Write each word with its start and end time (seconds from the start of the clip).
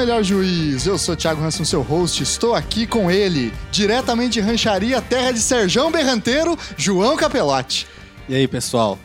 Melhor 0.00 0.22
Juiz! 0.22 0.86
Eu 0.86 0.96
sou 0.96 1.14
Thiago 1.14 1.44
Hanson, 1.44 1.62
seu 1.62 1.82
host. 1.82 2.22
Estou 2.22 2.54
aqui 2.54 2.86
com 2.86 3.10
ele, 3.10 3.52
diretamente 3.70 4.32
de 4.32 4.40
Rancharia, 4.40 5.02
terra 5.02 5.30
de 5.30 5.40
Serjão 5.40 5.92
Berranteiro, 5.92 6.58
João 6.74 7.18
Capelotti. 7.18 7.86
E 8.26 8.34
aí, 8.34 8.48
pessoal? 8.48 8.98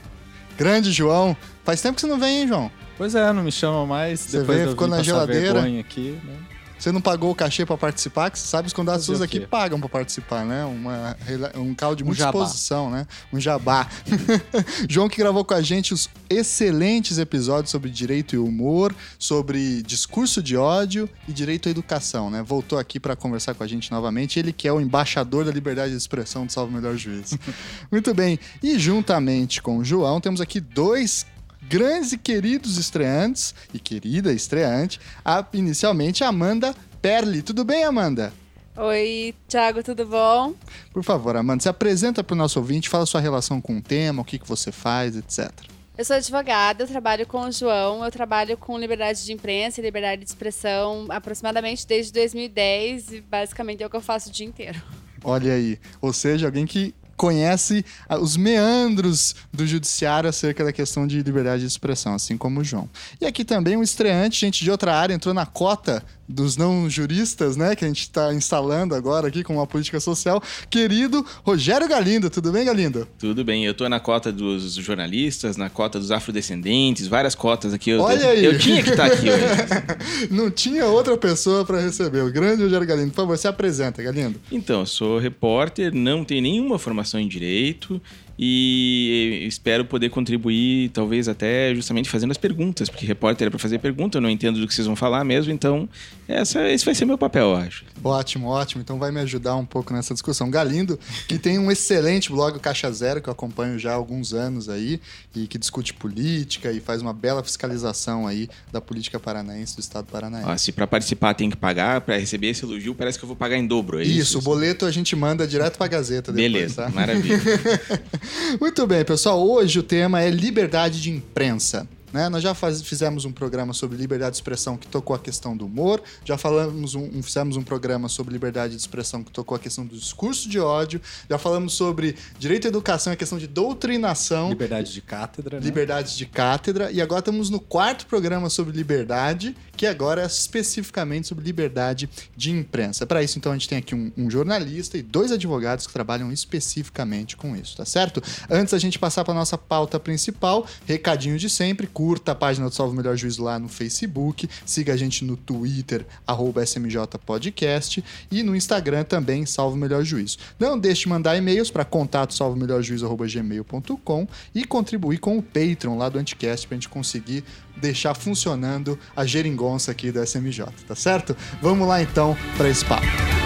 Grande 0.57 0.93
João. 0.93 1.35
Faz 1.65 1.81
tempo 1.81 1.95
que 1.95 2.01
você 2.01 2.07
não 2.07 2.17
vem, 2.17 2.43
hein, 2.43 2.47
João? 2.47 2.71
Pois 2.97 3.13
é, 3.13 3.33
não 3.33 3.43
me 3.43 3.51
chama 3.51 3.85
mais. 3.85 4.21
Você 4.21 4.39
depois 4.39 4.57
veio, 4.57 4.67
eu 4.67 4.71
ficou 4.71 4.87
na 4.87 5.03
geladeira. 5.03 5.55
vergonha 5.55 5.81
aqui, 5.81 6.17
né? 6.23 6.37
Você 6.77 6.91
não 6.91 7.01
pagou 7.01 7.31
o 7.31 7.35
cachê 7.35 7.65
pra 7.65 7.77
participar, 7.77 8.29
que 8.29 8.37
você 8.37 8.47
sabe 8.47 8.63
que 8.63 8.67
os 8.67 8.73
convidados 8.73 9.07
Fazer 9.07 9.21
o 9.21 9.23
aqui 9.23 9.39
pagam 9.41 9.79
pra 9.79 9.89
participar, 9.89 10.45
né? 10.45 10.65
Uma, 10.65 11.17
um 11.55 11.73
caldo 11.73 11.97
de 11.97 12.03
Um 12.03 12.07
muita 12.07 12.23
jabá. 12.23 12.39
exposição, 12.39 12.89
né? 12.89 13.07
Um 13.31 13.39
jabá. 13.39 13.87
João 14.89 15.07
que 15.07 15.17
gravou 15.17 15.43
com 15.45 15.53
a 15.53 15.61
gente 15.61 15.93
os 15.93 16.09
excelentes 16.29 17.17
episódios 17.17 17.71
sobre 17.71 17.89
direito 17.89 18.35
e 18.35 18.37
humor, 18.37 18.93
sobre 19.17 19.81
discurso 19.83 20.43
de 20.43 20.57
ódio 20.57 21.09
e 21.27 21.33
direito 21.33 21.69
à 21.69 21.71
educação, 21.71 22.29
né? 22.29 22.43
Voltou 22.43 22.77
aqui 22.77 22.99
pra 22.99 23.15
conversar 23.15 23.53
com 23.53 23.63
a 23.63 23.67
gente 23.67 23.91
novamente. 23.91 24.37
Ele 24.39 24.51
que 24.51 24.67
é 24.67 24.73
o 24.73 24.81
embaixador 24.81 25.45
da 25.45 25.51
liberdade 25.51 25.91
de 25.91 25.97
expressão 25.97 26.45
do 26.45 26.51
Salve 26.51 26.73
Melhor 26.73 26.95
Juiz. 26.97 27.37
Muito 27.91 28.13
bem. 28.13 28.39
E 28.61 28.77
juntamente 28.77 29.61
com 29.61 29.77
o 29.77 29.83
João, 29.83 30.19
temos 30.19 30.41
aqui 30.41 30.59
dois 30.59 31.25
grandes 31.67 32.11
e 32.11 32.17
queridos 32.17 32.77
estreantes 32.77 33.53
e 33.73 33.79
querida 33.79 34.31
estreante, 34.31 34.99
a, 35.23 35.45
inicialmente 35.53 36.23
a 36.23 36.27
Amanda 36.27 36.75
Perli. 37.01 37.41
Tudo 37.41 37.63
bem, 37.63 37.83
Amanda? 37.83 38.31
Oi, 38.77 39.33
Thiago, 39.47 39.81
tudo 39.81 40.05
bom? 40.05 40.53
Por 40.91 41.03
favor, 41.03 41.35
Amanda, 41.37 41.63
se 41.63 41.69
apresenta 41.69 42.23
para 42.23 42.33
o 42.33 42.37
nosso 42.37 42.59
ouvinte, 42.59 42.89
fala 42.89 43.05
sua 43.05 43.21
relação 43.21 43.61
com 43.61 43.77
o 43.77 43.81
tema, 43.81 44.21
o 44.21 44.25
que, 44.25 44.37
que 44.37 44.47
você 44.47 44.71
faz, 44.71 45.15
etc. 45.15 45.49
Eu 45.97 46.03
sou 46.03 46.17
advogada, 46.17 46.83
eu 46.83 46.87
trabalho 46.87 47.25
com 47.25 47.39
o 47.39 47.51
João, 47.51 48.03
eu 48.03 48.11
trabalho 48.11 48.57
com 48.57 48.77
liberdade 48.77 49.23
de 49.23 49.31
imprensa 49.31 49.79
e 49.79 49.83
liberdade 49.83 50.23
de 50.23 50.27
expressão 50.27 51.05
aproximadamente 51.09 51.87
desde 51.87 52.11
2010 52.11 53.13
e 53.13 53.21
basicamente 53.21 53.81
é 53.81 53.87
o 53.87 53.89
que 53.89 53.95
eu 53.95 54.01
faço 54.01 54.27
o 54.27 54.31
dia 54.31 54.45
inteiro. 54.45 54.81
Olha 55.23 55.53
aí. 55.53 55.79
Ou 56.01 56.11
seja, 56.11 56.47
alguém 56.47 56.65
que 56.65 56.93
conhece 57.15 57.85
ah, 58.07 58.17
os 58.17 58.37
meandros 58.37 59.35
do 59.51 59.65
judiciário 59.65 60.29
acerca 60.29 60.63
da 60.63 60.71
questão 60.71 61.07
de 61.07 61.21
liberdade 61.21 61.61
de 61.61 61.67
expressão, 61.67 62.13
assim 62.13 62.37
como 62.37 62.59
o 62.59 62.63
João. 62.63 62.89
E 63.19 63.25
aqui 63.25 63.43
também 63.43 63.77
um 63.77 63.83
estreante, 63.83 64.39
gente 64.39 64.63
de 64.63 64.71
outra 64.71 64.95
área, 64.95 65.13
entrou 65.13 65.33
na 65.33 65.45
cota 65.45 66.03
dos 66.27 66.57
não 66.57 66.89
juristas, 66.89 67.55
né, 67.55 67.75
que 67.75 67.85
a 67.85 67.87
gente 67.87 68.01
está 68.01 68.33
instalando 68.33 68.95
agora 68.95 69.27
aqui 69.27 69.43
com 69.43 69.53
uma 69.53 69.67
política 69.67 69.99
social, 69.99 70.41
querido 70.69 71.25
Rogério 71.43 71.87
Galindo. 71.87 72.29
Tudo 72.29 72.51
bem, 72.51 72.65
Galindo? 72.65 73.07
Tudo 73.19 73.43
bem, 73.43 73.65
eu 73.65 73.73
tô 73.73 73.87
na 73.87 73.99
cota 73.99 74.31
dos 74.31 74.73
jornalistas, 74.73 75.55
na 75.55 75.69
cota 75.69 75.99
dos 75.99 76.11
afrodescendentes, 76.11 77.07
várias 77.07 77.35
cotas 77.35 77.73
aqui. 77.73 77.91
Eu, 77.91 78.01
Olha 78.01 78.29
aí. 78.29 78.43
Eu 78.43 78.57
tinha 78.57 78.81
que 78.81 78.89
estar 78.89 79.05
aqui 79.05 79.29
hoje. 79.29 79.45
Não 80.31 80.49
tinha 80.49 80.85
outra 80.87 81.15
pessoa 81.17 81.63
para 81.63 81.79
receber. 81.79 82.21
O 82.21 82.31
grande 82.31 82.63
Rogério 82.63 82.87
Galindo. 82.87 83.09
Por 83.09 83.17
favor, 83.17 83.37
se 83.37 83.47
apresenta, 83.47 84.01
Galindo. 84.01 84.39
Então, 84.51 84.81
eu 84.81 84.85
sou 84.85 85.19
repórter, 85.19 85.93
não 85.93 86.23
tenho 86.23 86.41
nenhuma 86.41 86.79
formação 86.79 87.04
em 87.13 87.27
direito 87.27 88.01
e 88.37 89.45
espero 89.47 89.85
poder 89.85 90.09
contribuir, 90.09 90.89
talvez 90.89 91.27
até 91.27 91.73
justamente 91.73 92.09
fazendo 92.09 92.31
as 92.31 92.37
perguntas, 92.37 92.89
porque 92.89 93.05
repórter 93.05 93.47
é 93.47 93.49
para 93.49 93.59
fazer 93.59 93.79
pergunta, 93.79 94.17
eu 94.17 94.21
não 94.21 94.29
entendo 94.29 94.59
do 94.59 94.67
que 94.67 94.73
vocês 94.73 94.87
vão 94.87 94.95
falar 94.95 95.23
mesmo, 95.23 95.51
então 95.53 95.87
essa, 96.27 96.67
esse 96.69 96.83
vai 96.83 96.93
ser 96.93 97.05
meu 97.05 97.17
papel, 97.17 97.51
eu 97.51 97.55
acho. 97.55 97.85
Ótimo, 98.03 98.47
ótimo. 98.47 98.81
Então 98.81 98.99
vai 98.99 99.11
me 99.11 99.19
ajudar 99.21 99.55
um 99.55 99.65
pouco 99.65 99.93
nessa 99.93 100.13
discussão. 100.13 100.49
Galindo, 100.49 100.99
que 101.27 101.37
tem 101.37 101.57
um 101.57 101.71
excelente 101.71 102.29
blog, 102.29 102.57
o 102.57 102.59
Caixa 102.59 102.91
Zero, 102.91 103.21
que 103.21 103.29
eu 103.29 103.33
acompanho 103.33 103.79
já 103.79 103.91
há 103.91 103.95
alguns 103.95 104.33
anos 104.33 104.69
aí, 104.69 104.99
e 105.35 105.47
que 105.47 105.57
discute 105.57 105.93
política 105.93 106.71
e 106.71 106.79
faz 106.79 107.01
uma 107.01 107.13
bela 107.13 107.43
fiscalização 107.43 108.27
aí 108.27 108.49
da 108.71 108.81
política 108.81 109.19
paranaense, 109.19 109.75
do 109.75 109.79
Estado 109.79 110.07
paranaense. 110.11 110.49
Ó, 110.49 110.57
se 110.57 110.71
para 110.71 110.87
participar 110.87 111.33
tem 111.33 111.49
que 111.49 111.57
pagar, 111.57 112.01
para 112.01 112.17
receber 112.17 112.47
esse 112.47 112.63
elogio, 112.63 112.95
parece 112.95 113.17
que 113.17 113.25
eu 113.25 113.27
vou 113.27 113.35
pagar 113.35 113.57
em 113.57 113.65
dobro, 113.65 113.99
é 113.99 114.03
isso? 114.03 114.19
isso, 114.19 114.39
o 114.39 114.41
boleto 114.41 114.85
a 114.85 114.91
gente 114.91 115.15
manda 115.15 115.47
direto 115.47 115.77
pra 115.77 115.87
Gazeta 115.87 116.31
depois, 116.31 116.51
Beleza, 116.51 116.83
tá? 116.83 116.89
maravilha. 116.89 117.39
Muito 118.59 118.85
bem, 118.87 119.03
pessoal. 119.03 119.45
Hoje 119.45 119.79
o 119.79 119.83
tema 119.83 120.21
é 120.21 120.29
liberdade 120.29 121.01
de 121.01 121.11
imprensa. 121.11 121.87
Né? 122.13 122.29
Nós 122.29 122.41
já 122.43 122.53
faz- 122.53 122.81
fizemos 122.81 123.25
um 123.25 123.31
programa 123.31 123.73
sobre 123.73 123.97
liberdade 123.97 124.31
de 124.31 124.37
expressão 124.37 124.77
que 124.77 124.87
tocou 124.87 125.15
a 125.15 125.19
questão 125.19 125.55
do 125.55 125.65
humor, 125.65 126.01
já 126.23 126.37
falamos 126.37 126.95
um, 126.95 127.21
fizemos 127.21 127.57
um 127.57 127.63
programa 127.63 128.07
sobre 128.09 128.33
liberdade 128.33 128.75
de 128.75 128.79
expressão 128.81 129.23
que 129.23 129.31
tocou 129.31 129.55
a 129.55 129.59
questão 129.59 129.85
do 129.85 129.95
discurso 129.95 130.47
de 130.49 130.59
ódio, 130.59 131.01
já 131.29 131.37
falamos 131.37 131.73
sobre 131.73 132.15
direito 132.39 132.65
à 132.65 132.69
educação 132.69 133.11
e 133.11 133.15
a 133.15 133.17
questão 133.17 133.37
de 133.37 133.47
doutrinação, 133.47 134.49
Liberdade 134.49 134.93
de 134.93 135.01
cátedra, 135.01 135.59
né? 135.59 135.65
liberdade 135.65 136.15
de 136.17 136.25
cátedra, 136.25 136.91
e 136.91 137.01
agora 137.01 137.19
estamos 137.19 137.49
no 137.49 137.59
quarto 137.59 138.05
programa 138.05 138.49
sobre 138.49 138.75
liberdade, 138.75 139.55
que 139.75 139.85
agora 139.85 140.21
é 140.21 140.25
especificamente 140.25 141.27
sobre 141.27 141.43
liberdade 141.43 142.09
de 142.35 142.51
imprensa. 142.51 143.05
Para 143.05 143.21
isso, 143.21 143.37
então, 143.37 143.51
a 143.51 143.55
gente 143.55 143.67
tem 143.67 143.77
aqui 143.77 143.93
um, 143.93 144.11
um 144.17 144.29
jornalista 144.29 144.97
e 144.97 145.01
dois 145.01 145.31
advogados 145.31 145.85
que 145.85 145.93
trabalham 145.93 146.31
especificamente 146.31 147.35
com 147.35 147.55
isso, 147.55 147.75
tá 147.77 147.85
certo? 147.85 148.21
Antes 148.49 148.71
da 148.71 148.79
gente 148.79 148.97
passar 148.97 149.23
para 149.23 149.33
nossa 149.33 149.57
pauta 149.57 149.99
principal, 149.99 150.65
recadinho 150.85 151.37
de 151.37 151.49
sempre, 151.49 151.87
curta 151.95 152.33
a 152.33 152.35
página 152.35 152.67
do 152.67 152.75
Salve 152.75 152.93
o 152.93 152.97
Melhor 152.97 153.15
Juiz 153.15 153.37
lá 153.37 153.57
no 153.57 153.69
Facebook, 153.69 154.49
siga 154.65 154.91
a 154.93 154.97
gente 154.97 155.23
no 155.23 155.37
Twitter, 155.37 156.05
arroba 156.27 156.61
SMJ 156.61 156.97
Podcast, 157.25 158.03
e 158.29 158.43
no 158.43 158.53
Instagram 158.53 159.05
também, 159.05 159.45
Salve 159.45 159.77
o 159.77 159.79
Melhor 159.79 160.03
Juiz. 160.03 160.37
Não 160.59 160.77
deixe 160.77 161.03
de 161.03 161.09
mandar 161.09 161.37
e-mails 161.37 161.71
para 161.71 161.85
contato 161.85 162.33
salvomelhorjuiz.gmail.com 162.33 164.27
e 164.53 164.65
contribuir 164.65 165.19
com 165.19 165.37
o 165.37 165.41
Patreon 165.41 165.97
lá 165.97 166.09
do 166.09 166.19
Anticast 166.19 166.67
para 166.67 166.75
a 166.75 166.79
gente 166.79 166.89
conseguir 166.89 167.45
deixar 167.77 168.13
funcionando 168.13 168.99
a 169.15 169.25
geringonça 169.25 169.91
aqui 169.91 170.11
da 170.11 170.25
SMJ, 170.25 170.65
tá 170.85 170.95
certo? 170.95 171.33
Vamos 171.61 171.87
lá 171.87 172.01
então 172.01 172.35
para 172.57 172.67
esse 172.67 172.83
papo. 172.83 173.44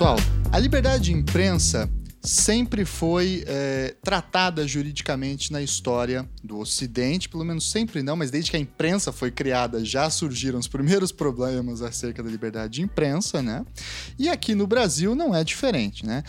Pessoal, 0.00 0.16
a 0.50 0.58
liberdade 0.58 1.04
de 1.04 1.12
imprensa 1.12 1.86
sempre 2.22 2.86
foi 2.86 3.44
é, 3.46 3.94
tratada 4.02 4.66
juridicamente 4.66 5.52
na 5.52 5.60
história 5.60 6.26
do 6.42 6.58
Ocidente, 6.58 7.28
pelo 7.28 7.44
menos 7.44 7.70
sempre 7.70 8.02
não, 8.02 8.16
mas 8.16 8.30
desde 8.30 8.50
que 8.50 8.56
a 8.56 8.60
imprensa 8.60 9.12
foi 9.12 9.30
criada 9.30 9.84
já 9.84 10.08
surgiram 10.08 10.58
os 10.58 10.66
primeiros 10.66 11.12
problemas 11.12 11.82
acerca 11.82 12.22
da 12.22 12.30
liberdade 12.30 12.76
de 12.76 12.82
imprensa, 12.82 13.42
né? 13.42 13.62
E 14.18 14.30
aqui 14.30 14.54
no 14.54 14.66
Brasil 14.66 15.14
não 15.14 15.34
é 15.34 15.44
diferente, 15.44 16.06
né? 16.06 16.24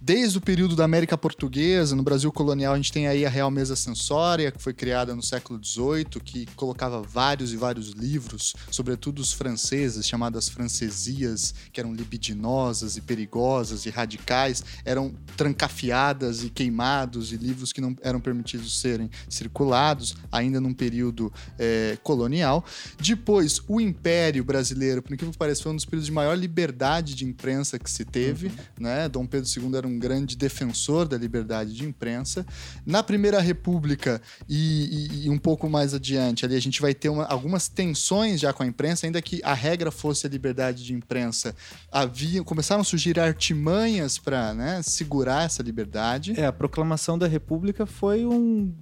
Desde 0.00 0.38
o 0.38 0.40
período 0.40 0.76
da 0.76 0.84
América 0.84 1.18
Portuguesa, 1.18 1.96
no 1.96 2.04
Brasil 2.04 2.30
colonial, 2.30 2.72
a 2.72 2.76
gente 2.76 2.92
tem 2.92 3.08
aí 3.08 3.26
a 3.26 3.28
Real 3.28 3.50
Mesa 3.50 3.74
Censória, 3.74 4.52
que 4.52 4.62
foi 4.62 4.72
criada 4.72 5.12
no 5.12 5.22
século 5.22 5.58
XVIII, 5.62 6.22
que 6.24 6.46
colocava 6.54 7.02
vários 7.02 7.52
e 7.52 7.56
vários 7.56 7.90
livros, 7.90 8.54
sobretudo 8.70 9.18
os 9.18 9.32
franceses, 9.32 10.06
chamadas 10.06 10.48
francesias, 10.48 11.52
que 11.72 11.80
eram 11.80 11.92
libidinosas 11.92 12.96
e 12.96 13.00
perigosas 13.00 13.86
e 13.86 13.90
radicais, 13.90 14.62
eram 14.84 15.12
trancafiadas 15.36 16.44
e 16.44 16.48
queimados, 16.48 17.32
e 17.32 17.36
livros 17.36 17.72
que 17.72 17.80
não 17.80 17.96
eram 18.00 18.20
permitidos 18.20 18.80
serem 18.80 19.10
circulados, 19.28 20.14
ainda 20.30 20.60
num 20.60 20.72
período 20.72 21.32
eh, 21.58 21.98
colonial. 22.04 22.64
Depois, 23.00 23.60
o 23.66 23.80
Império 23.80 24.44
Brasileiro, 24.44 25.02
por 25.02 25.12
incrível 25.12 25.32
que 25.32 25.38
pareça, 25.38 25.64
foi 25.64 25.72
um 25.72 25.76
dos 25.76 25.84
períodos 25.84 26.06
de 26.06 26.12
maior 26.12 26.38
liberdade 26.38 27.16
de 27.16 27.24
imprensa 27.24 27.80
que 27.80 27.90
se 27.90 28.04
teve, 28.04 28.52
né? 28.78 29.08
Dom 29.08 29.26
Pedro 29.26 29.50
II 29.50 29.76
era 29.76 29.87
um 29.88 29.98
grande 29.98 30.36
defensor 30.36 31.08
da 31.08 31.16
liberdade 31.18 31.72
de 31.74 31.84
imprensa. 31.84 32.46
Na 32.86 33.02
Primeira 33.02 33.40
República 33.40 34.20
e, 34.48 34.58
e- 35.22 35.26
e 35.26 35.30
um 35.30 35.38
pouco 35.38 35.68
mais 35.68 35.94
adiante, 35.94 36.44
ali 36.44 36.54
a 36.54 36.60
gente 36.60 36.80
vai 36.80 36.94
ter 36.94 37.08
uma- 37.08 37.24
algumas 37.24 37.68
tensões 37.68 38.40
já 38.40 38.52
com 38.52 38.62
a 38.62 38.66
imprensa, 38.66 39.06
ainda 39.06 39.20
que 39.20 39.40
a 39.42 39.54
regra 39.54 39.90
fosse 39.90 40.26
a 40.26 40.30
liberdade 40.30 40.84
de 40.84 40.92
imprensa, 40.94 41.54
havia, 41.90 42.42
começaram 42.44 42.82
a 42.82 42.84
surgir 42.84 43.18
artimanhas 43.18 44.18
para 44.18 44.54
segurar 44.82 45.44
essa 45.44 45.62
liberdade. 45.62 46.38
É, 46.38 46.46
a 46.46 46.52
proclamação 46.52 47.18
da 47.18 47.26
República 47.26 47.86
foi 47.86 48.24
um, 48.26 48.72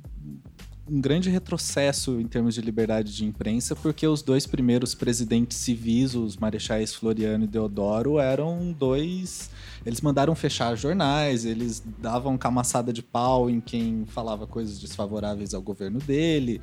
um 0.88 1.00
grande 1.00 1.29
retrocesso 1.29 2.21
em 2.21 2.27
termos 2.27 2.55
de 2.55 2.61
liberdade 2.61 3.15
de 3.15 3.25
imprensa, 3.25 3.75
porque 3.75 4.06
os 4.06 4.23
dois 4.23 4.47
primeiros 4.47 4.94
presidentes 4.94 5.59
civis, 5.59 6.15
os 6.15 6.37
marechais 6.37 6.94
Floriano 6.94 7.44
e 7.44 7.49
Deodoro, 7.49 8.19
eram 8.19 8.73
dois. 8.73 9.50
Eles 9.85 10.00
mandaram 10.00 10.35
fechar 10.35 10.77
jornais, 10.77 11.44
eles 11.44 11.83
davam 11.99 12.38
camaçada 12.38 12.93
de 12.93 13.03
pau 13.03 13.50
em 13.50 13.61
quem 13.61 14.05
falava 14.06 14.47
coisas 14.47 14.79
desfavoráveis 14.79 15.55
ao 15.55 15.62
governo 15.62 15.99
dele. 15.99 16.61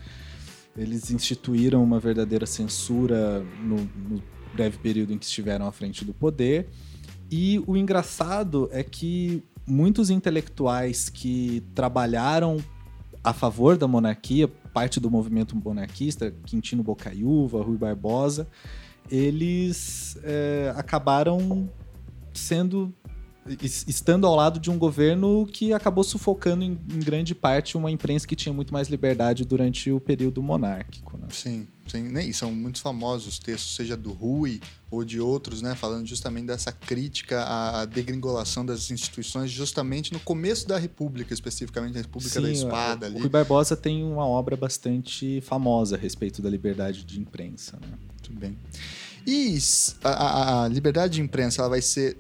Eles 0.76 1.12
instituíram 1.12 1.84
uma 1.84 2.00
verdadeira 2.00 2.46
censura 2.46 3.46
no, 3.62 3.78
no 4.10 4.24
breve 4.54 4.78
período 4.78 5.14
em 5.14 5.18
que 5.18 5.26
estiveram 5.26 5.68
à 5.68 5.72
frente 5.72 6.06
do 6.06 6.14
poder. 6.14 6.70
E 7.30 7.62
o 7.68 7.76
engraçado 7.76 8.70
é 8.72 8.84
que 8.84 9.44
muitos 9.68 10.10
intelectuais 10.10 11.10
que 11.10 11.64
trabalharam 11.74 12.58
a 13.24 13.34
favor 13.34 13.78
da 13.78 13.88
monarquia, 13.88 14.48
parte 14.48 15.00
do 15.00 15.10
movimento 15.10 15.56
monarquista, 15.56 16.34
Quintino 16.46 16.84
Bocaiúva, 16.84 17.62
Rui 17.62 17.78
Barbosa, 17.78 18.48
eles 19.10 20.18
é, 20.24 20.74
acabaram 20.76 21.70
sendo 22.34 22.94
estando 23.62 24.26
ao 24.26 24.36
lado 24.36 24.58
de 24.58 24.72
um 24.72 24.78
governo 24.78 25.46
que 25.46 25.74
acabou 25.74 26.04
sufocando 26.04 26.64
em, 26.64 26.80
em, 26.90 27.00
grande 27.00 27.36
parte 27.36 27.76
uma 27.76 27.92
imprensa 27.92 28.26
que 28.26 28.38
tinha 28.38 28.54
muito 28.54 28.72
mais 28.74 28.88
liberdade 28.88 29.44
durante 29.44 29.92
o 29.92 30.00
período 30.00 30.42
monárquico. 30.42 31.18
Né? 31.18 31.28
Sim, 31.30 31.68
sim. 31.88 32.04
Né, 32.04 32.26
e 32.26 32.34
são 32.34 32.52
muito 32.52 32.82
famosos 32.82 33.28
os 33.28 33.40
textos, 33.40 33.76
seja 33.76 33.96
do 33.96 34.12
Rui 34.12 34.62
ou 34.90 35.04
de 35.04 35.20
outros, 35.20 35.62
né, 35.62 35.76
falando 35.76 36.06
justamente 36.06 36.48
dessa 36.48 36.72
crítica 36.72 37.44
à 37.44 37.86
degringolação 37.86 38.66
das 38.66 38.92
instituições, 38.92 39.50
justamente 39.50 40.14
no 40.14 40.20
começo 40.20 40.68
da 40.68 40.78
República, 40.78 41.34
especificamente 41.34 41.98
a 41.98 42.02
República 42.02 42.36
sim, 42.36 42.42
da 42.42 42.52
Espada. 42.52 43.06
O, 43.06 43.10
ali. 43.10 43.18
o 43.18 43.20
Rui 43.20 43.30
Barbosa 43.30 43.76
tem 43.76 44.04
uma 44.04 44.26
obra 44.26 44.56
bastante 44.56 45.42
famosa 45.42 45.96
a 45.96 46.00
respeito 46.00 46.42
da 46.42 46.50
liberdade 46.50 47.04
de 47.04 47.20
imprensa. 47.20 47.78
Né? 47.82 47.98
Muito 48.10 48.40
bem. 48.40 48.58
E 49.26 49.58
a, 50.04 50.10
a, 50.10 50.64
a 50.64 50.68
liberdade 50.68 51.14
de 51.14 51.22
imprensa 51.22 51.62
ela 51.62 51.70
vai 51.70 51.82
ser 51.82 52.18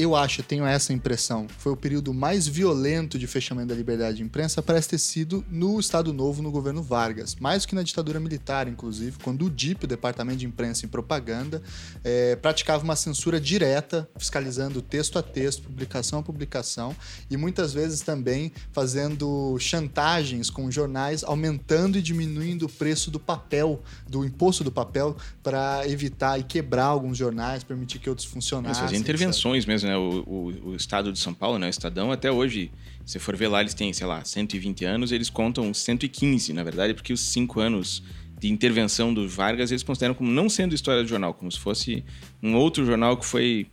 eu 0.00 0.16
acho, 0.16 0.42
tenho 0.42 0.64
essa 0.64 0.94
impressão, 0.94 1.46
foi 1.58 1.72
o 1.72 1.76
período 1.76 2.14
mais 2.14 2.48
violento 2.48 3.18
de 3.18 3.26
fechamento 3.26 3.68
da 3.68 3.74
liberdade 3.74 4.16
de 4.16 4.22
imprensa, 4.22 4.62
parece 4.62 4.88
ter 4.88 4.98
sido 4.98 5.44
no 5.50 5.78
Estado 5.78 6.10
Novo, 6.10 6.42
no 6.42 6.50
governo 6.50 6.82
Vargas. 6.82 7.36
Mais 7.36 7.62
do 7.62 7.68
que 7.68 7.74
na 7.74 7.82
ditadura 7.82 8.18
militar, 8.18 8.66
inclusive, 8.66 9.18
quando 9.22 9.44
o 9.44 9.50
DIP, 9.50 9.84
o 9.84 9.86
Departamento 9.86 10.38
de 10.38 10.46
Imprensa 10.46 10.86
e 10.86 10.88
Propaganda, 10.88 11.62
é, 12.02 12.34
praticava 12.36 12.82
uma 12.82 12.96
censura 12.96 13.38
direta, 13.38 14.08
fiscalizando 14.16 14.80
texto 14.80 15.18
a 15.18 15.22
texto, 15.22 15.64
publicação 15.64 16.20
a 16.20 16.22
publicação, 16.22 16.96
e 17.30 17.36
muitas 17.36 17.74
vezes 17.74 18.00
também 18.00 18.52
fazendo 18.72 19.58
chantagens 19.58 20.48
com 20.48 20.70
jornais, 20.70 21.22
aumentando 21.22 21.98
e 21.98 22.02
diminuindo 22.02 22.64
o 22.64 22.68
preço 22.70 23.10
do 23.10 23.20
papel, 23.20 23.82
do 24.08 24.24
imposto 24.24 24.64
do 24.64 24.72
papel, 24.72 25.14
para 25.42 25.86
evitar 25.86 26.40
e 26.40 26.42
quebrar 26.42 26.84
alguns 26.84 27.18
jornais, 27.18 27.62
permitir 27.62 27.98
que 27.98 28.08
outros 28.08 28.26
funcionassem. 28.26 28.82
Mas 28.82 28.92
intervenções 28.92 29.64
etc. 29.64 29.68
mesmo, 29.68 29.89
né? 29.90 29.96
O, 29.96 30.22
o, 30.26 30.70
o, 30.70 30.76
estado 30.76 31.12
de 31.12 31.18
São 31.18 31.34
Paulo, 31.34 31.58
né? 31.58 31.66
O 31.66 31.70
Estadão, 31.70 32.12
até 32.12 32.30
hoje, 32.30 32.70
se 33.04 33.18
for 33.18 33.36
ver 33.36 33.48
lá, 33.48 33.60
eles 33.60 33.74
têm, 33.74 33.92
sei 33.92 34.06
lá, 34.06 34.24
120 34.24 34.84
anos, 34.84 35.12
eles 35.12 35.28
contam 35.28 35.74
115, 35.74 36.52
na 36.52 36.62
verdade, 36.62 36.94
porque 36.94 37.12
os 37.12 37.20
cinco 37.20 37.60
anos 37.60 38.02
de 38.38 38.50
intervenção 38.50 39.12
do 39.12 39.28
Vargas 39.28 39.70
eles 39.70 39.82
consideram 39.82 40.14
como 40.14 40.30
não 40.30 40.48
sendo 40.48 40.74
história 40.74 41.02
do 41.02 41.08
jornal, 41.08 41.34
como 41.34 41.50
se 41.52 41.58
fosse 41.58 42.02
um 42.42 42.54
outro 42.54 42.86
jornal 42.86 43.16
que 43.16 43.26
foi 43.26 43.66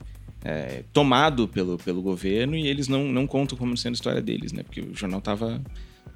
é, 0.44 0.84
tomado 0.92 1.48
pelo, 1.48 1.78
pelo 1.78 2.02
governo 2.02 2.56
e 2.56 2.68
eles 2.68 2.88
não, 2.88 3.06
não 3.06 3.26
contam 3.26 3.58
como 3.58 3.78
sendo 3.78 3.96
história 3.96 4.22
deles, 4.22 4.52
né? 4.52 4.64
Porque 4.64 4.82
o 4.82 4.94
jornal 4.94 5.20
estava 5.20 5.62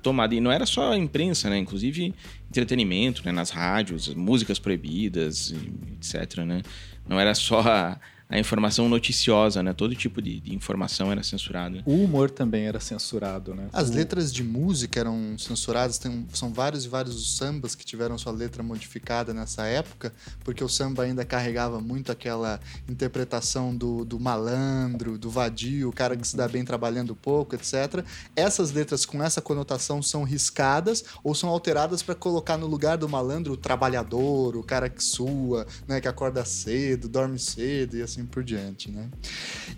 tomado. 0.02 0.34
E 0.34 0.42
não 0.42 0.52
era 0.52 0.66
só 0.66 0.92
a 0.92 0.98
imprensa, 0.98 1.50
né? 1.50 1.58
Inclusive 1.58 2.14
entretenimento, 2.50 3.22
né? 3.26 3.32
Nas 3.32 3.52
rádios, 3.52 4.14
músicas 4.14 4.60
proibidas, 4.60 5.54
etc, 5.98 6.40
né? 6.40 6.62
Não 7.08 7.20
era 7.20 7.34
só 7.34 7.62
a, 7.62 8.00
a 8.32 8.40
informação 8.40 8.88
noticiosa, 8.88 9.62
né? 9.62 9.74
Todo 9.74 9.94
tipo 9.94 10.22
de, 10.22 10.40
de, 10.40 10.56
informação 10.56 11.12
era 11.12 11.22
censurada. 11.22 11.84
O 11.86 12.06
humor 12.06 12.32
também 12.32 12.66
era 12.66 12.80
censurado, 12.80 13.54
né? 13.54 13.68
As 13.74 13.90
o... 13.90 13.94
letras 13.94 14.32
de 14.32 14.42
música 14.42 15.02
eram 15.02 15.38
censuradas. 15.38 15.98
Tem, 15.98 16.26
são 16.34 16.54
vários 16.54 16.86
e 16.86 16.88
vários 16.88 17.36
sambas 17.36 17.76
que 17.76 17.84
tiveram 17.84 18.18
sua 18.18 18.32
letra 18.32 18.64
modificada 18.64 19.34
nessa 19.34 19.66
época, 19.66 20.14
porque 20.46 20.64
o 20.64 20.70
samba 20.70 21.04
ainda 21.04 21.26
carregava 21.26 21.82
muito 21.82 22.10
aquela 22.10 22.62
interpretação 22.88 23.76
do, 23.76 24.06
do 24.06 24.18
malandro, 24.18 25.18
do 25.18 25.30
vadio, 25.30 25.90
o 25.90 25.94
cara 25.94 26.16
que 26.16 26.26
se 26.26 26.38
dá 26.38 26.48
bem 26.48 26.64
trabalhando 26.64 27.14
pouco, 27.14 27.56
etc. 27.56 28.06
Essas 28.34 28.72
letras 28.72 29.06
com 29.06 29.22
essa 29.22 29.42
conotação 29.42 30.02
são 30.02 30.24
riscadas 30.24 31.04
ou 31.22 31.36
são 31.36 31.50
alteradas 31.50 32.02
para 32.02 32.16
colocar 32.16 32.56
no 32.56 32.66
lugar 32.66 32.98
do 32.98 33.10
malandro 33.10 33.54
o 33.54 33.58
trabalhador, 33.58 34.56
o 34.56 34.64
cara 34.64 34.88
que 34.88 35.04
sua, 35.04 35.68
né? 35.86 36.00
Que 36.00 36.08
acorda 36.08 36.46
cedo, 36.46 37.10
dorme 37.10 37.38
cedo 37.38 37.98
e 37.98 38.02
assim 38.02 38.21
assim 38.22 38.26
por 38.26 38.44
diante, 38.44 38.92
né? 38.92 39.10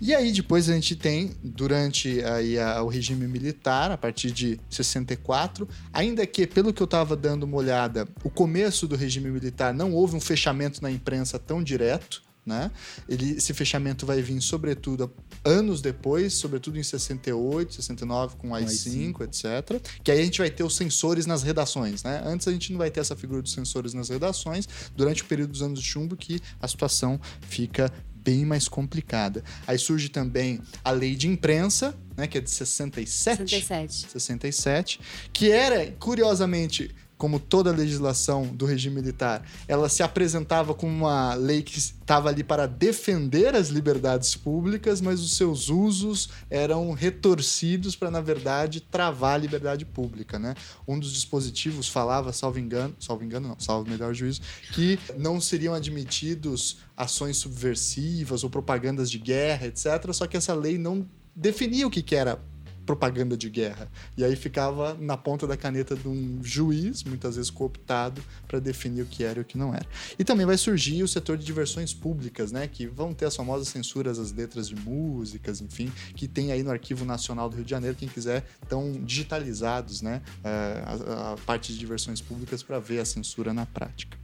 E 0.00 0.14
aí 0.14 0.32
depois 0.32 0.68
a 0.68 0.74
gente 0.74 0.94
tem, 0.94 1.32
durante 1.42 2.22
aí 2.24 2.58
a, 2.58 2.82
o 2.82 2.88
regime 2.88 3.26
militar, 3.26 3.90
a 3.90 3.96
partir 3.96 4.30
de 4.30 4.60
64, 4.68 5.68
ainda 5.92 6.26
que, 6.26 6.46
pelo 6.46 6.72
que 6.72 6.82
eu 6.82 6.86
estava 6.86 7.16
dando 7.16 7.44
uma 7.44 7.56
olhada, 7.56 8.06
o 8.22 8.30
começo 8.30 8.86
do 8.86 8.96
regime 8.96 9.30
militar 9.30 9.72
não 9.72 9.92
houve 9.92 10.16
um 10.16 10.20
fechamento 10.20 10.82
na 10.82 10.90
imprensa 10.90 11.38
tão 11.38 11.62
direto, 11.62 12.22
né? 12.46 12.70
Ele, 13.08 13.32
esse 13.32 13.54
fechamento 13.54 14.04
vai 14.04 14.20
vir, 14.20 14.40
sobretudo, 14.40 15.10
anos 15.44 15.80
depois, 15.80 16.34
sobretudo 16.34 16.78
em 16.78 16.82
68, 16.82 17.74
69, 17.74 18.36
com 18.36 18.50
o 18.50 18.54
AI-5, 18.54 19.22
etc. 19.22 19.80
Que 20.02 20.10
aí 20.10 20.20
a 20.20 20.24
gente 20.24 20.38
vai 20.38 20.50
ter 20.50 20.62
os 20.62 20.76
sensores 20.76 21.26
nas 21.26 21.42
redações, 21.42 22.02
né? 22.02 22.22
Antes 22.24 22.46
a 22.46 22.52
gente 22.52 22.70
não 22.70 22.78
vai 22.78 22.90
ter 22.90 23.00
essa 23.00 23.16
figura 23.16 23.40
dos 23.40 23.52
sensores 23.52 23.94
nas 23.94 24.10
redações, 24.10 24.68
durante 24.94 25.22
o 25.22 25.26
período 25.26 25.52
dos 25.52 25.62
anos 25.62 25.80
de 25.80 25.86
chumbo 25.86 26.16
que 26.16 26.40
a 26.60 26.68
situação 26.68 27.18
fica 27.48 27.90
bem 28.24 28.44
mais 28.44 28.66
complicada. 28.66 29.44
Aí 29.66 29.78
surge 29.78 30.08
também 30.08 30.60
a 30.82 30.90
lei 30.90 31.14
de 31.14 31.28
imprensa, 31.28 31.94
né, 32.16 32.26
que 32.26 32.38
é 32.38 32.40
de 32.40 32.50
67. 32.50 33.50
67. 33.50 34.10
67, 34.10 35.00
que 35.32 35.50
era, 35.50 35.90
curiosamente, 35.98 36.94
como 37.16 37.38
toda 37.38 37.70
legislação 37.70 38.46
do 38.46 38.66
regime 38.66 38.96
militar, 38.96 39.46
ela 39.68 39.88
se 39.88 40.02
apresentava 40.02 40.74
como 40.74 40.92
uma 40.92 41.34
lei 41.34 41.62
que 41.62 41.78
estava 41.78 42.28
ali 42.28 42.42
para 42.42 42.66
defender 42.66 43.54
as 43.54 43.68
liberdades 43.68 44.34
públicas, 44.34 45.00
mas 45.00 45.20
os 45.20 45.36
seus 45.36 45.68
usos 45.68 46.28
eram 46.50 46.92
retorcidos 46.92 47.96
para, 47.96 48.10
na 48.10 48.20
verdade, 48.20 48.80
travar 48.80 49.34
a 49.34 49.38
liberdade 49.38 49.84
pública. 49.84 50.38
Né? 50.38 50.54
Um 50.86 50.98
dos 50.98 51.12
dispositivos 51.12 51.88
falava, 51.88 52.32
salvo 52.32 52.58
engano, 52.58 52.94
salvo 52.98 53.24
engano 53.24 53.48
não, 53.48 53.60
salvo 53.60 53.88
melhor 53.88 54.12
juízo, 54.12 54.40
que 54.72 54.98
não 55.16 55.40
seriam 55.40 55.72
admitidos 55.72 56.78
ações 56.96 57.36
subversivas 57.36 58.44
ou 58.44 58.50
propagandas 58.50 59.10
de 59.10 59.18
guerra, 59.18 59.66
etc. 59.66 60.12
Só 60.12 60.26
que 60.26 60.36
essa 60.36 60.54
lei 60.54 60.78
não 60.78 61.06
definia 61.34 61.86
o 61.86 61.90
que, 61.90 62.02
que 62.02 62.14
era 62.14 62.38
propaganda 62.84 63.36
de 63.36 63.48
guerra. 63.48 63.90
E 64.16 64.24
aí 64.24 64.36
ficava 64.36 64.94
na 64.94 65.16
ponta 65.16 65.46
da 65.46 65.56
caneta 65.56 65.96
de 65.96 66.08
um 66.08 66.40
juiz, 66.42 67.02
muitas 67.04 67.36
vezes 67.36 67.50
cooptado, 67.50 68.22
para 68.46 68.58
definir 68.58 69.02
o 69.02 69.06
que 69.06 69.24
era 69.24 69.38
e 69.38 69.42
o 69.42 69.44
que 69.44 69.58
não 69.58 69.74
era. 69.74 69.86
E 70.18 70.24
também 70.24 70.46
vai 70.46 70.56
surgir 70.56 71.02
o 71.02 71.08
setor 71.08 71.36
de 71.36 71.44
diversões 71.44 71.92
públicas, 71.92 72.52
né, 72.52 72.68
que 72.68 72.86
vão 72.86 73.12
ter 73.12 73.26
as 73.26 73.36
famosas 73.36 73.68
censuras 73.68 74.18
às 74.18 74.32
letras 74.32 74.68
de 74.68 74.76
músicas, 74.76 75.60
enfim, 75.60 75.90
que 76.14 76.28
tem 76.28 76.52
aí 76.52 76.62
no 76.62 76.70
Arquivo 76.70 77.04
Nacional 77.04 77.48
do 77.48 77.56
Rio 77.56 77.64
de 77.64 77.70
Janeiro, 77.70 77.96
quem 77.96 78.08
quiser, 78.08 78.44
estão 78.62 78.92
digitalizados, 79.04 80.02
né, 80.02 80.22
eh, 80.42 80.82
a, 80.84 81.32
a 81.32 81.36
parte 81.38 81.72
de 81.72 81.78
diversões 81.78 82.20
públicas 82.20 82.62
para 82.62 82.78
ver 82.78 83.00
a 83.00 83.04
censura 83.04 83.52
na 83.52 83.66
prática. 83.66 84.23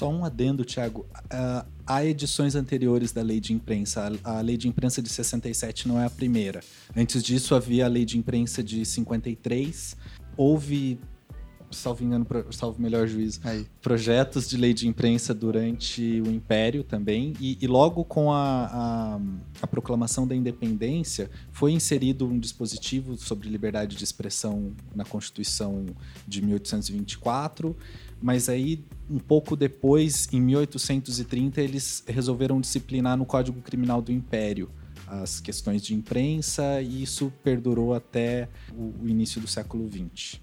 Só 0.00 0.08
um 0.08 0.24
adendo, 0.24 0.64
Thiago. 0.64 1.00
Uh, 1.26 1.68
há 1.86 2.02
edições 2.06 2.54
anteriores 2.54 3.12
da 3.12 3.20
lei 3.20 3.38
de 3.38 3.52
imprensa. 3.52 4.10
A, 4.24 4.38
a, 4.38 4.40
lei 4.40 4.56
de 4.56 4.66
imprensa 4.66 5.02
de 5.02 5.10
67 5.10 5.86
não 5.86 6.00
é 6.00 6.06
a 6.06 6.08
primeira. 6.08 6.62
Antes 6.96 7.22
disso, 7.22 7.54
havia 7.54 7.84
a 7.84 7.88
lei 7.88 8.06
de 8.06 8.16
imprensa 8.16 8.62
de 8.62 8.82
53. 8.86 9.94
Houve, 10.38 10.98
salvo 11.70 12.02
engano, 12.02 12.26
salvo 12.50 12.80
melhor 12.80 13.06
juízo, 13.06 13.40
Aí. 13.44 13.66
projetos 13.82 14.48
de 14.48 14.56
lei 14.56 14.72
de 14.72 14.88
imprensa 14.88 15.34
durante 15.34 16.22
o 16.22 16.30
Império 16.30 16.82
também. 16.82 17.34
E, 17.38 17.58
e 17.60 17.66
logo 17.66 18.02
com 18.02 18.32
a, 18.32 18.70
a, 18.72 19.20
a 19.60 19.66
proclamação 19.66 20.26
da 20.26 20.34
independência, 20.34 21.30
foi 21.52 21.72
inserido 21.72 22.24
um 22.26 22.38
dispositivo 22.38 23.18
sobre 23.18 23.50
liberdade 23.50 23.96
de 23.96 24.04
expressão 24.04 24.72
na 24.94 25.04
Constituição 25.04 25.84
de 26.26 26.40
1824 26.40 27.76
mas 28.22 28.48
aí 28.48 28.84
um 29.08 29.18
pouco 29.18 29.56
depois, 29.56 30.28
em 30.32 30.40
1830, 30.40 31.60
eles 31.60 32.04
resolveram 32.06 32.60
disciplinar 32.60 33.16
no 33.16 33.26
Código 33.26 33.60
Criminal 33.60 34.00
do 34.00 34.12
Império 34.12 34.70
as 35.10 35.40
questões 35.40 35.82
de 35.82 35.92
imprensa 35.92 36.80
e 36.80 37.02
isso 37.02 37.32
perdurou 37.42 37.92
até 37.92 38.48
o, 38.72 39.08
início 39.08 39.40
do 39.40 39.48
século 39.48 39.90
XX. 39.90 40.40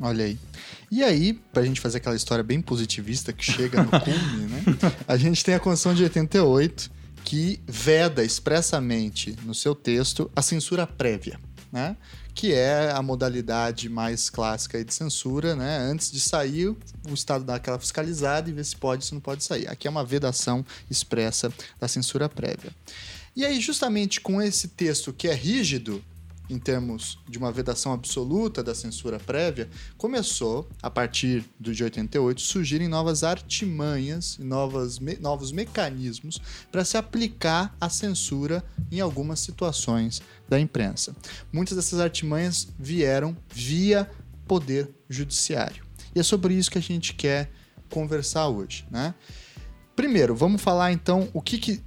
Olha 0.00 0.24
aí. 0.24 0.38
E 0.90 1.04
aí, 1.04 1.34
pra 1.52 1.62
gente 1.62 1.80
fazer 1.80 1.98
aquela 1.98 2.16
história 2.16 2.42
bem 2.42 2.60
positivista 2.60 3.32
que 3.32 3.44
chega 3.44 3.82
no 3.82 3.90
cume, 4.00 4.46
né? 4.48 4.64
A 5.06 5.16
gente 5.16 5.44
tem 5.44 5.54
a 5.54 5.60
Constituição 5.60 5.94
de 5.94 6.02
88 6.02 6.90
que 7.24 7.60
veda 7.68 8.24
expressamente 8.24 9.36
no 9.44 9.54
seu 9.54 9.74
texto 9.74 10.30
a 10.34 10.42
censura 10.42 10.86
prévia, 10.86 11.38
né? 11.70 11.96
Que 12.40 12.54
é 12.54 12.90
a 12.90 13.02
modalidade 13.02 13.86
mais 13.90 14.30
clássica 14.30 14.82
de 14.82 14.94
censura, 14.94 15.54
né? 15.54 15.76
Antes 15.76 16.10
de 16.10 16.18
sair, 16.18 16.68
o 16.68 17.12
Estado 17.12 17.44
dá 17.44 17.56
aquela 17.56 17.78
fiscalizada 17.78 18.48
e 18.48 18.52
vê 18.54 18.64
se 18.64 18.74
pode 18.74 19.04
se 19.04 19.12
não 19.12 19.20
pode 19.20 19.44
sair. 19.44 19.68
Aqui 19.68 19.86
é 19.86 19.90
uma 19.90 20.02
vedação 20.02 20.64
expressa 20.90 21.52
da 21.78 21.86
censura 21.86 22.30
prévia. 22.30 22.74
E 23.36 23.44
aí, 23.44 23.60
justamente 23.60 24.22
com 24.22 24.40
esse 24.40 24.68
texto 24.68 25.12
que 25.12 25.28
é 25.28 25.34
rígido, 25.34 26.02
em 26.50 26.58
termos 26.58 27.18
de 27.28 27.38
uma 27.38 27.52
vedação 27.52 27.92
absoluta 27.92 28.62
da 28.62 28.74
censura 28.74 29.20
prévia, 29.20 29.68
começou, 29.96 30.68
a 30.82 30.90
partir 30.90 31.44
do 31.58 31.72
de 31.72 31.84
88, 31.84 32.40
surgirem 32.40 32.88
novas 32.88 33.22
artimanhas, 33.22 34.36
novas, 34.38 34.98
me, 34.98 35.16
novos 35.16 35.52
mecanismos 35.52 36.40
para 36.72 36.84
se 36.84 36.96
aplicar 36.96 37.76
a 37.80 37.88
censura 37.88 38.64
em 38.90 38.98
algumas 38.98 39.40
situações 39.40 40.20
da 40.50 40.58
imprensa. 40.58 41.14
Muitas 41.52 41.76
dessas 41.76 42.00
artimanhas 42.00 42.68
vieram 42.76 43.36
via 43.54 44.10
poder 44.46 44.90
judiciário. 45.08 45.84
E 46.12 46.18
é 46.18 46.22
sobre 46.24 46.54
isso 46.54 46.70
que 46.70 46.78
a 46.78 46.82
gente 46.82 47.14
quer 47.14 47.50
conversar 47.88 48.48
hoje, 48.48 48.84
né? 48.90 49.14
Primeiro, 49.94 50.34
vamos 50.34 50.60
falar 50.60 50.92
então 50.92 51.28
o 51.32 51.40
que, 51.40 51.56
que 51.56 51.80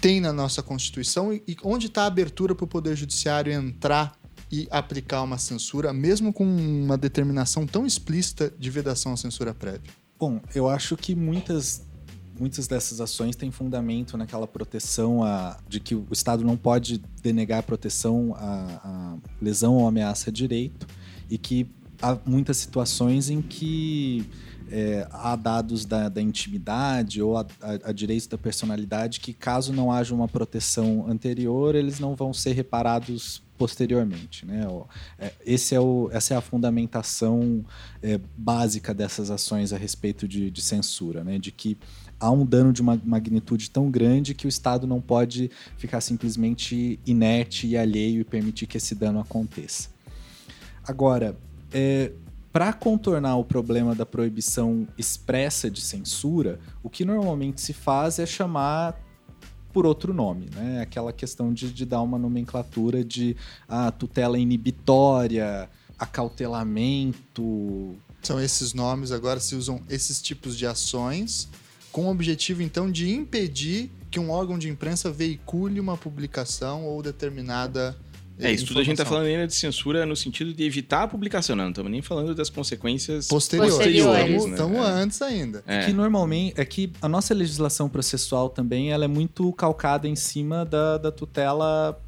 tem 0.00 0.20
na 0.20 0.32
nossa 0.32 0.62
Constituição 0.62 1.32
e, 1.32 1.42
e 1.46 1.56
onde 1.62 1.88
está 1.88 2.04
a 2.04 2.06
abertura 2.06 2.54
para 2.54 2.64
o 2.64 2.68
Poder 2.68 2.96
Judiciário 2.96 3.52
entrar 3.52 4.18
e 4.50 4.66
aplicar 4.70 5.22
uma 5.22 5.36
censura, 5.36 5.92
mesmo 5.92 6.32
com 6.32 6.44
uma 6.44 6.96
determinação 6.96 7.66
tão 7.66 7.84
explícita 7.84 8.52
de 8.58 8.70
vedação 8.70 9.12
à 9.12 9.16
censura 9.16 9.52
prévia. 9.52 9.90
Bom, 10.18 10.40
eu 10.54 10.68
acho 10.68 10.96
que 10.96 11.14
muitas 11.14 11.82
muitas 12.38 12.66
dessas 12.66 13.00
ações 13.00 13.36
têm 13.36 13.50
fundamento 13.50 14.16
naquela 14.16 14.46
proteção 14.46 15.22
a, 15.22 15.58
de 15.68 15.80
que 15.80 15.94
o 15.94 16.06
Estado 16.10 16.44
não 16.44 16.56
pode 16.56 16.98
denegar 17.22 17.60
a 17.60 17.62
proteção 17.62 18.34
à, 18.36 19.16
lesão 19.40 19.76
ou 19.76 19.88
ameaça 19.88 20.30
a 20.30 20.32
direito 20.32 20.86
e 21.30 21.38
que 21.38 21.66
há 22.00 22.18
muitas 22.26 22.56
situações 22.56 23.30
em 23.30 23.40
que 23.40 24.28
é, 24.70 25.06
há 25.10 25.36
dados 25.36 25.84
da, 25.84 26.08
da 26.08 26.20
intimidade 26.20 27.22
ou 27.22 27.36
a, 27.36 27.46
a, 27.60 27.90
a, 27.90 27.92
direitos 27.92 28.26
da 28.26 28.36
personalidade 28.36 29.20
que, 29.20 29.32
caso 29.32 29.72
não 29.72 29.92
haja 29.92 30.14
uma 30.14 30.26
proteção 30.26 31.06
anterior, 31.08 31.74
eles 31.74 32.00
não 32.00 32.16
vão 32.16 32.32
ser 32.32 32.52
reparados 32.52 33.42
posteriormente. 33.56 34.44
Né? 34.44 34.66
É, 35.18 35.32
esse 35.44 35.74
é 35.74 35.80
o, 35.80 36.10
essa 36.12 36.34
é 36.34 36.36
a 36.36 36.40
fundamentação 36.40 37.64
é, 38.02 38.20
básica 38.36 38.92
dessas 38.92 39.30
ações 39.30 39.72
a 39.72 39.78
respeito 39.78 40.26
de, 40.26 40.50
de 40.50 40.62
censura, 40.62 41.24
né? 41.24 41.38
de 41.38 41.52
que 41.52 41.78
há 42.18 42.30
um 42.30 42.44
dano 42.44 42.72
de 42.72 42.80
uma 42.80 43.00
magnitude 43.04 43.70
tão 43.70 43.90
grande 43.90 44.34
que 44.34 44.46
o 44.46 44.48
Estado 44.48 44.86
não 44.86 45.00
pode 45.00 45.50
ficar 45.76 46.00
simplesmente 46.00 46.98
inerte 47.06 47.66
e 47.66 47.76
alheio 47.76 48.20
e 48.20 48.24
permitir 48.24 48.66
que 48.66 48.76
esse 48.76 48.94
dano 48.94 49.20
aconteça. 49.20 49.90
Agora, 50.86 51.36
é, 51.72 52.12
para 52.52 52.72
contornar 52.72 53.36
o 53.36 53.44
problema 53.44 53.94
da 53.94 54.06
proibição 54.06 54.86
expressa 54.96 55.70
de 55.70 55.80
censura, 55.80 56.58
o 56.82 56.88
que 56.88 57.04
normalmente 57.04 57.60
se 57.60 57.72
faz 57.72 58.18
é 58.18 58.24
chamar 58.24 58.98
por 59.72 59.84
outro 59.84 60.14
nome, 60.14 60.48
né? 60.54 60.80
Aquela 60.80 61.12
questão 61.12 61.52
de, 61.52 61.70
de 61.70 61.84
dar 61.84 62.00
uma 62.00 62.16
nomenclatura 62.16 63.04
de 63.04 63.36
ah, 63.68 63.90
tutela 63.90 64.38
inibitória, 64.38 65.68
acautelamento. 65.98 67.94
São 68.22 68.40
esses 68.40 68.72
nomes, 68.72 69.12
agora 69.12 69.38
se 69.38 69.54
usam 69.54 69.82
esses 69.90 70.22
tipos 70.22 70.56
de 70.56 70.66
ações 70.66 71.46
com 71.96 72.08
o 72.08 72.10
objetivo 72.10 72.62
então 72.62 72.92
de 72.92 73.08
impedir 73.08 73.90
que 74.10 74.20
um 74.20 74.30
órgão 74.30 74.58
de 74.58 74.68
imprensa 74.68 75.10
veicule 75.10 75.80
uma 75.80 75.96
publicação 75.96 76.84
ou 76.84 77.02
determinada 77.02 77.96
é, 78.38 78.52
isso 78.52 78.66
tudo 78.66 78.80
a 78.80 78.82
gente 78.82 79.00
está 79.00 79.06
falando 79.06 79.24
ainda 79.24 79.46
de 79.46 79.54
censura 79.54 80.04
no 80.04 80.14
sentido 80.14 80.52
de 80.52 80.62
evitar 80.62 81.04
a 81.04 81.08
publicação, 81.08 81.56
não 81.56 81.70
estamos 81.70 81.90
nem 81.90 82.02
falando 82.02 82.34
das 82.34 82.50
consequências 82.50 83.28
posteriores. 83.28 83.76
posteriores 83.76 84.44
estamos 84.44 84.76
né? 84.78 84.84
antes 84.84 85.22
ainda. 85.22 85.64
É. 85.66 85.86
Que 85.86 85.94
normalmente 85.94 86.60
é 86.60 86.66
que 86.66 86.92
a 87.00 87.08
nossa 87.08 87.32
legislação 87.32 87.88
processual 87.88 88.50
também 88.50 88.92
ela 88.92 89.06
é 89.06 89.08
muito 89.08 89.50
calcada 89.54 90.06
em 90.06 90.14
cima 90.14 90.66
da, 90.66 90.98
da 90.98 91.10
tutela 91.10 91.98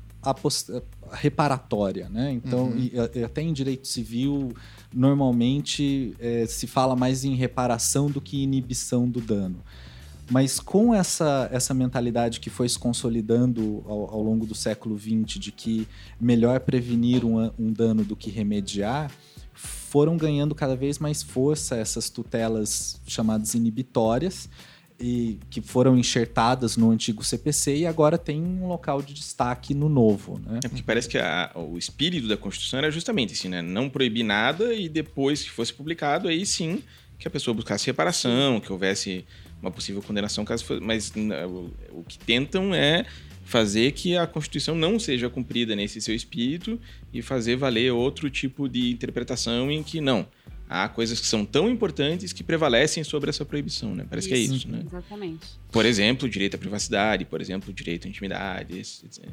reparatória, 1.12 2.08
né? 2.08 2.32
Então, 2.32 2.66
uhum. 2.66 2.90
e, 3.14 3.22
até 3.24 3.42
em 3.42 3.52
direito 3.52 3.86
civil, 3.86 4.52
normalmente 4.92 6.14
é, 6.18 6.46
se 6.46 6.66
fala 6.66 6.94
mais 6.96 7.24
em 7.24 7.34
reparação 7.34 8.10
do 8.10 8.20
que 8.20 8.42
inibição 8.42 9.08
do 9.08 9.20
dano. 9.20 9.62
Mas 10.30 10.60
com 10.60 10.94
essa, 10.94 11.48
essa 11.50 11.72
mentalidade 11.72 12.38
que 12.38 12.50
foi 12.50 12.68
se 12.68 12.78
consolidando 12.78 13.82
ao, 13.86 14.14
ao 14.14 14.22
longo 14.22 14.44
do 14.44 14.54
século 14.54 14.98
XX 14.98 15.38
de 15.40 15.50
que 15.50 15.88
melhor 16.20 16.60
prevenir 16.60 17.24
um, 17.24 17.50
um 17.58 17.72
dano 17.72 18.04
do 18.04 18.14
que 18.14 18.30
remediar, 18.30 19.10
foram 19.54 20.16
ganhando 20.18 20.54
cada 20.54 20.76
vez 20.76 20.98
mais 20.98 21.22
força 21.22 21.76
essas 21.76 22.10
tutelas 22.10 23.00
chamadas 23.06 23.54
inibitórias, 23.54 24.48
e 25.00 25.38
que 25.48 25.60
foram 25.60 25.96
enxertadas 25.96 26.76
no 26.76 26.90
antigo 26.90 27.22
CPC 27.22 27.76
e 27.76 27.86
agora 27.86 28.18
tem 28.18 28.42
um 28.42 28.66
local 28.66 29.00
de 29.00 29.14
destaque 29.14 29.72
no 29.72 29.88
novo. 29.88 30.40
Né? 30.44 30.60
É 30.64 30.68
porque 30.68 30.82
parece 30.82 31.08
que 31.08 31.18
a, 31.18 31.52
o 31.54 31.78
espírito 31.78 32.26
da 32.26 32.36
Constituição 32.36 32.78
era 32.78 32.90
justamente 32.90 33.32
assim, 33.32 33.48
né? 33.48 33.62
Não 33.62 33.88
proibir 33.88 34.24
nada 34.24 34.74
e 34.74 34.88
depois 34.88 35.42
que 35.42 35.50
fosse 35.50 35.72
publicado, 35.72 36.26
aí 36.26 36.44
sim 36.44 36.82
que 37.18 37.26
a 37.26 37.30
pessoa 37.30 37.54
buscasse 37.54 37.86
reparação, 37.86 38.60
que 38.60 38.72
houvesse 38.72 39.24
uma 39.60 39.70
possível 39.70 40.00
condenação 40.02 40.44
caso 40.44 40.64
fosse, 40.64 40.80
mas 40.80 41.12
o, 41.14 41.70
o 41.92 42.04
que 42.06 42.18
tentam 42.18 42.74
é 42.74 43.04
fazer 43.44 43.92
que 43.92 44.16
a 44.16 44.26
Constituição 44.26 44.74
não 44.74 44.98
seja 44.98 45.28
cumprida 45.28 45.74
nesse 45.74 46.00
seu 46.00 46.14
espírito 46.14 46.78
e 47.12 47.22
fazer 47.22 47.56
valer 47.56 47.92
outro 47.92 48.28
tipo 48.30 48.68
de 48.68 48.90
interpretação 48.90 49.70
em 49.70 49.82
que 49.82 50.00
não 50.00 50.26
há 50.68 50.88
coisas 50.88 51.18
que 51.18 51.26
são 51.26 51.44
tão 51.44 51.70
importantes 51.70 52.32
que 52.32 52.44
prevalecem 52.44 53.02
sobre 53.02 53.30
essa 53.30 53.44
proibição, 53.44 53.94
né? 53.94 54.06
Parece 54.08 54.26
isso, 54.26 54.34
que 54.34 54.52
é 54.52 54.56
isso, 54.56 54.68
né? 54.68 54.82
Exatamente. 54.86 55.46
Por 55.72 55.86
exemplo, 55.86 56.26
o 56.26 56.30
direito 56.30 56.54
à 56.56 56.58
privacidade, 56.58 57.24
por 57.24 57.40
exemplo, 57.40 57.70
o 57.70 57.72
direito 57.72 58.06
à 58.06 58.10
intimidade. 58.10 58.80
É, 58.80 59.28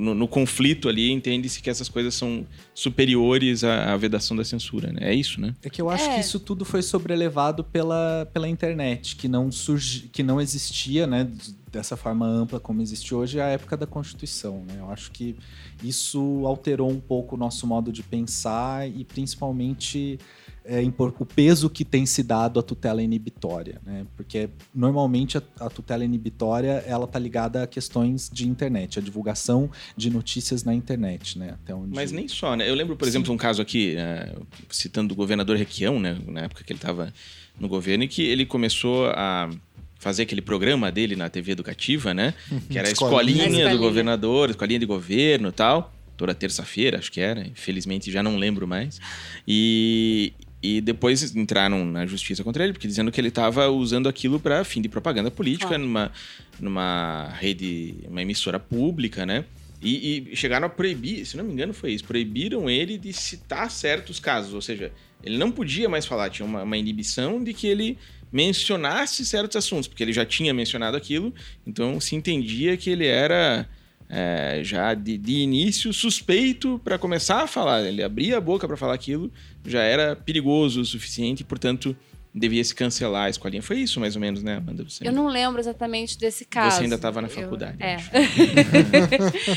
no, 0.00 0.14
no, 0.14 0.28
conflito 0.28 0.88
ali, 0.88 1.10
entende-se 1.10 1.60
que 1.60 1.70
essas 1.70 1.88
coisas 1.88 2.14
são 2.14 2.46
superiores 2.74 3.64
à, 3.64 3.92
à, 3.92 3.96
vedação 3.96 4.36
da 4.36 4.44
censura, 4.44 4.92
né? 4.92 5.10
É 5.10 5.14
isso, 5.14 5.40
né? 5.40 5.54
É 5.62 5.70
que 5.70 5.80
eu 5.80 5.88
acho 5.88 6.04
é. 6.04 6.14
que 6.14 6.20
isso 6.20 6.38
tudo 6.38 6.64
foi 6.64 6.82
sobrelevado 6.82 7.64
pela, 7.64 8.28
pela 8.32 8.48
internet, 8.48 9.16
que 9.16 9.26
não, 9.26 9.50
surgi, 9.50 10.08
que 10.12 10.22
não 10.22 10.40
existia, 10.40 11.06
né? 11.06 11.28
Dessa 11.72 11.96
forma 11.96 12.26
ampla 12.26 12.60
como 12.60 12.80
existe 12.82 13.14
hoje, 13.14 13.40
à 13.40 13.46
época 13.46 13.76
da 13.76 13.86
Constituição, 13.86 14.62
né? 14.66 14.76
Eu 14.78 14.90
acho 14.90 15.10
que 15.10 15.36
isso 15.82 16.42
alterou 16.46 16.90
um 16.90 17.00
pouco 17.00 17.34
o 17.34 17.38
nosso 17.38 17.66
modo 17.66 17.90
de 17.90 18.02
pensar 18.02 18.88
e 18.88 19.04
principalmente 19.04 20.18
é, 20.64 20.82
o 20.98 21.26
peso 21.26 21.68
que 21.68 21.84
tem 21.84 22.06
se 22.06 22.22
dado 22.22 22.58
à 22.58 22.62
tutela 22.62 23.02
inibitória, 23.02 23.80
né? 23.84 24.06
Porque 24.16 24.48
normalmente 24.74 25.36
a, 25.36 25.42
a, 25.60 25.68
tutela 25.68 26.04
inibitória 26.04 26.82
ela 26.86 27.06
tá 27.06 27.18
ligada 27.18 27.62
a 27.62 27.66
questões 27.66 28.30
de 28.32 28.48
internet, 28.48 28.98
a 28.98 29.02
divulgação 29.02 29.70
de 29.94 30.08
notícias 30.08 30.64
na 30.64 30.72
internet, 30.72 31.38
né? 31.38 31.56
Até 31.62 31.74
onde... 31.74 31.94
Mas 31.94 32.10
nem 32.10 32.26
só, 32.26 32.56
né? 32.56 32.68
Eu 32.68 32.74
lembro, 32.74 32.96
por 32.96 33.06
exemplo, 33.06 33.26
Sim. 33.26 33.34
um 33.34 33.36
caso 33.36 33.60
aqui, 33.60 33.94
uh, 33.96 34.46
citando 34.70 35.12
o 35.12 35.16
governador 35.16 35.56
Requião, 35.56 36.00
né? 36.00 36.18
Na 36.26 36.42
época 36.42 36.64
que 36.64 36.72
ele 36.72 36.78
estava 36.78 37.12
no 37.60 37.68
governo, 37.68 38.04
e 38.04 38.08
que 38.08 38.22
ele 38.22 38.46
começou 38.46 39.06
a 39.10 39.50
fazer 39.98 40.22
aquele 40.22 40.42
programa 40.42 40.90
dele 40.90 41.14
na 41.14 41.28
TV 41.28 41.52
educativa, 41.52 42.14
né? 42.14 42.32
Que 42.70 42.78
era 42.78 42.88
a 42.88 42.90
escolinha, 42.90 43.44
escolinha 43.44 43.70
do 43.70 43.78
governador, 43.78 44.50
escolinha 44.50 44.78
de 44.78 44.86
governo 44.86 45.48
e 45.48 45.52
tal 45.52 45.92
toda 46.16 46.34
terça-feira, 46.34 46.98
acho 46.98 47.10
que 47.10 47.20
era, 47.20 47.46
infelizmente 47.46 48.10
já 48.10 48.22
não 48.22 48.36
lembro 48.36 48.66
mais. 48.66 49.00
E, 49.46 50.32
e 50.64 50.80
depois 50.80 51.36
entraram 51.36 51.84
na 51.84 52.06
justiça 52.06 52.42
contra 52.42 52.64
ele, 52.64 52.72
porque 52.72 52.88
dizendo 52.88 53.12
que 53.12 53.20
ele 53.20 53.28
estava 53.28 53.68
usando 53.68 54.08
aquilo 54.08 54.40
para 54.40 54.64
fim 54.64 54.80
de 54.80 54.88
propaganda 54.88 55.30
política 55.30 55.74
ah. 55.74 55.78
numa, 55.78 56.10
numa 56.58 57.28
rede, 57.38 57.96
uma 58.08 58.22
emissora 58.22 58.58
pública, 58.58 59.26
né? 59.26 59.44
E, 59.82 60.30
e, 60.32 60.34
chegaram 60.34 60.66
a 60.66 60.70
proibir, 60.70 61.26
se 61.26 61.36
não 61.36 61.44
me 61.44 61.52
engano 61.52 61.74
foi 61.74 61.92
isso, 61.92 62.04
proibiram 62.04 62.70
ele 62.70 62.96
de 62.96 63.12
citar 63.12 63.70
certos 63.70 64.18
casos, 64.18 64.54
ou 64.54 64.62
seja, 64.62 64.90
ele 65.22 65.36
não 65.36 65.52
podia 65.52 65.86
mais 65.86 66.06
falar, 66.06 66.30
tinha 66.30 66.46
uma, 66.46 66.62
uma 66.62 66.78
inibição 66.78 67.44
de 67.44 67.52
que 67.52 67.66
ele 67.66 67.98
mencionasse 68.32 69.26
certos 69.26 69.56
assuntos, 69.56 69.86
porque 69.86 70.02
ele 70.02 70.14
já 70.14 70.24
tinha 70.24 70.54
mencionado 70.54 70.96
aquilo, 70.96 71.34
então 71.66 72.00
se 72.00 72.16
entendia 72.16 72.74
que 72.78 72.88
ele 72.88 73.06
era 73.06 73.68
é, 74.08 74.60
já 74.62 74.94
de, 74.94 75.16
de, 75.18 75.34
início 75.34 75.92
suspeito 75.92 76.80
para 76.84 76.98
começar 76.98 77.42
a 77.42 77.46
falar. 77.46 77.82
Ele 77.82 78.02
abria 78.02 78.38
a 78.38 78.40
boca 78.40 78.66
para 78.66 78.76
falar 78.76 78.94
aquilo, 78.94 79.32
já 79.66 79.82
era 79.82 80.14
perigoso 80.14 80.80
o 80.80 80.84
suficiente, 80.84 81.40
e, 81.40 81.44
portanto 81.44 81.96
devia 82.34 82.64
se 82.64 82.74
cancelar 82.74 83.26
a 83.26 83.30
escolinha. 83.30 83.62
Foi 83.62 83.78
isso, 83.78 84.00
mais 84.00 84.16
ou 84.16 84.20
menos, 84.20 84.42
né, 84.42 84.56
Amanda? 84.56 84.82
Você... 84.82 85.06
Eu 85.06 85.12
não 85.12 85.28
lembro 85.28 85.60
exatamente 85.60 86.18
desse 86.18 86.44
caso. 86.44 86.76
Você 86.76 86.82
ainda 86.82 86.96
estava 86.96 87.22
na 87.22 87.28
faculdade. 87.28 87.78
Eu... 87.78 87.86
É. 87.86 87.96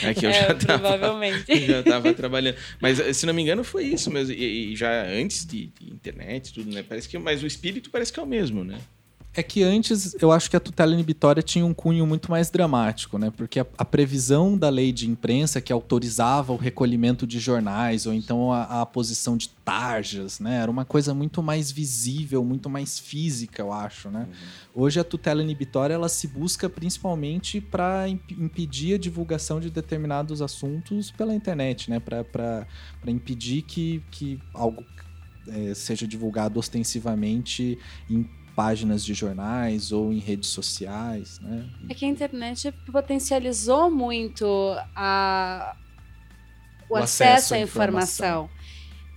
é 0.10 0.14
que 0.14 0.26
eu 0.26 0.30
é, 0.30 0.34
já 0.34 0.54
estava. 0.54 0.90
Provavelmente. 0.90 1.46
já 1.66 1.80
estava 1.80 2.14
trabalhando. 2.14 2.56
Mas, 2.80 3.18
se 3.18 3.26
não 3.26 3.34
me 3.34 3.42
engano, 3.42 3.64
foi 3.64 3.86
isso 3.86 4.12
mesmo. 4.12 4.34
E, 4.34 4.74
e 4.74 4.76
já 4.76 5.06
antes 5.08 5.44
de, 5.44 5.72
de 5.80 5.92
internet 5.92 6.54
tudo, 6.54 6.72
né? 6.72 6.84
Parece 6.88 7.10
que, 7.10 7.18
mas 7.18 7.42
o 7.42 7.48
espírito 7.48 7.90
parece 7.90 8.14
que 8.14 8.20
é 8.20 8.24
o 8.24 8.28
mesmo, 8.28 8.64
né? 8.64 8.78
É 9.38 9.44
que 9.44 9.62
antes 9.62 10.16
eu 10.20 10.32
acho 10.32 10.50
que 10.50 10.58
a 10.58 10.60
tutela 10.60 10.92
inibitória 10.92 11.44
tinha 11.44 11.64
um 11.64 11.72
cunho 11.72 12.08
muito 12.08 12.32
mais 12.32 12.50
dramático, 12.50 13.20
né? 13.20 13.30
Porque 13.30 13.60
a, 13.60 13.68
a 13.78 13.86
previsão 13.86 14.58
da 14.58 14.68
lei 14.68 14.92
de 14.92 15.08
imprensa 15.08 15.62
que 15.62 15.72
autorizava 15.72 16.52
o 16.52 16.56
recolhimento 16.56 17.28
de 17.28 17.40
jornais 17.40 18.08
ou 18.08 18.16
então 18.16 18.52
a, 18.52 18.82
a, 18.82 18.86
posição 18.88 19.38
de 19.38 19.50
tarjas, 19.64 20.40
né? 20.40 20.58
Era 20.58 20.72
uma 20.72 20.84
coisa 20.84 21.14
muito 21.14 21.44
mais 21.44 21.72
visível, 21.72 22.44
muito 22.44 22.68
mais 22.68 22.98
física, 22.98 23.62
eu 23.62 23.72
acho, 23.72 24.10
né? 24.10 24.28
Uhum. 24.28 24.84
Hoje 24.84 25.00
a 25.00 25.04
tutela 25.04 25.44
inibitória 25.44 25.94
ela 25.94 26.10
se 26.10 26.28
busca 26.28 26.68
principalmente 26.68 27.62
para 27.62 28.10
imp 28.10 28.32
impedir 28.32 28.96
a 28.96 28.98
divulgação 28.98 29.60
de 29.60 29.70
determinados 29.70 30.42
assuntos 30.42 31.12
pela 31.12 31.36
internet, 31.36 31.92
né? 31.92 32.00
Para 32.00 32.66
impedir 33.06 33.62
que, 33.62 34.02
que 34.10 34.40
algo 34.52 34.84
é, 35.48 35.76
seja 35.76 36.08
divulgado 36.08 36.60
ostensivamente 36.60 37.78
em 38.10 38.28
páginas 38.58 39.06
de 39.06 39.14
jornais 39.14 39.92
ou 39.92 40.12
em 40.12 40.18
redes 40.18 40.50
sociais, 40.50 41.40
né? 41.40 41.64
É 41.88 41.94
que 41.94 42.04
a 42.04 42.08
internet 42.08 42.72
potencializou 42.92 43.92
muito 43.92 44.46
a, 44.96 45.76
o, 46.90 46.96
o 46.96 46.98
acesso, 46.98 47.24
acesso, 47.24 47.54
à 47.54 47.60
informação. 47.60 48.26
informação. 48.46 48.50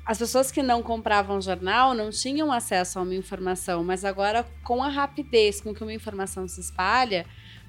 as 0.04 0.18
pessoas 0.18 0.50
que 0.50 0.62
não 0.62 0.82
compravam 0.82 1.40
jornal 1.40 1.94
não 1.94 2.10
tinham 2.10 2.52
acesso 2.52 2.98
a 2.98 3.02
uma 3.02 3.14
informação, 3.14 3.82
mas 3.82 4.04
agora, 4.04 4.46
com 4.62 4.82
a 4.82 4.88
rapidez 4.90 5.58
com 5.62 5.72
que 5.74 5.82
uma 5.82 5.94
informação 5.94 6.46
se 6.46 6.60
espalha, 6.60 7.24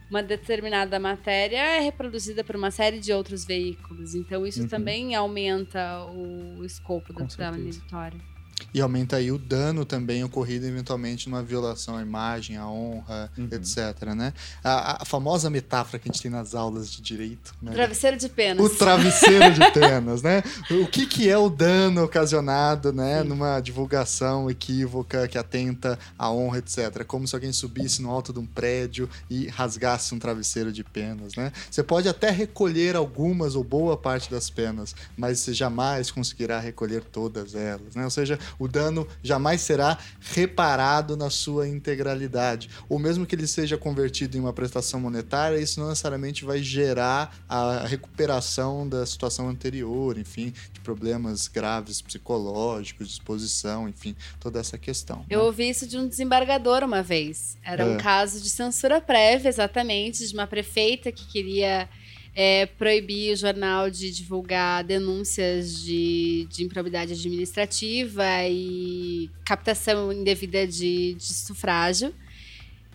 uma 0.10 0.22
determinada 0.22 1.00
matéria 1.00 1.56
é 1.58 1.80
reproduzida 1.80 2.44
por 2.44 2.58
uma 2.58 2.70
série 2.70 3.00
de 3.00 3.14
outros 3.14 3.46
veículos. 3.46 4.14
Então, 4.14 4.46
isso 4.46 4.64
Uhum. 4.64 4.68
também 4.68 5.16
aumenta 5.16 6.04
o 6.08 6.66
escopo 6.66 7.14
programa 7.14 7.56
certeza. 7.56 7.80
Vitória. 7.80 8.31
E 8.74 8.82
aumenta 8.82 9.18
aí 9.18 9.32
o 9.32 9.38
dano 9.38 9.86
também 9.86 10.24
ocorrido 10.24 10.66
eventualmente 10.66 11.30
numa 11.30 11.42
violação 11.44 11.96
à 11.98 12.02
imagem, 12.02 12.58
à 12.58 12.68
honra, 12.68 13.32
Uhum. 13.38 13.48
etc, 13.52 14.14
né? 14.16 14.34
A, 14.64 15.02
a 15.04 15.06
famosa 15.06 15.50
metáfora 15.50 16.00
que 16.00 16.10
a 16.10 16.12
gente 16.12 16.22
tem 16.22 16.32
nas 16.32 16.54
aulas 16.56 16.92
de 16.92 17.02
direito, 17.02 17.54
né? 17.62 17.72
Travesseiro 17.72 18.18
de 18.18 18.30
penas. 18.30 18.66
O 18.66 18.70
travesseiro 18.70 19.54
de 19.54 19.72
penas, 19.72 20.22
né? 20.22 20.44
O 20.70 20.88
que, 20.88 21.06
que 21.06 21.30
é 21.30 21.38
o 21.38 21.50
dano 21.50 22.04
ocasionado, 22.04 22.92
né? 22.94 23.24
Numa 23.24 23.60
divulgação 23.60 24.50
equívoca 24.50 25.28
que 25.28 25.38
atenta 25.38 25.98
à 26.18 26.32
honra, 26.32 26.60
etc. 26.60 27.04
Como 27.06 27.28
se 27.28 27.36
alguém 27.36 27.52
subisse 27.52 28.02
no 28.02 28.10
alto 28.10 28.32
de 28.34 28.40
um 28.40 28.46
prédio 28.46 29.10
e 29.30 29.48
rasgasse 29.48 30.14
um 30.14 30.20
travesseiro 30.20 30.72
de 30.72 30.84
penas, 30.84 31.36
né? 31.36 31.52
Você 31.70 31.84
pode 31.84 32.08
até 32.08 32.30
recolher 32.30 32.96
algumas 32.96 33.56
ou 33.56 33.64
boa 33.64 33.98
parte 33.98 34.30
das 34.30 34.50
penas, 34.50 34.96
mas 35.18 35.40
você 35.40 35.54
jamais 35.54 36.12
conseguirá 36.12 36.60
recolher 36.60 37.04
todas 37.04 37.56
elas, 37.56 37.96
né? 37.96 38.04
Ou 38.04 38.10
seja, 38.10 38.38
o 38.60 38.68
dano 38.68 39.08
jamais 39.24 39.62
será 39.62 39.98
reparado 40.20 41.16
na 41.16 41.30
sua 41.30 41.68
integralidade. 41.68 42.70
Ou 42.90 42.98
mesmo 43.00 43.26
que 43.26 43.36
ele 43.36 43.48
seja 43.48 43.78
convertido 43.78 44.38
em 44.38 44.40
uma 44.40 44.54
prestação 44.54 45.00
monetária, 45.00 45.58
isso 45.58 45.80
não 45.80 45.90
necessariamente 45.90 46.44
vai 46.46 46.62
gerar 46.62 47.36
a 47.48 47.86
recuperação 47.86 48.88
da 48.88 49.06
situação 49.06 49.50
anterior, 49.50 50.18
enfim, 50.18 50.54
de 50.74 50.80
problemas 50.80 51.48
graves 51.48 52.02
psicológicos, 52.02 53.08
de 53.08 53.14
exposição, 53.14 53.88
enfim, 53.88 54.16
toda 54.40 54.60
essa 54.60 54.78
questão. 54.78 55.26
Eu 55.30 55.40
né? 55.40 55.46
ouvi 55.46 55.70
isso 55.70 55.88
de 55.88 55.98
um 55.98 56.08
desembargador 56.08 56.84
uma 56.84 57.04
vez. 57.04 57.58
Era 57.64 57.86
um 57.86 57.96
É. 57.96 57.98
caso 57.98 58.42
de 58.42 58.50
censura 58.50 59.00
prévia, 59.02 59.50
exatamente, 59.50 60.28
de 60.28 60.34
uma 60.34 60.48
prefeita 60.48 61.12
que 61.12 61.26
queria 61.28 61.90
é, 62.36 62.66
proibir 62.66 63.34
o 63.34 63.36
jornal 63.36 63.90
de 63.90 64.10
divulgar 64.12 64.84
denúncias 64.84 65.82
de, 65.84 66.48
de 66.50 66.64
improbidade 66.64 67.14
administrativa 67.14 68.26
e 68.48 69.30
captação 69.46 70.12
indevida 70.14 70.66
de, 70.66 71.14
de 71.16 71.34
sufrágio. 71.34 72.14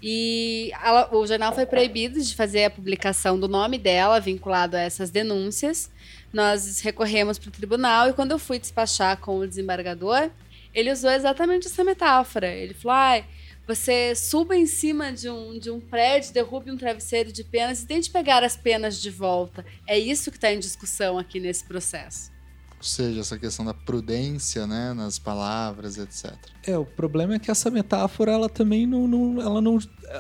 E 0.03 0.71
ela- 0.83 1.09
o 1.15 1.27
jornal 1.27 1.55
foi 1.55 1.67
proibido 1.67 2.21
de 2.21 2.35
fazer 2.35 2.65
a 2.65 2.71
publicação 2.71 3.39
do 3.39 3.49
nome 3.49 3.79
dela 3.79 4.21
vinculado 4.21 4.77
a 4.77 4.81
essas 4.81 5.11
denúncias. 5.11 5.91
Nós 6.33 6.81
recorremos 6.81 7.39
para 7.39 7.49
o 7.49 7.53
tribunal 7.53 8.09
e 8.09 8.13
quando 8.13 8.33
eu 8.33 8.39
fui 8.39 8.59
despachar 8.59 9.19
com 9.19 9.39
o 9.39 9.47
desembargador, 9.47 10.31
ele 10.75 10.93
usou 10.93 11.11
exatamente 11.11 11.67
essa 11.67 11.83
metáfora. 11.83 12.47
Ele 12.49 12.75
falou: 12.75 12.97
ai, 12.97 13.25
você 13.67 14.15
suba 14.15 14.57
em 14.57 14.67
cima 14.67 15.13
de 15.13 15.29
um, 15.29 15.59
de 15.59 15.71
um 15.71 15.81
prédio, 15.81 16.33
derrube 16.33 16.71
um 16.71 16.77
travesseiro 16.77 17.33
de 17.33 17.43
penas 17.43 17.83
e 17.83 17.87
tente 17.87 18.11
pegar 18.11 18.43
as 18.45 18.57
penas 18.57 19.01
de 19.01 19.11
volta. 19.11 19.65
É 19.87 19.99
isso 19.99 20.31
que 20.31 20.37
está 20.37 20.53
em 20.53 20.59
discussão 20.59 21.19
aqui 21.19 21.41
nesse 21.41 21.65
processo. 21.65 22.31
Ou 22.79 22.83
seja, 22.85 23.21
essa 23.21 23.39
questão 23.39 23.65
da 23.65 23.73
prudência, 23.73 24.67
né, 24.67 24.93
nas 24.93 25.19
palavras, 25.19 25.97
etc. 25.97 26.35
É, 26.67 26.77
o 26.77 26.85
problema 26.85 27.35
é 27.35 27.39
que 27.39 27.51
essa 27.51 27.71
metáfora, 27.71 28.33
ela 28.33 28.51
também 28.51 28.87
não, 28.87 29.09
não- 29.09 29.41
ela 29.41 29.61
não, 29.63 29.79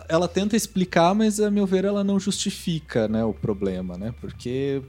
ela 0.09 0.27
tenta 0.27 0.57
explicar, 0.57 1.15
mas 1.15 1.39
a 1.39 1.51
meu 1.51 1.67
ver 1.67 1.85
ela 1.85 2.03
não 2.03 2.19
justifica, 2.19 3.07
né, 3.09 3.23
o 3.25 3.35
problema, 3.35 3.99
né? 3.99 4.13
Porque, 4.21 4.83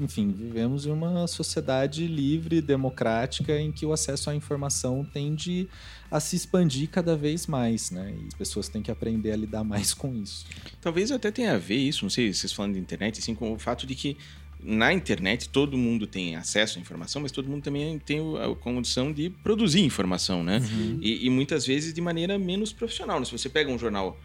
enfim, 0.00 0.32
vivemos 0.32 0.86
em 0.86 0.90
uma 0.90 1.26
sociedade 1.26 2.06
livre, 2.06 2.62
democrática, 2.62 3.58
em 3.60 3.70
que 3.70 3.84
o 3.84 3.92
acesso 3.92 4.30
à 4.30 4.34
informação 4.34 5.04
tende 5.04 5.68
a 6.10 6.18
se 6.18 6.34
expandir 6.34 6.88
cada 6.88 7.14
vez 7.16 7.46
mais, 7.46 7.90
né? 7.90 8.14
E 8.18 8.26
as 8.28 8.34
pessoas 8.34 8.68
têm 8.68 8.82
que 8.82 8.90
aprender 8.90 9.30
a 9.30 9.36
lidar 9.36 9.62
mais 9.62 9.92
com 9.92 10.14
isso. 10.14 10.46
Talvez 10.80 11.12
até 11.12 11.30
tenha 11.30 11.54
a 11.54 11.58
ver 11.58 11.76
isso, 11.76 12.04
não 12.04 12.10
sei, 12.10 12.32
vocês 12.32 12.52
falando 12.52 12.72
de 12.74 12.80
internet, 12.80 13.20
assim, 13.20 13.34
com 13.34 13.52
o 13.52 13.58
fato 13.58 13.86
de 13.86 13.94
que 13.94 14.16
na 14.62 14.92
internet 14.92 15.48
todo 15.48 15.76
mundo 15.76 16.06
tem 16.06 16.36
acesso 16.36 16.78
à 16.78 16.82
informação, 16.82 17.22
mas 17.22 17.32
todo 17.32 17.48
mundo 17.48 17.62
também 17.62 17.98
tem 17.98 18.20
a 18.36 18.54
condição 18.54 19.12
de 19.12 19.30
produzir 19.30 19.80
informação, 19.80 20.42
né? 20.42 20.60
E, 21.00 21.26
e 21.26 21.30
muitas 21.30 21.66
vezes 21.66 21.94
de 21.94 22.00
maneira 22.00 22.38
menos 22.38 22.72
profissional. 22.72 23.18
né? 23.18 23.24
Se 23.24 23.32
você 23.32 23.48
pega 23.48 23.70
um 23.70 23.78
jornal 23.78 24.18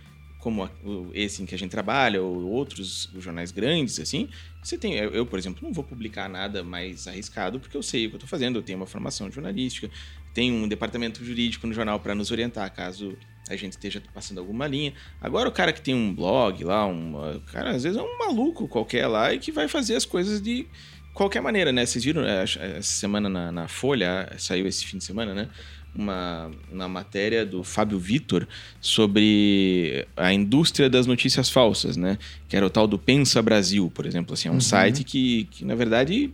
como 0.45 0.69
esse 1.11 1.41
em 1.41 1.45
que 1.47 1.55
a 1.55 1.57
gente 1.57 1.71
trabalha, 1.71 2.21
ou 2.21 2.47
outros 2.51 3.09
jornais 3.17 3.51
grandes, 3.51 3.99
assim, 3.99 4.29
você 4.61 4.77
tem. 4.77 4.93
Eu, 4.93 5.25
por 5.25 5.39
exemplo, 5.39 5.65
não 5.65 5.73
vou 5.73 5.83
publicar 5.83 6.29
nada 6.29 6.63
mais 6.63 7.07
arriscado 7.07 7.59
porque 7.59 7.75
eu 7.75 7.81
sei 7.81 8.05
o 8.05 8.09
que 8.09 8.15
eu 8.15 8.17
estou 8.17 8.29
fazendo, 8.29 8.59
eu 8.59 8.61
tenho 8.61 8.77
uma 8.77 8.85
formação 8.85 9.31
jornalística, 9.31 9.89
tem 10.35 10.51
um 10.51 10.67
departamento 10.67 11.25
jurídico 11.25 11.65
no 11.65 11.73
jornal 11.73 11.99
para 11.99 12.13
nos 12.13 12.29
orientar 12.29 12.71
caso 12.71 13.17
a 13.49 13.55
gente 13.55 13.71
esteja 13.71 13.99
passando 14.13 14.37
alguma 14.37 14.67
linha. 14.67 14.93
Agora, 15.19 15.49
o 15.49 15.51
cara 15.51 15.73
que 15.73 15.81
tem 15.81 15.95
um 15.95 16.13
blog 16.13 16.63
lá, 16.63 16.85
um, 16.85 17.41
cara, 17.51 17.71
às 17.71 17.81
vezes 17.81 17.97
é 17.97 18.03
um 18.03 18.19
maluco 18.19 18.67
qualquer 18.67 19.07
lá 19.07 19.33
e 19.33 19.39
que 19.39 19.51
vai 19.51 19.67
fazer 19.67 19.95
as 19.95 20.05
coisas 20.05 20.39
de 20.39 20.67
qualquer 21.11 21.41
maneira, 21.41 21.71
né? 21.71 21.87
Vocês 21.87 22.03
viram 22.03 22.23
é, 22.23 22.43
essa 22.43 22.83
semana 22.83 23.27
na, 23.27 23.51
na 23.51 23.67
Folha, 23.67 24.31
saiu 24.37 24.67
esse 24.67 24.85
fim 24.85 24.99
de 24.99 25.03
semana, 25.05 25.33
né? 25.33 25.49
Uma, 25.95 26.51
uma 26.71 26.87
matéria 26.89 27.45
do 27.45 27.63
Fábio 27.63 27.97
Vitor 27.97 28.45
sobre 28.81 30.05
a 30.15 30.33
indústria 30.33 30.89
das 30.89 31.05
notícias 31.07 31.49
falsas, 31.49 31.95
né? 31.97 32.17
Que 32.49 32.55
era 32.57 32.65
o 32.65 32.69
tal 32.69 32.87
do 32.87 32.97
Pensa 32.99 33.41
Brasil, 33.41 33.91
por 33.93 34.05
exemplo. 34.05 34.33
Assim, 34.33 34.47
é 34.47 34.51
um 34.51 34.55
Uhum. 34.55 34.61
site 34.61 35.03
que, 35.03 35.45
que, 35.51 35.63
na 35.65 35.75
verdade, 35.75 36.31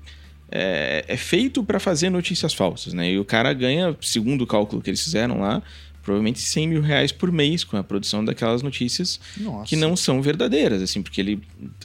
é, 0.51 1.05
é 1.07 1.17
feito 1.17 1.63
para 1.63 1.79
fazer 1.79 2.09
notícias 2.09 2.53
falsas, 2.53 2.93
né? 2.93 3.11
E 3.11 3.19
o 3.19 3.25
cara 3.25 3.53
ganha, 3.53 3.95
segundo 4.01 4.41
o 4.41 4.47
cálculo 4.47 4.81
que 4.81 4.89
eles 4.89 5.03
fizeram 5.03 5.39
lá, 5.39 5.61
provavelmente 6.03 6.39
100 6.39 6.67
mil 6.67 6.81
reais 6.81 7.11
por 7.11 7.31
mês 7.31 7.63
com 7.63 7.77
a 7.77 7.83
produção 7.83 8.25
daquelas 8.25 8.63
notícias 8.63 9.19
Nossa. 9.37 9.69
que 9.69 9.75
não 9.75 9.95
são 9.95 10.19
verdadeiras, 10.21 10.81
assim, 10.81 11.01
porque 11.03 11.21
ele 11.21 11.39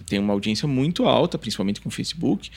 tem 0.07 0.19
uma 0.19 0.33
audiência 0.33 0.67
muito 0.67 1.05
alta, 1.05 1.37
principalmente 1.37 1.83
com 1.83 1.91
o 1.91 1.93
Facebook, 1.93 2.51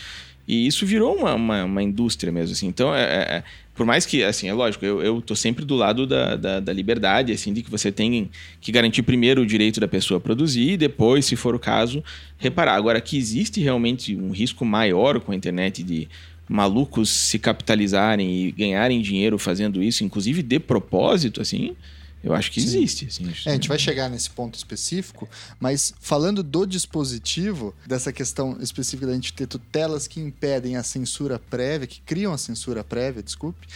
e 0.49 0.65
isso 0.65 0.83
virou 0.83 1.15
uma, 1.15 1.35
uma, 1.35 1.63
uma 1.63 1.83
indústria 1.83 2.33
mesmo, 2.33 2.53
assim. 2.53 2.65
Então, 2.65 2.95
é, 2.95 3.03
é- 3.03 3.35
é- 3.37 3.43
por 3.75 3.85
mais 3.85 4.03
que, 4.03 4.23
assim, 4.23 4.49
é 4.49 4.53
lógico, 4.53 4.83
eu, 4.83 4.99
eu 5.01 5.21
tô 5.21 5.35
sempre 5.35 5.63
do 5.63 5.75
lado 5.75 6.07
da, 6.07 6.35
da, 6.35 6.59
da 6.59 6.73
liberdade, 6.73 7.31
assim, 7.31 7.53
de 7.53 7.61
que 7.61 7.69
você 7.69 7.91
tem 7.91 8.29
que 8.59 8.71
garantir 8.71 9.03
primeiro 9.03 9.43
o 9.43 9.45
direito 9.45 9.79
da 9.79 9.87
pessoa 9.87 10.17
a 10.17 10.21
produzir 10.21 10.71
e 10.71 10.77
depois, 10.77 11.25
se 11.25 11.35
for 11.35 11.53
o 11.53 11.59
caso, 11.59 12.03
reparar. 12.39 12.73
Agora, 12.73 12.99
que 12.99 13.15
existe 13.15 13.61
realmente 13.61 14.15
um 14.15 14.31
risco 14.31 14.65
maior 14.65 15.19
com 15.19 15.31
a 15.31 15.35
internet 15.35 15.83
de 15.83 16.09
malucos 16.49 17.09
se 17.11 17.37
capitalizarem 17.37 18.47
e 18.47 18.51
ganharem 18.51 19.01
dinheiro 19.01 19.37
fazendo 19.37 19.83
isso, 19.83 20.03
inclusive 20.03 20.41
de 20.41 20.59
propósito, 20.59 21.39
assim, 21.41 21.75
eu 22.23 22.33
acho 22.33 22.51
que 22.51 22.59
existe. 22.59 23.05
Assim, 23.05 23.31
É, 23.45 23.51
a 23.51 23.53
gente 23.53 23.67
vai 23.67 23.79
chegar 23.79 24.09
nesse 24.09 24.29
ponto 24.29 24.55
específico, 24.55 25.27
mas 25.59 25.93
falando 25.99 26.43
do 26.43 26.65
dispositivo, 26.65 27.73
dessa 27.87 28.11
questão 28.11 28.57
específica 28.61 29.07
da 29.07 29.13
gente 29.13 29.33
ter 29.33 29.47
tutelas 29.47 30.07
que 30.07 30.19
impedem 30.19 30.75
a 30.75 30.83
censura 30.83 31.39
prévia, 31.39 31.87
que 31.87 32.01
criam 32.01 32.33
a 32.33 32.37
censura 32.37 32.83
prévia, 32.83 33.23
desculpe, 33.23 33.67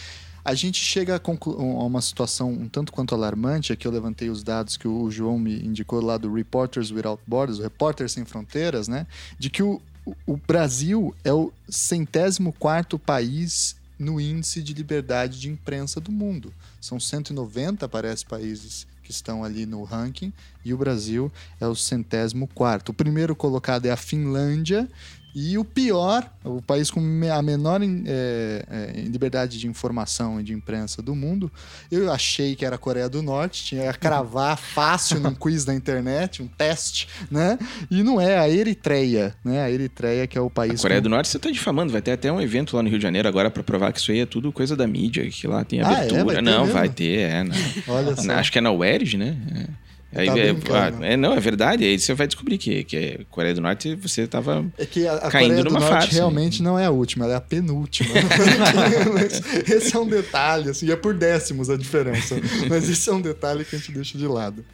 a 0.44 0.52
gente 0.54 0.78
chega 0.78 1.16
a, 1.16 1.20
a 1.24 1.84
uma 1.86 2.02
situação 2.02 2.52
um 2.52 2.68
tanto 2.68 2.92
quanto 2.92 3.14
alarmante. 3.14 3.72
Aqui 3.72 3.86
eu 3.86 3.92
levantei 3.92 4.28
os 4.28 4.42
dados 4.42 4.76
que 4.76 4.86
o 4.86 5.10
João 5.10 5.38
me 5.38 5.58
indicou 5.64 6.02
lá 6.02 6.18
do 6.18 6.30
Reporters 6.32 6.90
Without 6.90 7.22
Borders, 7.26 7.58
o 7.58 7.62
Repórter 7.62 8.10
Sem 8.10 8.26
Fronteiras, 8.26 8.86
né? 8.86 9.06
De 9.38 9.48
que 9.48 9.62
o- 9.62 9.80
o 10.26 10.36
Brasil 10.36 11.14
é 11.24 11.32
o 11.32 11.50
centésimo 11.66 12.52
quarto 12.52 12.98
país 12.98 13.74
no 13.98 14.20
índice 14.20 14.62
de 14.62 14.74
liberdade 14.74 15.40
de 15.40 15.48
imprensa 15.48 16.00
do 16.00 16.10
mundo. 16.10 16.52
São 16.80 16.98
190, 16.98 17.88
parece, 17.88 18.24
países 18.24 18.86
que 19.02 19.10
estão 19.10 19.44
ali 19.44 19.66
no 19.66 19.84
ranking, 19.84 20.32
e 20.64 20.72
o 20.72 20.78
Brasil 20.78 21.30
é 21.60 21.66
o 21.66 21.74
centésimo 21.74 22.48
quarto. 22.48 22.88
O 22.88 22.94
primeiro 22.94 23.36
colocado 23.36 23.86
é 23.86 23.90
a 23.90 23.96
Finlândia, 23.96 24.88
e 25.34 25.58
o 25.58 25.64
pior, 25.64 26.30
o 26.44 26.62
país 26.62 26.90
com 26.90 27.00
a 27.00 27.42
menor 27.42 27.80
é, 27.82 28.64
é, 28.70 29.00
liberdade 29.02 29.58
de 29.58 29.66
informação 29.66 30.40
e 30.40 30.44
de 30.44 30.52
imprensa 30.52 31.02
do 31.02 31.14
mundo, 31.14 31.50
eu 31.90 32.12
achei 32.12 32.54
que 32.54 32.64
era 32.64 32.76
a 32.76 32.78
Coreia 32.78 33.08
do 33.08 33.20
Norte, 33.22 33.64
tinha 33.64 33.92
que 33.92 33.98
cravar 33.98 34.56
fácil 34.56 35.18
num 35.20 35.34
quiz 35.34 35.64
da 35.64 35.74
internet, 35.74 36.42
um 36.42 36.46
teste, 36.46 37.08
né? 37.30 37.58
E 37.90 38.02
não 38.02 38.20
é 38.20 38.38
a 38.38 38.48
Eritreia, 38.48 39.34
né? 39.44 39.62
A 39.62 39.70
Eritreia 39.70 40.26
que 40.26 40.38
é 40.38 40.40
o 40.40 40.48
país 40.50 40.78
A 40.80 40.82
Coreia 40.82 41.00
com- 41.00 41.04
do 41.04 41.08
Norte 41.10 41.28
você 41.28 41.38
tá 41.38 41.50
difamando, 41.50 41.92
vai 41.92 42.00
ter 42.02 42.12
até 42.12 42.30
um 42.30 42.40
evento 42.40 42.76
lá 42.76 42.82
no 42.82 42.88
Rio 42.88 42.98
de 42.98 43.02
Janeiro 43.02 43.26
agora 43.28 43.50
pra 43.50 43.62
provar 43.62 43.92
que 43.92 43.98
isso 43.98 44.12
aí 44.12 44.20
é 44.20 44.26
tudo 44.26 44.52
coisa 44.52 44.76
da 44.76 44.86
mídia, 44.86 45.28
que 45.28 45.46
lá 45.46 45.64
tem 45.64 45.80
Ah, 45.82 45.90
é? 45.92 45.96
abertura. 45.96 46.24
Vai 46.24 46.42
não, 46.42 46.60
mesmo? 46.60 46.72
vai 46.72 46.88
ter, 46.88 47.18
é. 47.30 47.42
Não. 47.44 47.54
Olha 47.88 48.14
só. 48.16 48.32
Acho 48.32 48.52
que 48.52 48.58
é 48.58 48.60
na 48.60 48.70
UERJ, 48.70 49.16
né? 49.16 49.36
É. 49.54 49.83
Aí, 50.14 50.26
Tá 50.26 50.38
é, 50.38 51.12
é, 51.12 51.16
não, 51.16 51.32
é 51.34 51.40
verdade. 51.40 51.84
Aí 51.84 51.98
você 51.98 52.14
vai 52.14 52.26
descobrir 52.26 52.56
que, 52.58 52.84
que 52.84 52.96
é 52.96 53.20
Coreia 53.30 53.54
do 53.54 53.60
Norte 53.60 53.94
você 53.96 54.26
tava. 54.26 54.64
É 54.78 54.86
que 54.86 55.06
a, 55.06 55.14
a 55.14 55.30
Caindo 55.30 55.48
Coreia 55.48 55.64
do 55.64 55.70
numa 55.70 55.80
Norte 55.80 55.92
farsa, 55.92 56.14
realmente 56.14 56.62
não 56.62 56.78
é 56.78 56.86
a 56.86 56.90
última, 56.90 57.24
ela 57.24 57.34
é 57.34 57.36
a 57.36 57.40
penúltima. 57.40 58.10
Mas 59.12 59.68
esse 59.68 59.94
é 59.94 59.98
um 59.98 60.06
detalhe, 60.06 60.70
assim, 60.70 60.90
é 60.90 60.96
por 60.96 61.14
décimos 61.14 61.68
a 61.68 61.76
diferença. 61.76 62.36
Mas 62.68 62.88
esse 62.88 63.08
é 63.08 63.12
um 63.12 63.20
detalhe 63.20 63.64
que 63.64 63.74
a 63.74 63.78
gente 63.78 63.92
deixa 63.92 64.16
de 64.16 64.26
lado. 64.26 64.64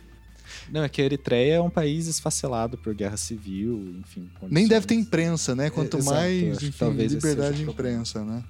Não, 0.70 0.84
é 0.84 0.88
que 0.88 1.02
a 1.02 1.04
Eritreia 1.04 1.54
é 1.54 1.60
um 1.60 1.70
país 1.70 2.06
esfacelado 2.06 2.78
por 2.78 2.94
guerra 2.94 3.16
civil, 3.16 3.96
enfim. 4.00 4.30
Nem 4.48 4.68
deve 4.68 4.86
ter 4.86 4.94
condições- 4.94 5.06
imprensa, 5.06 5.54
né? 5.54 5.70
Quanto 5.70 5.98
exato, 5.98 6.14
mais, 6.16 6.62
enfim, 6.62 6.74
talvez 6.78 7.12
liberdade 7.12 7.56
de 7.56 7.62
imprensa, 7.64 8.24
né? 8.24 8.44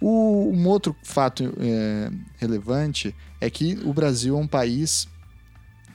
O, 0.00 0.50
um 0.52 0.66
outro 0.66 0.94
fato 1.02 1.54
é, 1.58 2.10
relevante 2.36 3.14
é 3.40 3.48
que 3.48 3.78
o 3.84 3.92
Brasil 3.92 4.36
é 4.36 4.40
um 4.40 4.46
país 4.46 5.08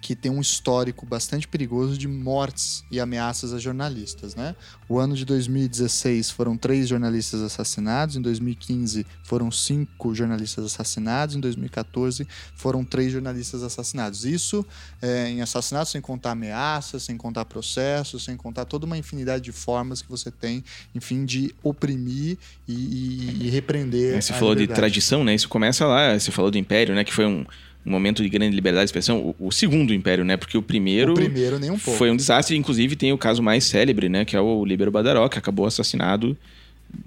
que 0.02 0.16
tem 0.16 0.32
um 0.32 0.42
histórico 0.42 1.06
bastante 1.06 1.48
perigoso 1.48 1.96
de 1.96 2.08
mortes 2.08 2.84
e 2.90 3.00
ameaças 3.00 3.54
a 3.54 3.60
jornalistas, 3.60 4.34
né? 4.34 4.56
O 4.90 4.98
ano 4.98 5.16
de 5.16 5.24
2016 5.24 6.32
foram 6.32 6.58
três 6.58 6.90
jornalistas 6.90 7.42
assassinados, 7.42 8.16
em 8.16 8.22
2015 8.22 9.06
foram 9.24 9.52
cinco 9.52 10.14
jornalistas 10.16 10.66
assassinados, 10.66 11.36
em 11.36 11.40
2014 11.40 12.28
foram 12.56 12.84
três 12.84 13.12
jornalistas 13.12 13.62
assassinados. 13.62 14.26
Isso 14.26 14.66
é, 15.02 15.30
em 15.30 15.42
assassinatos 15.42 15.92
sem 15.92 16.02
contar 16.02 16.32
ameaças, 16.32 17.04
sem 17.04 17.16
contar 17.16 17.46
processos, 17.46 18.24
sem 18.24 18.36
contar 18.36 18.66
toda 18.66 18.88
uma 18.88 18.98
infinidade 18.98 19.44
de 19.44 19.52
formas 19.52 20.02
que 20.02 20.10
você 20.10 20.32
tem, 20.32 20.64
enfim, 20.96 21.26
de 21.26 21.54
oprimir 21.62 22.38
e, 22.68 22.74
e, 22.74 23.38
e 23.44 23.50
repreender. 23.50 24.20
Você 24.20 24.34
falou 24.34 24.54
liberdade. 24.54 24.68
de 24.68 24.76
tradição, 24.76 25.24
né? 25.24 25.36
Isso 25.36 25.48
começa 25.48 25.86
lá, 25.86 26.18
você 26.18 26.32
falou 26.32 26.50
do 26.50 26.58
Império, 26.58 26.96
né? 26.96 27.04
Que 27.04 27.14
foi 27.14 27.28
um 27.28 27.46
um 27.86 27.92
momento 27.92 28.22
de 28.22 28.30
grande 28.30 28.56
liberdade 28.56 28.84
de 28.84 28.90
expressão, 28.90 29.36
o, 29.40 29.48
o, 29.48 29.52
segundo 29.52 29.94
império, 29.94 30.24
né? 30.24 30.38
Porque 30.38 30.58
o 30.58 30.62
primeiro, 30.62 31.14
o 31.14 31.16
primeiro 31.16 31.58
nem 31.58 31.72
um 31.72 31.80
pouco. 31.80 31.98
foi 31.98 32.12
um 32.12 32.16
desastre. 32.16 32.56
Inclusive 32.56 32.96
tem 32.96 33.12
o 33.12 33.18
caso 33.18 33.42
mais 33.42 33.64
célebre, 33.64 34.08
né? 34.08 34.24
Que 34.24 34.36
é 34.36 34.42
o 34.42 34.64
Libero 34.64 34.92
Badaró, 34.92 35.28
que 35.28 35.40
acabou 35.40 35.66
assassinado. 35.66 36.38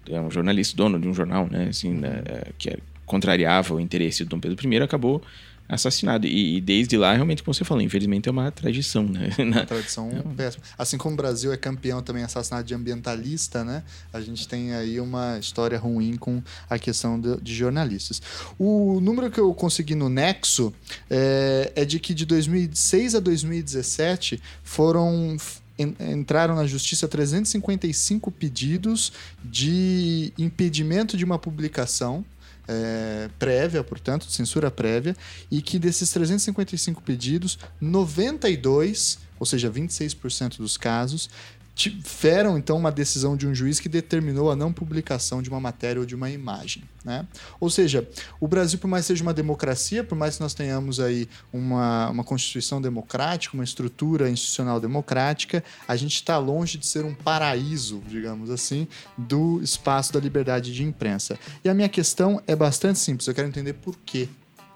É 0.09 0.21
um 0.21 0.31
jornalista, 0.31 0.77
dono 0.77 0.99
de 0.99 1.07
um 1.07 1.15
jornal, 1.15 1.49
né? 1.51 1.69
Assim, 1.71 1.93
né? 1.93 2.23
É, 2.25 2.49
que 2.59 2.77
contrariava 3.07 3.75
o 3.75 3.81
interesse 3.81 4.25
do 4.25 4.31
Dom 4.31 4.41
Pedro 4.41 4.73
I, 4.73 4.77
acabou 4.79 5.23
assassinado. 5.69 6.27
E, 6.27 6.57
e, 6.57 6.61
desde 6.61 6.97
lá, 6.97 7.13
realmente, 7.13 7.43
como 7.43 7.55
você 7.55 7.65
falou, 7.65 7.83
infelizmente 7.83 8.29
é 8.29 8.33
uma 8.33 8.51
tradição, 8.51 9.05
né? 9.05 9.31
Uma 9.39 9.65
tradição 9.65 10.11
é. 10.11 10.35
péssima. 10.35 10.65
Assim 10.79 10.99
como 10.99 11.15
o 11.15 11.17
Brasil 11.17 11.53
é 11.53 11.57
campeão 11.57 12.03
também 12.03 12.23
assassinato 12.23 12.65
de 12.65 12.75
ambientalista, 12.75 13.65
né? 13.65 13.83
A 14.13 14.21
gente 14.21 14.47
tem 14.47 14.75
aí 14.75 15.01
uma 15.01 15.39
história 15.39 15.79
ruim 15.79 16.17
com 16.17 16.43
a 16.69 16.79
questão 16.79 17.21
de, 17.21 17.41
de 17.41 17.55
jornalistas. 17.55 18.21
O 18.59 19.01
número 19.01 19.31
que 19.31 19.41
eu 19.41 19.53
consegui 19.55 19.95
no 19.95 20.09
Nexo 20.09 20.73
é, 21.11 21.73
é 21.75 21.85
de 21.85 21.99
que 21.99 22.15
de 22.15 22.27
2006 22.27 23.15
a 23.15 23.21
2017 23.21 24.41
foram 24.63 25.37
entraram 25.77 26.55
na 26.55 26.67
justiça 26.67 27.09
355 27.09 28.31
pedidos 28.31 29.13
de 29.45 30.33
impedimento 30.39 31.17
de 31.17 31.25
uma 31.25 31.37
publicação 31.37 32.25
é, 32.69 33.29
prévia, 33.39 33.83
portanto, 33.83 34.27
censura 34.31 34.71
prévia, 34.71 35.17
e 35.51 35.61
que 35.61 35.79
desses 35.79 36.11
355 36.11 37.03
pedidos, 37.03 37.59
92, 37.81 39.19
ou 39.39 39.47
seja, 39.47 39.71
26% 39.71 40.59
dos 40.59 40.77
casos, 40.77 41.29
tiveram 41.75 42.57
então 42.57 42.77
uma 42.77 42.93
decisão 42.93 43.37
de 43.37 43.47
um 43.47 43.55
juiz 43.55 43.81
que 43.81 43.89
determinou 43.89 44.51
a 44.51 44.57
não 44.57 44.73
publicação 44.73 45.43
de 45.43 45.51
uma 45.51 45.59
matéria 45.59 46.01
ou 46.01 46.07
de 46.07 46.15
uma 46.15 46.31
imagem. 46.31 46.85
Né? 47.05 47.27
Ou 47.59 47.69
seja, 47.69 48.09
o 48.41 48.47
Brasil, 48.47 48.79
por 48.79 48.89
mais 48.89 49.05
que 49.05 49.09
seja 49.09 49.23
uma 49.23 49.35
democracia, 49.35 50.05
por 50.05 50.17
mais 50.17 50.37
que 50.37 50.43
nós 50.43 50.55
tenhamos 50.55 51.01
aí 51.01 51.29
uma, 51.53 52.09
uma 52.11 52.25
constituição 52.25 52.81
democrática, 52.81 53.55
uma 53.55 53.65
estrutura 53.65 54.31
institucional 54.31 54.81
democrática, 54.81 55.63
a 55.87 55.97
gente 55.97 56.15
está 56.15 56.39
longe 56.39 56.79
de 56.79 56.87
ser 56.87 57.05
um 57.05 57.13
paraíso, 57.13 58.03
digamos 58.09 58.51
assim, 58.51 58.87
do 59.19 59.61
espaço 59.61 60.13
da 60.13 60.21
liberdade 60.21 60.73
de 60.73 60.83
imprensa. 60.85 61.39
E 61.65 61.69
a 61.69 61.75
minha 61.75 61.89
questão 61.89 62.41
é 62.47 62.55
bastante 62.55 62.99
simples, 62.99 63.27
eu 63.27 63.35
quero 63.35 63.49
entender 63.49 63.75
por 63.75 63.97
quê 63.99 64.29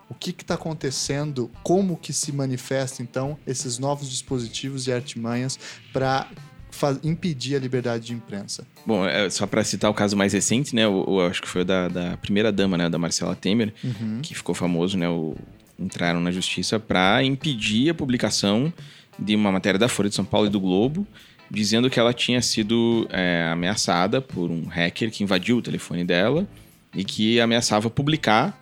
o 0.09 0.15
que 0.15 0.31
está 0.31 0.55
acontecendo, 0.55 1.51
como 1.63 1.97
que 1.97 2.13
se 2.13 2.33
manifesta 2.33 3.03
então 3.03 3.39
esses 3.47 3.79
novos 3.79 4.09
dispositivos 4.09 4.87
e 4.87 4.93
artimanhas 4.93 5.59
para 5.93 6.27
impedir 7.03 7.57
a 7.57 7.59
liberdade 7.59 8.07
de 8.07 8.13
imprensa. 8.13 8.67
Bom, 8.87 9.07
é, 9.07 9.29
só 9.31 9.47
para 9.47 9.63
citar 9.65 9.91
o 9.91 9.95
caso 9.95 10.17
mais 10.17 10.33
recente, 10.33 10.75
né? 10.75 10.87
O, 10.87 11.05
o, 11.09 11.21
acho 11.21 11.43
que 11.43 11.49
foi 11.49 11.63
o 11.63 11.65
da, 11.65 11.89
da 11.89 12.17
primeira 12.17 12.53
dama, 12.53 12.77
né? 12.77 12.89
Da 12.89 12.99
Marcela 12.99 13.35
Temer, 13.35 13.73
uhum. 13.83 14.21
que 14.23 14.35
ficou 14.35 14.55
famoso, 14.55 14.97
né? 14.97 15.09
O, 15.09 15.37
entraram 15.79 16.21
na 16.21 16.31
justiça 16.31 16.79
para 16.79 17.23
impedir 17.23 17.91
a 17.91 17.95
publicação 17.95 18.73
de 19.19 19.35
uma 19.35 19.53
matéria 19.53 19.79
da 19.79 19.89
Folha 19.89 20.09
de 20.09 20.15
São 20.15 20.25
Paulo 20.25 20.47
e 20.47 20.51
do 20.51 20.61
Globo, 20.61 21.07
dizendo 21.51 21.89
que 21.89 21.99
ela 21.99 22.13
tinha 22.13 22.43
sido 22.43 23.07
é, 23.11 23.49
ameaçada 23.51 24.21
por 24.21 24.51
um 24.51 24.67
hacker 24.67 25.11
que 25.11 25.23
invadiu 25.23 25.59
o 25.59 25.63
telefone 25.63 26.05
dela 26.05 26.47
e 26.95 27.05
que 27.05 27.41
ameaçava 27.41 27.89
publicar 27.89 28.61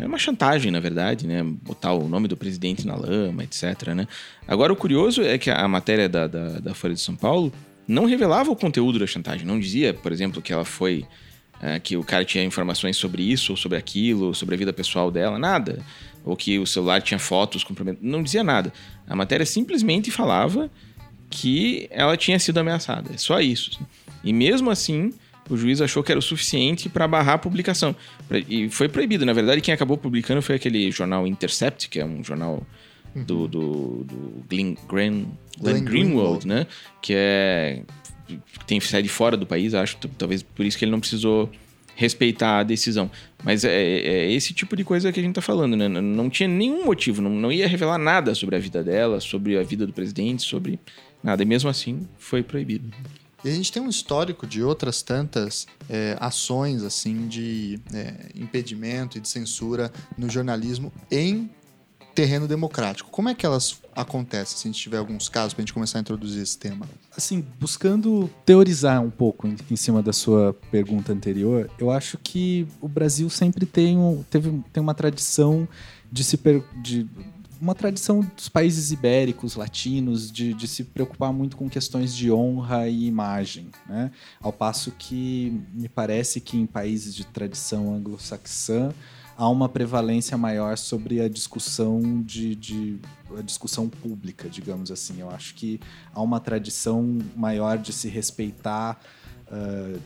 era 0.00 0.08
uma 0.08 0.18
chantagem, 0.18 0.72
na 0.72 0.80
verdade, 0.80 1.26
né? 1.26 1.42
Botar 1.42 1.92
o 1.92 2.08
nome 2.08 2.26
do 2.26 2.36
presidente 2.36 2.86
na 2.86 2.96
lama, 2.96 3.44
etc. 3.44 3.88
Né? 3.94 4.08
Agora, 4.48 4.72
o 4.72 4.76
curioso 4.76 5.22
é 5.22 5.36
que 5.36 5.50
a 5.50 5.68
matéria 5.68 6.08
da, 6.08 6.26
da, 6.26 6.58
da 6.58 6.74
Folha 6.74 6.94
de 6.94 7.00
São 7.00 7.14
Paulo 7.14 7.52
não 7.86 8.06
revelava 8.06 8.50
o 8.50 8.56
conteúdo 8.56 8.98
da 8.98 9.06
chantagem. 9.06 9.46
Não 9.46 9.60
dizia, 9.60 9.92
por 9.92 10.10
exemplo, 10.10 10.40
que 10.40 10.52
ela 10.52 10.64
foi. 10.64 11.04
É, 11.62 11.78
que 11.78 11.94
o 11.94 12.02
cara 12.02 12.24
tinha 12.24 12.42
informações 12.42 12.96
sobre 12.96 13.22
isso, 13.22 13.52
ou 13.52 13.56
sobre 13.56 13.76
aquilo, 13.76 14.34
sobre 14.34 14.54
a 14.54 14.58
vida 14.58 14.72
pessoal 14.72 15.10
dela, 15.10 15.38
nada. 15.38 15.84
Ou 16.24 16.34
que 16.34 16.58
o 16.58 16.66
celular 16.66 17.02
tinha 17.02 17.18
fotos 17.18 17.62
comprometendo. 17.62 18.02
Não 18.02 18.22
dizia 18.22 18.42
nada. 18.42 18.72
A 19.06 19.14
matéria 19.14 19.44
simplesmente 19.44 20.10
falava 20.10 20.70
que 21.28 21.86
ela 21.90 22.16
tinha 22.16 22.38
sido 22.38 22.56
ameaçada. 22.56 23.12
É 23.12 23.18
só 23.18 23.40
isso. 23.40 23.72
Assim. 23.74 23.86
E 24.24 24.32
mesmo 24.32 24.70
assim, 24.70 25.12
o 25.50 25.56
juiz 25.56 25.80
achou 25.80 26.02
que 26.02 26.12
era 26.12 26.18
o 26.18 26.22
suficiente 26.22 26.88
para 26.88 27.06
barrar 27.06 27.34
a 27.34 27.38
publicação. 27.38 27.94
E 28.48 28.68
foi 28.68 28.88
proibido. 28.88 29.26
Na 29.26 29.32
verdade, 29.32 29.60
quem 29.60 29.74
acabou 29.74 29.98
publicando 29.98 30.40
foi 30.40 30.54
aquele 30.54 30.90
jornal 30.90 31.26
Intercept, 31.26 31.88
que 31.88 31.98
é 31.98 32.04
um 32.04 32.22
jornal 32.22 32.66
uhum. 33.14 33.24
do, 33.24 33.48
do, 33.48 34.04
do 34.04 34.44
Glenn, 34.48 34.74
Glenn, 34.88 35.24
Glenn, 35.58 35.84
Greenwald, 35.84 35.84
Greenwald, 35.84 36.46
né? 36.46 36.66
Que 37.02 37.14
é 37.16 37.82
tem 38.66 38.78
sede 38.80 39.08
fora 39.08 39.36
do 39.36 39.46
país, 39.46 39.74
acho. 39.74 39.96
Talvez 40.16 40.42
por 40.42 40.64
isso 40.64 40.78
que 40.78 40.84
ele 40.84 40.92
não 40.92 41.00
precisou 41.00 41.50
respeitar 41.94 42.60
a 42.60 42.62
decisão. 42.62 43.10
Mas 43.44 43.64
é, 43.64 43.70
é, 43.70 44.08
é 44.08 44.32
esse 44.32 44.54
tipo 44.54 44.76
de 44.76 44.84
coisa 44.84 45.12
que 45.12 45.20
a 45.20 45.22
gente 45.22 45.34
tá 45.34 45.42
falando, 45.42 45.76
né? 45.76 45.88
Não 45.88 46.30
tinha 46.30 46.48
nenhum 46.48 46.84
motivo, 46.84 47.20
não, 47.20 47.30
não 47.30 47.52
ia 47.52 47.66
revelar 47.66 47.98
nada 47.98 48.34
sobre 48.34 48.56
a 48.56 48.58
vida 48.58 48.82
dela, 48.82 49.20
sobre 49.20 49.58
a 49.58 49.62
vida 49.62 49.86
do 49.86 49.92
presidente, 49.92 50.42
sobre 50.42 50.78
nada. 51.22 51.42
E 51.42 51.46
mesmo 51.46 51.68
assim, 51.68 52.06
foi 52.18 52.42
proibido. 52.42 52.90
E 53.44 53.48
a 53.48 53.52
gente 53.52 53.72
tem 53.72 53.82
um 53.82 53.88
histórico 53.88 54.46
de 54.46 54.62
outras 54.62 55.02
tantas 55.02 55.66
é, 55.88 56.16
ações 56.20 56.82
assim 56.82 57.26
de 57.26 57.80
é, 57.92 58.30
impedimento 58.34 59.16
e 59.16 59.20
de 59.20 59.28
censura 59.28 59.90
no 60.16 60.28
jornalismo 60.28 60.92
em 61.10 61.50
terreno 62.14 62.46
democrático. 62.46 63.10
Como 63.10 63.28
é 63.28 63.34
que 63.34 63.46
elas 63.46 63.80
acontecem, 63.94 64.58
se 64.58 64.68
a 64.68 64.70
gente 64.70 64.80
tiver 64.80 64.98
alguns 64.98 65.28
casos 65.28 65.54
para 65.54 65.62
a 65.62 65.64
gente 65.64 65.72
começar 65.72 65.98
a 65.98 66.00
introduzir 66.00 66.42
esse 66.42 66.58
tema? 66.58 66.86
Assim, 67.16 67.44
buscando 67.58 68.30
teorizar 68.44 69.00
um 69.02 69.10
pouco 69.10 69.46
em, 69.46 69.56
em, 69.70 69.76
cima 69.76 70.02
da 70.02 70.12
sua 70.12 70.54
pergunta 70.70 71.12
anterior, 71.12 71.70
eu 71.78 71.90
acho 71.90 72.18
que 72.18 72.66
o 72.80 72.88
Brasil 72.88 73.30
sempre 73.30 73.64
tem, 73.64 73.96
um, 73.96 74.22
teve, 74.28 74.62
tem 74.72 74.82
uma 74.82 74.94
tradição 74.94 75.66
de 76.10 76.24
se 76.24 76.36
per, 76.36 76.62
de 76.82 77.06
uma 77.60 77.74
tradição 77.74 78.20
dos 78.20 78.48
países 78.48 78.90
ibéricos, 78.90 79.54
latinos, 79.54 80.32
de, 80.32 80.54
de, 80.54 80.66
se 80.66 80.84
preocupar 80.84 81.32
muito 81.32 81.56
com 81.56 81.68
questões 81.68 82.16
de 82.16 82.32
honra 82.32 82.88
e 82.88 83.04
imagem. 83.04 83.70
Né? 83.86 84.10
Ao 84.40 84.52
passo 84.52 84.90
que 84.92 85.60
me 85.74 85.88
parece 85.88 86.40
que 86.40 86.56
em 86.56 86.66
países 86.66 87.14
de 87.14 87.26
tradição 87.26 87.92
anglo-saxã 87.92 88.92
há 89.36 89.48
uma 89.48 89.68
prevalência 89.68 90.36
maior 90.38 90.78
sobre 90.78 91.20
a 91.20 91.28
discussão 91.28 92.22
de, 92.22 92.54
de, 92.54 92.98
a 93.38 93.42
discussão 93.42 93.88
pública, 93.88 94.48
digamos 94.48 94.90
assim. 94.90 95.20
Eu 95.20 95.30
acho 95.30 95.54
que 95.54 95.80
há 96.14 96.20
uma 96.22 96.40
tradição 96.40 97.18
maior 97.36 97.76
de 97.78 97.92
se 97.92 98.08
respeitar 98.08 99.00
uh, 99.48 100.00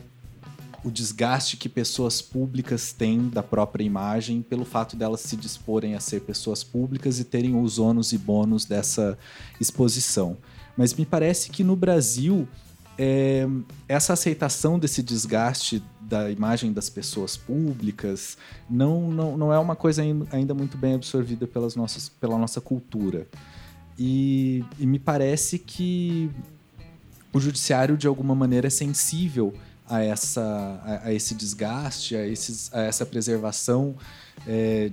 o 0.85 0.91
desgaste 0.91 1.57
que 1.57 1.67
pessoas 1.67 2.21
públicas 2.21 2.93
têm 2.93 3.27
da 3.27 3.41
própria 3.41 3.83
imagem 3.83 4.43
pelo 4.43 4.63
fato 4.63 4.95
delas 4.95 5.21
se 5.21 5.35
disporem 5.35 5.95
a 5.95 5.99
ser 5.99 6.21
pessoas 6.21 6.63
públicas 6.63 7.19
e 7.19 7.23
terem 7.23 7.59
os 7.59 7.79
ônus 7.79 8.13
e 8.13 8.19
bônus 8.19 8.65
dessa 8.65 9.17
exposição. 9.59 10.37
Mas 10.77 10.93
me 10.93 11.03
parece 11.03 11.49
que 11.49 11.63
no 11.63 11.75
Brasil 11.75 12.47
é, 12.99 13.47
essa 13.89 14.13
aceitação 14.13 14.77
desse 14.77 15.01
desgaste 15.01 15.81
da 15.99 16.29
imagem 16.29 16.71
das 16.71 16.87
pessoas 16.87 17.35
públicas 17.35 18.37
não, 18.69 19.09
não, 19.09 19.35
não 19.35 19.51
é 19.51 19.57
uma 19.57 19.75
coisa 19.75 20.03
ainda 20.31 20.53
muito 20.53 20.77
bem 20.77 20.93
absorvida 20.93 21.47
pelas 21.47 21.75
nossas, 21.75 22.09
pela 22.09 22.37
nossa 22.37 22.61
cultura. 22.61 23.27
E, 23.97 24.63
e 24.77 24.85
me 24.85 24.99
parece 24.99 25.57
que 25.57 26.29
o 27.33 27.39
judiciário, 27.39 27.97
de 27.97 28.05
alguma 28.05 28.35
maneira, 28.35 28.67
é 28.67 28.69
sensível 28.69 29.51
a, 29.87 30.03
essa, 30.03 30.41
a, 30.83 31.07
a 31.07 31.13
esse 31.13 31.35
desgaste, 31.35 32.15
a, 32.15 32.25
esses, 32.25 32.73
a 32.73 32.81
essa 32.81 33.05
preservação 33.05 33.95
é, 34.47 34.91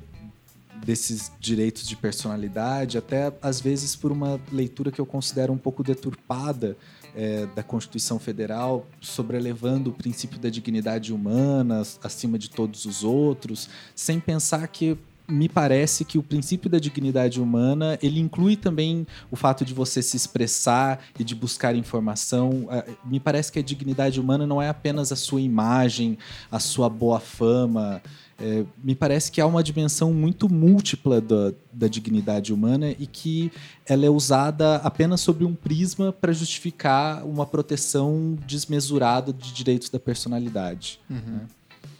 desses 0.84 1.30
direitos 1.38 1.86
de 1.86 1.96
personalidade, 1.96 2.98
até 2.98 3.32
às 3.40 3.60
vezes 3.60 3.94
por 3.94 4.10
uma 4.10 4.40
leitura 4.50 4.90
que 4.90 5.00
eu 5.00 5.06
considero 5.06 5.52
um 5.52 5.58
pouco 5.58 5.82
deturpada 5.82 6.76
é, 7.14 7.46
da 7.46 7.62
Constituição 7.62 8.18
Federal, 8.18 8.86
sobrelevando 9.00 9.90
o 9.90 9.92
princípio 9.92 10.38
da 10.38 10.48
dignidade 10.48 11.12
humana 11.12 11.82
acima 12.02 12.38
de 12.38 12.50
todos 12.50 12.84
os 12.84 13.04
outros, 13.04 13.68
sem 13.94 14.18
pensar 14.18 14.66
que 14.68 14.96
me 15.32 15.48
parece 15.48 16.04
que 16.04 16.18
o 16.18 16.22
princípio 16.22 16.68
da 16.68 16.78
dignidade 16.78 17.40
humana 17.40 17.98
ele 18.02 18.20
inclui 18.20 18.56
também 18.56 19.06
o 19.30 19.36
fato 19.36 19.64
de 19.64 19.72
você 19.72 20.02
se 20.02 20.16
expressar 20.16 21.00
e 21.18 21.24
de 21.24 21.34
buscar 21.34 21.74
informação. 21.74 22.66
Ah, 22.70 22.84
me 23.04 23.18
parece 23.18 23.50
que 23.50 23.58
a 23.58 23.62
dignidade 23.62 24.20
humana 24.20 24.46
não 24.46 24.60
é 24.60 24.68
apenas 24.68 25.10
a 25.10 25.16
sua 25.16 25.40
imagem, 25.40 26.18
a 26.50 26.58
sua 26.58 26.88
boa 26.88 27.18
fama. 27.18 28.02
É, 28.38 28.64
me 28.82 28.94
parece 28.94 29.30
que 29.30 29.40
há 29.40 29.46
uma 29.46 29.62
dimensão 29.62 30.12
muito 30.12 30.52
múltipla 30.52 31.20
da, 31.20 31.52
da, 31.72 31.86
dignidade 31.86 32.52
humana 32.52 32.90
e 32.90 33.06
que 33.06 33.52
ela 33.86 34.04
é 34.04 34.10
usada 34.10 34.76
apenas 34.76 35.20
sobre 35.20 35.44
um 35.44 35.54
prisma 35.54 36.12
para 36.12 36.32
justificar 36.32 37.24
uma 37.24 37.46
proteção 37.46 38.36
desmesurada 38.44 39.32
de 39.32 39.52
direitos 39.52 39.88
da 39.90 40.00
personalidade. 40.00 40.98
Uhum. 41.08 41.16
Né? 41.18 41.40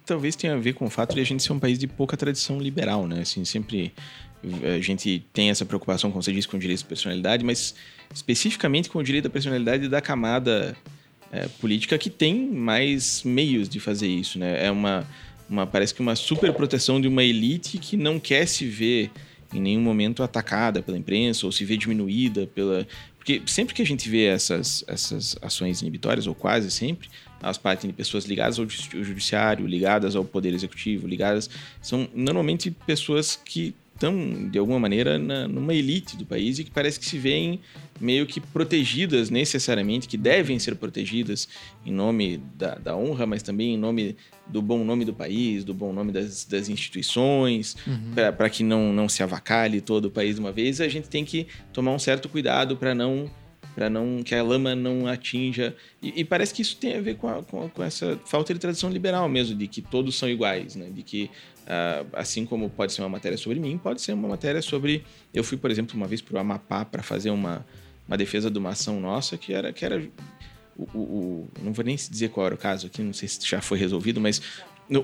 Talvez 0.05 0.35
tenha 0.35 0.55
a 0.55 0.59
ver 0.59 0.75
com 0.75 0.85
o 0.85 0.91
fato 0.91 1.15
de 1.15 1.21
a 1.21 1.25
gente 1.25 1.43
ser 1.43 1.53
um 1.53 1.59
país 1.59 1.79
de 1.79 1.87
pouca 1.87 2.17
tradição 2.17 2.59
liberal, 2.59 3.07
né? 3.07 3.21
Assim, 3.21 3.45
sempre 3.45 3.93
a 4.65 4.81
gente 4.81 5.25
tem 5.33 5.51
essa 5.51 5.65
preocupação, 5.65 6.11
como 6.11 6.23
você 6.23 6.33
disse, 6.33 6.49
com 6.49 6.57
o 6.57 6.61
direito 6.61 6.83
da 6.83 6.89
personalidade, 6.89 7.45
mas 7.45 7.75
especificamente 8.13 8.91
com 8.91 8.99
o 8.99 9.03
direito 9.03 9.25
da 9.25 9.31
personalidade 9.31 9.89
da 9.89 10.01
camada 10.01 10.77
é, 11.31 11.47
política 11.61 11.97
que 11.97 12.11
tem 12.11 12.49
mais 12.49 13.23
meios 13.23 13.69
de 13.69 13.79
fazer 13.79 14.09
isso, 14.09 14.39
né? 14.39 14.67
É 14.67 14.71
uma 14.71 15.07
uma 15.49 15.67
parece 15.67 15.95
que 15.95 16.01
uma 16.01 16.17
super 16.17 16.53
proteção 16.55 17.01
de 17.01 17.07
uma 17.07 17.23
elite 17.23 17.77
que 17.77 17.97
não 17.97 18.19
quer 18.19 18.47
se 18.47 18.65
ver 18.67 19.11
em 19.53 19.61
nenhum 19.61 19.83
momento 19.83 20.23
atacada 20.23 20.83
pela 20.83 20.97
imprensa 20.97 21.45
ou 21.45 21.53
se 21.53 21.63
ver 21.63 21.77
diminuída 21.77 22.47
pela 22.47 22.87
porque 23.23 23.41
sempre 23.47 23.73
que 23.73 23.81
a 23.81 23.87
gente 23.87 24.09
vê 24.09 24.25
essas, 24.25 24.83
essas 24.89 25.37
ações 25.41 25.81
inibitórias, 25.81 26.27
ou 26.27 26.35
quase 26.35 26.73
sempre, 26.73 27.09
elas 27.43 27.59
partem 27.59 27.91
de 27.91 27.97
pessoas 27.97 28.25
ligadas 28.25 28.59
ao 28.59 28.69
judiciário, 28.69 29.67
ligadas 29.67 30.15
ao 30.15 30.25
poder 30.25 30.53
executivo, 30.55 31.07
ligadas. 31.07 31.51
São 31.81 32.09
normalmente 32.15 32.71
pessoas 32.71 33.35
que 33.35 33.75
estão, 33.95 34.49
de 34.49 34.59
alguma 34.59 34.81
maneira, 34.81 35.19
na, 35.19 35.47
numa 35.47 35.75
elite 35.75 36.17
do 36.17 36.27
país 36.27 36.59
e 36.59 36.65
que 36.65 36.71
parece 36.71 36.99
que 36.99 37.07
se 37.07 37.19
veem 37.19 37.61
meio 38.01 38.27
que 38.27 38.41
protegidas 38.41 39.31
necessariamente, 39.31 40.09
que 40.09 40.17
devem 40.17 40.59
ser 40.59 40.75
protegidas 40.75 41.49
em 41.87 41.93
nome 41.93 42.43
da, 42.57 42.75
da 42.75 42.97
honra, 42.97 43.27
mas 43.27 43.43
também 43.43 43.75
em 43.75 43.79
nome 43.79 44.17
do 44.47 44.61
bom 44.61 44.83
nome 44.85 45.05
do 45.05 45.15
país, 45.15 45.65
do 45.65 45.73
bom 45.73 45.93
nome 45.93 46.11
das, 46.11 46.45
das 46.45 46.69
instituições, 46.69 47.77
uhum. 47.87 48.33
para 48.37 48.51
que 48.51 48.65
não, 48.65 48.93
não 48.93 49.09
se 49.09 49.23
avacalhe 49.23 49.81
todo 49.81 50.07
o 50.07 50.11
país 50.11 50.35
de 50.35 50.41
uma 50.41 50.51
vez, 50.51 50.81
a 50.81 50.89
gente 50.89 51.09
tem 51.09 51.25
que 51.25 51.47
tomar 51.73 51.93
um 51.93 51.99
certo 51.99 52.29
cuidado 52.29 52.77
para 52.77 52.95
não 52.95 53.31
para 53.75 53.89
não 53.89 54.23
que 54.23 54.35
a 54.35 54.43
lama 54.43 54.75
não 54.75 55.07
atinja. 55.07 55.75
E, 56.03 56.21
e, 56.21 56.25
parece 56.25 56.53
que 56.53 56.63
isso 56.63 56.77
tem 56.77 56.97
a 56.97 57.01
ver 57.01 57.17
com, 57.17 57.29
a, 57.29 57.43
com, 57.43 57.69
com, 57.69 57.83
essa 57.83 58.19
falta 58.25 58.53
de 58.53 58.61
tradição 58.61 58.91
liberal 58.91 59.29
mesmo 59.29 59.57
de 59.57 59.67
que 59.67 59.81
todos 59.81 60.17
são 60.17 60.29
iguais 60.29 60.77
né? 60.77 60.91
De 60.91 61.03
que 61.03 61.31
uh, 61.63 62.07
assim 62.13 62.45
como 62.45 62.69
pode 62.69 62.93
ser 62.93 63.03
uma 63.03 63.09
matéria 63.09 63.39
sobre 63.39 63.59
mim 63.59 63.79
pode 63.79 64.01
ser 64.03 64.13
uma 64.13 64.29
matéria 64.29 64.61
sobre 64.63 65.05
eu 65.33 65.43
fui 65.43 65.57
por 65.57 65.71
exemplo 65.71 65.97
uma 65.97 66.07
vez 66.07 66.21
para 66.21 66.37
o 66.37 66.39
Amapá 66.39 66.85
para 66.85 67.03
fazer 67.03 67.31
uma 67.31 67.65
uma 68.07 68.17
defesa 68.17 68.51
de 68.51 68.59
uma 68.59 68.71
ação 68.71 69.01
nossa 69.01 69.39
que 69.39 69.53
era 69.53 69.73
que 69.73 69.85
era 69.85 70.03
o, 70.77 70.85
o, 70.95 70.99
o, 70.99 71.49
não 71.63 71.73
vou 71.73 71.85
nem 71.85 71.97
dizer 71.97 72.31
qual 72.31 72.47
era 72.47 72.55
o 72.55 72.59
caso 72.59 72.87
aqui, 72.87 73.03
não 73.03 73.13
sei 73.13 73.29
se 73.29 73.47
já 73.47 73.61
foi 73.61 73.79
resolvido, 73.79 74.21
mas 74.21 74.41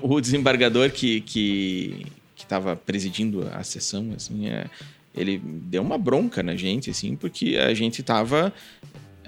o 0.01 0.19
desembargador 0.19 0.91
que 0.91 1.21
que 1.21 2.43
estava 2.43 2.75
presidindo 2.75 3.47
a 3.53 3.63
sessão, 3.63 4.13
assim, 4.15 4.47
é, 4.47 4.65
ele 5.15 5.41
deu 5.43 5.81
uma 5.81 5.97
bronca 5.97 6.41
na 6.43 6.55
gente, 6.55 6.89
assim, 6.89 7.15
porque 7.15 7.57
a 7.57 7.73
gente 7.73 8.01
estava 8.01 8.53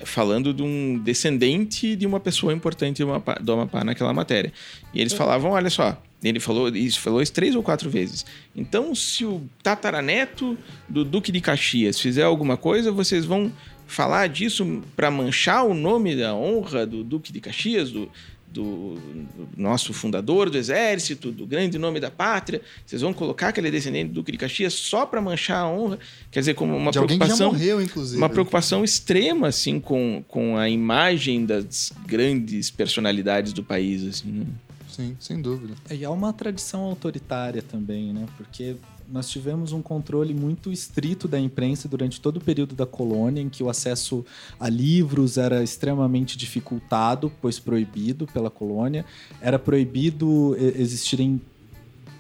falando 0.04 0.54
de 0.54 0.64
um 0.64 0.98
descendente 0.98 1.96
de 1.96 2.06
uma 2.06 2.20
pessoa 2.20 2.54
importante 2.54 3.04
do 3.42 3.52
Amapá 3.52 3.84
naquela 3.84 4.14
matéria. 4.14 4.52
E 4.94 5.00
eles 5.00 5.14
falavam, 5.14 5.52
olha 5.52 5.70
só, 5.70 6.02
ele 6.24 6.40
falou 6.40 6.70
isso, 6.70 7.00
falou 7.00 7.22
isso 7.22 7.34
três 7.34 7.56
ou 7.56 7.64
quatro 7.64 7.90
vezes. 7.90 8.26
Então, 8.56 8.94
se 8.94 9.26
o 9.26 9.42
tataraneto 9.64 10.58
do 10.88 11.04
Duque 11.04 11.32
de 11.32 11.42
Caxias 11.42 12.00
fizer 12.00 12.24
alguma 12.24 12.58
coisa, 12.58 12.92
vocês 12.92 13.26
vão 13.26 13.52
falar 13.88 14.28
disso 14.28 14.82
para 14.96 15.12
manchar 15.12 15.66
o 15.66 15.74
nome 15.74 16.16
da 16.16 16.34
honra 16.34 16.86
do 16.86 17.04
Duque 17.04 17.34
de 17.34 17.42
Caxias, 17.42 17.92
do, 17.92 18.10
do, 18.52 18.96
do, 18.96 19.50
nosso 19.58 19.94
fundador 19.94 20.50
do 20.50 20.58
exército, 20.58 21.32
do 21.32 21.46
grande 21.46 21.78
nome 21.78 22.00
da 22.00 22.12
pátria. 22.12 22.62
Vocês 22.86 23.02
vão 23.02 23.14
colocar 23.14 23.50
aquele 23.50 23.72
descendente 23.72 24.10
do 24.10 24.16
Duque 24.16 24.32
de 24.32 24.38
Caxias 24.38 24.74
só 24.74 25.06
para 25.06 25.22
manchar 25.22 25.64
a 25.64 25.70
honra? 25.70 26.00
Quer 26.30 26.40
dizer, 26.40 26.54
como 26.54 26.76
uma 26.76 26.92
de 26.92 27.00
preocupação. 27.00 27.48
Alguém 27.48 27.60
que 27.60 27.66
já 27.66 27.74
morreu, 27.74 27.82
inclusive. 27.82 28.18
Uma 28.18 28.30
preocupação 28.30 28.84
extrema, 28.84 29.48
assim, 29.48 29.80
com, 29.80 30.24
com 30.28 30.58
a 30.58 30.70
imagem 30.70 31.46
das 31.46 31.92
grandes 32.06 32.70
personalidades 32.70 33.54
do 33.54 33.64
país, 33.64 34.04
assim. 34.04 34.32
Né? 34.32 34.46
Sim, 34.90 35.16
sem 35.20 35.42
dúvida. 35.42 35.74
E 35.90 36.04
há 36.04 36.12
uma 36.12 36.34
tradição 36.34 36.82
autoritária 36.82 37.62
também, 37.62 38.14
né? 38.14 38.26
Porque 38.38 38.76
nós 39.12 39.30
tivemos 39.30 39.72
um 39.72 39.82
controle 39.82 40.34
muito 40.34 40.72
estrito 40.72 41.28
da 41.28 41.40
imprensa 41.40 41.88
durante 41.88 42.22
todo 42.22 42.38
o 42.38 42.42
período 42.42 42.74
da 42.74 42.86
colônia, 42.86 43.42
em 43.42 43.50
que 43.50 43.62
o 43.64 43.70
acesso 43.70 44.26
a 44.60 44.70
livros 44.70 45.38
era 45.38 45.64
extremamente 45.64 46.38
dificultado, 46.38 47.32
pois 47.42 47.60
proibido 47.60 48.26
pela 48.28 48.50
colônia. 48.50 49.06
Era 49.42 49.60
proibido 49.60 50.56
existirem 50.58 51.42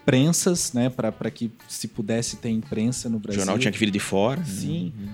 prensas, 0.06 0.73
né, 0.73 0.89
para 0.89 1.32
que 1.32 1.51
se 1.67 1.88
pudesse 1.88 2.38
ter 2.38 2.49
imprensa 2.49 3.08
no 3.08 3.19
Brasil. 3.19 3.41
O 3.41 3.45
jornal 3.45 3.60
tinha 3.60 3.71
que 3.71 3.80
vir 3.80 3.91
de 3.91 3.99
fora. 3.99 4.39
Né? 4.41 4.45
Sim. 4.45 4.93
Uhum. 4.99 5.10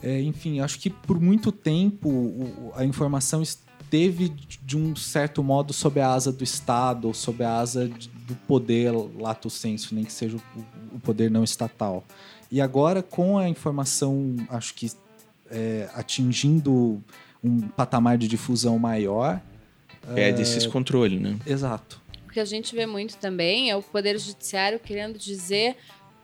É, 0.00 0.22
enfim, 0.22 0.60
acho 0.60 0.78
que 0.78 0.90
por 0.90 1.20
muito 1.20 1.50
tempo 1.50 2.72
a 2.76 2.84
informação 2.84 3.42
esteve 3.88 4.28
de 4.62 4.76
um 4.76 4.94
certo 4.94 5.42
modo 5.42 5.72
sob 5.72 5.98
a 5.98 6.12
asa 6.12 6.30
do 6.30 6.44
Estado, 6.44 7.08
ou 7.08 7.14
sob 7.14 7.42
a 7.42 7.58
asa 7.58 7.88
do 7.88 8.34
poder 8.46 8.92
lato 9.18 9.48
senso, 9.48 9.94
nem 9.94 10.04
que 10.04 10.12
seja 10.12 10.36
o 10.92 11.00
poder 11.00 11.30
não 11.30 11.42
estatal. 11.42 12.04
E 12.50 12.60
agora, 12.60 13.02
com 13.02 13.38
a 13.38 13.48
informação, 13.48 14.36
acho 14.50 14.74
que 14.74 14.92
é, 15.50 15.88
atingindo 15.94 17.02
um 17.42 17.60
patamar 17.68 18.18
de 18.18 18.28
difusão 18.28 18.78
maior. 18.78 19.40
Perde 20.14 20.40
é, 20.40 20.42
esse 20.42 20.68
controle, 20.68 21.18
né? 21.18 21.38
Exato. 21.46 22.00
O 22.26 22.30
que 22.30 22.40
a 22.40 22.44
gente 22.44 22.74
vê 22.74 22.84
muito 22.84 23.16
também 23.16 23.70
é 23.70 23.76
o 23.76 23.82
Poder 23.82 24.18
Judiciário 24.18 24.78
querendo 24.78 25.18
dizer 25.18 25.76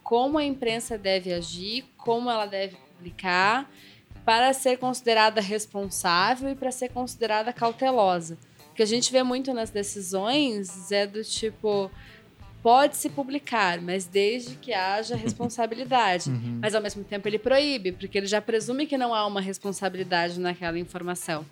como 0.03 0.37
a 0.37 0.44
imprensa 0.44 0.98
deve 0.98 1.33
agir, 1.33 1.85
como 1.96 2.31
ela 2.31 2.44
deve 2.44 2.77
publicar, 2.94 3.70
para 4.24 4.52
ser 4.52 4.78
considerada 4.78 5.40
responsável 5.40 6.50
e 6.50 6.54
para 6.54 6.72
ser 6.72 6.88
considerada 6.88 7.52
cautelosa. 7.52 8.38
O 8.70 8.74
que 8.74 8.82
a 8.82 8.87
gente 8.87 9.12
vê 9.12 9.22
muito 9.22 9.52
nas 9.52 9.70
decisões 9.70 10.90
é 10.90 11.06
do 11.06 11.22
tipo 11.22 11.90
pode-se 12.62 13.10
publicar, 13.10 13.78
mas 13.82 14.06
desde 14.06 14.56
que 14.56 14.72
haja 14.72 15.14
responsabilidade. 15.14 16.30
Uhum. 16.30 16.60
Mas 16.62 16.74
ao 16.74 16.80
mesmo 16.80 17.04
tempo 17.04 17.28
ele 17.28 17.38
proíbe, 17.38 17.92
porque 17.92 18.16
ele 18.16 18.26
já 18.26 18.40
presume 18.40 18.87
que 18.87 18.96
não 18.96 19.14
há 19.14 19.26
uma 19.26 19.40
responsabilidade 19.40 20.40
naquela 20.40 20.78
informação. 20.78 21.44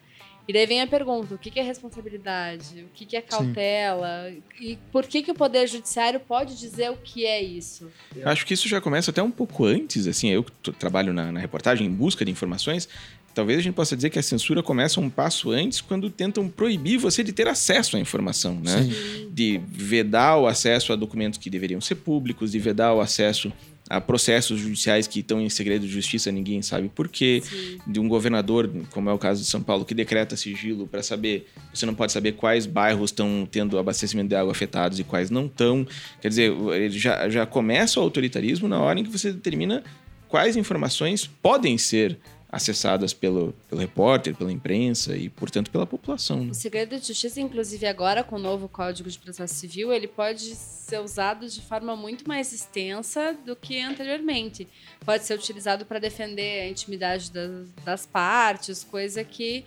E 0.46 0.52
daí 0.52 0.66
vem 0.66 0.80
a 0.80 0.86
pergunta: 0.86 1.34
o 1.34 1.38
que 1.38 1.58
é 1.58 1.62
responsabilidade? 1.62 2.84
O 2.84 2.88
que 2.88 3.16
é 3.16 3.20
cautela? 3.20 4.30
Sim. 4.30 4.42
E 4.60 4.78
por 4.90 5.06
que, 5.06 5.22
que 5.22 5.30
o 5.30 5.34
Poder 5.34 5.66
Judiciário 5.68 6.20
pode 6.20 6.58
dizer 6.58 6.90
o 6.90 6.96
que 6.96 7.24
é 7.24 7.40
isso? 7.42 7.90
Acho 8.24 8.44
que 8.44 8.54
isso 8.54 8.68
já 8.68 8.80
começa 8.80 9.10
até 9.10 9.22
um 9.22 9.30
pouco 9.30 9.64
antes. 9.64 10.06
Assim, 10.06 10.28
eu 10.28 10.44
trabalho 10.78 11.12
na, 11.12 11.30
na 11.30 11.40
reportagem 11.40 11.86
em 11.86 11.90
busca 11.90 12.24
de 12.24 12.30
informações. 12.30 12.88
Talvez 13.34 13.58
a 13.58 13.62
gente 13.62 13.74
possa 13.74 13.96
dizer 13.96 14.10
que 14.10 14.18
a 14.18 14.22
censura 14.22 14.62
começa 14.62 15.00
um 15.00 15.08
passo 15.08 15.50
antes 15.50 15.80
quando 15.80 16.10
tentam 16.10 16.46
proibir 16.48 16.98
você 16.98 17.24
de 17.24 17.32
ter 17.32 17.48
acesso 17.48 17.96
à 17.96 18.00
informação, 18.00 18.60
né? 18.62 18.82
Sim. 18.82 19.30
De 19.30 19.58
vedar 19.66 20.36
o 20.36 20.46
acesso 20.46 20.92
a 20.92 20.96
documentos 20.96 21.38
que 21.38 21.48
deveriam 21.48 21.80
ser 21.80 21.94
públicos, 21.94 22.52
de 22.52 22.58
vedar 22.58 22.92
o 22.92 23.00
acesso 23.00 23.50
a 23.92 24.00
processos 24.00 24.58
judiciais 24.58 25.06
que 25.06 25.20
estão 25.20 25.38
em 25.38 25.50
segredo 25.50 25.86
de 25.86 25.92
justiça, 25.92 26.32
ninguém 26.32 26.62
sabe 26.62 26.88
por 26.88 27.08
quê, 27.08 27.42
Sim. 27.44 27.78
de 27.86 28.00
um 28.00 28.08
governador, 28.08 28.70
como 28.90 29.10
é 29.10 29.12
o 29.12 29.18
caso 29.18 29.42
de 29.42 29.46
São 29.46 29.62
Paulo, 29.62 29.84
que 29.84 29.92
decreta 29.92 30.34
sigilo 30.34 30.86
para 30.86 31.02
saber, 31.02 31.46
você 31.74 31.84
não 31.84 31.94
pode 31.94 32.10
saber 32.10 32.32
quais 32.32 32.64
bairros 32.64 33.10
estão 33.10 33.46
tendo 33.50 33.78
abastecimento 33.78 34.30
de 34.30 34.34
água 34.34 34.50
afetados 34.50 34.98
e 34.98 35.04
quais 35.04 35.28
não 35.28 35.44
estão. 35.44 35.86
Quer 36.22 36.28
dizer, 36.28 36.52
ele 36.72 36.98
já, 36.98 37.28
já 37.28 37.44
começa 37.44 38.00
o 38.00 38.02
autoritarismo 38.02 38.66
na 38.66 38.80
hora 38.80 38.98
em 38.98 39.04
que 39.04 39.10
você 39.10 39.30
determina 39.30 39.84
quais 40.26 40.56
informações 40.56 41.26
podem 41.26 41.76
ser 41.76 42.18
acessadas 42.52 43.14
pelo, 43.14 43.54
pelo 43.66 43.80
repórter, 43.80 44.36
pela 44.36 44.52
imprensa 44.52 45.16
e, 45.16 45.30
portanto, 45.30 45.70
pela 45.70 45.86
população. 45.86 46.44
Né? 46.44 46.50
O 46.50 46.54
segredo 46.54 47.00
de 47.00 47.06
justiça, 47.06 47.40
inclusive 47.40 47.86
agora 47.86 48.22
com 48.22 48.36
o 48.36 48.38
novo 48.38 48.68
Código 48.68 49.08
de 49.08 49.18
Processo 49.18 49.54
Civil, 49.54 49.90
ele 49.90 50.06
pode 50.06 50.54
ser 50.54 51.00
usado 51.00 51.48
de 51.48 51.62
forma 51.62 51.96
muito 51.96 52.28
mais 52.28 52.52
extensa 52.52 53.34
do 53.46 53.56
que 53.56 53.80
anteriormente. 53.80 54.68
Pode 55.02 55.24
ser 55.24 55.34
utilizado 55.34 55.86
para 55.86 55.98
defender 55.98 56.60
a 56.60 56.68
intimidade 56.68 57.32
das, 57.32 57.68
das 57.82 58.06
partes, 58.06 58.84
coisa 58.84 59.24
que 59.24 59.64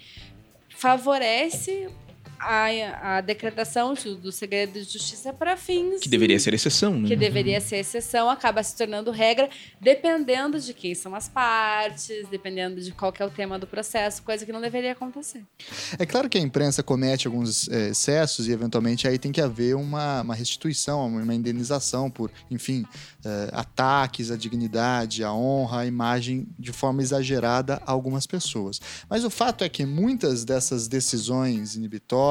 favorece 0.69 1.89
a, 2.39 3.17
a 3.17 3.21
decretação 3.21 3.93
do, 3.93 4.15
do 4.15 4.31
segredo 4.31 4.73
de 4.73 4.91
justiça 4.91 5.31
para 5.31 5.55
fins. 5.55 6.01
Que 6.01 6.09
deveria 6.09 6.39
ser 6.39 6.53
exceção, 6.53 6.99
né? 6.99 7.07
Que 7.07 7.15
deveria 7.15 7.61
ser 7.61 7.77
exceção, 7.77 8.29
acaba 8.29 8.63
se 8.63 8.75
tornando 8.75 9.11
regra, 9.11 9.49
dependendo 9.79 10.59
de 10.59 10.73
quem 10.73 10.95
são 10.95 11.13
as 11.15 11.29
partes, 11.29 12.27
dependendo 12.29 12.81
de 12.81 12.91
qual 12.91 13.11
que 13.13 13.21
é 13.21 13.25
o 13.25 13.29
tema 13.29 13.59
do 13.59 13.67
processo, 13.67 14.23
coisa 14.23 14.45
que 14.45 14.51
não 14.51 14.61
deveria 14.61 14.93
acontecer. 14.93 15.43
É 15.99 16.05
claro 16.05 16.29
que 16.29 16.37
a 16.37 16.41
imprensa 16.41 16.81
comete 16.81 17.27
alguns 17.27 17.67
é, 17.69 17.89
excessos 17.89 18.47
e, 18.47 18.51
eventualmente, 18.51 19.07
aí 19.07 19.19
tem 19.19 19.31
que 19.31 19.41
haver 19.41 19.75
uma, 19.75 20.21
uma 20.21 20.35
restituição, 20.35 21.07
uma 21.07 21.35
indenização 21.35 22.09
por, 22.09 22.31
enfim, 22.49 22.85
é, 23.23 23.49
ataques 23.53 24.31
à 24.31 24.35
dignidade, 24.35 25.23
à 25.23 25.33
honra, 25.33 25.81
à 25.81 25.85
imagem 25.85 26.47
de 26.57 26.71
forma 26.71 27.01
exagerada 27.01 27.81
a 27.85 27.91
algumas 27.91 28.25
pessoas. 28.25 28.81
Mas 29.09 29.23
o 29.23 29.29
fato 29.29 29.63
é 29.63 29.69
que 29.69 29.85
muitas 29.85 30.43
dessas 30.43 30.87
decisões 30.87 31.75
inibitórias 31.75 32.24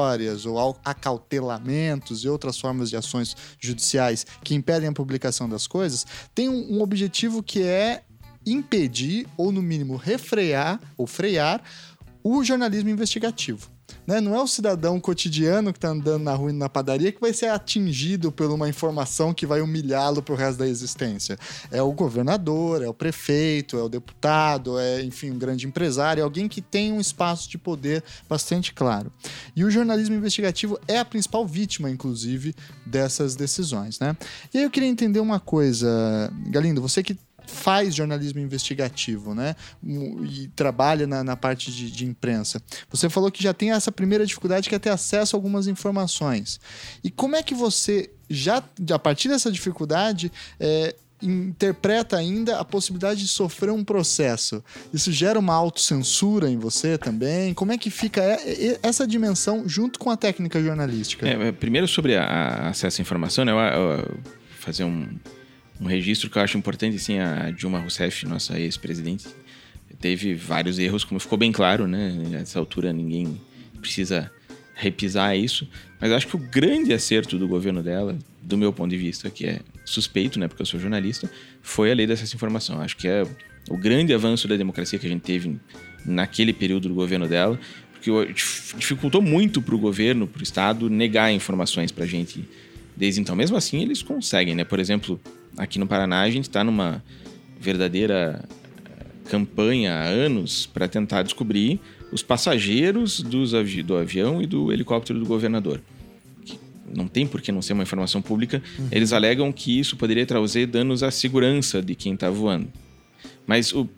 ou 0.45 0.77
acautelamentos 0.83 2.23
e 2.23 2.29
outras 2.29 2.59
formas 2.59 2.89
de 2.89 2.97
ações 2.97 3.35
judiciais 3.59 4.25
que 4.43 4.55
impedem 4.55 4.89
a 4.89 4.93
publicação 4.93 5.47
das 5.47 5.67
coisas 5.67 6.05
têm 6.33 6.49
um, 6.49 6.77
um 6.77 6.81
objetivo 6.81 7.41
que 7.41 7.63
é 7.63 8.03
impedir 8.45 9.27
ou, 9.37 9.51
no 9.51 9.61
mínimo, 9.61 9.95
refrear 9.95 10.79
ou 10.97 11.07
frear 11.07 11.61
o 12.23 12.43
jornalismo 12.43 12.89
investigativo. 12.89 13.74
Né? 14.05 14.21
Não 14.21 14.35
é 14.35 14.41
o 14.41 14.47
cidadão 14.47 14.99
cotidiano 14.99 15.71
que 15.71 15.77
está 15.77 15.89
andando 15.89 16.23
na 16.23 16.33
rua 16.33 16.51
e 16.51 16.53
na 16.53 16.69
padaria 16.69 17.11
que 17.11 17.19
vai 17.19 17.33
ser 17.33 17.47
atingido 17.47 18.31
por 18.31 18.49
uma 18.51 18.69
informação 18.69 19.33
que 19.33 19.45
vai 19.45 19.61
humilhá-lo 19.61 20.21
para 20.21 20.33
o 20.33 20.37
resto 20.37 20.59
da 20.59 20.67
existência. 20.67 21.37
É 21.71 21.81
o 21.81 21.91
governador, 21.91 22.81
é 22.83 22.87
o 22.87 22.93
prefeito, 22.93 23.77
é 23.77 23.83
o 23.83 23.89
deputado, 23.89 24.79
é, 24.79 25.03
enfim, 25.03 25.31
um 25.31 25.37
grande 25.37 25.65
empresário, 25.67 26.21
é 26.21 26.23
alguém 26.23 26.47
que 26.47 26.61
tem 26.61 26.91
um 26.91 26.99
espaço 26.99 27.49
de 27.49 27.57
poder 27.57 28.03
bastante 28.29 28.73
claro. 28.73 29.11
E 29.55 29.63
o 29.63 29.71
jornalismo 29.71 30.15
investigativo 30.15 30.79
é 30.87 30.99
a 30.99 31.05
principal 31.05 31.45
vítima, 31.45 31.89
inclusive, 31.89 32.55
dessas 32.85 33.35
decisões. 33.35 33.99
Né? 33.99 34.15
E 34.53 34.59
aí 34.59 34.63
eu 34.63 34.69
queria 34.69 34.89
entender 34.89 35.19
uma 35.19 35.39
coisa, 35.39 36.31
Galindo, 36.47 36.81
você 36.81 37.01
que 37.01 37.17
faz 37.47 37.95
jornalismo 37.95 38.39
investigativo, 38.39 39.33
né? 39.33 39.55
E 39.83 40.47
trabalha 40.55 41.07
na, 41.07 41.23
na 41.23 41.35
parte 41.35 41.71
de, 41.71 41.91
de, 41.91 42.05
imprensa. 42.05 42.61
Você 42.89 43.09
falou 43.09 43.31
que 43.31 43.41
já 43.41 43.53
tem 43.53 43.71
essa 43.71 43.91
primeira 43.91 44.25
dificuldade 44.25 44.69
que 44.69 44.75
é 44.75 44.79
ter 44.79 44.89
acesso 44.89 45.35
a 45.35 45.37
algumas 45.37 45.67
informações. 45.67 46.59
E 47.03 47.09
como 47.09 47.35
é 47.35 47.43
que 47.43 47.53
você, 47.53 48.11
já 48.29 48.63
a 48.91 48.99
partir 48.99 49.27
dessa 49.27 49.51
dificuldade, 49.51 50.31
é, 50.59 50.95
interpreta 51.21 52.17
ainda 52.17 52.59
a 52.59 52.65
possibilidade 52.65 53.21
de 53.21 53.27
sofrer 53.27 53.71
um 53.71 53.83
processo. 53.83 54.63
Isso 54.93 55.11
gera 55.11 55.39
uma 55.39 55.53
autocensura 55.53 56.49
em 56.49 56.57
você 56.57 56.97
também? 56.97 57.53
Como 57.53 57.71
é 57.71 57.77
que 57.77 57.89
fica 57.89 58.21
essa 58.83 59.07
dimensão 59.07 59.67
junto 59.67 59.97
com 59.97 60.09
a 60.09 60.17
técnica 60.17 60.61
jornalística? 60.61 61.27
É, 61.27 61.51
primeiro 61.51 61.87
sobre 61.87 62.15
a, 62.15 62.23
a 62.25 62.69
acesso 62.69 63.01
à 63.01 63.01
informação, 63.01 63.45
né? 63.45 63.51
Eu, 63.51 63.57
eu, 63.57 64.17
fazer 64.59 64.83
um, 64.83 65.07
um 65.79 65.85
registro 65.85 66.29
que 66.29 66.37
eu 66.37 66.41
acho 66.41 66.57
importante, 66.57 66.95
assim, 66.95 67.19
a 67.19 67.51
Dilma 67.51 67.79
Rousseff, 67.79 68.25
nossa 68.25 68.59
ex-presidente, 68.59 69.27
teve 69.99 70.33
vários 70.33 70.77
erros, 70.77 71.03
como 71.03 71.19
ficou 71.19 71.37
bem 71.37 71.51
claro, 71.51 71.87
né? 71.87 72.11
Nessa 72.29 72.59
altura 72.59 72.93
ninguém 72.93 73.39
precisa 73.79 74.31
repisar 74.73 75.37
isso, 75.37 75.67
mas 76.01 76.11
acho 76.11 76.27
que 76.27 76.35
o 76.35 76.39
grande 76.39 76.93
acerto 76.93 77.37
do 77.37 77.47
governo 77.47 77.81
dela, 77.81 78.17
do 78.41 78.57
meu 78.57 78.73
ponto 78.73 78.89
de 78.89 78.97
vista, 78.97 79.29
que 79.29 79.45
é 79.45 79.59
suspeito, 79.85 80.37
né, 80.37 80.47
porque 80.47 80.61
eu 80.61 80.65
sou 80.65 80.79
jornalista, 80.79 81.31
foi 81.61 81.91
a 81.91 81.95
lei 81.95 82.05
dessa 82.05 82.35
informação. 82.35 82.81
Acho 82.81 82.97
que 82.97 83.07
é 83.07 83.23
o 83.69 83.77
grande 83.77 84.13
avanço 84.13 84.47
da 84.47 84.57
democracia 84.57 84.99
que 84.99 85.05
a 85.05 85.09
gente 85.09 85.21
teve 85.21 85.57
naquele 86.05 86.51
período 86.51 86.89
do 86.89 86.93
governo 86.93 87.27
dela, 87.27 87.57
porque 87.93 88.33
dificultou 88.77 89.21
muito 89.21 89.61
para 89.61 89.73
o 89.73 89.77
governo, 89.77 90.27
para 90.27 90.41
o 90.41 90.43
Estado, 90.43 90.89
negar 90.89 91.31
informações 91.31 91.91
para 91.91 92.03
a 92.03 92.07
gente 92.07 92.47
desde 92.95 93.21
então. 93.21 93.35
Mesmo 93.35 93.57
assim, 93.57 93.81
eles 93.81 94.01
conseguem, 94.01 94.55
né? 94.55 94.63
Por 94.63 94.79
exemplo, 94.79 95.19
aqui 95.57 95.79
no 95.79 95.87
Paraná, 95.87 96.21
a 96.21 96.29
gente 96.29 96.49
está 96.49 96.63
numa 96.63 97.03
verdadeira 97.59 98.43
eh, 98.85 99.05
campanha 99.29 99.93
há 99.93 100.03
anos 100.03 100.65
para 100.65 100.87
tentar 100.87 101.23
descobrir 101.23 101.79
os 102.11 102.21
passageiros 102.21 103.21
dos 103.21 103.53
avi 103.53 103.81
do 103.81 103.95
avião 103.95 104.41
e 104.41 104.45
do 104.45 104.71
helicóptero 104.71 105.19
do 105.19 105.25
governador. 105.25 105.81
não 106.93 107.07
tem 107.07 107.25
por 107.27 107.41
que 107.41 107.51
não 107.51 107.61
ser 107.61 107.73
uma 107.73 107.83
informação 107.83 108.21
pública. 108.21 108.61
Uhum. 108.77 108.87
Eles 108.91 109.11
alegam 109.11 109.51
que 109.51 109.79
isso 109.79 109.97
poderia 109.97 110.25
trazer 110.25 110.67
danos 110.67 111.03
à 111.03 111.11
segurança 111.11 111.81
de 111.81 111.95
quem 111.95 112.13
está 112.13 112.29
voando. 112.29 112.69
Mas 113.45 113.73
o 113.73 113.89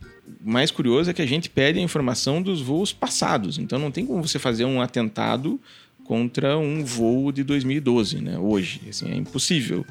mais 0.43 0.71
curioso 0.71 1.09
é 1.09 1.13
que 1.13 1.21
a 1.21 1.25
gente 1.25 1.49
pede 1.49 1.79
a 1.79 1.81
informação 1.81 2.41
dos 2.41 2.61
voos 2.61 2.93
passados. 2.93 3.57
Então 3.57 3.77
não 3.77 3.91
tem 3.91 4.05
como 4.05 4.25
você 4.25 4.39
fazer 4.39 4.65
um 4.65 4.81
atentado 4.81 5.59
contra 6.03 6.57
um 6.57 6.83
voo 6.83 7.31
de 7.31 7.43
2012, 7.43 8.21
né? 8.21 8.39
Hoje, 8.39 8.81
assim, 8.89 9.11
é 9.11 9.15
impossível. 9.15 9.85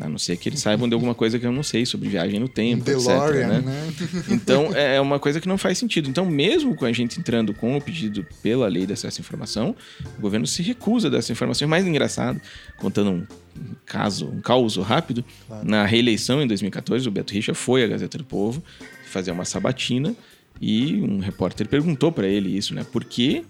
A 0.00 0.08
não 0.08 0.18
ser 0.18 0.36
que 0.36 0.48
eles 0.48 0.60
saibam 0.60 0.88
de 0.88 0.94
alguma 0.94 1.14
coisa 1.14 1.38
que 1.38 1.46
eu 1.46 1.52
não 1.52 1.62
sei 1.62 1.84
sobre 1.84 2.08
viagem 2.08 2.40
no 2.40 2.48
tempo, 2.48 2.82
DeLorean, 2.84 3.58
etc. 3.58 3.64
Né? 3.64 3.72
né? 3.72 3.94
Então, 4.30 4.74
é, 4.74 4.96
é 4.96 5.00
uma 5.00 5.18
coisa 5.18 5.40
que 5.40 5.48
não 5.48 5.58
faz 5.58 5.78
sentido. 5.78 6.08
Então, 6.08 6.24
mesmo 6.24 6.74
com 6.74 6.84
a 6.84 6.92
gente 6.92 7.18
entrando 7.18 7.52
com 7.52 7.76
o 7.76 7.80
pedido 7.80 8.26
pela 8.42 8.66
lei 8.68 8.86
de 8.86 8.92
acesso 8.92 9.20
à 9.20 9.20
informação, 9.20 9.74
o 10.18 10.20
governo 10.20 10.46
se 10.46 10.62
recusa 10.62 11.10
dessa 11.10 11.32
informação. 11.32 11.66
E 11.66 11.68
mais 11.68 11.86
engraçado, 11.86 12.40
contando 12.78 13.10
um 13.10 13.26
caso, 13.84 14.26
um 14.26 14.40
caos 14.40 14.76
rápido, 14.76 15.24
claro. 15.46 15.68
na 15.68 15.84
reeleição 15.84 16.42
em 16.42 16.46
2014, 16.46 17.08
o 17.08 17.10
Beto 17.10 17.34
Richa 17.34 17.54
foi 17.54 17.84
à 17.84 17.86
Gazeta 17.86 18.18
do 18.18 18.24
Povo 18.24 18.62
fazer 19.06 19.32
uma 19.32 19.44
sabatina 19.44 20.14
e 20.60 21.00
um 21.02 21.18
repórter 21.18 21.68
perguntou 21.68 22.12
para 22.12 22.26
ele 22.26 22.56
isso, 22.56 22.74
né? 22.74 22.84
Por 22.84 23.04
que, 23.04 23.44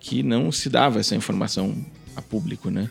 que 0.00 0.22
não 0.22 0.50
se 0.50 0.68
dava 0.68 1.00
essa 1.00 1.14
informação 1.14 1.84
a 2.16 2.22
público, 2.22 2.70
né? 2.70 2.88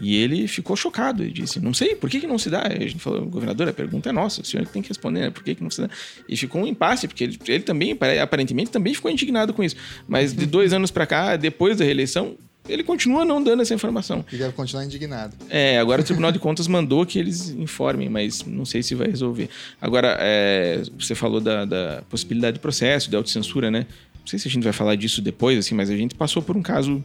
E 0.00 0.16
ele 0.16 0.48
ficou 0.48 0.74
chocado. 0.74 1.22
Ele 1.22 1.32
disse: 1.32 1.60
Não 1.60 1.74
sei, 1.74 1.94
por 1.94 2.08
que, 2.08 2.20
que 2.20 2.26
não 2.26 2.38
se 2.38 2.48
dá? 2.48 2.62
a 2.62 2.70
gente 2.70 2.98
falou: 2.98 3.26
Governador, 3.26 3.68
a 3.68 3.72
pergunta 3.72 4.08
é 4.08 4.12
nossa, 4.12 4.40
o 4.40 4.44
senhor 4.44 4.66
tem 4.66 4.80
que 4.80 4.88
responder, 4.88 5.20
né? 5.20 5.30
por 5.30 5.44
que, 5.44 5.54
que 5.54 5.62
não 5.62 5.70
se 5.70 5.82
dá? 5.82 5.90
E 6.28 6.36
ficou 6.36 6.62
um 6.62 6.66
impasse, 6.66 7.06
porque 7.06 7.24
ele, 7.24 7.38
ele 7.46 7.62
também, 7.62 7.96
aparentemente, 8.20 8.70
também 8.70 8.94
ficou 8.94 9.10
indignado 9.10 9.52
com 9.52 9.62
isso. 9.62 9.76
Mas 10.08 10.32
de 10.32 10.46
dois 10.46 10.72
anos 10.72 10.90
para 10.90 11.06
cá, 11.06 11.36
depois 11.36 11.76
da 11.76 11.84
reeleição, 11.84 12.36
ele 12.68 12.82
continua 12.82 13.24
não 13.24 13.42
dando 13.42 13.62
essa 13.62 13.74
informação. 13.74 14.24
E 14.32 14.36
deve 14.36 14.52
continuar 14.52 14.84
indignado. 14.84 15.36
É, 15.48 15.78
agora 15.78 16.00
o 16.00 16.04
Tribunal 16.04 16.32
de 16.32 16.38
Contas 16.38 16.66
mandou 16.66 17.04
que 17.04 17.18
eles 17.18 17.50
informem, 17.50 18.08
mas 18.08 18.44
não 18.44 18.64
sei 18.64 18.82
se 18.82 18.94
vai 18.94 19.08
resolver. 19.08 19.50
Agora, 19.80 20.16
é, 20.20 20.82
você 20.98 21.14
falou 21.14 21.40
da, 21.40 21.64
da, 21.64 22.02
possibilidade 22.08 22.54
de 22.54 22.60
processo, 22.60 23.10
de 23.10 23.16
autocensura, 23.16 23.70
né? 23.70 23.86
Não 24.20 24.26
sei 24.26 24.38
se 24.38 24.48
a 24.48 24.50
gente 24.50 24.62
vai 24.62 24.72
falar 24.72 24.94
disso 24.94 25.20
depois, 25.20 25.58
assim, 25.58 25.74
mas 25.74 25.90
a 25.90 25.96
gente 25.96 26.14
passou 26.14 26.42
por 26.42 26.56
um 26.56 26.62
caso 26.62 27.02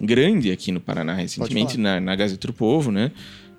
grande 0.00 0.50
aqui 0.50 0.72
no 0.72 0.80
Paraná 0.80 1.14
recentemente, 1.14 1.76
na, 1.78 2.00
na 2.00 2.14
Gazeta 2.16 2.46
do 2.46 2.52
Povo, 2.52 2.90
né? 2.90 3.10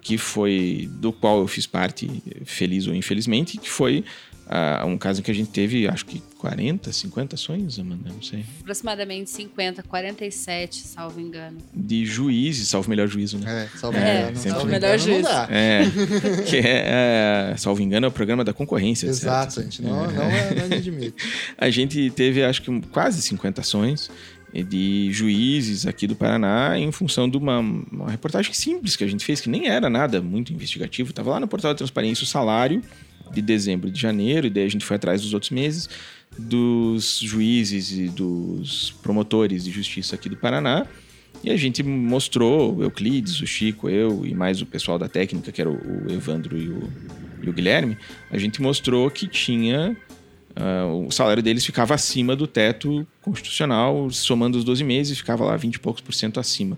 Que 0.02 0.18
foi 0.18 0.90
do 0.94 1.12
qual 1.12 1.40
eu 1.40 1.48
fiz 1.48 1.68
parte, 1.68 2.10
feliz 2.46 2.88
ou 2.88 2.96
infelizmente, 2.96 3.58
que 3.58 3.70
foi 3.70 4.04
uh, 4.50 4.86
um 4.86 4.98
caso 4.98 5.20
em 5.20 5.24
que 5.24 5.32
a 5.32 5.34
gente 5.34 5.52
teve, 5.52 5.88
acho 5.88 6.06
que 6.06 6.22
40, 6.40 6.92
50 6.92 7.36
ações, 7.36 7.80
Amanda, 7.80 8.10
não 8.10 8.22
sei. 8.22 8.44
Aproximadamente 8.62 9.30
50, 9.30 9.84
47, 9.84 10.88
salvo 10.88 11.20
engano. 11.20 11.58
De 11.74 12.06
juízes, 12.06 12.68
salvo 12.68 12.90
melhor 12.90 13.08
juízo, 13.08 13.38
né? 13.38 13.66
É, 13.66 13.78
salvo 13.78 13.98
é, 13.98 14.22
engano. 14.22 14.38
Salvo 14.38 14.66
melhor 14.66 14.98
juízo. 14.98 15.30
É, 15.50 15.82
que 16.50 16.58
é, 16.58 17.52
é, 17.52 17.58
salvo 17.58 17.82
engano, 17.82 18.06
é 18.06 18.10
o 18.10 18.12
programa 18.12 18.44
da 18.44 18.54
concorrência, 18.54 19.08
Exato, 19.08 19.54
certo? 19.54 19.66
gente, 19.66 19.82
não, 19.84 20.06
é. 20.06 20.14
não, 20.14 20.24
é, 20.24 20.56
não 20.56 20.78
admito. 20.78 21.24
a 21.58 21.70
gente 21.70 22.10
teve, 22.12 22.44
acho 22.44 22.62
que 22.62 22.82
quase 22.88 23.22
50 23.22 23.62
ações 23.62 24.10
de 24.54 25.12
juízes 25.12 25.86
aqui 25.86 26.08
do 26.08 26.16
Paraná 26.16 26.78
em 26.78 26.92
função 26.92 27.30
de 27.30 27.38
uma, 27.38 27.60
uma, 27.60 28.10
reportagem 28.10 28.54
simples 28.54 28.96
que 28.96 29.04
a 29.04 29.08
gente 29.08 29.24
fez, 29.24 29.40
que 29.40 29.50
nem 29.50 29.68
era 29.68 29.90
nada 29.90 30.22
muito 30.22 30.52
investigativo. 30.52 31.12
Estava 31.12 31.32
lá 31.32 31.40
no 31.40 31.48
portal 31.48 31.72
da 31.72 31.78
transparência 31.78 32.24
o 32.24 32.28
salário 32.28 32.82
de 33.32 33.42
dezembro 33.42 33.90
e 33.90 33.92
de 33.92 34.00
janeiro, 34.00 34.48
e 34.48 34.50
daí 34.50 34.66
a 34.66 34.70
gente 34.70 34.84
foi 34.84 34.96
atrás 34.96 35.22
dos 35.22 35.34
outros 35.34 35.52
meses, 35.52 35.88
dos 36.38 37.20
juízes 37.20 37.92
e 37.92 38.08
dos 38.08 38.92
promotores 39.04 39.64
de 39.64 39.72
justiça 39.72 40.16
aqui 40.16 40.30
do 40.30 40.38
Paraná. 40.38 40.86
E 41.44 41.52
a 41.52 41.56
gente 41.56 41.84
mostrou, 41.84 42.76
o 42.76 42.84
Euclides, 42.84 43.40
o 43.40 43.48
Chico, 43.48 43.88
eu 43.88 44.26
e 44.26 44.34
mais 44.34 44.62
o 44.62 44.66
pessoal 44.66 44.98
da 44.98 45.08
técnica, 45.08 45.52
que 45.52 45.62
era 45.62 45.70
o 45.70 46.12
Evandro 46.12 46.58
e 46.58 46.70
o, 46.70 46.90
e 47.42 47.50
o 47.50 47.54
Guilherme, 47.54 47.98
a 48.30 48.38
gente 48.38 48.62
mostrou 48.62 49.10
que 49.10 49.28
tinha 49.28 49.96
Uh, 50.60 51.08
o 51.08 51.12
salário 51.12 51.42
deles 51.42 51.66
ficava 51.66 51.94
acima 51.94 52.36
do 52.36 52.46
teto 52.46 53.08
constitucional, 53.22 54.12
somando 54.12 54.58
os 54.58 54.66
12 54.66 54.84
meses, 54.84 55.18
ficava 55.18 55.46
lá 55.46 55.56
20 55.56 55.76
e 55.76 55.80
poucos 55.80 56.02
por 56.02 56.14
cento 56.14 56.38
acima. 56.38 56.78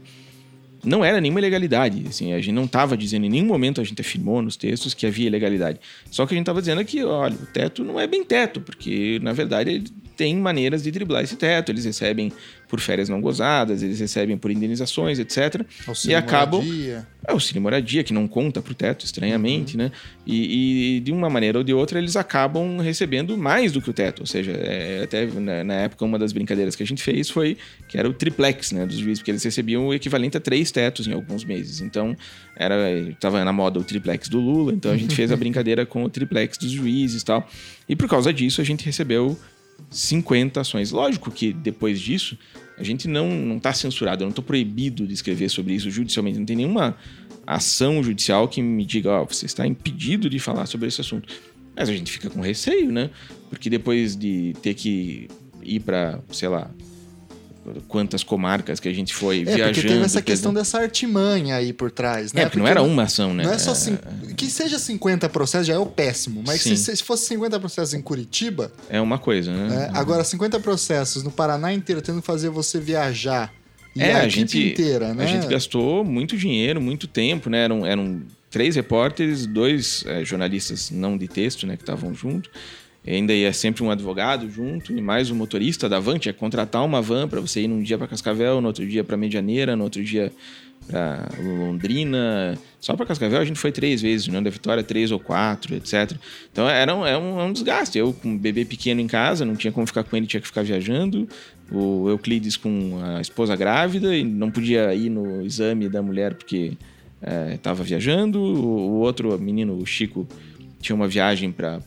Não 0.83 1.03
era 1.03 1.19
nenhuma 1.19 1.39
ilegalidade, 1.39 2.05
assim, 2.07 2.33
a 2.33 2.37
gente 2.37 2.53
não 2.53 2.65
estava 2.65 2.95
dizendo 2.95 3.25
em 3.25 3.29
nenhum 3.29 3.45
momento, 3.45 3.81
a 3.81 3.83
gente 3.83 3.99
afirmou 4.01 4.41
nos 4.41 4.55
textos 4.55 4.93
que 4.93 5.05
havia 5.05 5.27
ilegalidade. 5.27 5.79
Só 6.11 6.25
que 6.25 6.33
a 6.33 6.35
gente 6.35 6.43
estava 6.43 6.59
dizendo 6.59 6.83
que, 6.85 7.03
olha, 7.03 7.35
o 7.35 7.45
teto 7.47 7.83
não 7.83 7.99
é 7.99 8.05
bem 8.05 8.23
teto, 8.23 8.61
porque, 8.61 9.19
na 9.21 9.33
verdade, 9.33 9.83
têm 10.15 10.35
maneiras 10.37 10.83
de 10.83 10.91
driblar 10.91 11.23
esse 11.23 11.35
teto. 11.35 11.71
Eles 11.71 11.85
recebem 11.85 12.31
por 12.71 12.79
férias 12.79 13.09
não 13.09 13.19
gozadas, 13.19 13.83
eles 13.83 13.99
recebem 13.99 14.37
por 14.37 14.49
indenizações, 14.49 15.19
etc. 15.19 15.65
Auxílio 15.85 16.13
e 16.13 16.15
acabam. 16.15 16.61
moradia. 16.61 17.07
É 17.27 17.31
o 17.31 17.33
auxílio 17.33 17.61
moradia, 17.61 18.03
que 18.03 18.13
não 18.13 18.27
conta 18.27 18.61
pro 18.61 18.73
teto, 18.73 19.05
estranhamente, 19.05 19.75
né? 19.75 19.91
E, 20.25 20.95
e 20.95 20.99
de 21.01 21.11
uma 21.11 21.29
maneira 21.29 21.57
ou 21.57 21.63
de 21.63 21.73
outra, 21.73 21.99
eles 21.99 22.15
acabam 22.15 22.79
recebendo 22.79 23.37
mais 23.37 23.73
do 23.73 23.81
que 23.81 23.89
o 23.89 23.93
teto. 23.93 24.21
Ou 24.21 24.25
seja, 24.25 24.53
é, 24.53 25.01
até 25.03 25.25
na, 25.25 25.63
na 25.65 25.73
época, 25.73 26.05
uma 26.05 26.17
das 26.17 26.31
brincadeiras 26.31 26.73
que 26.73 26.81
a 26.81 26.85
gente 26.85 27.03
fez 27.03 27.29
foi 27.29 27.57
que 27.89 27.97
era 27.97 28.09
o 28.09 28.13
triplex, 28.13 28.71
né? 28.71 28.85
Dos 28.85 28.97
juízes, 28.97 29.19
porque 29.19 29.31
eles 29.31 29.43
recebiam 29.43 29.87
o 29.87 29.93
equivalente 29.93 30.37
a 30.37 30.39
três 30.39 30.71
tetos 30.71 31.07
em 31.07 31.13
alguns 31.13 31.43
meses. 31.43 31.81
Então, 31.81 32.15
era 32.55 32.75
tava 33.19 33.43
na 33.43 33.51
moda 33.51 33.79
o 33.79 33.83
triplex 33.83 34.29
do 34.29 34.39
Lula, 34.39 34.73
então 34.73 34.91
a 34.91 34.97
gente 34.97 35.13
fez 35.13 35.29
a 35.29 35.35
brincadeira 35.37 35.85
com 35.85 36.05
o 36.05 36.09
triplex 36.09 36.57
dos 36.57 36.71
juízes 36.71 37.21
e 37.21 37.25
tal. 37.25 37.47
E 37.89 37.95
por 37.97 38.07
causa 38.07 38.31
disso, 38.31 38.61
a 38.61 38.63
gente 38.63 38.85
recebeu 38.85 39.37
50 39.89 40.61
ações. 40.61 40.91
Lógico 40.91 41.31
que 41.31 41.51
depois 41.51 41.99
disso, 41.99 42.37
a 42.77 42.83
gente 42.83 43.07
não 43.07 43.57
está 43.57 43.73
censurado, 43.73 44.23
eu 44.23 44.25
não 44.25 44.31
estou 44.31 44.43
proibido 44.43 45.05
de 45.05 45.13
escrever 45.13 45.49
sobre 45.49 45.73
isso 45.73 45.89
judicialmente, 45.89 46.39
não 46.39 46.45
tem 46.45 46.55
nenhuma 46.55 46.95
ação 47.45 48.01
judicial 48.03 48.47
que 48.47 48.61
me 48.61 48.85
diga, 48.85 49.09
ó, 49.11 49.25
você 49.25 49.45
está 49.45 49.65
impedido 49.67 50.29
de 50.29 50.39
falar 50.39 50.65
sobre 50.65 50.87
esse 50.87 51.01
assunto. 51.01 51.27
Mas 51.75 51.89
a 51.89 51.93
gente 51.93 52.11
fica 52.11 52.29
com 52.29 52.41
receio, 52.41 52.91
né? 52.91 53.09
Porque 53.49 53.69
depois 53.69 54.15
de 54.15 54.53
ter 54.61 54.73
que 54.73 55.27
ir 55.63 55.79
para, 55.79 56.19
sei 56.31 56.49
lá, 56.49 56.69
quantas 57.87 58.23
comarcas 58.23 58.79
que 58.79 58.89
a 58.89 58.93
gente 58.93 59.13
foi 59.13 59.41
É, 59.41 59.43
viajando. 59.43 59.73
porque 59.75 59.87
teve 59.87 60.03
essa 60.03 60.21
questão 60.21 60.51
dizer- 60.51 60.61
dessa 60.61 60.79
artimanha 60.79 61.55
aí 61.55 61.71
por 61.71 61.91
trás, 61.91 62.33
né? 62.33 62.41
É, 62.41 62.45
porque 62.45 62.57
não 62.59 62.67
era 62.67 62.81
uma 62.81 63.03
ação, 63.03 63.33
né? 63.33 63.43
Não 63.43 63.51
é 63.53 63.57
só 63.59 63.73
cin- 63.75 63.97
que 64.35 64.47
seja 64.49 64.79
50 64.79 65.29
processos 65.29 65.67
já 65.67 65.73
é 65.73 65.77
o 65.77 65.85
péssimo, 65.85 66.43
mas 66.45 66.61
se, 66.61 66.75
se 66.75 67.03
fosse 67.03 67.25
50 67.27 67.59
processos 67.59 67.93
em 67.93 68.01
Curitiba, 68.01 68.71
É 68.89 68.99
uma 68.99 69.17
coisa, 69.19 69.51
né? 69.51 69.67
né? 69.69 69.91
agora 69.93 70.23
50 70.23 70.59
processos 70.59 71.23
no 71.23 71.31
Paraná 71.31 71.71
inteiro 71.73 72.01
tendo 72.01 72.19
que 72.21 72.25
fazer 72.27 72.49
você 72.49 72.79
viajar 72.79 73.53
e 73.95 74.01
É, 74.01 74.13
a, 74.13 74.21
a 74.23 74.27
gente- 74.27 74.69
inteira, 74.69 75.13
né? 75.13 75.23
A 75.23 75.27
gente 75.27 75.47
gastou 75.47 76.03
muito 76.03 76.35
dinheiro, 76.37 76.81
muito 76.81 77.07
tempo, 77.07 77.49
né? 77.49 77.63
Eram, 77.65 77.85
eram 77.85 78.21
três 78.49 78.75
repórteres, 78.75 79.45
dois 79.45 80.03
eh, 80.07 80.23
jornalistas 80.25 80.89
não 80.91 81.17
de 81.17 81.27
texto, 81.27 81.67
né? 81.67 81.75
Que 81.77 81.83
estavam 81.83 82.13
junto. 82.13 82.49
Ainda 83.05 83.33
ia 83.33 83.51
sempre 83.51 83.83
um 83.83 83.89
advogado 83.89 84.47
junto 84.47 84.95
e 84.95 85.01
mais 85.01 85.31
um 85.31 85.35
motorista 85.35 85.89
da 85.89 85.99
van. 85.99 86.19
Tinha 86.19 86.33
que 86.33 86.39
contratar 86.39 86.85
uma 86.85 87.01
van 87.01 87.27
para 87.27 87.41
você 87.41 87.61
ir 87.61 87.67
num 87.67 87.81
dia 87.81 87.97
para 87.97 88.07
Cascavel, 88.07 88.61
no 88.61 88.67
outro 88.67 88.85
dia 88.85 89.03
para 89.03 89.17
Medianeira, 89.17 89.75
no 89.75 89.83
outro 89.85 90.03
dia 90.03 90.31
para 90.87 91.27
Londrina. 91.39 92.55
Só 92.79 92.95
para 92.95 93.07
Cascavel 93.07 93.39
a 93.39 93.45
gente 93.45 93.57
foi 93.57 93.71
três 93.71 94.03
vezes, 94.03 94.27
União 94.27 94.43
da 94.43 94.51
Vitória 94.51 94.83
três 94.83 95.11
ou 95.11 95.19
quatro, 95.19 95.73
etc. 95.75 96.15
Então 96.51 96.69
era 96.69 96.95
um, 96.95 97.03
é 97.03 97.17
um, 97.17 97.39
é 97.39 97.43
um 97.43 97.51
desgaste. 97.51 97.97
Eu 97.97 98.13
com 98.13 98.29
um 98.29 98.37
bebê 98.37 98.65
pequeno 98.65 99.01
em 99.01 99.07
casa, 99.07 99.43
não 99.45 99.55
tinha 99.55 99.73
como 99.73 99.87
ficar 99.87 100.03
com 100.03 100.15
ele, 100.15 100.27
tinha 100.27 100.39
que 100.39 100.47
ficar 100.47 100.61
viajando. 100.61 101.27
O 101.71 102.07
Euclides 102.07 102.55
com 102.55 102.99
a 103.03 103.19
esposa 103.19 103.55
grávida 103.55 104.15
e 104.15 104.23
não 104.23 104.51
podia 104.51 104.93
ir 104.93 105.09
no 105.09 105.43
exame 105.43 105.89
da 105.89 106.03
mulher 106.03 106.35
porque 106.35 106.77
estava 107.55 107.83
viajando. 107.83 108.39
O, 108.39 108.67
o 108.67 108.99
outro 108.99 109.39
menino, 109.39 109.75
o 109.75 109.85
Chico, 109.87 110.27
tinha 110.81 110.95
uma 110.95 111.07
viagem 111.07 111.51
para 111.51 111.79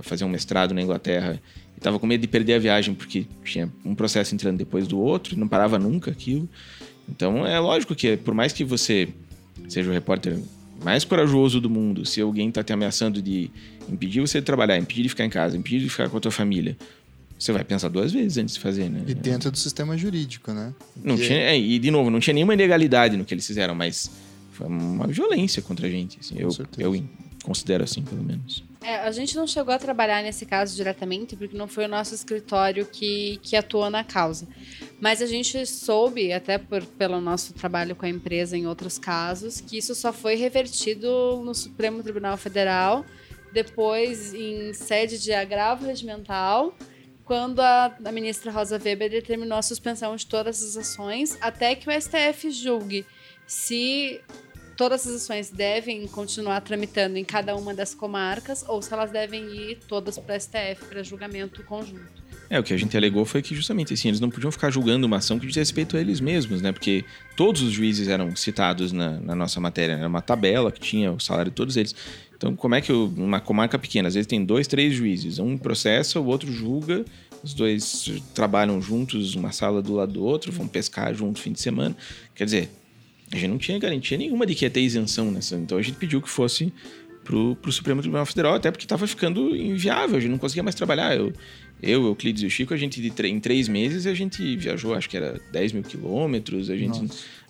fazer 0.00 0.24
um 0.24 0.28
mestrado 0.28 0.72
na 0.74 0.82
Inglaterra 0.82 1.40
e 1.74 1.78
estava 1.78 1.98
com 1.98 2.06
medo 2.06 2.20
de 2.20 2.26
perder 2.28 2.54
a 2.54 2.58
viagem 2.58 2.94
porque 2.94 3.26
tinha 3.44 3.70
um 3.84 3.94
processo 3.94 4.34
entrando 4.34 4.58
depois 4.58 4.86
do 4.88 4.98
outro 4.98 5.34
e 5.34 5.36
não 5.38 5.46
parava 5.48 5.78
nunca 5.78 6.10
aquilo. 6.10 6.48
Então 7.08 7.46
é 7.46 7.58
lógico 7.58 7.94
que 7.94 8.16
por 8.16 8.34
mais 8.34 8.52
que 8.52 8.64
você 8.64 9.08
seja 9.68 9.90
o 9.90 9.92
repórter 9.92 10.38
mais 10.82 11.04
corajoso 11.04 11.60
do 11.60 11.70
mundo, 11.70 12.04
se 12.04 12.20
alguém 12.20 12.48
está 12.48 12.62
te 12.62 12.72
ameaçando 12.72 13.22
de 13.22 13.50
impedir 13.88 14.20
você 14.20 14.40
de 14.40 14.46
trabalhar, 14.46 14.78
impedir 14.78 15.02
de 15.02 15.08
ficar 15.08 15.24
em 15.24 15.30
casa, 15.30 15.56
impedir 15.56 15.80
de 15.80 15.88
ficar 15.88 16.08
com 16.08 16.16
a 16.16 16.20
tua 16.20 16.32
família, 16.32 16.76
você 17.38 17.52
vai 17.52 17.64
pensar 17.64 17.88
duas 17.88 18.12
vezes 18.12 18.38
antes 18.38 18.54
de 18.54 18.60
fazer, 18.60 18.88
né? 18.88 19.02
E 19.06 19.14
dentro 19.14 19.50
do 19.50 19.58
sistema 19.58 19.96
jurídico, 19.98 20.52
né? 20.52 20.72
Não 20.96 21.16
Porque- 21.16 21.26
tinha, 21.28 21.38
é, 21.38 21.58
e 21.58 21.78
de 21.78 21.90
novo, 21.90 22.08
não 22.10 22.20
tinha 22.20 22.34
nenhuma 22.34 22.54
ilegalidade 22.54 23.16
no 23.16 23.24
que 23.24 23.34
eles 23.34 23.46
fizeram, 23.46 23.74
mas 23.74 24.10
foi 24.52 24.66
uma 24.66 25.06
violência 25.08 25.60
contra 25.62 25.86
a 25.86 25.90
gente. 25.90 26.18
assim. 26.20 26.36
eu, 26.38 26.50
certeza. 26.50 26.82
eu 26.82 26.94
considero 27.42 27.84
assim, 27.84 28.02
pelo 28.02 28.22
menos. 28.22 28.64
É, 28.82 28.96
a 28.96 29.10
gente 29.12 29.36
não 29.36 29.46
chegou 29.46 29.72
a 29.72 29.78
trabalhar 29.78 30.22
nesse 30.22 30.44
caso 30.44 30.74
diretamente, 30.74 31.36
porque 31.36 31.56
não 31.56 31.68
foi 31.68 31.84
o 31.84 31.88
nosso 31.88 32.14
escritório 32.14 32.84
que, 32.86 33.38
que 33.42 33.54
atuou 33.56 33.88
na 33.90 34.02
causa. 34.02 34.46
Mas 35.00 35.22
a 35.22 35.26
gente 35.26 35.64
soube, 35.66 36.32
até 36.32 36.58
por, 36.58 36.84
pelo 36.84 37.20
nosso 37.20 37.52
trabalho 37.52 37.94
com 37.94 38.06
a 38.06 38.08
empresa 38.08 38.56
em 38.56 38.66
outros 38.66 38.98
casos, 38.98 39.60
que 39.60 39.78
isso 39.78 39.94
só 39.94 40.12
foi 40.12 40.34
revertido 40.34 41.42
no 41.44 41.54
Supremo 41.54 42.02
Tribunal 42.02 42.36
Federal, 42.36 43.04
depois 43.52 44.34
em 44.34 44.72
sede 44.72 45.22
de 45.22 45.32
agravo 45.32 45.86
regimental, 45.86 46.74
quando 47.24 47.60
a, 47.60 47.96
a 48.04 48.12
ministra 48.12 48.50
Rosa 48.50 48.80
Weber 48.82 49.10
determinou 49.10 49.58
a 49.58 49.62
suspensão 49.62 50.16
de 50.16 50.26
todas 50.26 50.62
as 50.62 50.76
ações, 50.76 51.38
até 51.40 51.74
que 51.74 51.88
o 51.88 51.92
STF 51.92 52.50
julgue 52.50 53.06
se 53.46 54.20
todas 54.82 55.06
as 55.06 55.14
ações 55.14 55.48
devem 55.48 56.08
continuar 56.08 56.60
tramitando 56.60 57.16
em 57.16 57.22
cada 57.22 57.54
uma 57.54 57.72
das 57.72 57.94
comarcas 57.94 58.64
ou 58.66 58.82
se 58.82 58.92
elas 58.92 59.12
devem 59.12 59.44
ir 59.54 59.78
todas 59.86 60.18
para 60.18 60.34
o 60.34 60.40
STF 60.40 60.86
para 60.88 61.04
julgamento 61.04 61.62
conjunto. 61.62 62.20
É, 62.50 62.58
o 62.58 62.64
que 62.64 62.74
a 62.74 62.76
gente 62.76 62.96
alegou 62.96 63.24
foi 63.24 63.42
que 63.42 63.54
justamente 63.54 63.94
assim, 63.94 64.08
eles 64.08 64.18
não 64.18 64.28
podiam 64.28 64.50
ficar 64.50 64.70
julgando 64.70 65.06
uma 65.06 65.18
ação 65.18 65.38
que 65.38 65.46
diz 65.46 65.54
respeito 65.54 65.96
a 65.96 66.00
eles 66.00 66.20
mesmos, 66.20 66.60
né? 66.60 66.72
Porque 66.72 67.04
todos 67.36 67.62
os 67.62 67.70
juízes 67.70 68.08
eram 68.08 68.34
citados 68.34 68.90
na, 68.90 69.20
na 69.20 69.36
nossa 69.36 69.60
matéria, 69.60 69.92
era 69.92 70.08
uma 70.08 70.20
tabela 70.20 70.72
que 70.72 70.80
tinha 70.80 71.12
o 71.12 71.20
salário 71.20 71.52
de 71.52 71.54
todos 71.54 71.76
eles. 71.76 71.94
Então, 72.36 72.56
como 72.56 72.74
é 72.74 72.80
que 72.80 72.90
uma 72.90 73.38
comarca 73.40 73.78
pequena, 73.78 74.08
às 74.08 74.14
vezes 74.14 74.26
tem 74.26 74.44
dois, 74.44 74.66
três 74.66 74.92
juízes, 74.94 75.38
um 75.38 75.56
processa, 75.56 76.18
o 76.18 76.26
outro 76.26 76.50
julga, 76.50 77.04
os 77.40 77.54
dois 77.54 78.10
trabalham 78.34 78.82
juntos, 78.82 79.36
uma 79.36 79.52
sala 79.52 79.80
do 79.80 79.94
lado 79.94 80.14
do 80.14 80.24
outro, 80.24 80.50
vão 80.50 80.66
pescar 80.66 81.14
junto 81.14 81.36
no 81.36 81.38
fim 81.38 81.52
de 81.52 81.60
semana. 81.60 81.96
Quer 82.34 82.46
dizer, 82.46 82.81
a 83.32 83.36
gente 83.36 83.50
não 83.50 83.58
tinha 83.58 83.78
garantia 83.78 84.18
nenhuma 84.18 84.46
de 84.46 84.54
que 84.54 84.64
ia 84.64 84.70
ter 84.70 84.80
isenção 84.80 85.30
nessa. 85.30 85.56
Então 85.56 85.78
a 85.78 85.82
gente 85.82 85.96
pediu 85.96 86.20
que 86.20 86.28
fosse 86.28 86.72
pro, 87.24 87.56
pro 87.56 87.72
Supremo 87.72 88.00
Tribunal 88.00 88.26
Federal, 88.26 88.54
até 88.54 88.70
porque 88.70 88.84
estava 88.84 89.06
ficando 89.06 89.56
inviável, 89.56 90.16
a 90.16 90.20
gente 90.20 90.30
não 90.30 90.38
conseguia 90.38 90.62
mais 90.62 90.74
trabalhar. 90.74 91.16
Eu, 91.16 91.32
eu 91.82 92.04
Euclides 92.06 92.42
e 92.42 92.46
o 92.46 92.50
Chico, 92.50 92.74
a 92.74 92.76
gente 92.76 93.00
em 93.00 93.40
três 93.40 93.68
meses 93.68 94.06
a 94.06 94.14
gente 94.14 94.56
viajou, 94.56 94.94
acho 94.94 95.08
que 95.08 95.16
era 95.16 95.40
10 95.50 95.72
mil 95.72 95.82
quilômetros, 95.82 96.68
a 96.68 96.76
gente, 96.76 97.00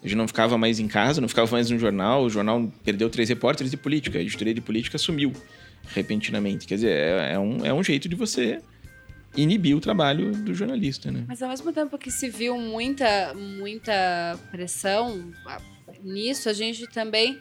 a 0.02 0.06
gente 0.06 0.16
não 0.16 0.28
ficava 0.28 0.56
mais 0.56 0.78
em 0.78 0.86
casa, 0.86 1.20
não 1.20 1.28
ficava 1.28 1.50
mais 1.50 1.68
no 1.68 1.78
jornal, 1.78 2.24
o 2.24 2.30
jornal 2.30 2.72
perdeu 2.84 3.10
três 3.10 3.28
repórteres 3.28 3.70
de 3.70 3.76
política, 3.76 4.18
a 4.18 4.22
editoria 4.22 4.54
de 4.54 4.60
política 4.60 4.98
sumiu 4.98 5.32
repentinamente. 5.88 6.66
Quer 6.66 6.76
dizer, 6.76 6.90
é, 6.90 7.32
é 7.34 7.38
um, 7.38 7.66
é 7.66 7.74
um 7.74 7.82
jeito 7.82 8.08
de 8.08 8.14
você 8.14 8.60
inibir 9.36 9.76
o 9.76 9.80
trabalho 9.80 10.32
do 10.32 10.54
jornalista, 10.54 11.10
né? 11.10 11.24
Mas 11.26 11.42
ao 11.42 11.48
mesmo 11.48 11.72
tempo 11.72 11.96
que 11.98 12.10
se 12.10 12.28
viu 12.28 12.58
muita, 12.58 13.34
muita 13.34 14.38
pressão 14.50 15.32
ah, 15.46 15.60
nisso, 16.02 16.48
a 16.48 16.52
gente 16.52 16.86
também 16.86 17.40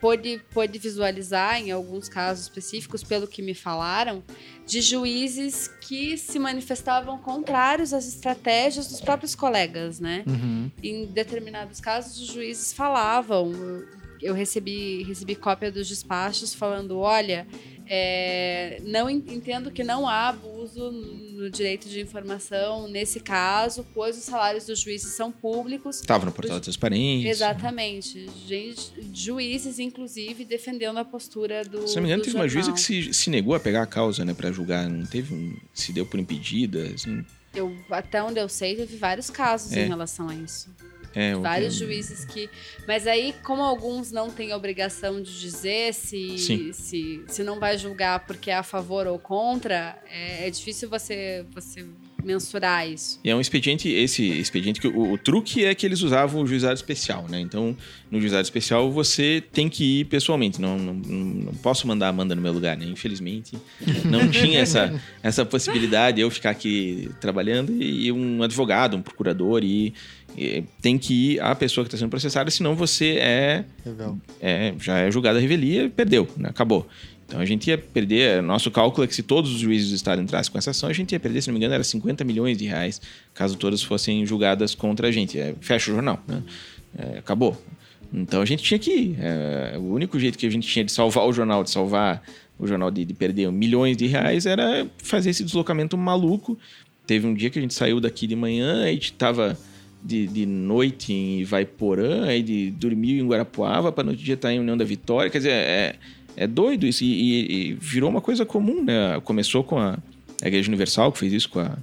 pôde, 0.00 0.40
pôde 0.52 0.78
visualizar, 0.78 1.60
em 1.60 1.70
alguns 1.70 2.08
casos 2.08 2.44
específicos, 2.44 3.02
pelo 3.02 3.26
que 3.26 3.42
me 3.42 3.54
falaram, 3.54 4.22
de 4.66 4.80
juízes 4.80 5.68
que 5.80 6.16
se 6.16 6.38
manifestavam 6.38 7.18
contrários 7.18 7.92
às 7.92 8.06
estratégias 8.06 8.88
dos 8.88 9.00
próprios 9.00 9.34
colegas, 9.34 10.00
né? 10.00 10.24
Uhum. 10.26 10.70
Em 10.82 11.06
determinados 11.06 11.80
casos, 11.80 12.20
os 12.20 12.28
juízes 12.28 12.72
falavam. 12.72 13.52
Eu- 14.22 14.34
recebi, 14.34 15.02
recebi 15.04 15.34
cópia 15.34 15.70
dos 15.72 15.88
despachos 15.88 16.54
falando: 16.54 16.98
olha, 16.98 17.46
é, 17.88 18.80
não 18.84 19.08
en- 19.08 19.22
entendo 19.28 19.70
que 19.70 19.82
não 19.84 20.08
há 20.08 20.28
abuso 20.28 20.90
no 20.90 21.48
direito 21.50 21.88
de 21.88 22.00
informação 22.00 22.88
nesse 22.88 23.20
caso, 23.20 23.86
pois 23.94 24.16
os 24.18 24.24
salários 24.24 24.66
dos 24.66 24.80
juízes 24.80 25.12
são 25.14 25.30
públicos. 25.30 26.00
Estava 26.00 26.24
no 26.26 26.32
portal 26.32 26.56
da 26.56 26.60
transparência. 26.62 27.28
Exatamente. 27.28 28.28
Gente, 28.46 28.92
juízes, 29.12 29.78
inclusive, 29.78 30.44
defendendo 30.44 30.98
a 30.98 31.04
postura 31.04 31.64
do. 31.64 31.86
Se 31.86 31.96
não 31.96 32.02
me 32.02 32.08
engano, 32.08 32.22
teve 32.24 32.36
uma 32.36 32.48
juíza 32.48 32.70
jornal. 32.70 32.74
que 32.74 32.80
se, 32.80 33.14
se 33.14 33.30
negou 33.30 33.54
a 33.54 33.60
pegar 33.60 33.82
a 33.82 33.86
causa, 33.86 34.24
né, 34.24 34.34
pra 34.34 34.50
julgar. 34.50 34.88
Não 34.88 35.06
teve 35.06 35.34
um. 35.34 35.56
Se 35.72 35.92
deu 35.92 36.04
por 36.06 36.18
impedida, 36.18 36.82
assim. 36.94 37.24
Eu, 37.54 37.74
até 37.90 38.22
onde 38.22 38.38
eu 38.38 38.48
sei, 38.50 38.76
teve 38.76 38.96
vários 38.96 39.30
casos 39.30 39.72
É. 39.72 39.84
em 39.84 39.88
relação 39.88 40.28
a 40.28 40.34
isso. 40.34 40.68
É, 41.16 41.34
Vários 41.34 41.74
juízes 41.74 42.26
que. 42.26 42.50
Mas 42.86 43.06
aí, 43.06 43.34
como 43.42 43.62
alguns 43.62 44.12
não 44.12 44.28
têm 44.28 44.52
a 44.52 44.56
obrigação 44.56 45.22
de 45.22 45.40
dizer 45.40 45.94
se, 45.94 46.36
Sim. 46.36 46.72
se, 46.74 47.24
se 47.26 47.42
não 47.42 47.58
vai 47.58 47.78
julgar 47.78 48.26
porque 48.26 48.50
é 48.50 48.56
a 48.56 48.62
favor 48.62 49.06
ou 49.06 49.18
contra, 49.18 49.98
é, 50.10 50.46
é 50.46 50.50
difícil 50.50 50.90
você, 50.90 51.46
você 51.54 51.86
mensurar 52.22 52.86
isso. 52.86 53.20
E 53.24 53.30
é 53.30 53.34
um 53.34 53.40
expediente, 53.40 53.88
esse 53.88 54.24
expediente 54.24 54.80
que 54.80 54.88
o, 54.88 55.12
o 55.12 55.16
truque 55.16 55.64
é 55.64 55.74
que 55.74 55.86
eles 55.86 56.02
usavam 56.02 56.42
o 56.42 56.46
juizado 56.46 56.74
especial, 56.74 57.26
né? 57.30 57.40
Então, 57.40 57.74
no 58.10 58.20
juizado 58.20 58.42
especial 58.42 58.90
você 58.90 59.42
tem 59.52 59.68
que 59.68 60.00
ir 60.00 60.04
pessoalmente. 60.06 60.60
Não, 60.60 60.76
não, 60.76 60.94
não 60.94 61.54
posso 61.54 61.86
mandar 61.86 62.06
a 62.06 62.08
Amanda 62.10 62.34
no 62.34 62.42
meu 62.42 62.52
lugar, 62.52 62.76
né? 62.76 62.84
Infelizmente, 62.84 63.56
não 64.04 64.28
tinha 64.28 64.60
essa, 64.60 64.92
essa 65.22 65.46
possibilidade 65.46 66.16
de 66.16 66.22
eu 66.22 66.30
ficar 66.30 66.50
aqui 66.50 67.08
trabalhando 67.20 67.72
e 67.80 68.10
um 68.10 68.42
advogado, 68.42 68.96
um 68.96 69.02
procurador 69.02 69.62
e 69.64 69.94
tem 70.80 70.98
que 70.98 71.32
ir 71.32 71.40
a 71.40 71.54
pessoa 71.54 71.84
que 71.84 71.88
está 71.88 71.98
sendo 71.98 72.10
processada, 72.10 72.50
senão 72.50 72.74
você 72.74 73.16
é, 73.18 73.64
é 74.40 74.74
já 74.78 74.98
é 74.98 75.10
julgado 75.10 75.38
a 75.38 75.40
revelia 75.40 75.84
e 75.84 75.88
perdeu, 75.88 76.28
né? 76.36 76.48
acabou. 76.48 76.86
Então 77.26 77.40
a 77.40 77.44
gente 77.44 77.68
ia 77.68 77.76
perder, 77.76 78.40
nosso 78.40 78.70
cálculo 78.70 79.04
é 79.04 79.08
que 79.08 79.14
se 79.14 79.22
todos 79.22 79.52
os 79.52 79.58
juízes 79.58 79.90
do 79.90 79.96
Estado 79.96 80.22
entrassem 80.22 80.52
com 80.52 80.58
essa 80.58 80.70
ação, 80.70 80.88
a 80.88 80.92
gente 80.92 81.12
ia 81.12 81.18
perder, 81.18 81.42
se 81.42 81.48
não 81.48 81.54
me 81.54 81.58
engano, 81.58 81.74
era 81.74 81.82
50 81.82 82.22
milhões 82.22 82.56
de 82.56 82.66
reais, 82.66 83.00
caso 83.34 83.56
todas 83.56 83.82
fossem 83.82 84.24
julgadas 84.24 84.74
contra 84.74 85.08
a 85.08 85.10
gente. 85.10 85.38
É, 85.38 85.54
fecha 85.60 85.90
o 85.90 85.94
jornal, 85.94 86.22
né? 86.26 86.42
É, 86.96 87.18
acabou. 87.18 87.60
Então 88.14 88.40
a 88.40 88.44
gente 88.44 88.62
tinha 88.62 88.78
que 88.78 88.90
ir. 88.90 89.16
É, 89.20 89.74
o 89.76 89.92
único 89.92 90.18
jeito 90.20 90.38
que 90.38 90.46
a 90.46 90.50
gente 90.50 90.68
tinha 90.68 90.84
de 90.84 90.92
salvar 90.92 91.26
o 91.26 91.32
jornal, 91.32 91.64
de 91.64 91.70
salvar 91.70 92.22
o 92.58 92.66
jornal 92.66 92.90
de, 92.92 93.04
de 93.04 93.12
perder 93.12 93.50
milhões 93.50 93.96
de 93.96 94.06
reais, 94.06 94.46
era 94.46 94.86
fazer 94.98 95.30
esse 95.30 95.42
deslocamento 95.42 95.98
maluco. 95.98 96.56
Teve 97.06 97.26
um 97.26 97.34
dia 97.34 97.50
que 97.50 97.58
a 97.58 97.62
gente 97.62 97.74
saiu 97.74 98.00
daqui 98.00 98.26
de 98.26 98.36
manhã, 98.36 98.84
a 98.84 98.88
gente 98.88 99.12
tava 99.12 99.58
de, 100.06 100.26
de 100.26 100.46
noite 100.46 101.12
em 101.12 101.40
Ivaiporã, 101.40 102.26
aí 102.26 102.42
de 102.42 102.70
dormiu 102.70 103.24
em 103.24 103.28
Guarapuava, 103.28 103.90
para 103.90 104.04
no 104.04 104.14
dia 104.14 104.34
estar 104.34 104.52
em 104.52 104.60
União 104.60 104.76
da 104.76 104.84
Vitória. 104.84 105.30
Quer 105.30 105.38
dizer, 105.38 105.52
é, 105.52 105.96
é 106.36 106.46
doido 106.46 106.86
isso. 106.86 107.02
E, 107.04 107.08
e- 107.08 107.70
e 107.70 107.72
virou 107.74 108.08
uma 108.08 108.20
coisa 108.20 108.46
comum, 108.46 108.82
né? 108.84 109.20
Começou 109.24 109.64
com 109.64 109.78
a, 109.78 109.98
a 110.42 110.46
Igreja 110.48 110.68
Universal, 110.68 111.10
que 111.12 111.18
fez 111.18 111.32
isso 111.32 111.48
com 111.50 111.60
a, 111.60 111.76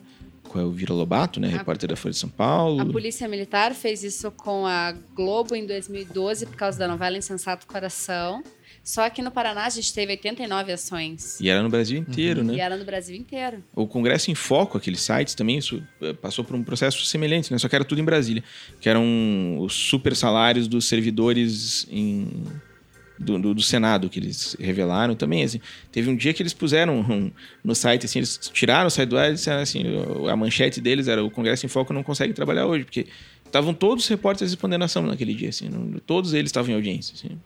com 0.44 0.60
a 0.60 0.62
Elvira 0.62 0.94
Lobato, 0.94 1.40
né? 1.40 1.48
A- 1.50 1.52
Repórter 1.58 1.90
da 1.90 1.96
Folha 1.96 2.14
de 2.14 2.18
São 2.20 2.30
Paulo. 2.30 2.82
A 2.82 2.86
Polícia 2.86 3.28
Militar 3.28 3.74
fez 3.74 4.04
isso 4.04 4.32
com 4.32 4.66
a 4.66 4.94
Globo 5.16 5.56
em 5.56 5.66
2012 5.66 6.46
por 6.46 6.56
causa 6.56 6.80
da 6.80 6.88
novela 6.88 7.18
Insensato 7.18 7.68
Coração. 7.68 8.42
Só 8.84 9.10
que 9.10 9.22
no 9.22 9.32
Paraná 9.32 9.66
a 9.66 9.70
gente 9.70 9.94
teve 9.94 10.12
89 10.12 10.72
ações. 10.74 11.40
E 11.40 11.50
era 11.50 11.64
no 11.64 11.70
Brasil 11.70 11.98
inteiro, 12.00 12.44
né? 12.44 12.56
E 12.56 12.60
era 12.60 12.76
no 12.76 12.84
Brasil 12.84 13.16
inteiro. 13.16 13.64
O 13.74 13.88
Congresso 13.88 14.30
em 14.30 14.36
Foco, 14.36 14.78
aqueles 14.78 15.00
sites 15.02 15.34
também, 15.36 15.58
isso 15.58 15.82
eh, 16.02 16.12
passou 16.12 16.44
por 16.44 16.54
um 16.56 16.64
processo 16.64 17.06
semelhante, 17.06 17.50
né? 17.52 17.58
Só 17.58 17.70
que 17.70 17.76
era 17.76 17.86
tudo 17.86 18.02
em 18.02 18.04
Brasília. 18.04 18.44
Que 18.82 18.90
eram 18.90 19.58
os 19.60 19.74
super 19.74 20.14
salários 20.16 20.68
dos 20.68 20.86
servidores 20.86 21.88
em- 21.90 22.44
do, 23.18 23.40
do- 23.40 23.54
do 23.54 23.62
Senado, 23.62 24.10
que 24.10 24.20
eles 24.20 24.58
revelaram 24.60 25.16
também. 25.16 25.44
Assim, 25.44 25.62
teve 25.92 26.10
um 26.10 26.16
dia 26.16 26.34
que 26.34 26.42
eles 26.44 26.52
puseram 26.54 27.00
um- 27.00 27.32
no 27.64 27.74
site, 27.74 28.06
assim, 28.06 28.20
eles 28.20 28.38
tiraram 28.52 28.88
o 28.88 28.92
site 28.92 29.08
do 29.08 29.18
ar 29.18 29.30
e 29.32 29.36
disseram 29.36 29.62
assim, 29.62 29.84
a 30.30 30.36
manchete 30.36 30.82
deles 30.82 31.08
era 31.08 31.24
o 31.24 31.32
Congresso 31.32 31.66
em 31.66 31.70
Foco 31.70 31.94
não 31.94 32.04
consegue 32.04 32.34
trabalhar 32.34 32.66
hoje, 32.66 32.84
porque 32.84 33.06
estavam 33.46 33.74
todos 33.74 34.04
os 34.04 34.10
repórteres 34.10 34.52
respondendo 34.52 34.84
ação 34.84 35.04
naquele 35.04 35.34
dia, 35.34 35.50
assim, 35.50 35.70
todos 36.06 36.34
eles 36.34 36.50
estavam 36.50 36.72
em 36.72 36.76
audiência. 36.76 37.14
assim. 37.16 37.38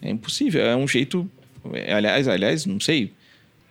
É 0.00 0.10
impossível, 0.10 0.62
é 0.62 0.76
um 0.76 0.86
jeito... 0.86 1.30
é, 1.72 1.94
aliás, 1.94 2.28
aliás, 2.28 2.66
não 2.66 2.78
sei, 2.80 3.12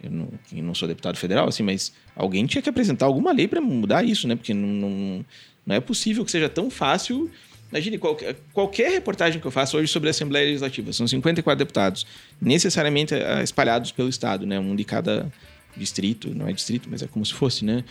eu 0.03 0.11
não, 0.11 0.27
eu 0.53 0.63
não 0.63 0.75
sou 0.75 0.87
deputado 0.87 1.17
federal, 1.17 1.47
assim, 1.47 1.63
mas 1.63 1.93
alguém 2.15 2.45
tinha 2.45 2.61
que 2.61 2.69
apresentar 2.69 3.05
alguma 3.05 3.31
lei 3.31 3.47
para 3.47 3.61
mudar 3.61 4.03
isso, 4.03 4.27
né? 4.27 4.35
Porque 4.35 4.53
não, 4.53 4.67
não, 4.67 5.25
não 5.65 5.75
é 5.75 5.79
possível 5.79 6.25
que 6.25 6.31
seja 6.31 6.49
tão 6.49 6.69
fácil. 6.69 7.31
Imagine, 7.71 7.97
qualquer, 7.97 8.35
qualquer 8.51 8.91
reportagem 8.91 9.39
que 9.39 9.47
eu 9.47 9.51
faço 9.51 9.77
hoje 9.77 9.87
sobre 9.87 10.09
a 10.09 10.11
Assembleia 10.11 10.45
Legislativa, 10.45 10.91
são 10.91 11.07
54 11.07 11.57
deputados, 11.57 12.05
necessariamente 12.39 13.15
eh, 13.15 13.41
espalhados 13.41 13.91
pelo 13.91 14.09
Estado, 14.09 14.45
né? 14.45 14.59
Um 14.59 14.75
de 14.75 14.83
cada 14.83 15.31
distrito, 15.75 16.29
não 16.35 16.47
é 16.47 16.53
distrito, 16.53 16.87
mas 16.91 17.01
é 17.01 17.07
como 17.07 17.25
se 17.25 17.33
fosse, 17.33 17.63
né? 17.63 17.83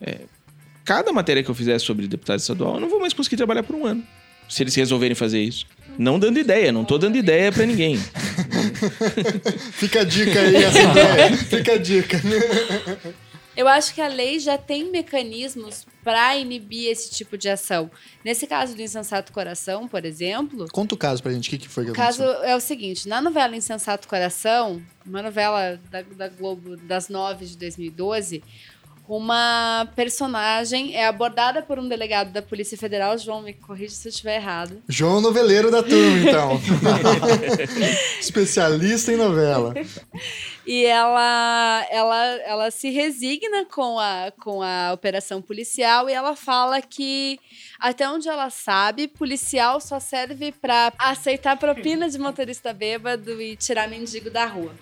É, 0.00 0.20
cada 0.84 1.12
matéria 1.12 1.42
que 1.42 1.50
eu 1.50 1.54
fizer 1.54 1.78
sobre 1.80 2.06
deputado 2.06 2.38
estadual, 2.38 2.76
eu 2.76 2.80
não 2.80 2.88
vou 2.88 3.00
mais 3.00 3.12
conseguir 3.12 3.36
trabalhar 3.36 3.64
por 3.64 3.74
um 3.74 3.84
ano, 3.84 4.02
se 4.48 4.62
eles 4.62 4.74
resolverem 4.74 5.14
fazer 5.14 5.42
isso. 5.42 5.66
Não 5.98 6.18
dando 6.18 6.38
ideia, 6.38 6.72
não 6.72 6.84
tô 6.84 6.98
dando 6.98 7.16
ideia 7.16 7.50
para 7.50 7.66
ninguém. 7.66 7.98
Fica 9.72 10.00
a 10.00 10.04
dica 10.04 10.40
aí, 10.40 10.56
essa 10.56 10.82
ideia. 10.82 11.36
Fica 11.36 11.72
a 11.72 11.78
dica. 11.78 12.20
Eu 13.56 13.66
acho 13.66 13.94
que 13.94 14.02
a 14.02 14.08
lei 14.08 14.38
já 14.38 14.58
tem 14.58 14.90
mecanismos 14.90 15.86
para 16.04 16.36
inibir 16.36 16.90
esse 16.90 17.10
tipo 17.10 17.38
de 17.38 17.48
ação. 17.48 17.90
Nesse 18.22 18.46
caso 18.46 18.76
do 18.76 18.82
Insensato 18.82 19.32
Coração, 19.32 19.88
por 19.88 20.04
exemplo, 20.04 20.66
Conta 20.70 20.94
o 20.94 20.98
caso 20.98 21.22
pra 21.22 21.32
gente, 21.32 21.48
o 21.48 21.50
que, 21.50 21.58
que 21.58 21.68
foi 21.68 21.86
que 21.86 21.90
o 21.92 21.94
caso 21.94 22.22
aconteceu? 22.22 22.44
é 22.44 22.54
o 22.54 22.60
seguinte: 22.60 23.08
na 23.08 23.22
novela 23.22 23.56
Insensato 23.56 24.06
Coração, 24.06 24.82
uma 25.06 25.22
novela 25.22 25.80
da, 25.90 26.02
da 26.02 26.28
Globo 26.28 26.76
das 26.76 27.08
nove 27.08 27.46
de 27.46 27.56
2012, 27.56 28.44
uma 29.08 29.88
personagem 29.94 30.94
é 30.94 31.06
abordada 31.06 31.62
por 31.62 31.78
um 31.78 31.88
delegado 31.88 32.32
da 32.32 32.42
Polícia 32.42 32.76
Federal. 32.76 33.16
João, 33.18 33.42
me 33.42 33.52
corrija 33.52 33.94
se 33.94 34.08
eu 34.08 34.10
estiver 34.10 34.36
errado. 34.36 34.82
João 34.88 35.20
Noveleiro 35.20 35.70
da 35.70 35.82
turma, 35.82 36.18
então. 36.18 36.60
Especialista 38.20 39.12
em 39.12 39.16
novela. 39.16 39.74
E 40.68 40.84
ela, 40.84 41.86
ela, 41.92 42.24
ela 42.44 42.70
se 42.72 42.90
resigna 42.90 43.64
com 43.66 44.00
a, 44.00 44.32
com 44.42 44.60
a 44.60 44.92
operação 44.92 45.40
policial 45.40 46.10
e 46.10 46.12
ela 46.12 46.34
fala 46.34 46.82
que, 46.82 47.38
até 47.78 48.08
onde 48.08 48.28
ela 48.28 48.50
sabe, 48.50 49.06
policial 49.06 49.80
só 49.80 50.00
serve 50.00 50.50
para 50.50 50.92
aceitar 50.98 51.56
propina 51.56 52.10
de 52.10 52.18
motorista 52.18 52.72
bêbado 52.72 53.40
e 53.40 53.54
tirar 53.54 53.88
mendigo 53.88 54.28
da 54.28 54.44
rua. 54.44 54.74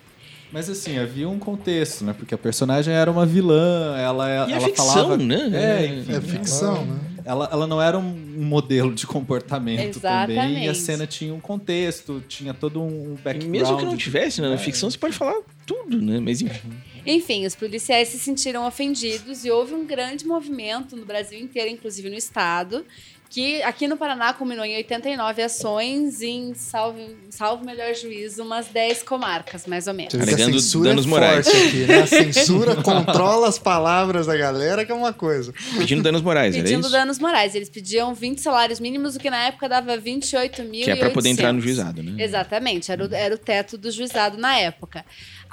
Mas 0.55 0.69
assim, 0.69 0.97
havia 0.97 1.27
um 1.27 1.37
contexto, 1.37 2.05
né? 2.05 2.15
Porque 2.17 2.33
a 2.33 2.37
personagem 2.37 2.93
era 2.93 3.11
uma 3.11 3.25
vilã, 3.25 3.93
ela, 3.97 4.47
E 4.47 4.53
a 4.53 4.55
ela 4.55 4.61
ficção, 4.61 4.85
falava... 4.87 5.17
né? 5.17 5.51
É, 5.53 5.85
enfim, 5.87 6.13
É 6.13 6.21
ficção, 6.21 6.75
ela, 6.77 6.85
né? 6.85 6.99
Ela, 7.25 7.49
ela 7.51 7.67
não 7.67 7.81
era 7.81 7.97
um 7.97 8.03
modelo 8.37 8.93
de 8.93 9.05
comportamento 9.05 9.99
também. 9.99 10.37
E 10.37 10.39
a 10.39 10.71
Exatamente. 10.71 10.77
cena 10.77 11.05
tinha 11.05 11.33
um 11.33 11.41
contexto, 11.41 12.23
tinha 12.29 12.53
todo 12.53 12.81
um 12.81 13.15
background. 13.21 13.51
Mesmo 13.51 13.77
que 13.77 13.83
não 13.83 13.97
tivesse, 13.97 14.39
né? 14.41 14.47
Na 14.47 14.57
ficção 14.57 14.89
você 14.89 14.97
pode 14.97 15.13
falar 15.13 15.41
tudo, 15.65 16.01
né? 16.01 16.21
Mas 16.21 16.41
enfim. 16.41 16.71
Enfim, 17.05 17.45
os 17.45 17.53
policiais 17.53 18.07
se 18.07 18.17
sentiram 18.17 18.65
ofendidos 18.65 19.43
e 19.43 19.51
houve 19.51 19.73
um 19.73 19.85
grande 19.85 20.25
movimento 20.25 20.95
no 20.95 21.05
Brasil 21.05 21.37
inteiro, 21.37 21.69
inclusive 21.69 22.09
no 22.09 22.15
estado, 22.15 22.85
que 23.29 23.61
aqui 23.63 23.87
no 23.87 23.97
Paraná 23.97 24.33
culminou 24.33 24.63
em 24.63 24.75
89 24.77 25.41
ações 25.41 26.21
em, 26.21 26.53
salvo, 26.53 26.99
salvo 27.29 27.65
melhor 27.65 27.93
juízo, 27.93 28.43
umas 28.43 28.67
10 28.67 29.03
comarcas, 29.03 29.65
mais 29.65 29.87
ou 29.87 29.93
menos. 29.93 30.15
Alegando 30.15 30.57
a 30.57 30.59
censura 30.59 30.89
danos 30.89 31.05
é 31.05 31.09
morais. 31.09 31.45
forte 31.47 31.67
aqui, 31.67 31.77
né? 31.85 32.01
A 32.01 32.07
censura 32.07 32.75
controla 32.77 33.47
as 33.47 33.59
palavras 33.59 34.27
da 34.27 34.37
galera, 34.37 34.85
que 34.85 34.91
é 34.91 34.95
uma 34.95 35.13
coisa. 35.13 35.53
Pedindo 35.77 36.01
danos 36.03 36.21
morais, 36.21 36.55
era 36.55 36.63
Pedindo 36.63 36.81
isso? 36.81 36.91
danos 36.91 37.19
morais. 37.19 37.55
Eles 37.55 37.69
pediam 37.69 38.13
20 38.13 38.39
salários 38.39 38.79
mínimos, 38.79 39.15
o 39.15 39.19
que 39.19 39.29
na 39.29 39.47
época 39.47 39.67
dava 39.67 39.97
28 39.97 40.63
mil. 40.63 40.83
Que 40.83 40.91
é 40.91 40.95
pra 40.95 41.09
poder 41.09 41.29
entrar 41.29 41.51
no 41.51 41.59
juizado, 41.59 42.01
né? 42.01 42.23
Exatamente, 42.23 42.91
era 42.91 43.05
o, 43.05 43.13
era 43.13 43.35
o 43.35 43.37
teto 43.37 43.77
do 43.77 43.91
juizado 43.91 44.37
na 44.37 44.57
época. 44.57 45.05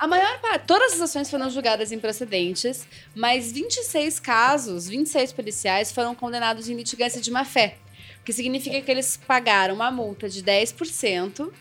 A 0.02 0.06
maior 0.08 0.40
parte, 0.40 0.66
todas 0.66 0.94
as 0.94 1.00
ações 1.00 1.30
foram 1.30 1.48
julgadas 1.48 1.92
improcedentes, 1.92 2.88
mas 3.14 3.52
26 3.52 4.18
casos, 4.18 4.88
26 4.88 5.32
policiais 5.32 5.92
foram 5.92 6.12
condenados 6.12 6.68
em 6.68 6.74
litigância 6.74 7.20
de 7.20 7.30
má 7.30 7.44
fé, 7.44 7.76
o 8.20 8.24
que 8.24 8.32
significa 8.32 8.80
que 8.80 8.90
eles 8.90 9.16
pagaram 9.16 9.76
uma 9.76 9.92
multa 9.92 10.28
de 10.28 10.42
10% 10.42 11.52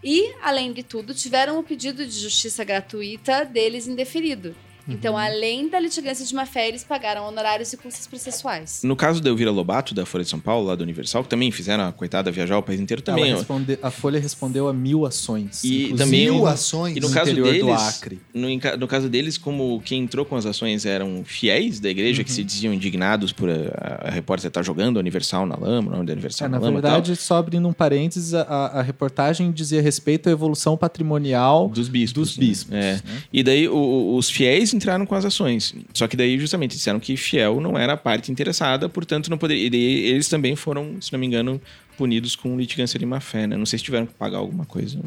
e, 0.00 0.32
além 0.40 0.72
de 0.72 0.84
tudo, 0.84 1.12
tiveram 1.12 1.58
o 1.58 1.64
pedido 1.64 2.06
de 2.06 2.20
justiça 2.20 2.62
gratuita 2.62 3.44
deles 3.44 3.88
indeferido. 3.88 4.54
Então, 4.88 5.16
além 5.16 5.68
da 5.68 5.78
litigância 5.78 6.24
de 6.24 6.34
má 6.34 6.44
fé, 6.46 6.68
eles 6.68 6.82
pagaram 6.84 7.26
honorários 7.26 7.72
e 7.72 7.76
custos 7.76 8.06
processuais. 8.06 8.80
No 8.82 8.96
caso 8.96 9.20
da 9.22 9.30
Elvira 9.30 9.50
Lobato, 9.50 9.94
da 9.94 10.04
Folha 10.04 10.24
de 10.24 10.30
São 10.30 10.40
Paulo, 10.40 10.66
lá 10.66 10.74
do 10.74 10.82
Universal, 10.82 11.22
que 11.22 11.28
também 11.28 11.50
fizeram 11.50 11.84
a 11.86 11.92
coitada 11.92 12.30
viajar 12.30 12.58
o 12.58 12.62
país 12.62 12.80
inteiro 12.80 13.02
também. 13.02 13.28
Ela 13.30 13.38
responde- 13.38 13.78
a 13.82 13.90
Folha 13.90 14.18
respondeu 14.20 14.68
a 14.68 14.72
mil 14.72 15.06
ações. 15.06 15.62
E 15.64 15.94
também 15.96 16.22
Mil 16.30 16.46
ações. 16.46 16.96
E 16.96 17.00
no 17.00 17.08
no 17.08 17.14
caso 17.14 17.30
interior 17.30 17.46
deles, 17.52 17.64
do 17.66 17.72
Acre. 17.72 18.20
No, 18.34 18.48
no 18.78 18.88
caso 18.88 19.08
deles, 19.08 19.38
como 19.38 19.80
quem 19.84 20.02
entrou 20.02 20.24
com 20.24 20.36
as 20.36 20.46
ações 20.46 20.84
eram 20.86 21.22
fiéis 21.24 21.78
da 21.80 21.88
igreja, 21.88 22.20
Uhum. 22.20 22.24
que 22.24 22.32
se 22.32 22.42
diziam 22.44 22.72
indignados 22.74 23.32
por 23.32 23.48
a, 23.50 24.08
a 24.08 24.10
repórter 24.10 24.48
estar 24.48 24.62
jogando 24.62 24.96
a 24.96 25.00
Universal 25.00 25.46
na 25.46 25.56
lama, 25.56 25.88
o 25.88 25.92
nome 25.92 26.06
da 26.06 26.12
Universal 26.12 26.46
É, 26.46 26.48
na, 26.50 26.58
na 26.58 26.64
lama 26.66 26.78
e 26.78 26.82
verdade, 26.82 27.16
só 27.16 27.36
abrindo 27.36 27.68
um 27.68 27.72
parênteses, 27.72 28.34
a, 28.34 28.42
a- 28.42 28.82
reportagem 28.82 29.50
dizia 29.52 29.80
respeito 29.80 30.28
à 30.28 30.32
evolução 30.32 30.76
patrimonial 30.76 31.68
dos 31.68 31.88
bispos. 31.88 32.12
dos 32.12 32.38
né? 32.38 32.46
bispos. 32.46 32.74
É. 32.74 32.92
né? 32.94 33.02
E 33.32 33.42
daí 33.42 33.68
o- 33.68 34.16
os 34.16 34.30
fiéis 34.30 34.71
entraram 34.74 35.06
com 35.06 35.14
as 35.14 35.24
ações. 35.24 35.74
Só 35.94 36.06
que 36.06 36.16
daí 36.16 36.38
justamente 36.38 36.76
disseram 36.76 37.00
que 37.00 37.16
fiel 37.16 37.60
não 37.60 37.78
era 37.78 37.94
a 37.94 37.96
parte 37.96 38.30
interessada, 38.30 38.88
portanto 38.88 39.30
não 39.30 39.38
poderia. 39.38 39.66
E 39.66 39.70
daí 39.70 40.04
eles 40.06 40.28
também 40.28 40.56
foram, 40.56 41.00
se 41.00 41.12
não 41.12 41.18
me 41.18 41.26
engano, 41.26 41.60
punidos 41.96 42.36
com 42.36 42.56
litigância 42.56 42.98
de 42.98 43.06
má 43.06 43.20
fé, 43.20 43.46
né? 43.46 43.56
Não 43.56 43.66
sei 43.66 43.78
se 43.78 43.84
tiveram 43.84 44.06
que 44.06 44.14
pagar 44.14 44.38
alguma 44.38 44.64
coisa 44.64 45.00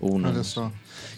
ou 0.00 0.18
não. 0.18 0.30
Olha 0.30 0.42
só. 0.42 0.72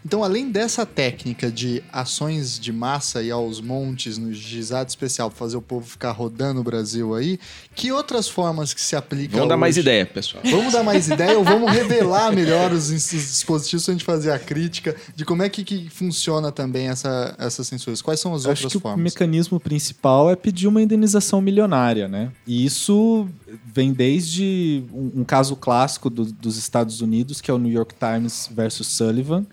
Então, 0.04 0.24
além 0.24 0.50
dessa 0.50 0.84
técnica 0.84 1.50
de 1.50 1.82
ações 1.92 2.58
de 2.58 2.72
massa 2.72 3.22
e 3.22 3.30
aos 3.30 3.60
montes 3.60 4.18
no 4.18 4.32
juizado 4.34 4.88
especial 4.88 5.30
fazer 5.30 5.56
o 5.56 5.62
povo 5.62 5.86
ficar 5.86 6.10
rodando 6.10 6.60
o 6.60 6.64
Brasil 6.64 7.14
aí, 7.14 7.38
que 7.74 7.92
outras 7.92 8.28
formas 8.28 8.74
que 8.74 8.80
se 8.80 8.96
aplicam 8.96 9.36
Vamos 9.36 9.48
dar 9.48 9.56
mais 9.56 9.76
hoje? 9.76 9.80
ideia, 9.82 10.04
pessoal. 10.04 10.42
Vamos 10.44 10.72
dar 10.72 10.82
mais 10.82 11.08
ideia 11.08 11.38
ou 11.38 11.44
vamos 11.44 11.70
revelar 11.70 12.32
melhor 12.32 12.72
os, 12.72 12.90
os 12.90 13.10
dispositivos 13.10 13.84
pra 13.84 13.92
gente 13.94 14.04
fazer 14.04 14.32
a 14.32 14.38
crítica 14.38 14.96
de 15.14 15.24
como 15.24 15.42
é 15.42 15.48
que, 15.48 15.62
que 15.62 15.88
funciona 15.88 16.50
também 16.50 16.88
essa, 16.88 17.34
essas 17.38 17.66
censuras? 17.68 18.02
Quais 18.02 18.18
são 18.18 18.34
as 18.34 18.44
Eu 18.44 18.50
Acho 18.52 18.62
outras 18.64 18.72
que 18.72 18.78
o 18.78 18.80
formas? 18.80 19.04
mecanismo 19.04 19.60
principal 19.60 20.30
é 20.30 20.34
pedir 20.36 20.66
uma 20.66 20.82
indenização 20.82 21.40
milionária, 21.40 22.08
né? 22.08 22.32
E 22.46 22.64
isso 22.64 23.28
vem 23.72 23.92
desde 23.92 24.82
um, 24.92 25.20
um 25.20 25.24
caso 25.24 25.54
clássico 25.54 26.10
do- 26.10 26.24
dos 26.32 26.56
Estados 26.56 27.00
Unidos, 27.00 27.40
que 27.40 27.50
é 27.50 27.54
o 27.54 27.58
New 27.58 27.72
York 27.72 27.94
Times 27.98 28.48
versus 28.52 28.88
Sullivan, 28.88 29.46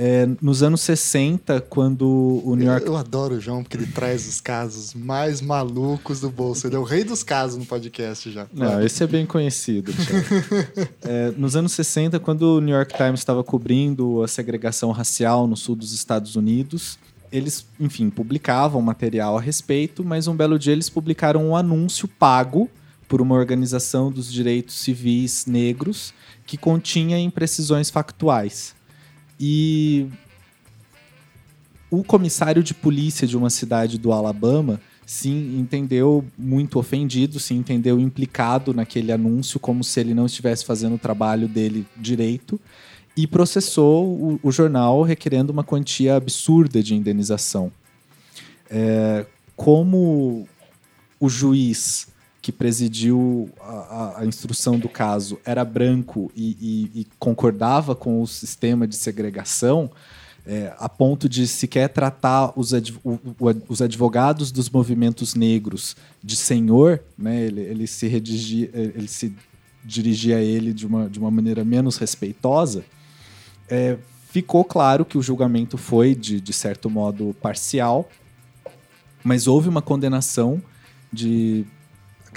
É, 0.00 0.28
nos 0.40 0.62
anos 0.62 0.80
60, 0.82 1.60
quando 1.62 2.40
o 2.44 2.54
New 2.54 2.68
York. 2.68 2.86
Eu, 2.86 2.92
eu, 2.92 2.96
adoro 2.96 3.34
o 3.34 3.40
João, 3.40 3.64
porque 3.64 3.76
ele 3.76 3.86
traz 3.86 4.28
os 4.28 4.40
casos 4.40 4.94
mais 4.94 5.40
malucos 5.40 6.20
do 6.20 6.30
bolso. 6.30 6.68
Ele 6.68 6.76
é 6.76 6.78
o 6.78 6.84
rei 6.84 7.02
dos 7.02 7.24
casos 7.24 7.58
no 7.58 7.66
podcast 7.66 8.30
já. 8.30 8.46
Não, 8.52 8.80
esse 8.80 9.02
é 9.02 9.08
bem 9.08 9.26
conhecido. 9.26 9.92
é, 11.02 11.32
nos 11.36 11.56
anos 11.56 11.72
60, 11.72 12.20
quando 12.20 12.42
o 12.42 12.60
New 12.60 12.76
York 12.76 12.96
Times 12.96 13.18
estava 13.18 13.42
cobrindo 13.42 14.22
a 14.22 14.28
segregação 14.28 14.92
racial 14.92 15.48
no 15.48 15.56
sul 15.56 15.74
dos 15.74 15.92
Estados 15.92 16.36
Unidos, 16.36 16.96
eles, 17.32 17.66
enfim, 17.80 18.08
publicavam 18.08 18.80
material 18.80 19.36
a 19.36 19.40
respeito, 19.40 20.04
mas 20.04 20.28
um 20.28 20.36
belo 20.36 20.60
dia 20.60 20.72
eles 20.72 20.88
publicaram 20.88 21.48
um 21.48 21.56
anúncio 21.56 22.06
pago 22.06 22.70
por 23.08 23.20
uma 23.20 23.34
organização 23.34 24.12
dos 24.12 24.32
direitos 24.32 24.76
civis 24.76 25.44
negros 25.44 26.14
que 26.46 26.56
continha 26.56 27.18
imprecisões 27.18 27.90
factuais. 27.90 28.77
E 29.40 30.06
o 31.90 32.02
comissário 32.02 32.62
de 32.62 32.74
polícia 32.74 33.26
de 33.26 33.36
uma 33.36 33.50
cidade 33.50 33.98
do 33.98 34.12
Alabama 34.12 34.80
se 35.06 35.30
entendeu 35.30 36.22
muito 36.36 36.78
ofendido, 36.78 37.40
se 37.40 37.54
entendeu 37.54 37.98
implicado 37.98 38.74
naquele 38.74 39.10
anúncio, 39.10 39.58
como 39.58 39.82
se 39.82 39.98
ele 40.00 40.12
não 40.12 40.26
estivesse 40.26 40.66
fazendo 40.66 40.96
o 40.96 40.98
trabalho 40.98 41.48
dele 41.48 41.86
direito, 41.96 42.60
e 43.16 43.26
processou 43.26 44.06
o, 44.06 44.40
o 44.42 44.52
jornal 44.52 45.02
requerendo 45.02 45.50
uma 45.50 45.64
quantia 45.64 46.14
absurda 46.14 46.82
de 46.82 46.94
indenização. 46.94 47.72
É, 48.70 49.24
como 49.56 50.46
o 51.18 51.28
juiz 51.28 52.08
que 52.40 52.52
presidiu 52.52 53.50
a, 53.60 54.20
a, 54.20 54.26
instrução 54.26 54.78
do 54.78 54.88
caso 54.88 55.38
era 55.44 55.64
branco 55.64 56.30
e, 56.36 56.90
e, 56.94 57.00
e 57.00 57.06
concordava 57.18 57.94
com 57.94 58.22
o 58.22 58.26
sistema 58.26 58.86
de 58.86 58.96
segregação, 58.96 59.90
é, 60.46 60.72
a 60.78 60.88
ponto 60.88 61.28
de 61.28 61.46
sequer 61.46 61.88
tratar 61.88 62.52
os, 62.56 62.72
adv 62.72 62.96
os, 63.68 63.82
advogados 63.82 64.50
dos 64.50 64.70
movimentos 64.70 65.34
negros 65.34 65.96
de 66.22 66.36
senhor, 66.36 67.02
né, 67.18 67.44
ele, 67.44 67.60
ele, 67.60 67.86
se 67.86 68.06
redigia, 68.06 68.70
ele 68.72 69.08
se 69.08 69.34
dirigia 69.84 70.36
a 70.36 70.42
ele 70.42 70.72
de 70.72 70.86
uma, 70.86 71.08
de 71.08 71.18
uma 71.18 71.30
maneira 71.30 71.64
menos 71.64 71.98
respeitosa, 71.98 72.84
é, 73.68 73.98
ficou 74.30 74.64
claro 74.64 75.04
que 75.04 75.18
o 75.18 75.22
julgamento 75.22 75.76
foi, 75.76 76.14
de, 76.14 76.40
de 76.40 76.52
certo 76.52 76.88
modo, 76.88 77.36
parcial, 77.42 78.08
mas 79.22 79.46
houve 79.46 79.68
uma 79.68 79.82
condenação 79.82 80.62
de 81.12 81.66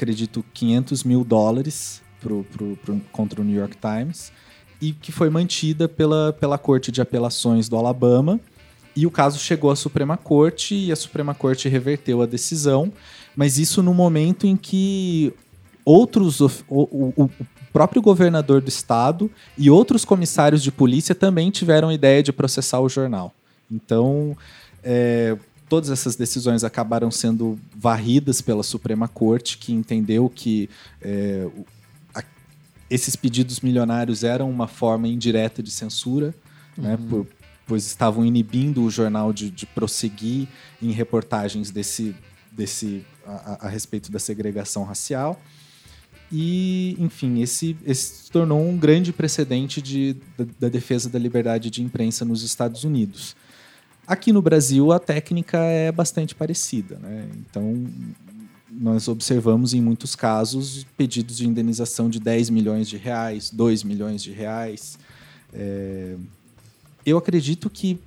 acredito, 0.02 0.44
500 0.54 1.04
mil 1.04 1.24
dólares 1.24 2.02
pro, 2.20 2.44
pro, 2.52 2.76
pro, 2.78 3.02
contra 3.12 3.40
o 3.40 3.44
New 3.44 3.58
York 3.58 3.78
Times 3.78 4.32
e 4.82 4.94
que 4.94 5.12
foi 5.12 5.30
mantida 5.30 5.88
pela, 5.88 6.34
pela 6.34 6.58
Corte 6.58 6.92
de 6.92 7.00
Apelações 7.00 7.70
do 7.70 7.78
Alabama. 7.78 8.40
E 8.96 9.06
o 9.06 9.12
caso 9.12 9.38
chegou 9.40 9.70
à 9.70 9.76
Suprema 9.76 10.18
Corte 10.18 10.74
e 10.74 10.92
a 10.92 10.96
Suprema 10.96 11.36
Corte 11.36 11.70
reverteu 11.70 12.22
a 12.22 12.26
decisão, 12.26 12.92
mas 13.36 13.60
isso 13.60 13.84
no 13.84 13.94
momento 13.94 14.48
em 14.48 14.58
que 14.58 15.32
outros, 15.86 16.42
o, 16.42 16.50
o, 16.68 17.14
o 17.16 17.30
próprio 17.72 18.02
governador 18.02 18.60
do 18.60 18.70
estado 18.70 19.32
e 19.58 19.70
outros 19.70 20.04
comissários 20.04 20.64
de 20.64 20.72
polícia 20.72 21.14
também 21.14 21.52
tiveram 21.52 21.92
ideia 21.92 22.24
de 22.24 22.34
processar 22.34 22.82
o 22.82 22.90
jornal. 22.90 23.34
Então, 23.72 24.36
é, 24.84 25.38
todas 25.72 25.90
essas 25.90 26.18
decisões 26.18 26.66
acabaram 26.66 27.10
sendo 27.10 27.58
varridas 27.74 28.42
pela 28.42 28.62
Suprema 28.62 29.08
Corte, 29.08 29.58
que 29.58 29.72
entendeu 29.72 30.30
que 30.30 30.70
é, 31.02 31.48
a, 32.14 32.22
esses 32.90 33.16
pedidos 33.16 33.62
milionários 33.62 34.26
eram 34.26 34.50
uma 34.50 34.68
forma 34.68 35.08
indireta 35.08 35.64
de 35.64 35.72
censura, 35.72 36.36
né, 36.78 36.98
uhum. 37.00 37.02
né, 37.04 37.10
por, 37.10 37.28
pois 37.66 37.86
estavam 37.86 38.26
inibindo 38.26 38.84
o 38.84 38.92
jornal 38.92 39.32
de, 39.32 39.50
de 39.50 39.66
prosseguir 39.66 40.50
em 40.82 40.92
reportagens 40.92 41.72
desse, 41.72 42.14
desse 42.52 43.06
a, 43.26 43.68
a, 43.68 43.70
respeito 43.70 44.12
da 44.12 44.20
segregação 44.20 44.84
racial. 44.84 45.42
E, 46.30 46.98
enfim, 47.00 47.42
esse, 47.42 47.78
esse 47.86 48.26
se 48.26 48.32
tornou 48.32 48.62
um 48.62 48.78
grande 48.78 49.14
precedente 49.14 49.82
de, 49.82 50.18
da, 50.38 50.46
da 50.60 50.68
defesa 50.68 51.10
da 51.10 51.18
liberdade 51.18 51.70
de 51.70 51.82
imprensa 51.82 52.26
nos 52.26 52.44
Estados 52.44 52.84
Unidos. 52.84 53.38
Aqui 54.06 54.34
no 54.34 54.42
Brasil, 54.42 54.92
a 54.92 55.00
técnica 55.00 55.58
é 55.58 55.92
bastante 55.92 56.36
parecida. 56.36 56.98
Né? 56.98 57.30
Então, 57.38 57.86
nós 58.70 59.08
observamos 59.08 59.74
em 59.74 59.82
muitos 59.82 60.16
casos 60.16 60.86
pedidos 60.98 61.38
de 61.38 61.48
indenização 61.48 62.10
de 62.10 62.20
10 62.20 62.50
milhões 62.50 62.88
de 62.88 62.98
reais, 62.98 63.50
2 63.50 63.84
milhões 63.84 64.24
de 64.24 64.32
reais. 64.32 64.98
É... 65.54 66.16
Eu 67.06 67.18
acredito 67.18 67.70
que 67.70 68.00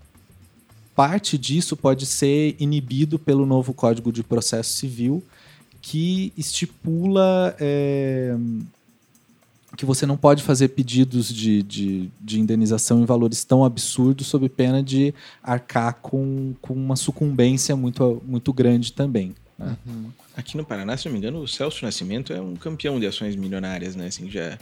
parte 0.95 1.37
disso 1.37 1.77
pode 1.77 2.07
ser 2.07 2.57
inibido 2.59 3.19
pelo 3.19 3.45
novo 3.45 3.75
Código 3.75 4.13
de 4.13 4.23
Processo 4.23 4.73
Civil, 4.75 5.23
que 5.83 6.33
estipula 6.37 7.55
é, 7.61 8.35
que 9.77 9.85
você 9.85 10.07
não 10.07 10.17
pode 10.17 10.43
fazer 10.43 10.69
pedidos 10.69 11.33
de, 11.33 11.63
de, 11.63 12.11
de, 12.21 12.41
indenização 12.41 13.01
em 13.01 13.05
valores 13.05 13.45
tão 13.45 13.65
absurdos 13.65 14.27
sob 14.27 14.49
pena 14.49 14.83
de 14.83 15.15
arcar 15.43 15.95
com, 15.95 16.55
com 16.61 16.75
uma 16.75 16.97
sucumbência 16.97 17.75
muito, 17.75 18.23
muito 18.27 18.53
grande 18.53 18.93
também. 18.93 19.35
Né? 19.59 19.77
Uhum. 19.87 20.11
Aqui 20.37 20.57
no 20.57 20.65
Paraná, 20.65 20.97
se 20.97 21.07
não 21.07 21.13
me 21.13 21.19
engano, 21.19 21.41
o 21.41 21.49
Celso 21.49 21.85
Nascimento 21.85 22.33
é 22.33 22.41
um 22.41 22.57
campeão 22.57 22.99
de 22.99 23.07
ações 23.07 23.37
milionárias, 23.37 23.95
né? 23.95 24.09
Assim, 24.09 24.31
já 24.31 24.59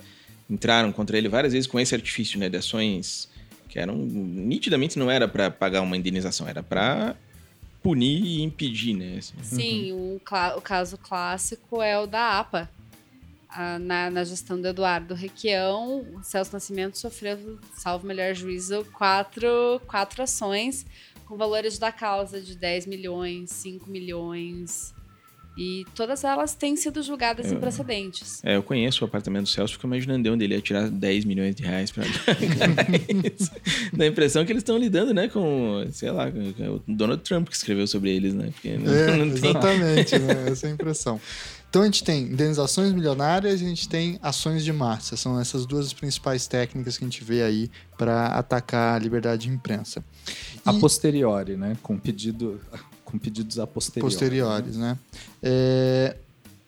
entraram 0.48 0.92
contra 0.92 1.16
ele 1.16 1.28
várias 1.28 1.52
vezes 1.52 1.66
com 1.66 1.80
esse 1.80 1.94
artifício, 1.94 2.38
né? 2.38 2.48
De 2.48 2.56
ações 2.56 3.28
que 3.68 3.78
eram 3.78 3.96
nitidamente 3.96 4.98
não 4.98 5.10
era 5.10 5.26
para 5.26 5.50
pagar 5.50 5.80
uma 5.80 5.96
indenização, 5.96 6.46
era 6.46 6.62
para 6.62 7.16
punir 7.82 8.22
e 8.22 8.42
impedir, 8.42 8.94
né? 8.94 9.16
Assim. 9.18 9.34
Sim, 9.42 9.92
uhum. 9.92 10.20
o, 10.30 10.58
o 10.58 10.60
caso 10.60 10.98
clássico 10.98 11.80
é 11.80 11.98
o 11.98 12.06
da 12.06 12.38
APA, 12.38 12.70
na, 13.80 14.10
na, 14.10 14.24
gestão 14.24 14.60
do 14.60 14.68
Eduardo 14.68 15.14
Requião, 15.14 16.06
o 16.14 16.22
Celso 16.22 16.52
Nascimento 16.52 16.98
sofreu, 16.98 17.58
salvo 17.74 18.06
melhor 18.06 18.34
juízo, 18.34 18.84
quatro, 18.92 19.80
quatro 19.86 20.22
ações 20.22 20.86
com 21.26 21.36
valores 21.36 21.78
da 21.78 21.90
causa 21.90 22.40
de 22.40 22.54
10 22.56 22.86
milhões, 22.86 23.50
5 23.50 23.90
milhões. 23.90 24.94
E 25.56 25.84
todas 25.94 26.24
elas 26.24 26.54
têm 26.54 26.76
sido 26.76 27.02
julgadas 27.02 27.50
eu, 27.50 27.58
em 27.58 27.60
precedentes. 27.60 28.42
É, 28.42 28.56
eu 28.56 28.62
conheço 28.62 29.04
o 29.04 29.06
apartamento 29.06 29.44
do 29.44 29.48
Celso, 29.48 29.74
fico 29.74 29.86
imaginando 29.86 30.22
de 30.22 30.30
onde 30.30 30.44
ele 30.44 30.54
ia 30.54 30.60
tirar 30.62 30.88
10 30.88 31.26
milhões 31.26 31.54
de 31.54 31.62
reais 31.62 31.90
para 31.90 32.04
isso. 32.06 33.50
Dá 33.92 34.04
a 34.04 34.06
impressão 34.06 34.46
que 34.46 34.52
eles 34.52 34.62
estão 34.62 34.78
lidando, 34.78 35.12
né, 35.12 35.28
com, 35.28 35.86
sei 35.90 36.10
lá, 36.10 36.26
o 36.28 36.82
Donald 36.88 37.22
Trump 37.22 37.48
que 37.48 37.56
escreveu 37.56 37.86
sobre 37.86 38.14
eles, 38.14 38.32
né? 38.32 38.50
Porque 38.52 38.78
não, 38.78 38.92
é, 38.92 39.16
não 39.16 39.30
tem... 39.30 39.50
Exatamente, 39.50 40.18
né? 40.18 40.50
Essa 40.50 40.66
é 40.66 40.70
a 40.70 40.72
impressão. 40.72 41.20
Então 41.72 41.80
a 41.80 41.84
gente 41.86 42.04
tem 42.04 42.24
indenizações 42.24 42.92
milionárias 42.92 43.62
e 43.62 43.64
a 43.64 43.68
gente 43.68 43.88
tem 43.88 44.18
ações 44.20 44.62
de 44.62 44.70
massa. 44.70 45.16
São 45.16 45.40
essas 45.40 45.64
duas 45.64 45.90
principais 45.94 46.46
técnicas 46.46 46.98
que 46.98 47.04
a 47.04 47.06
gente 47.08 47.24
vê 47.24 47.42
aí 47.42 47.70
para 47.96 48.26
atacar 48.26 48.94
a 48.94 48.98
liberdade 48.98 49.46
de 49.46 49.48
imprensa. 49.48 50.04
E... 50.26 50.60
A 50.66 50.74
posteriori, 50.74 51.56
né? 51.56 51.74
Com 51.82 51.98
pedido 51.98 52.60
com 53.06 53.16
pedidos 53.18 53.58
a 53.58 53.66
posteriori. 53.66 54.12
Posteriores, 54.12 54.76
né? 54.76 54.90
né? 54.90 54.98
É... 55.42 56.16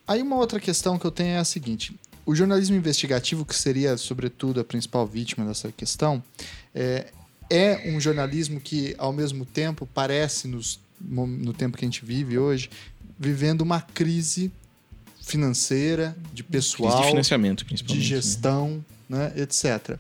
Aí 0.09 0.23
uma 0.23 0.37
outra 0.37 0.59
questão 0.59 0.99
que 0.99 1.05
eu 1.05 1.11
tenho 1.11 1.35
é 1.35 1.39
a 1.39 1.45
seguinte: 1.45 1.95
o 2.25 2.35
jornalismo 2.35 2.75
investigativo, 2.75 3.45
que 3.45 3.55
seria, 3.55 3.99
sobretudo, 3.99 4.59
a 4.59 4.65
principal 4.65 5.07
vítima 5.07 5.45
dessa 5.45 5.71
questão, 5.71 6.25
é, 6.75 7.09
é 7.51 7.93
um 7.95 8.01
jornalismo 8.01 8.59
que, 8.59 8.95
ao 8.97 9.13
mesmo 9.13 9.45
tempo, 9.45 9.87
parece, 9.93 10.49
nos, 10.49 10.81
no 10.99 11.53
tempo 11.53 11.77
que 11.77 11.85
a 11.85 11.89
gente 11.89 12.03
vive 12.07 12.39
hoje, 12.39 12.71
vivendo 13.19 13.61
uma 13.61 13.83
crise 13.83 14.51
financeira, 15.25 16.17
de 16.33 16.43
pessoal, 16.43 17.03
de 17.03 17.09
financiamento, 17.09 17.65
principalmente, 17.65 18.03
de 18.03 18.15
né? 18.15 18.21
gestão, 18.21 18.85
né? 19.09 19.33
né, 19.33 19.33
etc. 19.37 19.99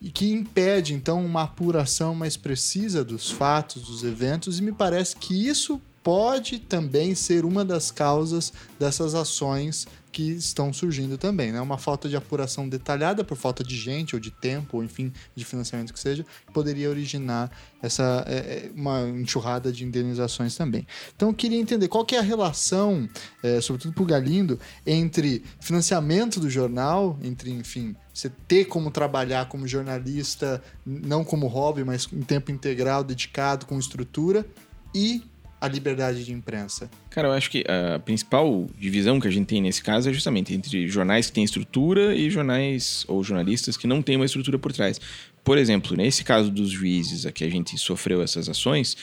E 0.00 0.10
que 0.10 0.30
impede 0.32 0.94
então 0.94 1.24
uma 1.24 1.42
apuração 1.42 2.14
mais 2.14 2.36
precisa 2.36 3.04
dos 3.04 3.30
fatos, 3.30 3.82
dos 3.82 4.04
eventos, 4.04 4.58
e 4.58 4.62
me 4.62 4.72
parece 4.72 5.16
que 5.16 5.48
isso 5.48 5.80
pode 6.02 6.58
também 6.58 7.14
ser 7.14 7.44
uma 7.44 7.64
das 7.64 7.90
causas 7.90 8.52
dessas 8.78 9.14
ações 9.14 9.86
que 10.14 10.30
estão 10.30 10.72
surgindo 10.72 11.18
também, 11.18 11.50
né? 11.50 11.60
Uma 11.60 11.76
falta 11.76 12.08
de 12.08 12.14
apuração 12.14 12.68
detalhada 12.68 13.24
por 13.24 13.36
falta 13.36 13.64
de 13.64 13.76
gente 13.76 14.14
ou 14.14 14.20
de 14.20 14.30
tempo, 14.30 14.76
ou 14.76 14.84
enfim, 14.84 15.12
de 15.34 15.44
financiamento 15.44 15.92
que 15.92 15.98
seja, 15.98 16.24
poderia 16.52 16.88
originar 16.88 17.50
essa 17.82 18.24
é, 18.28 18.36
é, 18.36 18.70
uma 18.76 19.00
enxurrada 19.08 19.72
de 19.72 19.84
indenizações 19.84 20.54
também. 20.54 20.86
Então 21.16 21.30
eu 21.30 21.34
queria 21.34 21.58
entender 21.58 21.88
qual 21.88 22.04
que 22.04 22.14
é 22.14 22.20
a 22.20 22.22
relação, 22.22 23.08
é, 23.42 23.60
sobretudo 23.60 23.92
para 23.92 24.04
o 24.04 24.06
Galindo, 24.06 24.60
entre 24.86 25.42
financiamento 25.58 26.38
do 26.38 26.48
jornal, 26.48 27.18
entre, 27.20 27.50
enfim, 27.50 27.96
você 28.12 28.30
ter 28.46 28.66
como 28.66 28.92
trabalhar 28.92 29.48
como 29.48 29.66
jornalista, 29.66 30.62
não 30.86 31.24
como 31.24 31.48
hobby, 31.48 31.82
mas 31.82 32.08
em 32.12 32.22
tempo 32.22 32.52
integral, 32.52 33.02
dedicado, 33.02 33.66
com 33.66 33.76
estrutura, 33.80 34.46
e 34.94 35.24
a 35.64 35.68
liberdade 35.68 36.24
de 36.24 36.32
imprensa? 36.32 36.90
Cara, 37.08 37.28
eu 37.28 37.32
acho 37.32 37.50
que 37.50 37.64
a 37.66 37.98
principal 37.98 38.66
divisão 38.78 39.18
que 39.18 39.26
a 39.26 39.30
gente 39.30 39.46
tem 39.46 39.62
nesse 39.62 39.82
caso 39.82 40.10
é 40.10 40.12
justamente 40.12 40.52
entre 40.52 40.86
jornais 40.88 41.26
que 41.28 41.32
têm 41.32 41.42
estrutura 41.42 42.14
e 42.14 42.28
jornais 42.28 43.04
ou 43.08 43.24
jornalistas 43.24 43.76
que 43.76 43.86
não 43.86 44.02
têm 44.02 44.16
uma 44.16 44.26
estrutura 44.26 44.58
por 44.58 44.72
trás. 44.72 45.00
Por 45.42 45.56
exemplo, 45.56 45.96
nesse 45.96 46.22
caso 46.22 46.50
dos 46.50 46.70
juízes 46.70 47.24
a 47.24 47.32
que 47.32 47.44
a 47.44 47.50
gente 47.50 47.78
sofreu 47.78 48.20
essas 48.20 48.48
ações, 48.48 48.96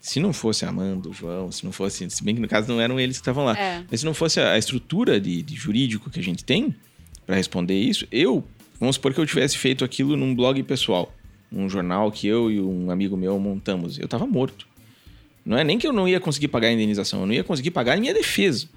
se 0.00 0.20
não 0.20 0.32
fosse 0.32 0.64
a 0.64 0.68
Amanda, 0.68 1.08
o 1.08 1.12
João, 1.12 1.50
se 1.50 1.64
não 1.64 1.72
fosse. 1.72 2.08
Se 2.10 2.22
bem 2.22 2.34
que 2.34 2.40
no 2.40 2.46
caso 2.46 2.68
não 2.68 2.80
eram 2.80 3.00
eles 3.00 3.16
que 3.16 3.22
estavam 3.22 3.44
lá. 3.44 3.58
É. 3.58 3.82
Mas 3.90 4.00
se 4.00 4.06
não 4.06 4.14
fosse 4.14 4.38
a 4.38 4.56
estrutura 4.56 5.20
de, 5.20 5.42
de 5.42 5.54
jurídico 5.56 6.10
que 6.10 6.20
a 6.20 6.22
gente 6.22 6.44
tem 6.44 6.74
para 7.26 7.34
responder 7.34 7.78
isso, 7.80 8.06
eu, 8.12 8.44
vamos 8.78 8.96
supor 8.96 9.14
que 9.14 9.20
eu 9.20 9.26
tivesse 9.26 9.56
feito 9.56 9.84
aquilo 9.84 10.16
num 10.16 10.34
blog 10.34 10.62
pessoal, 10.62 11.12
num 11.50 11.68
jornal 11.68 12.12
que 12.12 12.28
eu 12.28 12.50
e 12.50 12.60
um 12.60 12.90
amigo 12.90 13.16
meu 13.16 13.38
montamos, 13.38 13.98
eu 13.98 14.06
tava 14.06 14.26
morto. 14.26 14.68
Não 15.44 15.58
é 15.58 15.64
nem 15.64 15.78
que 15.78 15.86
eu 15.86 15.92
não 15.92 16.08
ia 16.08 16.18
conseguir 16.18 16.48
pagar 16.48 16.68
a 16.68 16.72
indenização, 16.72 17.20
eu 17.20 17.26
não 17.26 17.34
ia 17.34 17.44
conseguir 17.44 17.70
pagar 17.70 17.94
a 17.94 18.00
minha 18.00 18.14
defesa. 18.14 18.68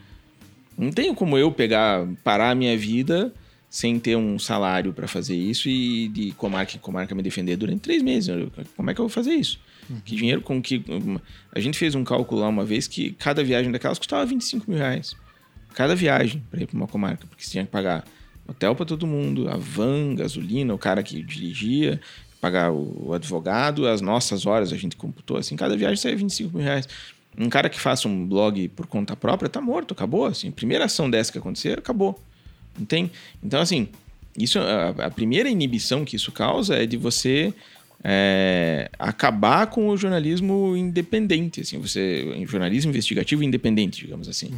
Não 0.78 0.92
tenho 0.92 1.16
como 1.16 1.38
eu 1.38 1.52
pegar, 1.52 2.08
parar 2.24 2.52
a 2.52 2.56
minha 2.56 2.78
vida 2.78 3.34
sem 3.70 4.00
ter 4.00 4.16
um 4.16 4.40
salário 4.40 4.94
para 4.94 5.08
fazer 5.08 5.36
isso 5.36 5.68
e 5.68 6.08
de 6.10 6.32
comarca 6.34 6.76
em 6.76 6.80
comarca 6.80 7.14
me 7.14 7.22
defender 7.22 7.58
durante 7.58 7.82
três 7.82 8.02
meses. 8.02 8.30
Como 8.76 8.90
é 8.90 8.94
que 8.94 9.02
eu 9.02 9.06
vou 9.06 9.10
fazer 9.10 9.34
isso? 9.34 9.60
Que 10.04 10.16
dinheiro 10.16 10.42
com 10.42 10.62
que. 10.62 10.84
A 11.54 11.60
gente 11.60 11.78
fez 11.78 11.96
um 11.96 12.04
cálculo 12.04 12.42
lá 12.42 12.48
uma 12.48 12.66
vez 12.66 12.88
que 12.88 13.12
cada 13.14 13.44
viagem 13.44 13.72
daquelas 13.72 13.98
custava 13.98 14.26
25 14.26 14.70
mil 14.70 14.78
reais. 14.78 15.16
Cada 15.74 15.96
viagem 15.96 16.44
para 16.50 16.62
ir 16.62 16.68
para 16.68 16.76
uma 16.76 16.88
comarca, 16.88 17.26
porque 17.28 17.44
você 17.44 17.52
tinha 17.52 17.64
que 17.64 17.72
pagar 17.72 18.04
hotel 18.48 18.76
para 18.76 18.86
todo 18.86 19.06
mundo, 19.06 19.50
a 19.50 19.58
van, 19.58 20.16
gasolina, 20.16 20.74
o 20.74 20.78
cara 20.78 21.04
que 21.04 21.22
dirigia, 21.22 22.00
pagar 22.40 22.72
o 22.72 23.14
advogado, 23.14 23.88
as 23.88 24.02
nossas 24.02 24.46
horas 24.46 24.72
a 24.72 24.78
gente 24.78 24.96
computou 24.96 25.38
assim, 25.38 25.56
cada 25.56 25.76
viagem 25.76 25.98
saía 25.98 26.16
25 26.16 26.56
mil 26.56 26.64
reais. 26.64 26.88
Um 27.38 27.50
cara 27.50 27.70
que 27.70 27.80
faça 27.80 28.08
um 28.08 28.26
blog 28.26 28.68
por 28.70 28.88
conta 28.88 29.16
própria 29.16 29.50
tá 29.50 29.62
morto, 29.62 29.94
acabou. 29.94 30.26
Assim, 30.26 30.50
primeira 30.50 30.86
ação 30.86 31.10
dessa 31.10 31.32
que 31.32 31.38
acontecer, 31.38 31.78
acabou. 31.78 32.20
Não 32.78 32.86
tem. 32.86 33.12
Então, 33.44 33.62
assim, 33.62 33.90
isso 34.38 34.58
a, 34.60 34.90
a 35.06 35.12
primeira 35.12 35.48
inibição 35.48 36.04
que 36.04 36.16
isso 36.16 36.32
causa 36.32 36.76
é 36.76 36.86
de 36.86 36.98
você 36.98 37.54
é, 38.10 38.90
acabar 38.98 39.68
com 39.68 39.90
o 39.90 39.98
jornalismo 39.98 40.78
independente, 40.78 41.60
assim, 41.60 41.78
você 41.78 42.42
jornalismo 42.48 42.90
investigativo 42.90 43.44
independente, 43.44 44.00
digamos 44.00 44.30
assim. 44.30 44.54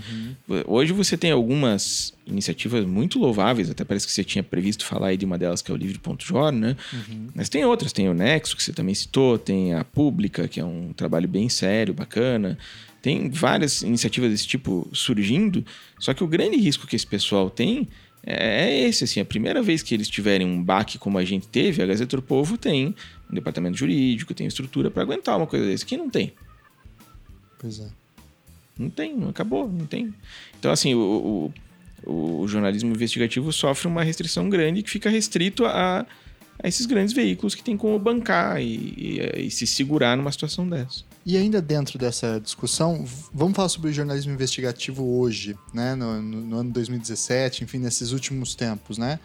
Hoje 0.67 0.93
você 0.93 1.17
tem 1.17 1.31
algumas 1.31 2.13
iniciativas 2.27 2.85
muito 2.85 3.17
louváveis, 3.17 3.67
até 3.67 3.83
parece 3.83 4.05
que 4.05 4.13
você 4.13 4.23
tinha 4.23 4.43
previsto 4.43 4.85
falar 4.85 5.07
aí 5.07 5.17
de 5.17 5.25
uma 5.25 5.35
delas 5.35 5.63
que 5.63 5.71
é 5.71 5.73
o 5.73 5.77
Livre.jor, 5.77 6.51
né? 6.51 6.75
Mas 7.33 7.49
tem 7.49 7.65
outras, 7.65 7.91
tem 7.91 8.07
o 8.07 8.13
Nexo 8.13 8.55
que 8.55 8.61
você 8.61 8.71
também 8.71 8.93
citou, 8.93 9.39
tem 9.39 9.73
a 9.73 9.83
Pública 9.83 10.47
que 10.47 10.59
é 10.59 10.65
um 10.65 10.93
trabalho 10.93 11.27
bem 11.27 11.49
sério, 11.49 11.91
bacana. 11.91 12.55
Tem 13.01 13.31
várias 13.31 13.81
iniciativas 13.81 14.29
desse 14.29 14.45
tipo 14.45 14.87
surgindo, 14.93 15.65
só 15.97 16.13
que 16.13 16.23
o 16.23 16.27
grande 16.27 16.57
risco 16.57 16.85
que 16.85 16.95
esse 16.95 17.07
pessoal 17.07 17.49
tem 17.49 17.87
é 18.29 18.79
esse, 18.87 19.03
assim, 19.03 19.19
a 19.19 19.25
primeira 19.25 19.61
vez 19.61 19.81
que 19.81 19.93
eles 19.93 20.07
tiverem 20.07 20.45
um 20.45 20.61
baque 20.63 20.97
como 20.97 21.17
a 21.17 21.25
gente 21.25 21.47
teve, 21.47 21.81
a 21.81 21.85
Gazeta 21.85 22.15
do 22.17 22.21
Povo 22.23 22.57
tem 22.57 22.95
um 23.29 23.33
departamento 23.33 23.77
jurídico, 23.77 24.33
tem 24.33 24.45
estrutura 24.47 24.91
para 24.91 25.01
aguentar 25.03 25.37
uma 25.37 25.47
coisa 25.47 25.65
desse. 25.65 25.85
Quem 25.85 25.97
não 25.97 26.09
tem? 26.09 26.33
Pois 27.59 27.79
é. 27.79 27.87
Não 28.77 28.89
tem, 28.89 29.15
não 29.15 29.29
acabou, 29.29 29.67
não 29.69 29.85
tem. 29.85 30.13
Então, 30.57 30.71
assim, 30.71 30.93
o, 30.95 31.51
o, 32.05 32.41
o 32.41 32.47
jornalismo 32.47 32.91
investigativo 32.91 33.51
sofre 33.51 33.87
uma 33.87 34.03
restrição 34.03 34.49
grande 34.49 34.81
que 34.83 34.89
fica 34.89 35.09
restrito 35.09 35.65
a, 35.65 36.05
a 36.61 36.67
esses 36.67 36.85
grandes 36.85 37.13
veículos 37.13 37.55
que 37.55 37.63
tem 37.63 37.75
como 37.75 37.99
bancar 37.99 38.61
e, 38.61 38.75
e- 39.35 39.47
e 39.47 39.51
se 39.51 39.67
segurar 39.67 40.15
numa 40.15 40.31
situação 40.31 40.67
dessa. 40.69 41.03
E 41.29 41.37
ainda 41.37 41.61
dentro 41.61 41.99
dessa 41.99 42.39
discussão, 42.39 43.05
vamos 43.31 43.55
falar 43.55 43.69
sobre 43.69 43.91
o 43.91 43.93
jornalismo 43.93 44.31
investigativo 44.33 45.03
hoje, 45.19 45.55
né? 45.71 45.93
No, 45.93 46.19
no- 46.21 46.41
no 46.41 46.57
ano 46.57 46.71
2017, 46.71 47.63
enfim, 47.63 47.77
nesses 47.77 48.11
últimos 48.11 48.55
tempos, 48.55 48.97
né? 48.97 49.19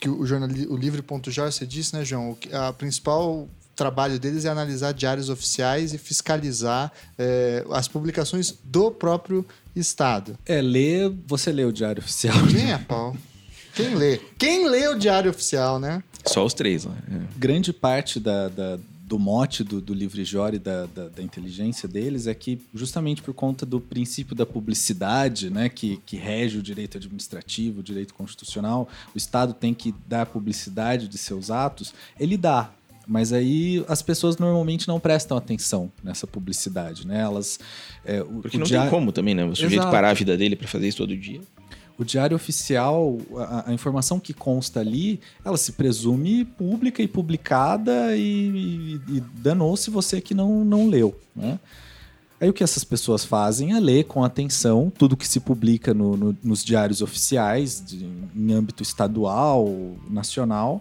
Que 0.00 0.08
o, 0.08 0.24
jornali, 0.24 0.66
o 0.66 0.74
livre.jor, 0.76 1.52
você 1.52 1.66
disse, 1.66 1.94
né, 1.94 2.02
João? 2.02 2.34
A 2.52 2.72
principal 2.72 3.46
trabalho 3.76 4.18
deles 4.18 4.46
é 4.46 4.48
analisar 4.48 4.92
diários 4.92 5.28
oficiais 5.28 5.92
e 5.92 5.98
fiscalizar 5.98 6.90
eh, 7.18 7.62
as 7.72 7.86
publicações 7.88 8.54
do 8.64 8.90
próprio 8.90 9.44
Estado. 9.76 10.38
É, 10.46 10.62
ler, 10.62 11.12
você 11.26 11.52
lê 11.52 11.64
o 11.64 11.72
Diário 11.72 12.02
Oficial. 12.02 12.36
Nem 12.46 12.72
a 12.72 12.78
pau. 12.78 13.14
Quem 13.74 13.94
lê? 13.94 14.18
Quem 14.38 14.68
lê 14.68 14.88
o 14.88 14.98
diário 14.98 15.30
oficial, 15.30 15.78
né? 15.78 16.02
Só 16.26 16.44
os 16.44 16.52
três 16.54 16.84
lá. 16.84 16.94
é. 17.10 17.20
grande 17.38 17.72
parte 17.72 18.18
da, 18.18 18.48
da- 18.48 18.78
do 19.10 19.18
mote 19.18 19.64
do, 19.64 19.80
do 19.80 19.92
livre 19.92 20.24
Jor 20.24 20.54
e 20.54 20.58
da, 20.60 20.86
da, 20.86 21.08
da 21.08 21.20
inteligência 21.20 21.88
deles 21.88 22.28
é 22.28 22.32
que, 22.34 22.60
justamente 22.72 23.20
por 23.20 23.34
conta 23.34 23.66
do 23.66 23.80
princípio 23.80 24.36
da 24.36 24.46
publicidade, 24.46 25.50
né, 25.50 25.68
que, 25.68 25.96
que 26.06 26.16
rege 26.16 26.58
o 26.58 26.62
direito 26.62 26.96
administrativo, 26.96 27.80
o 27.80 27.82
direito 27.82 28.14
constitucional, 28.14 28.88
o 29.12 29.18
Estado 29.18 29.52
tem 29.52 29.74
que 29.74 29.92
dar 30.06 30.26
publicidade 30.26 31.08
de 31.08 31.18
seus 31.18 31.50
atos, 31.50 31.92
ele 32.20 32.36
dá. 32.36 32.70
Mas 33.04 33.32
aí 33.32 33.84
as 33.88 34.00
pessoas 34.00 34.36
normalmente 34.38 34.86
não 34.86 35.00
prestam 35.00 35.36
atenção 35.36 35.90
nessa 36.04 36.28
publicidade, 36.28 37.04
né? 37.04 37.18
Elas. 37.20 37.58
é, 38.04 38.22
o- 38.22 38.42
Porque 38.42 38.56
o 38.56 38.60
não 38.60 38.66
dia- 38.66 38.82
tem 38.82 38.90
como 38.90 39.10
também, 39.10 39.34
né? 39.34 39.44
O 39.44 39.56
sujeito 39.56 39.74
Exato. 39.80 39.90
parar 39.90 40.10
a 40.10 40.14
vida 40.14 40.36
dele 40.36 40.54
para 40.54 40.68
fazer 40.68 40.86
isso 40.86 40.98
todo 40.98 41.16
dia. 41.16 41.40
O 42.00 42.04
diário 42.04 42.34
oficial, 42.34 43.18
a, 43.36 43.68
a 43.70 43.74
informação 43.74 44.18
que 44.18 44.32
consta 44.32 44.80
ali, 44.80 45.20
ela 45.44 45.58
se 45.58 45.72
presume 45.72 46.46
pública 46.46 47.02
e 47.02 47.06
publicada 47.06 48.16
e, 48.16 49.00
e, 49.06 49.16
e 49.18 49.20
danou-se 49.36 49.90
você 49.90 50.18
que 50.18 50.32
não, 50.32 50.64
não 50.64 50.88
leu, 50.88 51.14
né? 51.36 51.60
Aí 52.40 52.48
o 52.48 52.54
que 52.54 52.64
essas 52.64 52.84
pessoas 52.84 53.22
fazem 53.22 53.74
é 53.74 53.78
ler 53.78 54.04
com 54.04 54.24
atenção 54.24 54.90
tudo 54.96 55.14
que 55.14 55.28
se 55.28 55.40
publica 55.40 55.92
no- 55.92 56.16
no- 56.16 56.36
nos 56.42 56.64
diários 56.64 57.02
oficiais, 57.02 57.82
de- 57.86 58.08
em 58.34 58.50
âmbito 58.54 58.82
estadual, 58.82 59.68
nacional, 60.08 60.80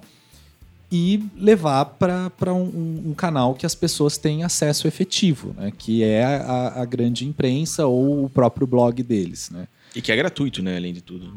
e 0.90 1.22
levar 1.36 1.84
para 1.84 2.54
um, 2.54 3.04
um- 3.10 3.14
canal 3.14 3.54
que 3.56 3.66
as 3.66 3.76
pessoas 3.76 4.18
têm 4.18 4.44
acesso 4.46 4.88
efetivo, 4.88 5.54
né? 5.58 5.70
que 5.78 6.02
é 6.02 6.24
a, 6.24 6.82
a 6.82 6.86
grande 6.86 7.28
imprensa 7.28 7.86
ou 7.86 8.24
o 8.24 8.30
próprio 8.30 8.66
blog 8.66 9.04
deles. 9.04 9.50
Né? 9.50 9.68
E 9.96 10.02
que 10.02 10.12
é 10.12 10.16
gratuito, 10.16 10.62
né? 10.62 10.78
Além 10.78 10.94
de 10.94 11.02
tudo. 11.02 11.34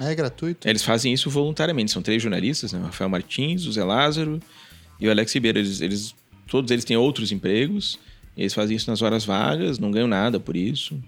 É 0.00 0.14
gratuito. 0.14 0.68
Eles 0.68 0.82
fazem 0.82 1.12
isso 1.12 1.28
voluntariamente. 1.30 1.90
São 1.90 2.02
três 2.02 2.22
jornalistas, 2.22 2.72
né? 2.72 2.78
O 2.80 2.84
Rafael 2.84 3.08
Martins, 3.10 3.66
o 3.66 3.72
Zé 3.72 3.84
Lázaro 3.84 4.40
e 5.00 5.06
o 5.06 5.10
Alex 5.10 5.32
Ribeiro. 5.34 5.58
Eles, 5.58 5.80
eles- 5.80 6.14
todos 6.46 6.70
eles 6.70 6.84
têm 6.84 6.96
outros 6.96 7.32
empregos. 7.32 7.98
Eles 8.36 8.54
fazem 8.54 8.76
isso 8.76 8.88
nas 8.90 9.02
horas 9.02 9.24
vagas, 9.24 9.78
não 9.78 9.90
ganham 9.90 10.08
nada 10.08 10.38
por 10.40 10.56
isso. 10.56 10.98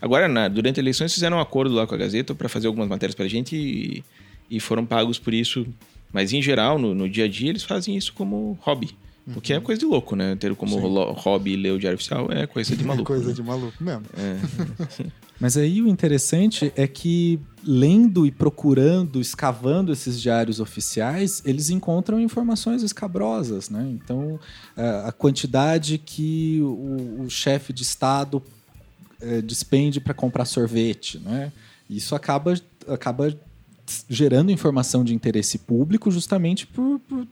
Agora, 0.00 0.28
na- 0.28 0.46
durante 0.48 0.78
a 0.78 0.82
eleição, 0.82 1.04
eles 1.04 1.14
fizeram 1.14 1.38
um 1.38 1.40
acordo 1.40 1.74
lá 1.74 1.86
com 1.86 1.94
a 1.94 1.98
Gazeta 1.98 2.34
para 2.34 2.48
fazer 2.48 2.66
algumas 2.66 2.88
matérias 2.88 3.14
pra 3.14 3.26
gente 3.26 3.56
e, 3.56 4.04
e 4.50 4.60
foram 4.60 4.84
pagos 4.86 5.18
por 5.18 5.32
isso. 5.34 5.66
Mas, 6.12 6.32
em 6.32 6.40
geral, 6.42 6.78
no, 6.78 6.94
no 6.94 7.08
dia 7.08 7.24
a 7.24 7.28
dia, 7.28 7.48
eles 7.50 7.62
fazem 7.64 7.96
isso 7.96 8.12
como 8.12 8.56
hobby. 8.60 8.90
O 9.34 9.40
que 9.40 9.52
é 9.52 9.60
coisa 9.60 9.80
de 9.80 9.86
louco, 9.86 10.14
né? 10.14 10.36
Ter 10.36 10.54
como 10.54 10.78
Sim. 10.80 11.14
hobby 11.20 11.56
ler 11.56 11.72
o 11.72 11.78
Diário 11.78 11.96
Oficial 11.96 12.30
é 12.30 12.46
coisa 12.46 12.76
de 12.76 12.82
É 12.84 12.86
maluco. 12.86 13.04
coisa 13.04 13.28
né? 13.28 13.32
de 13.32 13.42
maluco 13.42 13.82
mesmo. 13.82 14.02
Mas 15.40 15.56
aí 15.56 15.82
o 15.82 15.88
interessante 15.88 16.72
é 16.76 16.86
que, 16.86 17.38
lendo 17.62 18.24
e 18.24 18.30
procurando, 18.30 19.20
escavando 19.20 19.92
esses 19.92 20.20
diários 20.20 20.60
oficiais, 20.60 21.42
eles 21.44 21.68
encontram 21.68 22.18
informações 22.18 22.82
escabrosas, 22.82 23.68
né? 23.68 23.86
Então, 23.90 24.40
a 25.04 25.12
quantidade 25.12 25.98
que 25.98 26.60
o, 26.62 27.24
o 27.24 27.30
chefe 27.30 27.72
de 27.72 27.82
Estado 27.82 28.42
eh, 29.20 29.42
despende 29.42 30.00
para 30.00 30.14
comprar 30.14 30.44
sorvete, 30.46 31.18
né? 31.18 31.52
Isso 31.88 32.14
acaba, 32.14 32.54
acaba 32.88 33.36
gerando 34.08 34.50
informação 34.50 35.04
de 35.04 35.14
interesse 35.14 35.58
público 35.58 36.10
justamente 36.10 36.66
por, 36.66 36.98
por 37.00 37.26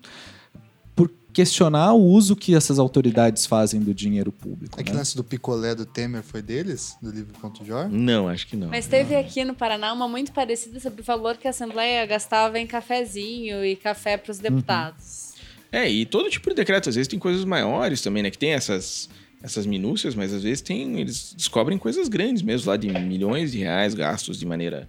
questionar 1.35 1.93
o 1.93 2.01
uso 2.01 2.37
que 2.37 2.55
essas 2.55 2.79
autoridades 2.79 3.45
fazem 3.45 3.81
do 3.81 3.93
dinheiro 3.93 4.31
público. 4.31 4.81
É 4.81 4.85
que 4.85 4.93
né? 4.93 4.99
lance 4.99 5.17
do 5.17 5.25
picolé 5.25 5.75
do 5.75 5.85
Temer 5.85 6.23
foi 6.23 6.41
deles? 6.41 6.97
Do 7.03 7.11
livro.jor? 7.11 7.89
Não, 7.91 8.29
acho 8.29 8.47
que 8.47 8.57
não. 8.57 8.69
Mas 8.69 8.87
teve 8.87 9.17
aqui 9.17 9.45
no 9.45 9.53
Paraná 9.53 9.93
uma 9.93 10.07
muito 10.07 10.33
parecida 10.33 10.79
sobre 10.79 11.03
o 11.03 11.05
valor 11.05 11.37
que 11.37 11.49
a 11.49 11.51
Assembleia 11.51 12.07
gastava 12.07 12.59
em 12.59 12.67
cafezinho 12.67 13.65
e 13.65 13.75
café 13.75 14.17
para 14.17 14.31
os 14.31 14.39
deputados. 14.39 15.35
É, 15.73 15.91
e 15.91 16.07
todo 16.07 16.31
tipo 16.31 16.49
de 16.51 16.55
decreto, 16.55 16.89
às 16.89 16.95
vezes 16.95 17.09
tem 17.09 17.19
coisas 17.19 17.45
maiores 17.45 18.01
também, 18.01 18.23
né? 18.23 18.31
Que 18.31 18.39
tem 18.39 18.53
essas, 18.53 19.11
essas 19.43 19.67
minúcias, 19.67 20.15
mas 20.15 20.33
às 20.33 20.45
vezes 20.45 20.61
tem. 20.61 21.01
Eles 21.01 21.35
descobrem 21.37 21.77
coisas 21.77 22.07
grandes 22.07 22.43
mesmo, 22.43 22.71
lá 22.71 22.77
de 22.77 22.89
milhões 22.89 23.51
de 23.51 23.59
reais 23.59 23.93
gastos 23.93 24.39
de 24.39 24.47
maneira. 24.47 24.89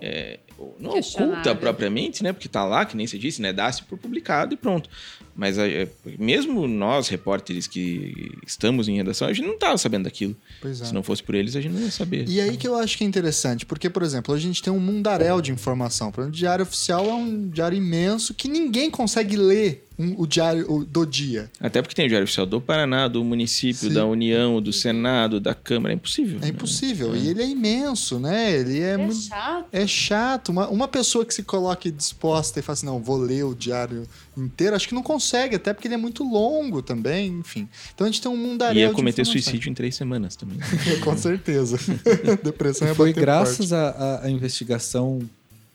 É, 0.00 0.40
não 0.78 0.98
oculta 0.98 1.54
propriamente, 1.54 2.22
né? 2.22 2.32
Porque 2.32 2.48
tá 2.48 2.64
lá, 2.64 2.84
que 2.84 2.96
nem 2.96 3.06
você 3.06 3.18
disse, 3.18 3.40
né? 3.40 3.52
Dá-se 3.52 3.82
por 3.82 3.98
publicado 3.98 4.54
e 4.54 4.56
pronto. 4.56 4.88
Mas 5.34 5.56
é, 5.56 5.88
mesmo 6.18 6.66
nós, 6.66 7.08
repórteres 7.08 7.66
que 7.66 8.32
estamos 8.44 8.88
em 8.88 8.96
redação, 8.96 9.28
a 9.28 9.32
gente 9.32 9.46
não 9.46 9.56
tava 9.56 9.78
sabendo 9.78 10.04
daquilo. 10.04 10.34
Pois 10.60 10.80
é. 10.80 10.84
Se 10.84 10.92
não 10.92 11.02
fosse 11.02 11.22
por 11.22 11.34
eles, 11.34 11.54
a 11.54 11.60
gente 11.60 11.72
não 11.72 11.80
ia 11.80 11.90
saber. 11.90 12.28
E 12.28 12.40
aí 12.40 12.56
que 12.56 12.66
eu 12.66 12.76
acho 12.76 12.98
que 12.98 13.04
é 13.04 13.06
interessante, 13.06 13.64
porque, 13.64 13.88
por 13.88 14.02
exemplo, 14.02 14.34
a 14.34 14.38
gente 14.38 14.62
tem 14.62 14.72
um 14.72 14.80
mundaréu 14.80 15.40
de 15.40 15.52
informação. 15.52 16.10
Por 16.10 16.22
exemplo, 16.22 16.34
o 16.34 16.38
Diário 16.38 16.62
Oficial 16.64 17.06
é 17.06 17.14
um 17.14 17.48
diário 17.48 17.78
imenso 17.78 18.34
que 18.34 18.48
ninguém 18.48 18.90
consegue 18.90 19.36
ler 19.36 19.87
um- 19.98 20.14
o 20.20 20.26
diário 20.26 20.70
o- 20.70 20.84
do 20.84 21.04
dia. 21.04 21.50
Até 21.60 21.82
porque 21.82 21.94
tem 21.94 22.06
o 22.06 22.08
Diário 22.08 22.24
Oficial 22.24 22.46
do 22.46 22.60
Paraná, 22.60 23.08
do 23.08 23.24
município, 23.24 23.88
Sim. 23.88 23.92
da 23.94 24.06
União, 24.06 24.62
do 24.62 24.72
Senado, 24.72 25.40
da 25.40 25.54
Câmara. 25.54 25.92
É 25.92 25.96
impossível. 25.96 26.38
É 26.38 26.42
né? 26.42 26.48
impossível. 26.48 27.16
E 27.16 27.28
ele 27.28 27.42
é 27.42 27.48
imenso, 27.48 28.18
né? 28.18 28.52
Ele 28.52 28.80
é, 28.80 28.90
É 28.92 28.96
muito. 28.96 29.16
chato. 29.22 29.66
É 29.72 29.86
chato. 29.86 30.48
Uma, 30.50 30.68
uma 30.68 30.86
pessoa 30.88 31.24
que 31.24 31.34
se 31.34 31.42
coloque 31.42 31.90
disposta 31.90 32.60
e 32.60 32.62
fala 32.62 32.74
assim, 32.74 32.86
não, 32.86 33.00
vou 33.02 33.16
ler 33.16 33.44
o 33.44 33.54
diário 33.54 34.04
inteiro, 34.36 34.76
acho 34.76 34.86
que 34.86 34.94
não 34.94 35.02
consegue, 35.02 35.56
até 35.56 35.74
porque 35.74 35.88
ele 35.88 35.94
é 35.94 35.98
muito 35.98 36.22
longo 36.22 36.80
também, 36.80 37.28
enfim. 37.40 37.68
Então 37.92 38.06
a 38.06 38.10
gente 38.10 38.22
tem 38.22 38.30
um 38.30 38.36
mundaréu 38.36 38.88
Ia 38.88 38.94
cometer 38.94 39.24
suicídio 39.24 39.68
em 39.68 39.74
três 39.74 39.96
semanas 39.96 40.36
também. 40.36 40.58
Com 41.02 41.16
certeza. 41.16 41.76
Depressão 42.44 42.86
é 42.86 42.94
Foi 42.94 43.12
graças 43.12 43.72
à 43.72 44.22
investigação 44.28 45.18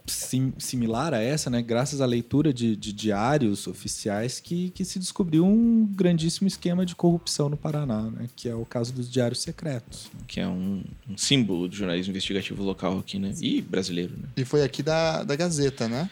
sim- 0.06 0.54
similar 0.58 1.14
a 1.14 1.22
essa, 1.22 1.50
né? 1.50 1.62
Graças 1.62 2.02
à 2.02 2.06
leitura 2.06 2.54
de, 2.54 2.76
de 2.76 2.92
diários 2.94 3.68
oficiais 3.68 4.40
que, 4.40 4.70
que 4.72 4.84
se 4.86 5.00
descobriu 5.00 5.46
um 5.46 5.86
grandíssimo 5.86 6.48
esquema 6.48 6.86
de 6.86 6.96
corrupção 6.96 7.50
no 7.50 7.58
Paraná, 7.58 8.04
né? 8.04 8.28
Que 8.36 8.50
é 8.50 8.56
o 8.56 8.66
caso 8.66 8.92
dos 8.94 9.10
diários 9.10 9.42
secretos. 9.42 10.10
que 10.28 10.40
é 10.40 10.48
um, 10.48 10.84
um 11.10 11.18
símbolo 11.18 11.68
do 11.68 11.76
jornalismo 11.76 12.12
investigativo 12.12 12.64
local 12.64 13.00
aqui, 13.00 13.18
né? 13.20 13.34
E 13.42 13.62
brasileiro, 13.62 14.14
né? 14.18 14.28
E 14.38 14.46
foi 14.46 14.64
aqui 14.64 14.82
da, 14.84 15.24
da 15.24 15.36
Gazeta, 15.36 15.88
né? 15.88 16.10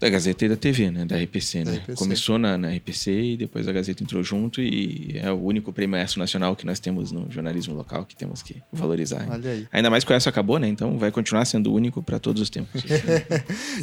Da 0.00 0.08
Gazeta 0.08 0.44
e 0.44 0.48
da 0.48 0.56
TV, 0.56 0.90
né? 0.90 1.04
Da 1.04 1.16
RPC, 1.16 1.64
Da 1.64 1.70
né? 1.70 1.76
RPC. 1.78 1.94
Começou 1.94 2.38
na, 2.38 2.58
na 2.58 2.70
RPC 2.70 3.10
e 3.10 3.36
depois 3.36 3.66
a 3.66 3.72
Gazeta 3.72 4.02
entrou 4.02 4.22
junto 4.22 4.60
e 4.60 5.18
é 5.18 5.30
o 5.30 5.40
único 5.40 5.72
prêmio 5.72 5.98
ESSO 5.98 6.18
nacional 6.18 6.54
que 6.56 6.66
nós 6.66 6.78
temos 6.80 7.12
no 7.12 7.30
jornalismo 7.30 7.74
local 7.74 8.04
que 8.04 8.14
temos 8.16 8.42
que 8.42 8.56
valorizar. 8.72 9.26
Olha 9.30 9.50
aí. 9.50 9.68
Ainda 9.72 9.90
mais 9.90 10.04
que 10.04 10.12
o 10.12 10.16
ESSO 10.16 10.28
acabou, 10.28 10.58
né? 10.58 10.68
Então 10.68 10.98
vai 10.98 11.10
continuar 11.10 11.44
sendo 11.44 11.72
único 11.72 12.02
para 12.02 12.18
todos 12.18 12.42
os 12.42 12.50
tempos. 12.50 12.82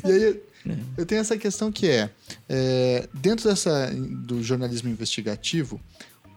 E 0.03 0.11
aí, 0.11 0.41
eu 0.97 1.05
tenho 1.05 1.21
essa 1.21 1.37
questão 1.37 1.71
que 1.71 1.87
é, 1.87 2.09
é, 2.47 3.07
dentro 3.13 3.49
dessa 3.49 3.91
do 3.91 4.43
jornalismo 4.43 4.89
investigativo, 4.89 5.79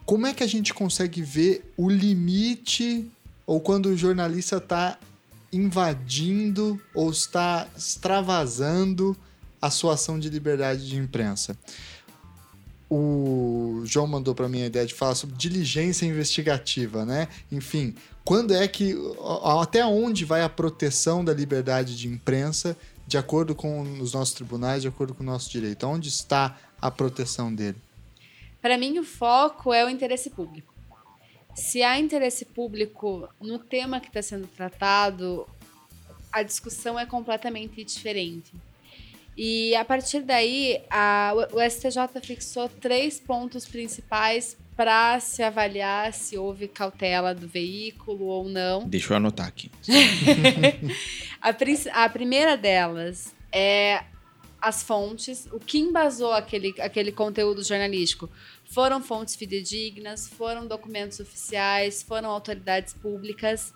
como 0.04 0.26
é 0.26 0.34
que 0.34 0.42
a 0.42 0.46
gente 0.46 0.72
consegue 0.72 1.22
ver 1.22 1.72
o 1.76 1.88
limite 1.88 3.06
ou 3.46 3.60
quando 3.60 3.86
o 3.86 3.96
jornalista 3.96 4.56
está 4.56 4.98
invadindo 5.52 6.80
ou 6.94 7.10
está 7.10 7.68
extravasando 7.76 9.16
a 9.64 9.70
sua 9.70 9.94
ação 9.94 10.18
de 10.18 10.28
liberdade 10.28 10.86
de 10.86 10.96
imprensa? 10.96 11.56
O 12.90 13.82
João 13.84 14.06
mandou 14.06 14.34
para 14.34 14.48
mim 14.48 14.62
a 14.62 14.66
ideia 14.66 14.86
de 14.86 14.92
falar 14.92 15.14
sobre 15.14 15.36
diligência 15.36 16.04
investigativa, 16.04 17.04
né? 17.04 17.28
Enfim, 17.50 17.94
quando 18.24 18.54
é 18.54 18.68
que 18.68 18.94
até 19.60 19.84
onde 19.84 20.24
vai 20.24 20.42
a 20.42 20.48
proteção 20.48 21.24
da 21.24 21.32
liberdade 21.32 21.96
de 21.96 22.06
imprensa 22.08 22.76
de 23.06 23.16
acordo 23.16 23.54
com 23.54 23.82
os 24.00 24.12
nossos 24.12 24.34
tribunais, 24.34 24.82
de 24.82 24.88
acordo 24.88 25.14
com 25.14 25.22
o 25.22 25.26
nosso 25.26 25.50
direito? 25.50 25.86
Onde 25.86 26.08
está 26.08 26.58
a 26.80 26.90
proteção 26.90 27.54
dele? 27.54 27.78
Para 28.60 28.78
mim, 28.78 28.98
o 28.98 29.04
foco 29.04 29.72
é 29.72 29.84
o 29.84 29.88
interesse 29.88 30.30
público. 30.30 30.74
Se 31.54 31.82
há 31.82 31.98
interesse 31.98 32.44
público 32.44 33.28
no 33.40 33.58
tema 33.58 34.00
que 34.00 34.08
está 34.08 34.20
sendo 34.20 34.46
tratado, 34.46 35.46
a 36.32 36.42
discussão 36.42 36.98
é 36.98 37.06
completamente 37.06 37.82
diferente. 37.84 38.52
E 39.36 39.74
a 39.74 39.84
partir 39.84 40.20
daí, 40.20 40.80
a- 40.90 41.32
o 41.52 41.60
STJ 41.60 42.20
fixou 42.22 42.68
três 42.68 43.18
pontos 43.18 43.66
principais 43.66 44.56
para 44.76 45.18
se 45.20 45.42
avaliar 45.42 46.12
se 46.12 46.36
houve 46.36 46.66
cautela 46.68 47.34
do 47.34 47.46
veículo 47.46 48.26
ou 48.26 48.48
não. 48.48 48.88
Deixa 48.88 49.12
eu 49.12 49.16
anotar 49.16 49.46
aqui. 49.46 49.70
A, 51.40 52.04
a 52.04 52.08
primeira 52.08 52.56
delas 52.56 53.34
é 53.52 54.02
as 54.60 54.82
fontes, 54.82 55.46
o 55.52 55.60
que 55.60 55.78
embasou 55.78 56.32
aquele, 56.32 56.74
aquele 56.80 57.12
conteúdo 57.12 57.62
jornalístico. 57.62 58.30
Foram 58.64 59.02
fontes 59.02 59.36
fidedignas, 59.36 60.26
foram 60.26 60.66
documentos 60.66 61.20
oficiais, 61.20 62.02
foram 62.02 62.30
autoridades 62.30 62.94
públicas. 62.94 63.74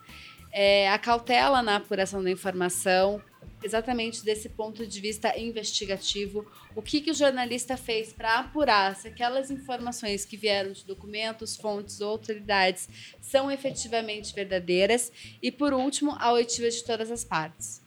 É, 0.50 0.88
a 0.90 0.98
cautela 0.98 1.62
na 1.62 1.76
apuração 1.76 2.22
da 2.24 2.30
informação, 2.30 3.20
exatamente 3.62 4.24
desse 4.24 4.48
ponto 4.48 4.86
de 4.86 5.00
vista 5.00 5.38
investigativo. 5.38 6.46
O 6.74 6.82
que, 6.82 7.00
que 7.00 7.10
o 7.10 7.14
jornalista 7.14 7.76
fez 7.76 8.12
para 8.12 8.38
apurar 8.38 8.94
se 8.96 9.08
aquelas 9.08 9.50
informações 9.50 10.24
que 10.24 10.36
vieram 10.36 10.72
de 10.72 10.84
documentos, 10.84 11.56
fontes 11.56 12.00
ou 12.00 12.10
autoridades 12.10 12.88
são 13.20 13.50
efetivamente 13.50 14.34
verdadeiras. 14.34 15.12
E, 15.42 15.50
por 15.50 15.72
último, 15.72 16.16
a 16.18 16.32
oitiva 16.32 16.70
de 16.70 16.84
todas 16.84 17.10
as 17.10 17.24
partes. 17.24 17.82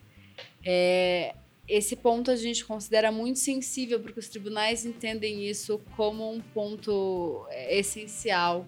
É, 0.64 1.36
esse 1.68 1.96
ponto 1.96 2.30
a 2.30 2.36
gente 2.36 2.66
considera 2.66 3.12
muito 3.12 3.40
sensível, 3.40 4.00
porque 4.00 4.20
os 4.20 4.28
tribunais 4.28 4.86
entendem 4.86 5.48
isso 5.48 5.80
como 5.96 6.30
um 6.32 6.42
ponto 6.42 7.46
é, 7.50 7.78
essencial 7.80 8.68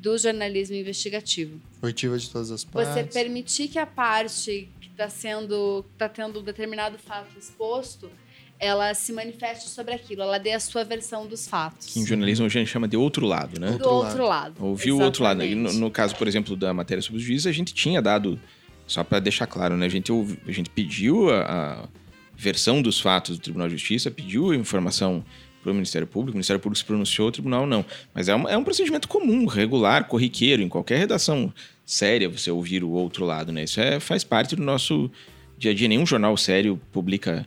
do 0.00 0.16
jornalismo 0.16 0.76
investigativo. 0.76 1.60
Oitiva 1.82 2.16
de 2.16 2.30
todas 2.30 2.50
as 2.50 2.62
partes. 2.62 2.94
Você 2.94 3.04
permitir 3.04 3.68
que 3.68 3.78
a 3.78 3.86
parte 3.86 4.68
está 4.96 5.08
sendo, 5.08 5.84
está 5.92 6.08
tendo 6.08 6.40
um 6.40 6.42
determinado 6.42 6.98
fato 6.98 7.38
exposto, 7.38 8.10
ela 8.58 8.94
se 8.94 9.12
manifeste 9.12 9.68
sobre 9.68 9.92
aquilo, 9.94 10.22
ela 10.22 10.38
dê 10.38 10.52
a 10.52 10.60
sua 10.60 10.82
versão 10.82 11.26
dos 11.26 11.46
fatos. 11.46 11.92
Que 11.92 12.00
em 12.00 12.06
jornalismo 12.06 12.46
a 12.46 12.48
gente 12.48 12.68
chama 12.68 12.88
de 12.88 12.96
outro 12.96 13.26
lado, 13.26 13.60
né? 13.60 13.66
do 13.72 13.72
Outro 13.74 13.90
outro 13.90 14.24
lado. 14.26 14.54
Ouvir 14.64 14.92
o 14.92 15.00
outro 15.02 15.22
lado. 15.22 15.38
né? 15.38 15.54
No, 15.54 15.72
no 15.74 15.90
caso, 15.90 16.16
por 16.16 16.26
exemplo, 16.26 16.56
da 16.56 16.72
matéria 16.72 17.02
sobre 17.02 17.18
os 17.18 17.22
juízes, 17.22 17.46
a 17.46 17.52
gente 17.52 17.74
tinha 17.74 18.00
dado, 18.00 18.40
só 18.86 19.04
para 19.04 19.18
deixar 19.20 19.46
claro, 19.46 19.76
né? 19.76 19.84
A 19.84 19.88
gente, 19.90 20.10
ouvi- 20.10 20.38
a 20.46 20.52
gente 20.52 20.70
pediu 20.70 21.28
a, 21.30 21.42
a 21.82 21.88
versão 22.34 22.80
dos 22.80 22.98
fatos 22.98 23.36
do 23.36 23.42
Tribunal 23.42 23.68
de 23.68 23.74
Justiça, 23.76 24.10
pediu 24.10 24.50
a 24.50 24.56
informação 24.56 25.22
para 25.66 25.72
o 25.72 25.74
Ministério 25.74 26.06
Público, 26.06 26.34
o 26.34 26.38
Ministério 26.38 26.60
Público 26.60 26.78
se 26.78 26.84
pronunciou, 26.84 27.28
o 27.28 27.32
Tribunal 27.32 27.66
não. 27.66 27.84
Mas 28.14 28.28
é 28.28 28.36
um, 28.36 28.48
é 28.48 28.56
um 28.56 28.62
procedimento 28.62 29.08
comum, 29.08 29.46
regular, 29.46 30.06
corriqueiro, 30.06 30.62
em 30.62 30.68
qualquer 30.68 30.98
redação 30.98 31.52
séria 31.84 32.28
você 32.28 32.50
ouvir 32.50 32.84
o 32.84 32.90
outro 32.90 33.24
lado, 33.24 33.50
né? 33.52 33.64
Isso 33.64 33.80
é, 33.80 33.98
faz 33.98 34.22
parte 34.22 34.54
do 34.54 34.62
nosso 34.62 35.10
dia 35.58 35.72
a 35.72 35.74
dia. 35.74 35.88
Nenhum 35.88 36.06
jornal 36.06 36.36
sério 36.36 36.80
publica 36.92 37.44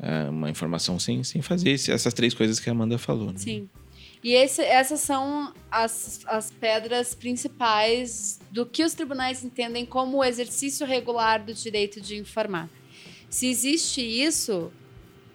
ah, 0.00 0.28
uma 0.30 0.48
informação 0.48 0.98
sem, 0.98 1.22
sem 1.24 1.42
fazer 1.42 1.70
esse- 1.70 1.90
essas 1.92 2.14
três 2.14 2.32
coisas 2.32 2.58
que 2.58 2.68
a 2.70 2.72
Amanda 2.72 2.96
falou. 2.98 3.26
Né? 3.32 3.34
Sim. 3.36 3.68
E 4.24 4.32
esse- 4.32 4.62
essas 4.62 5.00
são 5.00 5.52
as, 5.70 6.20
as 6.26 6.50
pedras 6.50 7.14
principais 7.14 8.40
do 8.50 8.64
que 8.64 8.82
os 8.84 8.94
tribunais 8.94 9.44
entendem 9.44 9.84
como 9.84 10.18
o 10.18 10.24
exercício 10.24 10.86
regular 10.86 11.44
do 11.44 11.52
direito 11.52 12.00
de 12.00 12.16
informar. 12.16 12.68
Se 13.28 13.46
existe 13.46 14.00
isso, 14.00 14.72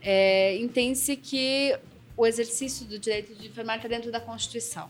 é, 0.02 0.58
entende-se 0.58 1.16
que 1.16 1.78
o 2.16 2.26
exercício 2.26 2.86
do 2.86 3.00
direito 3.00 3.34
de 3.36 3.48
informar 3.48 3.78
está 3.78 3.88
dentro 3.88 4.12
da 4.12 4.20
Constituição. 4.20 4.90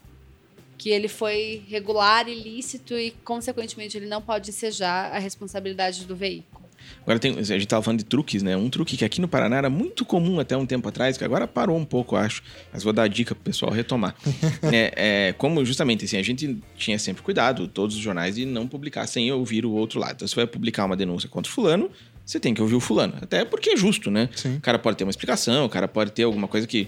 Que 0.78 0.90
ele 0.90 1.08
foi 1.08 1.64
regular, 1.68 2.28
ilícito 2.28 2.98
e, 2.98 3.12
consequentemente, 3.24 3.98
ele 3.98 4.08
não 4.08 4.22
pode 4.22 4.50
ensejar 4.50 5.14
a 5.14 5.20
responsabilidade 5.20 6.06
do 6.06 6.16
veículo. 6.16 6.64
Agora 7.02 7.20
tem, 7.20 7.38
a 7.38 7.44
gente 7.44 7.68
tava 7.68 7.82
falando 7.82 8.00
de 8.00 8.06
truques, 8.06 8.44
né? 8.44 8.56
Um 8.56 8.70
truque 8.70 8.96
que 8.96 9.06
aqui 9.06 9.20
no 9.20 9.28
Paraná 9.28 9.58
era 9.58 9.70
muito 9.70 10.06
comum 10.06 10.40
até 10.40 10.56
um 10.56 10.66
tempo 10.66 10.88
atrás, 10.88 11.18
que 11.18 11.24
agora 11.24 11.48
parou 11.48 11.78
um 11.78 11.86
pouco, 11.86 12.16
acho. 12.16 12.42
Mas 12.72 12.84
vou 12.84 12.94
dar 12.94 13.04
a 13.04 13.08
dica 13.08 13.36
pro 13.36 13.44
pessoal 13.44 13.72
retomar. 13.72 14.16
é, 14.72 14.94
é, 15.30 15.34
como 15.34 15.64
justamente 15.66 16.06
assim, 16.06 16.18
a 16.18 16.24
gente 16.24 16.58
tinha 16.78 16.98
sempre 16.98 17.22
cuidado, 17.24 17.68
todos 17.68 17.96
os 17.96 18.02
jornais, 18.02 18.36
de 18.36 18.46
não 18.46 18.68
publicar 18.68 19.06
sem 19.08 19.32
ouvir 19.32 19.66
o 19.66 19.72
outro 19.72 20.00
lado. 20.00 20.16
Então, 20.16 20.28
se 20.28 20.36
vai 20.36 20.48
publicar 20.48 20.86
uma 20.86 20.96
denúncia 20.96 21.28
contra 21.28 21.50
o 21.50 21.54
fulano, 21.54 21.90
você 22.26 22.40
tem 22.40 22.54
que 22.54 22.62
ouvir 22.62 22.76
o 22.76 22.80
fulano. 22.80 23.14
Até 23.22 23.44
porque 23.46 23.72
é 23.72 23.78
justo, 23.78 24.10
né? 24.10 24.30
Sim. 24.36 24.56
O 24.58 24.62
cara 24.62 24.80
pode 24.80 24.98
ter 24.98 25.04
uma 25.04 25.12
explicação, 25.12 25.66
o 25.66 25.70
cara 25.70 25.88
pode 25.88 26.12
ter 26.12 26.24
alguma 26.24 26.48
coisa 26.48 26.66
que 26.66 26.88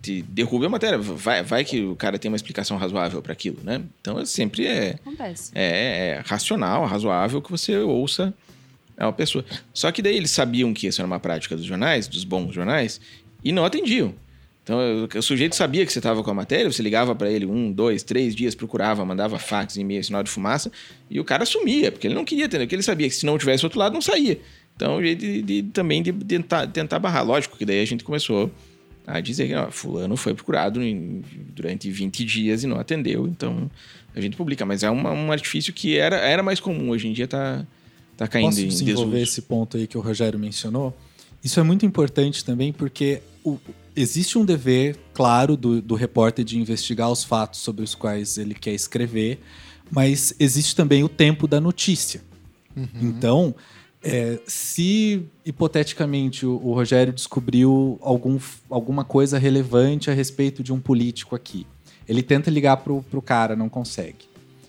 te 0.00 0.22
derrube 0.22 0.66
a 0.66 0.68
matéria. 0.68 0.98
Vai, 0.98 1.42
vai 1.42 1.64
que 1.64 1.82
o 1.82 1.96
cara 1.96 2.18
tem 2.18 2.30
uma 2.30 2.36
explicação 2.36 2.76
razoável 2.76 3.20
para 3.20 3.32
aquilo, 3.32 3.58
né? 3.64 3.82
Então, 4.00 4.18
é 4.20 4.24
sempre 4.24 4.66
é, 4.66 4.96
Acontece. 5.00 5.50
é, 5.54 5.64
é 6.18 6.22
racional, 6.24 6.84
razoável 6.84 7.42
que 7.42 7.50
você 7.50 7.76
ouça 7.78 8.32
a 8.96 9.12
pessoa. 9.12 9.44
Só 9.74 9.90
que 9.90 10.00
daí 10.00 10.16
eles 10.16 10.30
sabiam 10.30 10.72
que 10.72 10.86
isso 10.86 11.00
era 11.00 11.06
uma 11.06 11.20
prática 11.20 11.56
dos 11.56 11.64
jornais, 11.64 12.08
dos 12.08 12.24
bons 12.24 12.54
jornais, 12.54 13.00
e 13.44 13.52
não 13.52 13.64
atendiam. 13.64 14.14
Então 14.62 14.78
o, 14.78 15.18
o 15.18 15.22
sujeito 15.22 15.54
sabia 15.54 15.86
que 15.86 15.92
você 15.92 16.00
estava 16.00 16.24
com 16.24 16.30
a 16.30 16.34
matéria, 16.34 16.70
você 16.70 16.82
ligava 16.82 17.14
para 17.14 17.30
ele 17.30 17.46
um, 17.46 17.70
dois, 17.70 18.02
três 18.02 18.34
dias, 18.34 18.54
procurava, 18.54 19.04
mandava 19.04 19.38
fax, 19.38 19.76
e-mail, 19.76 20.02
sinal 20.02 20.24
de 20.24 20.30
fumaça, 20.30 20.72
e 21.08 21.20
o 21.20 21.24
cara 21.24 21.44
sumia, 21.44 21.92
porque 21.92 22.06
ele 22.06 22.14
não 22.14 22.24
queria 22.24 22.46
atender, 22.46 22.64
porque 22.64 22.74
ele 22.74 22.82
sabia 22.82 23.08
que 23.08 23.14
se 23.14 23.24
não 23.24 23.38
tivesse 23.38 23.64
outro 23.64 23.78
lado, 23.78 23.92
não 23.92 24.00
saía. 24.00 24.40
Então, 24.76 24.98
o 24.98 25.02
jeito 25.02 25.20
de, 25.20 25.42
de- 25.42 25.62
também 25.64 26.02
de 26.02 26.12
tentar, 26.12 26.66
tentar 26.66 26.98
barrar. 26.98 27.24
Lógico 27.24 27.56
que 27.56 27.64
daí 27.64 27.80
a 27.80 27.84
gente 27.86 28.04
começou 28.04 28.50
a 29.06 29.20
dizer 29.20 29.48
que 29.48 29.54
ó, 29.54 29.70
fulano 29.70 30.16
foi 30.16 30.34
procurado 30.34 30.82
em- 30.82 31.22
durante 31.54 31.90
20 31.90 32.24
dias 32.24 32.62
e 32.62 32.66
não 32.66 32.78
atendeu, 32.78 33.26
então 33.26 33.70
a 34.14 34.20
gente 34.20 34.36
publica. 34.36 34.66
Mas 34.66 34.82
é 34.82 34.90
uma- 34.90 35.12
um 35.12 35.32
artifício 35.32 35.72
que 35.72 35.96
era, 35.96 36.16
era 36.16 36.42
mais 36.42 36.60
comum, 36.60 36.90
hoje 36.90 37.08
em 37.08 37.12
dia 37.12 37.26
tá, 37.26 37.64
tá 38.16 38.28
caindo 38.28 38.48
Posso 38.50 38.60
em 38.60 38.68
desenvolver 38.68 39.18
desuso. 39.18 39.22
esse 39.32 39.42
ponto 39.42 39.76
aí 39.78 39.86
que 39.86 39.96
o 39.96 40.00
Rogério 40.00 40.38
mencionou? 40.38 40.94
Isso 41.42 41.58
é 41.58 41.62
muito 41.62 41.86
importante 41.86 42.44
também 42.44 42.72
porque 42.72 43.22
o- 43.44 43.58
existe 43.94 44.36
um 44.36 44.44
dever 44.44 44.96
claro 45.14 45.56
do, 45.56 45.80
do 45.80 45.94
repórter 45.94 46.44
de 46.44 46.58
investigar 46.58 47.10
os 47.10 47.24
fatos 47.24 47.60
sobre 47.60 47.82
os 47.84 47.94
quais 47.94 48.36
ele 48.36 48.54
quer 48.54 48.74
escrever, 48.74 49.38
mas 49.90 50.34
existe 50.38 50.74
também 50.76 51.02
o 51.04 51.08
tempo 51.08 51.46
da 51.46 51.60
notícia. 51.60 52.20
Então, 53.00 53.54
É, 54.06 54.38
se 54.46 55.26
hipoteticamente 55.44 56.46
o, 56.46 56.60
o 56.62 56.72
Rogério 56.72 57.12
descobriu 57.12 57.98
algum, 58.00 58.38
alguma 58.70 59.04
coisa 59.04 59.38
relevante 59.38 60.10
a 60.10 60.14
respeito 60.14 60.62
de 60.62 60.72
um 60.72 60.80
político 60.80 61.34
aqui, 61.34 61.66
ele 62.08 62.22
tenta 62.22 62.50
ligar 62.50 62.78
pro, 62.78 63.02
pro 63.10 63.20
cara, 63.20 63.56
não 63.56 63.68
consegue. 63.68 64.26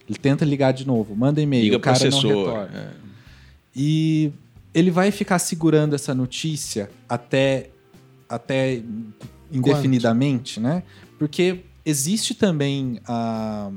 Ele 0.09 0.17
tenta 0.17 0.43
ligar 0.43 0.71
de 0.71 0.87
novo, 0.87 1.15
manda 1.15 1.41
e-mail, 1.41 1.65
Liga 1.65 1.77
o 1.77 1.79
cara 1.79 1.99
pro 1.99 2.09
não 2.09 2.21
retorna. 2.21 2.77
é. 2.77 3.07
E 3.75 4.31
ele 4.73 4.89
vai 4.89 5.11
ficar 5.11 5.37
segurando 5.37 5.93
essa 5.93 6.15
notícia 6.15 6.89
até, 7.07 7.69
até 8.27 8.81
indefinidamente, 9.51 10.59
né? 10.59 10.81
Porque 11.19 11.61
existe 11.85 12.33
também 12.33 12.99
a. 13.05 13.71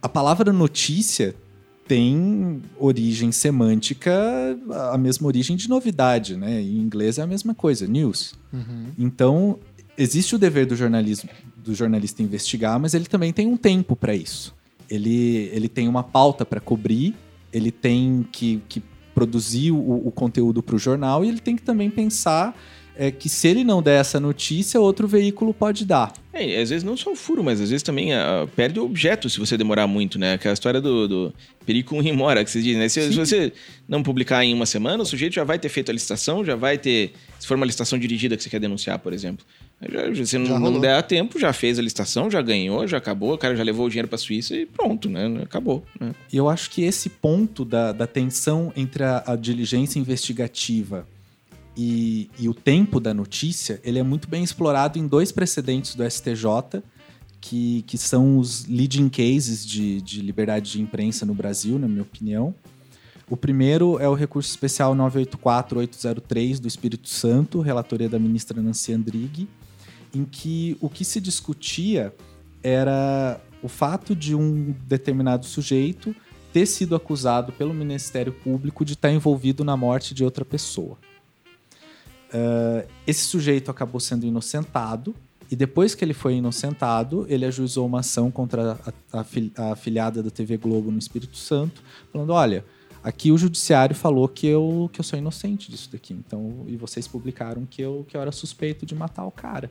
A 0.00 0.08
palavra 0.08 0.52
notícia 0.52 1.34
tem 1.86 2.62
origem 2.78 3.30
semântica, 3.30 4.12
a 4.92 4.96
mesma 4.96 5.26
origem 5.26 5.56
de 5.56 5.68
novidade, 5.68 6.36
né? 6.36 6.60
Em 6.60 6.78
inglês 6.78 7.18
é 7.18 7.22
a 7.22 7.26
mesma 7.26 7.54
coisa, 7.54 7.86
news. 7.86 8.34
Uhum. 8.52 8.86
Então, 8.98 9.58
existe 9.96 10.34
o 10.34 10.38
dever 10.38 10.66
do 10.66 10.74
jornalismo 10.74 11.30
do 11.64 11.74
jornalista 11.74 12.22
investigar, 12.22 12.78
mas 12.78 12.92
ele 12.92 13.06
também 13.06 13.32
tem 13.32 13.46
um 13.46 13.56
tempo 13.56 13.96
para 13.96 14.14
isso. 14.14 14.54
Ele, 14.88 15.48
ele 15.52 15.68
tem 15.68 15.88
uma 15.88 16.02
pauta 16.02 16.44
para 16.44 16.60
cobrir, 16.60 17.14
ele 17.50 17.70
tem 17.70 18.26
que, 18.30 18.62
que 18.68 18.82
produzir 19.14 19.70
o, 19.72 20.06
o 20.06 20.12
conteúdo 20.12 20.62
para 20.62 20.76
o 20.76 20.78
jornal 20.78 21.24
e 21.24 21.28
ele 21.28 21.40
tem 21.40 21.56
que 21.56 21.62
também 21.62 21.88
pensar 21.88 22.54
é, 22.96 23.10
que 23.10 23.28
se 23.28 23.48
ele 23.48 23.64
não 23.64 23.82
der 23.82 24.00
essa 24.00 24.20
notícia, 24.20 24.80
outro 24.80 25.08
veículo 25.08 25.52
pode 25.52 25.84
dar. 25.84 26.12
É, 26.32 26.60
às 26.60 26.70
vezes 26.70 26.82
não 26.82 26.96
só 26.96 27.12
o 27.12 27.16
furo, 27.16 27.42
mas 27.44 27.60
às 27.60 27.70
vezes 27.70 27.82
também 27.82 28.12
ah, 28.12 28.46
perde 28.56 28.80
o 28.80 28.84
objeto 28.84 29.30
se 29.30 29.38
você 29.38 29.56
demorar 29.56 29.86
muito, 29.86 30.18
né? 30.18 30.34
Aquela 30.34 30.52
história 30.52 30.80
do, 30.80 31.06
do 31.06 31.34
perigo 31.64 32.00
em 32.02 32.12
mora, 32.12 32.44
que 32.44 32.50
você 32.50 32.60
diz, 32.60 32.76
né? 32.76 32.88
Se, 32.88 33.12
se 33.12 33.16
você 33.16 33.52
não 33.88 34.02
publicar 34.02 34.44
em 34.44 34.52
uma 34.52 34.66
semana, 34.66 35.02
o 35.02 35.06
sujeito 35.06 35.34
já 35.34 35.44
vai 35.44 35.58
ter 35.58 35.68
feito 35.68 35.90
a 35.90 35.92
licitação, 35.92 36.44
já 36.44 36.56
vai 36.56 36.76
ter. 36.76 37.12
Se 37.38 37.46
for 37.46 37.56
uma 37.56 37.66
licitação 37.66 37.98
dirigida 37.98 38.36
que 38.36 38.42
você 38.42 38.50
quer 38.50 38.60
denunciar, 38.60 38.98
por 38.98 39.12
exemplo. 39.12 39.44
Já, 39.90 40.24
se 40.24 40.32
Já 40.32 40.38
não, 40.38 40.58
não 40.58 40.80
der 40.80 40.94
a 40.94 41.02
tempo, 41.02 41.38
já 41.38 41.52
fez 41.52 41.78
a 41.78 41.82
licitação, 41.82 42.30
já 42.30 42.40
ganhou, 42.40 42.86
já 42.86 42.96
acabou, 42.96 43.34
o 43.34 43.38
cara 43.38 43.54
já 43.54 43.62
levou 43.62 43.86
o 43.86 43.88
dinheiro 43.88 44.08
pra 44.08 44.16
Suíça 44.16 44.56
e 44.56 44.66
pronto, 44.66 45.08
né? 45.08 45.40
Acabou. 45.42 45.84
Né? 46.00 46.14
E 46.32 46.36
eu 46.36 46.48
acho 46.48 46.70
que 46.70 46.82
esse 46.82 47.10
ponto 47.10 47.64
da, 47.64 47.92
da 47.92 48.06
tensão 48.06 48.72
entre 48.76 49.04
a, 49.04 49.22
a 49.26 49.36
diligência 49.36 49.98
investigativa 49.98 51.06
e, 51.76 52.30
e 52.38 52.48
o 52.48 52.54
tempo 52.54 53.00
da 53.00 53.12
notícia, 53.12 53.80
ele 53.82 53.98
é 53.98 54.02
muito 54.02 54.28
bem 54.28 54.44
explorado 54.44 54.98
em 54.98 55.06
dois 55.06 55.32
precedentes 55.32 55.94
do 55.94 56.08
STJ, 56.08 56.82
que, 57.40 57.82
que 57.82 57.98
são 57.98 58.38
os 58.38 58.66
leading 58.66 59.08
cases 59.08 59.66
de, 59.66 60.00
de 60.00 60.22
liberdade 60.22 60.72
de 60.72 60.80
imprensa 60.80 61.26
no 61.26 61.34
Brasil, 61.34 61.78
na 61.78 61.88
minha 61.88 62.02
opinião. 62.02 62.54
O 63.28 63.36
primeiro 63.36 63.98
é 63.98 64.08
o 64.08 64.14
recurso 64.14 64.50
especial 64.50 64.94
984-803 64.94 66.60
do 66.60 66.68
Espírito 66.68 67.08
Santo, 67.08 67.60
relatoria 67.60 68.08
da 68.08 68.18
ministra 68.18 68.62
Nancy 68.62 68.92
Andrighi, 68.92 69.48
em 70.14 70.24
que 70.24 70.76
o 70.80 70.88
que 70.88 71.04
se 71.04 71.20
discutia 71.20 72.14
era 72.62 73.40
o 73.62 73.68
fato 73.68 74.14
de 74.14 74.34
um 74.34 74.74
determinado 74.86 75.44
sujeito 75.44 76.14
ter 76.52 76.66
sido 76.66 76.94
acusado 76.94 77.52
pelo 77.52 77.74
Ministério 77.74 78.32
Público 78.32 78.84
de 78.84 78.92
estar 78.92 79.10
envolvido 79.10 79.64
na 79.64 79.76
morte 79.76 80.14
de 80.14 80.22
outra 80.22 80.44
pessoa. 80.44 80.96
Ah, 82.32 82.84
esse 83.06 83.24
sujeito 83.24 83.70
acabou 83.70 84.00
sendo 84.00 84.26
inocentado 84.26 85.14
e 85.50 85.56
depois 85.56 85.94
que 85.94 86.04
ele 86.04 86.14
foi 86.14 86.34
inocentado, 86.34 87.26
ele 87.28 87.44
ajuizou 87.44 87.86
uma 87.86 88.00
ação 88.00 88.30
contra 88.30 88.78
a, 89.12 89.20
a 89.20 89.72
a 89.72 90.10
da 90.10 90.30
TV 90.30 90.56
Globo 90.56 90.90
no 90.90 90.98
Espírito 90.98 91.36
Santo, 91.36 91.82
falando: 92.12 92.30
olha, 92.30 92.64
aqui 93.02 93.30
o 93.30 93.38
judiciário 93.38 93.94
falou 93.94 94.26
que 94.26 94.46
eu, 94.46 94.90
que 94.92 95.00
eu 95.00 95.04
sou 95.04 95.18
inocente 95.18 95.70
disso 95.70 95.90
daqui, 95.92 96.14
então 96.14 96.64
e 96.66 96.76
vocês 96.76 97.06
publicaram 97.06 97.66
que 97.66 97.82
eu, 97.82 98.04
que 98.08 98.16
eu 98.16 98.20
era 98.20 98.32
suspeito 98.32 98.86
de 98.86 98.94
matar 98.94 99.24
o 99.26 99.30
cara. 99.30 99.70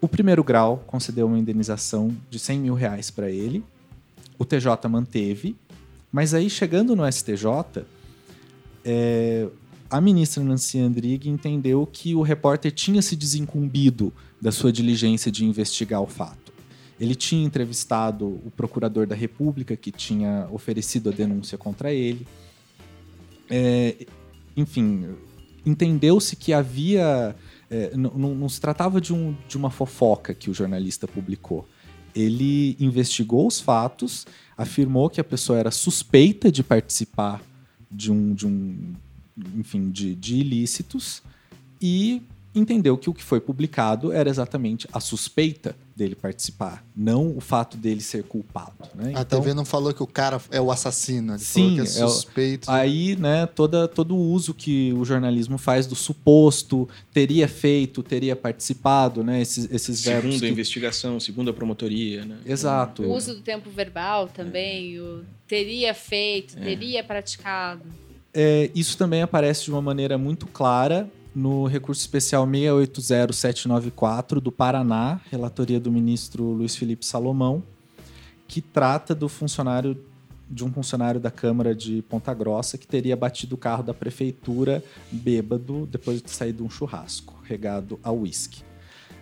O 0.00 0.08
primeiro 0.08 0.42
grau 0.42 0.82
concedeu 0.86 1.28
uma 1.28 1.38
indenização 1.38 2.10
de 2.28 2.40
100 2.40 2.58
mil 2.58 2.74
reais 2.74 3.08
para 3.08 3.30
ele. 3.30 3.62
O 4.36 4.44
TJ 4.44 4.88
manteve. 4.88 5.54
Mas 6.10 6.34
aí, 6.34 6.50
chegando 6.50 6.96
no 6.96 7.10
STJ, 7.10 7.84
é, 8.84 9.48
a 9.92 10.00
ministra 10.00 10.42
Nancy 10.42 10.78
Andrighi 10.78 11.28
entendeu 11.28 11.86
que 11.86 12.14
o 12.14 12.22
repórter 12.22 12.72
tinha 12.72 13.02
se 13.02 13.14
desincumbido 13.14 14.12
da 14.40 14.50
sua 14.50 14.72
diligência 14.72 15.30
de 15.30 15.44
investigar 15.44 16.00
o 16.00 16.06
fato. 16.06 16.52
Ele 16.98 17.14
tinha 17.14 17.44
entrevistado 17.44 18.26
o 18.26 18.50
procurador 18.56 19.06
da 19.06 19.14
República, 19.14 19.76
que 19.76 19.90
tinha 19.90 20.48
oferecido 20.50 21.10
a 21.10 21.12
denúncia 21.12 21.58
contra 21.58 21.92
ele. 21.92 22.26
É, 23.50 24.06
enfim, 24.56 25.08
entendeu-se 25.64 26.36
que 26.36 26.52
havia. 26.52 27.34
é, 27.70 27.96
não, 27.96 28.34
não- 28.34 28.48
se 28.48 28.60
tratava 28.60 29.00
de, 29.00 29.12
um- 29.12 29.34
de 29.48 29.56
uma 29.56 29.70
fofoca 29.70 30.34
que 30.34 30.50
o 30.50 30.54
jornalista 30.54 31.08
publicou. 31.08 31.66
Ele 32.14 32.76
investigou 32.78 33.46
os 33.46 33.58
fatos, 33.60 34.26
afirmou 34.56 35.08
que 35.08 35.20
a 35.20 35.24
pessoa 35.24 35.58
era 35.58 35.70
suspeita 35.70 36.52
de 36.52 36.62
participar 36.62 37.42
de 37.90 38.12
um, 38.12 38.34
de 38.34 38.46
um 38.46 38.92
enfim, 39.56 39.90
de, 39.90 40.14
de 40.14 40.36
ilícitos 40.36 41.22
e 41.80 42.22
entendeu 42.54 42.98
que 42.98 43.08
o 43.08 43.14
que 43.14 43.22
foi 43.22 43.40
publicado 43.40 44.12
era 44.12 44.28
exatamente 44.28 44.86
a 44.92 45.00
suspeita 45.00 45.74
dele 45.96 46.14
participar, 46.14 46.84
não 46.94 47.34
o 47.34 47.40
fato 47.40 47.78
dele 47.78 48.02
ser 48.02 48.24
culpado. 48.24 48.72
Né? 48.94 49.12
A 49.14 49.24
TV 49.24 49.54
não 49.54 49.64
falou 49.64 49.92
que 49.94 50.02
o 50.02 50.06
cara 50.06 50.38
é 50.50 50.60
o 50.60 50.70
assassino, 50.70 51.32
ele 51.32 51.38
Sim, 51.38 51.76
falou 51.78 51.86
que 51.86 51.98
é 51.98 52.00
é 52.00 52.04
o- 52.04 52.08
suspeito. 52.08 52.66
de- 52.66 52.72
Aí, 52.74 53.16
né, 53.16 53.46
toda, 53.46 53.88
todo 53.88 54.14
o 54.14 54.20
uso 54.32 54.52
que 54.52 54.92
o 54.92 55.02
jornalismo 55.04 55.56
faz 55.56 55.86
do 55.86 55.94
suposto, 55.94 56.86
teria 57.12 57.48
feito, 57.48 58.02
teria 58.02 58.36
participado, 58.36 59.22
né, 59.24 59.40
esses, 59.40 59.70
esses 59.70 60.02
verbos. 60.04 60.22
Segundo 60.34 60.42
a 60.44 60.46
que- 60.46 60.52
investigação, 60.52 61.20
segundo 61.20 61.50
a 61.50 61.54
promotoria, 61.54 62.24
né? 62.26 62.36
Exato. 62.44 63.02
O 63.02 63.14
uso 63.14 63.34
do 63.34 63.40
tempo 63.40 63.70
verbal 63.70 64.28
também, 64.28 64.98
o 65.00 65.22
teria 65.48 65.94
feito, 65.94 66.54
teria 66.56 67.02
praticado. 67.02 67.82
É, 68.34 68.70
isso 68.74 68.96
também 68.96 69.20
aparece 69.22 69.64
de 69.64 69.70
uma 69.70 69.82
maneira 69.82 70.16
muito 70.16 70.46
clara 70.46 71.08
no 71.34 71.66
recurso 71.66 72.00
especial 72.00 72.46
680794 72.46 74.40
do 74.40 74.52
Paraná, 74.52 75.20
relatoria 75.30 75.80
do 75.80 75.90
ministro 75.90 76.44
Luiz 76.44 76.76
Felipe 76.76 77.04
Salomão, 77.04 77.62
que 78.46 78.60
trata 78.60 79.14
do 79.14 79.28
funcionário 79.28 79.96
de 80.50 80.64
um 80.64 80.70
funcionário 80.70 81.18
da 81.18 81.30
Câmara 81.30 81.74
de 81.74 82.02
Ponta 82.02 82.34
Grossa 82.34 82.76
que 82.76 82.86
teria 82.86 83.16
batido 83.16 83.54
o 83.54 83.58
carro 83.58 83.82
da 83.82 83.94
prefeitura 83.94 84.84
bêbado 85.10 85.88
depois 85.90 86.20
de 86.20 86.30
sair 86.30 86.52
de 86.52 86.62
um 86.62 86.68
churrasco 86.68 87.34
regado 87.42 87.98
a 88.02 88.12
uísque. 88.12 88.62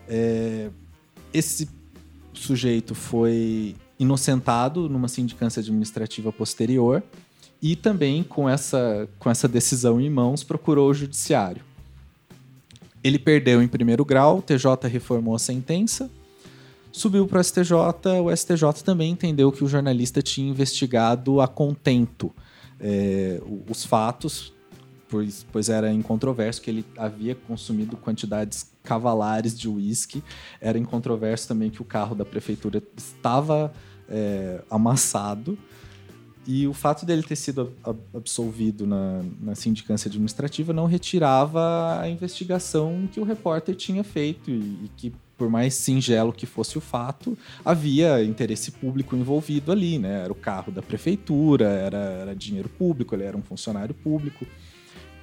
É, 0.08 0.70
esse 1.32 1.68
sujeito 2.32 2.96
foi 2.96 3.76
inocentado 3.96 4.88
numa 4.88 5.06
sindicância 5.06 5.60
administrativa 5.60 6.32
posterior 6.32 7.00
e 7.62 7.76
também 7.76 8.22
com 8.22 8.48
essa, 8.48 9.08
com 9.18 9.30
essa 9.30 9.46
decisão 9.46 10.00
em 10.00 10.08
mãos 10.08 10.42
procurou 10.42 10.90
o 10.90 10.94
judiciário. 10.94 11.62
Ele 13.02 13.18
perdeu 13.18 13.62
em 13.62 13.68
primeiro 13.68 14.04
grau, 14.04 14.38
o 14.38 14.42
TJ 14.42 14.88
reformou 14.88 15.34
a 15.34 15.38
sentença, 15.38 16.10
subiu 16.92 17.26
para 17.26 17.40
o 17.40 17.44
STJ, 17.44 17.72
o 18.22 18.36
STJ 18.36 18.82
também 18.84 19.12
entendeu 19.12 19.50
que 19.50 19.64
o 19.64 19.68
jornalista 19.68 20.20
tinha 20.20 20.50
investigado 20.50 21.40
a 21.40 21.48
contento 21.48 22.32
é, 22.78 23.40
os 23.68 23.84
fatos, 23.84 24.52
pois, 25.08 25.46
pois 25.52 25.68
era 25.68 25.92
incontroverso 25.92 26.62
que 26.62 26.70
ele 26.70 26.84
havia 26.96 27.34
consumido 27.34 27.96
quantidades 27.96 28.70
cavalares 28.82 29.58
de 29.58 29.68
uísque, 29.68 30.22
era 30.60 30.78
incontroverso 30.78 31.48
também 31.48 31.70
que 31.70 31.82
o 31.82 31.84
carro 31.84 32.14
da 32.14 32.24
prefeitura 32.24 32.82
estava 32.96 33.72
é, 34.08 34.62
amassado, 34.70 35.58
e 36.52 36.66
o 36.66 36.72
fato 36.72 37.06
dele 37.06 37.22
ter 37.22 37.36
sido 37.36 37.72
ab- 37.84 38.00
absolvido 38.12 38.84
na, 38.84 39.22
na 39.40 39.54
sindicância 39.54 40.08
administrativa 40.08 40.72
não 40.72 40.86
retirava 40.86 42.00
a 42.00 42.08
investigação 42.08 43.08
que 43.12 43.20
o 43.20 43.24
repórter 43.24 43.76
tinha 43.76 44.02
feito 44.02 44.50
e, 44.50 44.54
e 44.54 44.90
que, 44.96 45.12
por 45.38 45.48
mais 45.48 45.74
singelo 45.74 46.32
que 46.32 46.46
fosse 46.46 46.76
o 46.76 46.80
fato, 46.80 47.38
havia 47.64 48.24
interesse 48.24 48.72
público 48.72 49.14
envolvido 49.14 49.70
ali, 49.70 49.96
né? 49.96 50.24
Era 50.24 50.32
o 50.32 50.34
carro 50.34 50.72
da 50.72 50.82
prefeitura, 50.82 51.66
era, 51.66 51.98
era 51.98 52.34
dinheiro 52.34 52.68
público, 52.68 53.14
ele 53.14 53.22
era 53.22 53.36
um 53.36 53.42
funcionário 53.42 53.94
público. 53.94 54.44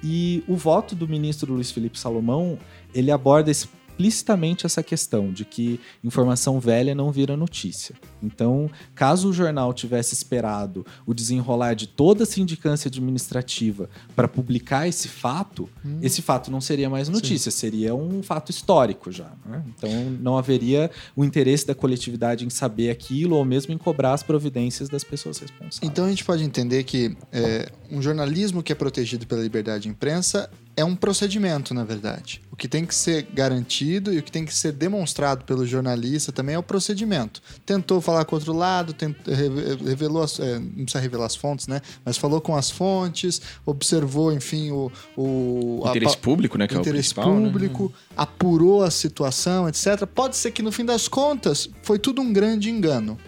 E 0.02 0.42
o 0.48 0.56
voto 0.56 0.94
do 0.94 1.06
ministro 1.06 1.52
Luiz 1.52 1.70
Felipe 1.70 1.98
Salomão, 1.98 2.58
ele 2.94 3.10
aborda 3.10 3.50
esse 3.50 3.68
explicitamente 3.98 4.64
essa 4.64 4.80
questão 4.80 5.32
de 5.32 5.44
que 5.44 5.80
informação 6.04 6.60
velha 6.60 6.94
não 6.94 7.10
vira 7.10 7.36
notícia. 7.36 7.96
Então, 8.22 8.70
caso 8.94 9.28
o 9.28 9.32
jornal 9.32 9.74
tivesse 9.74 10.14
esperado 10.14 10.86
o 11.04 11.12
desenrolar 11.12 11.74
de 11.74 11.88
toda 11.88 12.22
a 12.22 12.26
sindicância 12.26 12.88
administrativa 12.88 13.90
para 14.14 14.28
publicar 14.28 14.86
esse 14.86 15.08
fato, 15.08 15.68
hum. 15.84 15.98
esse 16.00 16.22
fato 16.22 16.50
não 16.50 16.60
seria 16.60 16.88
mais 16.88 17.08
notícia, 17.08 17.50
Sim. 17.50 17.58
seria 17.58 17.94
um 17.94 18.22
fato 18.22 18.50
histórico 18.50 19.10
já. 19.10 19.32
Né? 19.44 19.64
Então, 19.76 19.90
não 20.20 20.38
haveria 20.38 20.90
o 21.16 21.24
interesse 21.24 21.66
da 21.66 21.74
coletividade 21.74 22.46
em 22.46 22.50
saber 22.50 22.90
aquilo 22.90 23.34
ou 23.34 23.44
mesmo 23.44 23.74
em 23.74 23.78
cobrar 23.78 24.12
as 24.12 24.22
providências 24.22 24.88
das 24.88 25.02
pessoas 25.02 25.38
responsáveis. 25.38 25.80
Então, 25.82 26.04
a 26.04 26.08
gente 26.08 26.24
pode 26.24 26.44
entender 26.44 26.84
que 26.84 27.16
é, 27.32 27.70
um 27.90 28.00
jornalismo 28.00 28.62
que 28.62 28.70
é 28.70 28.74
protegido 28.76 29.26
pela 29.26 29.42
liberdade 29.42 29.84
de 29.84 29.88
imprensa 29.88 30.48
é 30.78 30.84
um 30.84 30.94
procedimento, 30.94 31.74
na 31.74 31.82
verdade. 31.82 32.40
O 32.52 32.56
que 32.56 32.68
tem 32.68 32.86
que 32.86 32.94
ser 32.94 33.22
garantido 33.34 34.14
e 34.14 34.18
o 34.18 34.22
que 34.22 34.30
tem 34.30 34.44
que 34.44 34.54
ser 34.54 34.70
demonstrado 34.70 35.44
pelo 35.44 35.66
jornalista 35.66 36.30
também 36.30 36.54
é 36.54 36.58
o 36.58 36.62
procedimento. 36.62 37.42
Tentou 37.66 38.00
falar 38.00 38.24
com 38.24 38.36
o 38.36 38.38
outro 38.38 38.52
lado, 38.52 38.92
tentou, 38.92 39.34
revelou, 39.34 40.22
as, 40.22 40.38
é, 40.38 40.56
não 40.56 40.84
precisa 40.84 41.00
revelar 41.00 41.26
as 41.26 41.34
fontes, 41.34 41.66
né? 41.66 41.80
Mas 42.04 42.16
falou 42.16 42.40
com 42.40 42.54
as 42.54 42.70
fontes, 42.70 43.42
observou, 43.66 44.32
enfim, 44.32 44.70
o. 44.70 44.92
O, 45.16 45.82
o 45.82 45.88
interesse 45.88 46.14
a, 46.14 46.18
público, 46.18 46.56
né? 46.56 46.68
Que 46.68 46.76
interesse 46.76 47.12
é 47.18 47.20
o 47.20 47.24
público, 47.24 47.92
né? 47.92 48.14
apurou 48.16 48.84
a 48.84 48.90
situação, 48.90 49.68
etc. 49.68 50.06
Pode 50.06 50.36
ser 50.36 50.52
que 50.52 50.62
no 50.62 50.70
fim 50.70 50.84
das 50.84 51.08
contas 51.08 51.68
foi 51.82 51.98
tudo 51.98 52.22
um 52.22 52.32
grande 52.32 52.70
engano. 52.70 53.18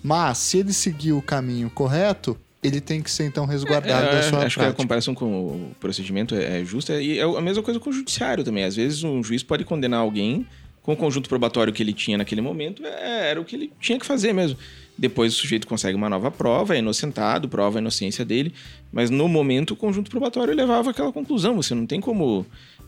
Mas 0.00 0.38
se 0.38 0.58
ele 0.58 0.72
seguiu 0.72 1.18
o 1.18 1.22
caminho 1.22 1.68
correto, 1.68 2.38
ele 2.62 2.80
tem 2.80 3.02
que 3.02 3.10
ser 3.10 3.24
então 3.24 3.44
resguardado 3.44 4.06
é, 4.06 4.12
da 4.12 4.22
sua 4.22 4.44
Acho 4.44 4.58
prática. 4.58 4.60
que 4.60 4.70
a 4.70 4.72
comparação 4.72 5.14
com 5.14 5.26
o 5.26 5.72
procedimento 5.80 6.34
é, 6.34 6.60
é 6.60 6.64
justa 6.64 7.00
e 7.02 7.18
é 7.18 7.22
a 7.22 7.40
mesma 7.40 7.62
coisa 7.62 7.80
com 7.80 7.90
o 7.90 7.92
judiciário 7.92 8.44
também. 8.44 8.62
Às 8.62 8.76
vezes 8.76 9.02
um 9.02 9.22
juiz 9.22 9.42
pode 9.42 9.64
condenar 9.64 10.00
alguém 10.00 10.46
com 10.82 10.92
o 10.92 10.96
conjunto 10.96 11.28
probatório 11.28 11.72
que 11.72 11.82
ele 11.82 11.92
tinha 11.92 12.18
naquele 12.18 12.40
momento, 12.40 12.84
é, 12.84 13.30
era 13.30 13.40
o 13.40 13.44
que 13.44 13.56
ele 13.56 13.72
tinha 13.80 13.98
que 13.98 14.06
fazer 14.06 14.32
mesmo. 14.32 14.58
Depois 14.96 15.32
o 15.32 15.36
sujeito 15.36 15.66
consegue 15.66 15.96
uma 15.96 16.08
nova 16.08 16.30
prova, 16.30 16.74
é 16.74 16.78
inocentado, 16.78 17.48
prova 17.48 17.78
a 17.78 17.80
inocência 17.80 18.24
dele, 18.24 18.52
mas 18.92 19.08
no 19.08 19.26
momento 19.26 19.72
o 19.72 19.76
conjunto 19.76 20.10
probatório 20.10 20.54
levava 20.54 20.90
aquela 20.90 21.12
conclusão. 21.12 21.56
Você 21.56 21.74
não 21.74 21.86
tem 21.86 22.00
como 22.00 22.44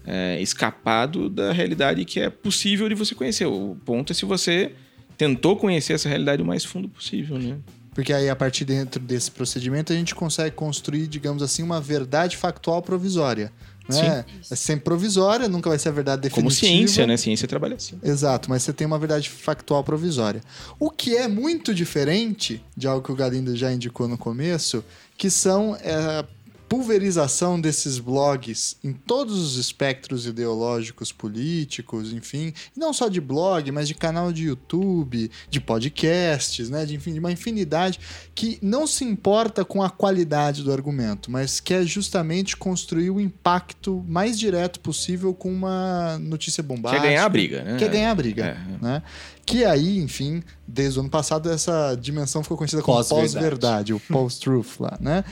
é, 0.07 0.41
escapado 0.41 1.29
da 1.29 1.53
realidade 1.53 2.05
que 2.05 2.21
é 2.21 2.31
possível 2.31 2.89
de 2.89 2.95
você 2.95 3.15
conhecer. 3.15 3.47
O 3.47 3.77
ponto 3.85 4.13
é 4.13 4.15
se 4.15 4.25
você 4.25 4.73
tentou 5.17 5.57
conhecer 5.57 5.95
essa 5.95 6.09
realidade 6.09 6.43
o 6.43 6.45
mais 6.45 6.65
fundo 6.65 6.89
possível, 6.89 7.39
né? 7.39 7.57
Porque 7.95 8.13
aí, 8.13 8.29
a 8.29 8.37
partir 8.37 8.65
dentro 8.65 9.01
desse 9.01 9.31
procedimento, 9.31 9.93
a 9.93 9.97
gente 9.97 10.15
consegue 10.15 10.55
construir, 10.57 11.07
digamos 11.07 11.43
assim, 11.43 11.63
uma 11.63 11.81
verdade 11.81 12.37
factual 12.37 12.83
provisória. 12.83 13.53
Né? 13.89 14.25
É 14.51 14.57
sempre 14.57 14.85
provisória, 14.85 15.47
nunca 15.47 15.69
vai 15.69 15.79
ser 15.79 15.91
a 15.91 15.93
verdade 15.93 16.23
definitiva. 16.23 16.49
Como 16.49 16.51
ciência, 16.51 17.07
né? 17.07 17.17
Ciência 17.17 17.47
trabalha 17.47 17.77
assim. 17.77 17.99
Exato, 18.03 18.49
mas 18.49 18.63
você 18.63 18.73
tem 18.73 18.87
uma 18.87 18.99
verdade 18.99 19.29
factual 19.29 19.85
provisória. 19.85 20.41
O 20.79 20.91
que 20.91 21.17
é 21.17 21.29
muito 21.29 21.75
diferente 21.75 22.65
de 22.77 22.87
algo 22.87 23.05
que 23.05 23.13
o 23.13 23.15
Galindo 23.15 23.55
já 23.55 23.71
indicou 23.71 24.09
no 24.09 24.17
começo, 24.17 24.83
que 25.19 25.29
são 25.29 25.77
é, 25.77 26.25
pulverização 26.69 27.61
desses 27.61 27.99
blogs 27.99 28.77
em 28.83 28.93
todos 28.93 29.39
os 29.39 29.57
espectros 29.57 30.27
ideológicos, 30.27 31.13
políticos, 31.13 32.13
enfim, 32.13 32.53
não 32.77 32.93
só 32.93 33.09
de 33.09 33.21
blog, 33.21 33.71
mas 33.71 33.89
de 33.89 33.95
canal 33.95 34.33
de 34.33 34.45
YouTube, 34.45 35.31
de 35.49 35.61
podcasts, 35.61 36.71
né, 36.71 36.85
de 36.85 36.95
enfim, 36.95 37.13
de 37.13 37.19
uma 37.19 37.33
infinidade 37.33 37.99
que 38.35 38.59
não 38.63 38.87
se 38.87 39.05
importa 39.05 39.65
com 39.65 39.83
a 39.83 39.91
qualidade 39.91 40.63
do 40.63 40.73
argumento, 40.73 41.31
mas 41.31 41.61
quer 41.61 41.85
justamente 41.85 42.57
construir 42.57 43.11
o 43.11 43.21
impacto 43.21 44.05
mais 44.09 44.39
direto 44.39 44.81
possível 44.81 45.35
com 45.35 45.53
uma 45.53 46.19
notícia 46.19 46.63
bombástica. 46.63 47.03
Quer 47.03 47.09
ganhar 47.09 47.25
a 47.25 47.29
briga, 47.29 47.63
né? 47.63 47.77
Quer 47.79 47.91
ganhar 47.91 48.11
a 48.11 48.15
briga, 48.15 48.45
é. 48.45 48.85
né? 48.85 49.03
Que 49.47 49.65
aí, 49.65 49.99
enfim, 49.99 50.43
desde 50.67 50.99
o 50.99 51.03
ano 51.03 51.11
passado 51.11 51.51
essa 51.51 51.95
dimensão 51.95 52.43
ficou 52.43 52.57
conhecida 52.57 52.83
como 52.83 53.05
pós-verdade, 53.05 53.93
pós 53.93 54.03
o 54.03 54.13
post-truth 54.13 54.81
lá, 54.81 54.97
né? 55.01 55.25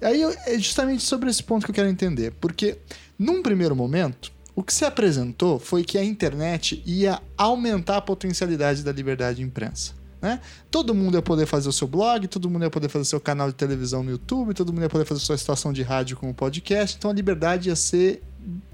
Aí 0.00 0.22
é 0.22 0.58
justamente 0.58 1.02
sobre 1.02 1.28
esse 1.30 1.42
ponto 1.42 1.64
que 1.64 1.70
eu 1.70 1.74
quero 1.74 1.88
entender, 1.88 2.32
porque 2.40 2.78
num 3.18 3.42
primeiro 3.42 3.74
momento, 3.74 4.30
o 4.54 4.62
que 4.62 4.72
se 4.72 4.84
apresentou 4.84 5.58
foi 5.58 5.84
que 5.84 5.98
a 5.98 6.04
internet 6.04 6.82
ia 6.86 7.20
aumentar 7.36 7.98
a 7.98 8.00
potencialidade 8.00 8.82
da 8.82 8.92
liberdade 8.92 9.38
de 9.38 9.42
imprensa. 9.42 9.92
Né? 10.20 10.40
Todo 10.70 10.94
mundo 10.94 11.16
ia 11.16 11.22
poder 11.22 11.46
fazer 11.46 11.68
o 11.68 11.72
seu 11.72 11.86
blog, 11.86 12.26
todo 12.26 12.50
mundo 12.50 12.64
ia 12.64 12.70
poder 12.70 12.88
fazer 12.88 13.02
o 13.02 13.06
seu 13.06 13.20
canal 13.20 13.48
de 13.48 13.54
televisão 13.54 14.02
no 14.02 14.10
YouTube, 14.10 14.52
todo 14.54 14.72
mundo 14.72 14.82
ia 14.82 14.88
poder 14.88 15.04
fazer 15.04 15.22
a 15.22 15.24
sua 15.24 15.36
estação 15.36 15.72
de 15.72 15.82
rádio 15.82 16.16
com 16.16 16.28
o 16.28 16.34
podcast, 16.34 16.96
então 16.96 17.10
a 17.10 17.14
liberdade 17.14 17.68
ia 17.68 17.76
ser 17.76 18.22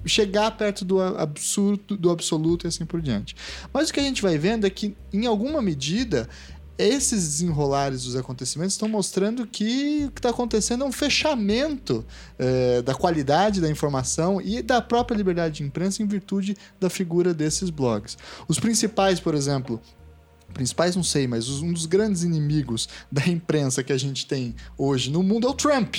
chegar 0.05 0.51
perto 0.51 0.85
do 0.85 1.01
absurdo, 1.01 1.97
do 1.97 2.09
absoluto 2.09 2.65
e 2.65 2.67
assim 2.67 2.85
por 2.85 3.01
diante. 3.01 3.35
Mas 3.73 3.89
o 3.89 3.93
que 3.93 3.99
a 3.99 4.03
gente 4.03 4.21
vai 4.21 4.37
vendo 4.37 4.65
é 4.65 4.69
que, 4.69 4.95
em 5.11 5.25
alguma 5.25 5.61
medida, 5.61 6.29
esses 6.77 7.23
desenrolares 7.23 8.03
dos 8.03 8.15
acontecimentos 8.15 8.73
estão 8.73 8.89
mostrando 8.89 9.47
que 9.47 10.05
o 10.07 10.11
que 10.11 10.19
está 10.19 10.29
acontecendo 10.29 10.83
é 10.83 10.87
um 10.87 10.91
fechamento 10.91 12.05
é, 12.37 12.81
da 12.81 12.93
qualidade 12.93 13.61
da 13.61 13.69
informação 13.69 14.41
e 14.41 14.61
da 14.61 14.81
própria 14.81 15.15
liberdade 15.15 15.55
de 15.55 15.63
imprensa 15.63 16.03
em 16.03 16.07
virtude 16.07 16.57
da 16.79 16.89
figura 16.89 17.33
desses 17.33 17.69
blogs. 17.69 18.17
Os 18.47 18.59
principais, 18.59 19.19
por 19.19 19.33
exemplo, 19.33 19.79
principais 20.53 20.95
não 20.95 21.03
sei, 21.03 21.27
mas 21.27 21.49
um 21.49 21.71
dos 21.71 21.85
grandes 21.85 22.23
inimigos 22.23 22.89
da 23.11 23.25
imprensa 23.27 23.83
que 23.83 23.93
a 23.93 23.97
gente 23.97 24.25
tem 24.25 24.55
hoje 24.77 25.09
no 25.09 25.23
mundo 25.23 25.47
é 25.47 25.49
o 25.49 25.53
Trump 25.53 25.97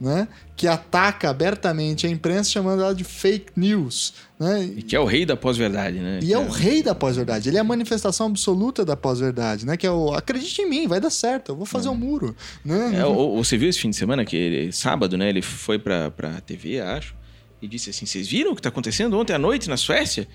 né? 0.00 0.28
Que 0.56 0.66
ataca 0.66 1.28
abertamente 1.28 2.06
a 2.06 2.10
imprensa 2.10 2.50
chamando 2.50 2.82
ela 2.82 2.94
de 2.94 3.04
fake 3.04 3.52
news, 3.56 4.14
né? 4.38 4.64
E 4.76 4.82
que 4.82 4.94
é 4.94 5.00
o 5.00 5.04
rei 5.04 5.26
da 5.26 5.36
pós-verdade, 5.36 5.98
né? 5.98 6.20
E 6.22 6.32
é, 6.32 6.36
é 6.36 6.38
o 6.38 6.48
rei 6.48 6.82
da 6.82 6.94
pós-verdade. 6.94 7.48
Ele 7.48 7.56
é 7.56 7.60
a 7.60 7.64
manifestação 7.64 8.26
absoluta 8.26 8.84
da 8.84 8.96
pós-verdade, 8.96 9.66
né? 9.66 9.76
Que 9.76 9.86
é 9.86 9.90
o 9.90 10.14
acredite 10.14 10.62
em 10.62 10.68
mim, 10.68 10.86
vai 10.86 11.00
dar 11.00 11.10
certo, 11.10 11.52
eu 11.52 11.56
vou 11.56 11.66
fazer 11.66 11.88
é. 11.88 11.90
um 11.90 11.96
muro, 11.96 12.34
né? 12.64 13.00
É, 13.00 13.04
o, 13.04 13.36
você 13.36 13.56
viu 13.56 13.68
esse 13.68 13.80
fim 13.80 13.90
de 13.90 13.96
semana 13.96 14.24
que 14.24 14.36
ele, 14.36 14.72
sábado, 14.72 15.16
né? 15.18 15.28
Ele 15.28 15.42
foi 15.42 15.78
pra, 15.78 16.10
pra 16.10 16.40
TV, 16.40 16.80
acho, 16.80 17.14
e 17.60 17.66
disse 17.66 17.90
assim: 17.90 18.06
"Vocês 18.06 18.28
viram 18.28 18.52
o 18.52 18.56
que 18.56 18.62
tá 18.62 18.68
acontecendo 18.68 19.18
ontem 19.18 19.32
à 19.32 19.38
noite 19.38 19.68
na 19.68 19.76
Suécia?" 19.76 20.28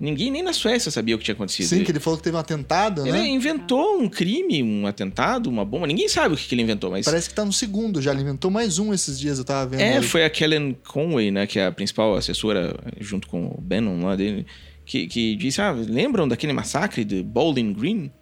Ninguém 0.00 0.30
nem 0.30 0.42
na 0.42 0.52
Suécia 0.52 0.92
sabia 0.92 1.16
o 1.16 1.18
que 1.18 1.24
tinha 1.24 1.34
acontecido. 1.34 1.66
Sim, 1.66 1.82
que 1.82 1.90
ele 1.90 1.98
falou 1.98 2.16
que 2.16 2.22
teve 2.22 2.36
um 2.36 2.38
atentado, 2.38 3.02
ele 3.02 3.12
né? 3.12 3.18
Ele 3.18 3.28
inventou 3.28 3.98
um 4.00 4.08
crime, 4.08 4.62
um 4.62 4.86
atentado, 4.86 5.50
uma 5.50 5.64
bomba. 5.64 5.88
Ninguém 5.88 6.08
sabe 6.08 6.34
o 6.34 6.38
que, 6.38 6.54
ele 6.54 6.62
inventou, 6.62 6.90
mas... 6.90 7.04
Parece 7.04 7.28
que 7.28 7.34
tá 7.34 7.44
no 7.44 7.52
segundo 7.52 8.00
já. 8.00 8.12
Ele 8.12 8.22
inventou 8.22 8.48
mais 8.48 8.78
um 8.78 8.94
esses 8.94 9.18
dias, 9.18 9.38
eu 9.38 9.44
tava 9.44 9.70
vendo. 9.70 9.80
É, 9.80 10.00
foi 10.00 10.24
a 10.24 10.30
Kellen 10.30 10.76
Conway, 10.86 11.32
né? 11.32 11.48
Que 11.48 11.58
é 11.58 11.66
a 11.66 11.72
principal 11.72 12.14
assessora, 12.14 12.78
junto 13.00 13.26
com 13.26 13.46
o 13.46 13.60
Bannon 13.60 14.04
lá 14.04 14.14
dele, 14.14 14.46
que, 14.84 15.08
que 15.08 15.34
disse, 15.34 15.60
ah, 15.60 15.72
lembram 15.72 16.28
daquele 16.28 16.52
massacre 16.52 17.04
de 17.04 17.22
Bowling 17.22 17.72
Green? 17.72 18.12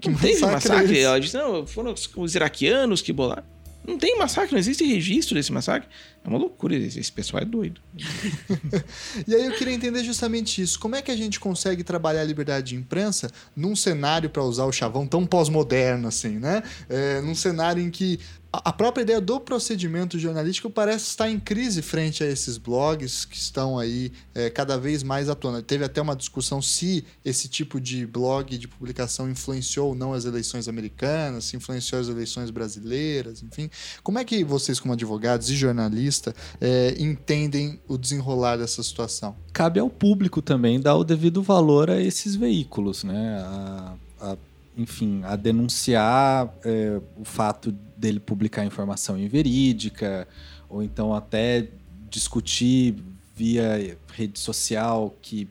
Que 0.00 0.08
não 0.08 0.16
teve 0.16 0.40
massacre? 0.40 0.68
massacre? 0.70 0.98
É 0.98 1.02
Ela 1.02 1.20
disse, 1.20 1.36
não, 1.36 1.66
foram 1.66 1.94
os 2.16 2.34
iraquianos 2.34 3.02
que 3.02 3.12
bolaram. 3.12 3.44
Não 3.86 3.98
tem 3.98 4.16
massacre, 4.16 4.52
não 4.52 4.58
existe 4.60 4.84
registro 4.84 5.34
desse 5.34 5.52
massacre. 5.52 5.88
É 6.24 6.28
uma 6.28 6.38
loucura, 6.38 6.76
esse 6.76 7.10
pessoal 7.10 7.42
é 7.42 7.44
doido. 7.44 7.80
e 9.26 9.34
aí 9.34 9.46
eu 9.46 9.52
queria 9.56 9.74
entender 9.74 10.04
justamente 10.04 10.62
isso. 10.62 10.78
Como 10.78 10.94
é 10.94 11.02
que 11.02 11.10
a 11.10 11.16
gente 11.16 11.40
consegue 11.40 11.82
trabalhar 11.82 12.20
a 12.20 12.24
liberdade 12.24 12.68
de 12.68 12.76
imprensa 12.76 13.28
num 13.56 13.74
cenário, 13.74 14.30
para 14.30 14.42
usar 14.44 14.64
o 14.64 14.72
chavão, 14.72 15.06
tão 15.06 15.26
pós-moderno 15.26 16.06
assim, 16.06 16.38
né? 16.38 16.62
É, 16.88 17.20
num 17.20 17.34
cenário 17.34 17.82
em 17.82 17.90
que 17.90 18.20
a 18.52 18.70
própria 18.70 19.02
ideia 19.02 19.20
do 19.20 19.40
procedimento 19.40 20.18
jornalístico 20.18 20.68
parece 20.68 21.06
estar 21.06 21.30
em 21.30 21.40
crise 21.40 21.80
frente 21.80 22.22
a 22.22 22.26
esses 22.26 22.58
blogs 22.58 23.24
que 23.24 23.36
estão 23.36 23.78
aí 23.78 24.12
é, 24.34 24.50
cada 24.50 24.76
vez 24.76 25.02
mais 25.02 25.30
atuando. 25.30 25.62
Teve 25.62 25.84
até 25.84 26.02
uma 26.02 26.14
discussão 26.14 26.60
se 26.60 27.02
esse 27.24 27.48
tipo 27.48 27.80
de 27.80 28.06
blog 28.06 28.58
de 28.58 28.68
publicação 28.68 29.30
influenciou 29.30 29.88
ou 29.88 29.94
não 29.94 30.12
as 30.12 30.26
eleições 30.26 30.68
americanas, 30.68 31.46
se 31.46 31.56
influenciou 31.56 32.02
as 32.02 32.08
eleições 32.08 32.50
brasileiras, 32.50 33.42
enfim. 33.42 33.70
Como 34.02 34.18
é 34.18 34.24
que 34.24 34.44
vocês, 34.44 34.78
como 34.78 34.92
advogados 34.92 35.48
e 35.48 35.56
jornalistas, 35.56 36.11
é, 36.60 36.94
entendem 36.98 37.80
o 37.88 37.96
desenrolar 37.96 38.56
dessa 38.56 38.82
situação? 38.82 39.34
Cabe 39.52 39.80
ao 39.80 39.88
público 39.88 40.42
também 40.42 40.80
dar 40.80 40.96
o 40.96 41.04
devido 41.04 41.42
valor 41.42 41.90
a 41.90 42.00
esses 42.00 42.34
veículos, 42.34 43.04
né? 43.04 43.38
A, 43.44 43.94
a 44.20 44.36
enfim, 44.76 45.20
a 45.24 45.36
denunciar 45.36 46.52
é, 46.64 46.98
o 47.16 47.24
fato 47.24 47.72
dele 47.96 48.18
publicar 48.18 48.64
informação 48.64 49.18
inverídica, 49.18 50.26
ou 50.68 50.82
então 50.82 51.14
até 51.14 51.68
discutir 52.08 52.96
via 53.34 53.96
rede 54.12 54.38
social 54.38 55.14
que, 55.20 55.48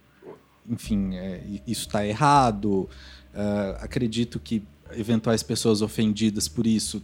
enfim, 0.68 1.16
é, 1.16 1.42
isso 1.68 1.88
está 1.88 2.06
errado. 2.06 2.90
Uh, 3.34 3.78
acredito 3.80 4.40
que 4.40 4.62
eventuais 4.94 5.42
pessoas 5.42 5.82
ofendidas 5.82 6.48
por 6.48 6.68
isso 6.68 7.02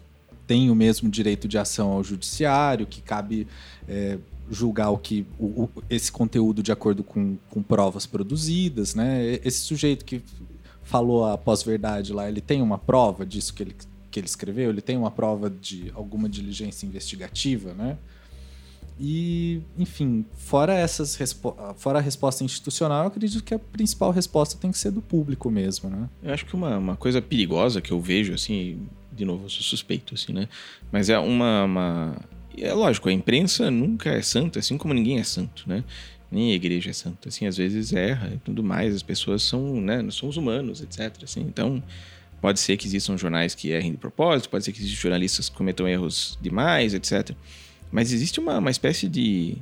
têm 0.47 0.71
o 0.71 0.75
mesmo 0.75 1.09
direito 1.09 1.47
de 1.47 1.57
ação 1.57 1.91
ao 1.91 2.03
judiciário, 2.03 2.87
que 2.87 3.01
cabe 3.01 3.47
é, 3.87 4.17
julgar 4.49 4.89
o 4.89 4.97
que 4.97 5.25
o, 5.37 5.63
o, 5.63 5.69
esse 5.89 6.11
conteúdo 6.11 6.63
de 6.63 6.71
acordo 6.71 7.03
com, 7.03 7.37
com 7.49 7.61
provas 7.61 8.05
produzidas, 8.05 8.95
né? 8.95 9.39
Esse 9.43 9.59
sujeito 9.59 10.05
que 10.05 10.23
falou 10.83 11.25
a 11.25 11.37
pós-verdade 11.37 12.13
lá, 12.13 12.29
ele 12.29 12.39
tem 12.39 12.61
uma 12.61 12.77
prova 12.77 13.25
disso 13.25 13.53
que 13.53 13.61
ele, 13.61 13.75
que 14.09 14.19
ele 14.19 14.27
escreveu? 14.27 14.69
Ele 14.69 14.81
tem 14.81 14.95
uma 14.95 15.11
prova 15.11 15.49
de 15.49 15.91
alguma 15.93 16.29
diligência 16.29 16.87
investigativa, 16.87 17.73
né? 17.73 17.97
E, 18.99 19.61
enfim, 19.77 20.25
fora, 20.33 20.73
essas 20.73 21.15
fora 21.75 21.99
a 21.99 22.01
resposta 22.01 22.43
institucional, 22.43 23.03
eu 23.03 23.07
acredito 23.07 23.43
que 23.43 23.53
a 23.53 23.59
principal 23.59 24.09
resposta 24.09 24.57
tem 24.57 24.71
que 24.71 24.77
ser 24.77 24.89
do 24.89 25.01
público 25.01 25.51
mesmo, 25.51 25.89
né? 25.89 26.09
Eu 26.23 26.33
acho 26.33 26.45
que 26.45 26.55
uma, 26.55 26.77
uma 26.77 26.95
coisa 26.95 27.21
perigosa 27.21 27.79
que 27.79 27.91
eu 27.91 28.01
vejo, 28.01 28.33
assim, 28.33 28.87
de 29.17 29.25
novo, 29.25 29.45
eu 29.45 29.49
sou 29.49 29.63
suspeito, 29.63 30.13
assim, 30.13 30.31
né? 30.31 30.47
Mas 30.91 31.09
é 31.09 31.17
uma, 31.17 31.63
uma... 31.63 32.15
É 32.57 32.73
lógico, 32.73 33.09
a 33.09 33.13
imprensa 33.13 33.69
nunca 33.69 34.09
é 34.11 34.21
santa, 34.21 34.59
assim 34.59 34.77
como 34.77 34.93
ninguém 34.93 35.19
é 35.19 35.23
santo, 35.23 35.63
né? 35.67 35.83
Nem 36.31 36.51
a 36.51 36.55
igreja 36.55 36.89
é 36.89 36.93
santa, 36.93 37.29
assim, 37.29 37.45
às 37.45 37.57
vezes 37.57 37.93
erra 37.93 38.31
e 38.33 38.37
tudo 38.37 38.63
mais, 38.63 38.93
as 38.93 39.03
pessoas 39.03 39.43
são, 39.43 39.81
né, 39.81 40.01
nós 40.01 40.15
somos 40.15 40.37
humanos, 40.37 40.81
etc, 40.81 41.23
assim, 41.23 41.41
então... 41.41 41.83
Pode 42.39 42.59
ser 42.59 42.77
que 42.77 42.85
existam 42.85 43.17
jornais 43.17 43.55
que 43.55 43.71
errem 43.71 43.93
de 43.93 43.97
propósito, 43.97 44.49
pode 44.49 44.63
ser 44.63 44.71
que 44.71 44.79
existam 44.79 45.01
jornalistas 45.01 45.49
que 45.49 45.55
cometam 45.55 45.87
erros 45.87 46.37
demais, 46.39 46.93
etc. 46.93 47.31
Mas 47.91 48.13
existe 48.13 48.39
uma, 48.39 48.59
uma 48.59 48.69
espécie 48.69 49.09
de, 49.09 49.57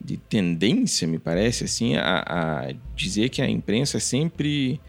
de 0.00 0.16
tendência, 0.16 1.08
me 1.08 1.18
parece, 1.18 1.64
assim, 1.64 1.96
a, 1.96 2.24
a 2.26 2.72
dizer 2.94 3.28
que 3.28 3.42
a 3.42 3.50
imprensa 3.50 3.96
é 3.96 4.00
sempre 4.00 4.80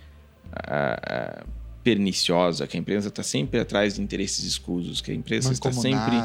a 0.53 1.43
perniciosa, 1.83 2.67
que 2.67 2.77
a 2.77 2.79
imprensa 2.79 3.07
está 3.07 3.23
sempre 3.23 3.59
atrás 3.59 3.95
de 3.95 4.01
interesses 4.01 4.45
escusos, 4.45 5.01
que 5.01 5.11
a 5.11 5.15
imprensa 5.15 5.51
está 5.51 5.71
sempre 5.71 6.15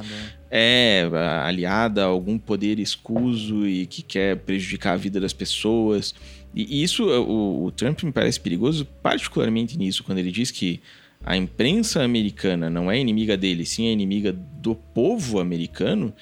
é 0.51 1.09
aliada 1.43 2.03
a 2.03 2.07
algum 2.07 2.39
poder 2.39 2.79
escuso 2.79 3.67
e 3.67 3.87
que 3.87 4.03
quer 4.03 4.37
prejudicar 4.37 4.93
a 4.93 4.97
vida 4.97 5.21
das 5.21 5.33
pessoas. 5.33 6.15
E, 6.55 6.83
isso, 6.83 7.05
o, 7.05 7.65
o 7.65 7.71
Trump 7.71 8.03
me 8.03 8.13
parece 8.13 8.41
perigoso, 8.41 8.85
particularmente 9.03 9.77
nisso, 9.77 10.05
quando 10.05 10.19
ele 10.19 10.31
diz 10.31 10.51
que 10.51 10.81
a 11.25 11.37
imprensa 11.37 12.03
americana 12.03 12.71
não 12.71 12.91
é 12.91 12.99
inimiga 12.99 13.37
dele, 13.37 13.67
sim 13.67 13.87
é 13.87 13.93
inimiga 13.93 14.33
do 14.33 14.75
povo 14.75 15.41
americano, 15.41 16.15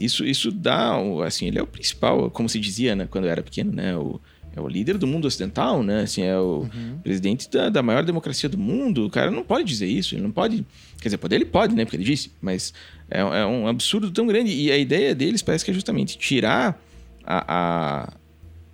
isso, 0.00 0.24
isso 0.24 0.50
dá, 0.50 0.96
assim, 1.26 1.48
ele 1.48 1.58
é 1.58 1.62
o 1.62 1.66
principal, 1.66 2.30
como 2.30 2.48
se 2.48 2.58
dizia, 2.58 2.94
né, 2.94 3.06
quando 3.10 3.24
eu 3.24 3.30
era 3.30 3.42
pequeno, 3.42 3.72
né, 3.72 3.96
o, 3.96 4.20
é 4.58 4.60
o 4.60 4.68
líder 4.68 4.98
do 4.98 5.06
mundo 5.06 5.26
ocidental, 5.26 5.82
né, 5.82 6.02
assim, 6.02 6.22
é 6.22 6.36
o 6.38 6.68
uhum. 6.72 6.98
presidente 7.02 7.50
da, 7.50 7.68
da 7.68 7.82
maior 7.82 8.04
democracia 8.04 8.48
do 8.48 8.58
mundo, 8.58 9.06
o 9.06 9.10
cara 9.10 9.30
não 9.30 9.42
pode 9.42 9.64
dizer 9.64 9.86
isso, 9.86 10.14
ele 10.14 10.22
não 10.22 10.30
pode, 10.30 10.66
quer 11.00 11.08
dizer, 11.08 11.18
poder 11.18 11.36
ele 11.36 11.44
pode, 11.44 11.74
né, 11.74 11.84
porque 11.84 11.96
ele 11.96 12.04
disse, 12.04 12.30
mas 12.40 12.74
é, 13.10 13.20
é 13.20 13.46
um 13.46 13.66
absurdo 13.66 14.10
tão 14.10 14.26
grande, 14.26 14.52
e 14.52 14.70
a 14.70 14.76
ideia 14.76 15.14
deles 15.14 15.40
parece 15.40 15.64
que 15.64 15.70
é 15.70 15.74
justamente 15.74 16.18
tirar 16.18 16.78
a, 17.24 17.44
a, 17.48 18.12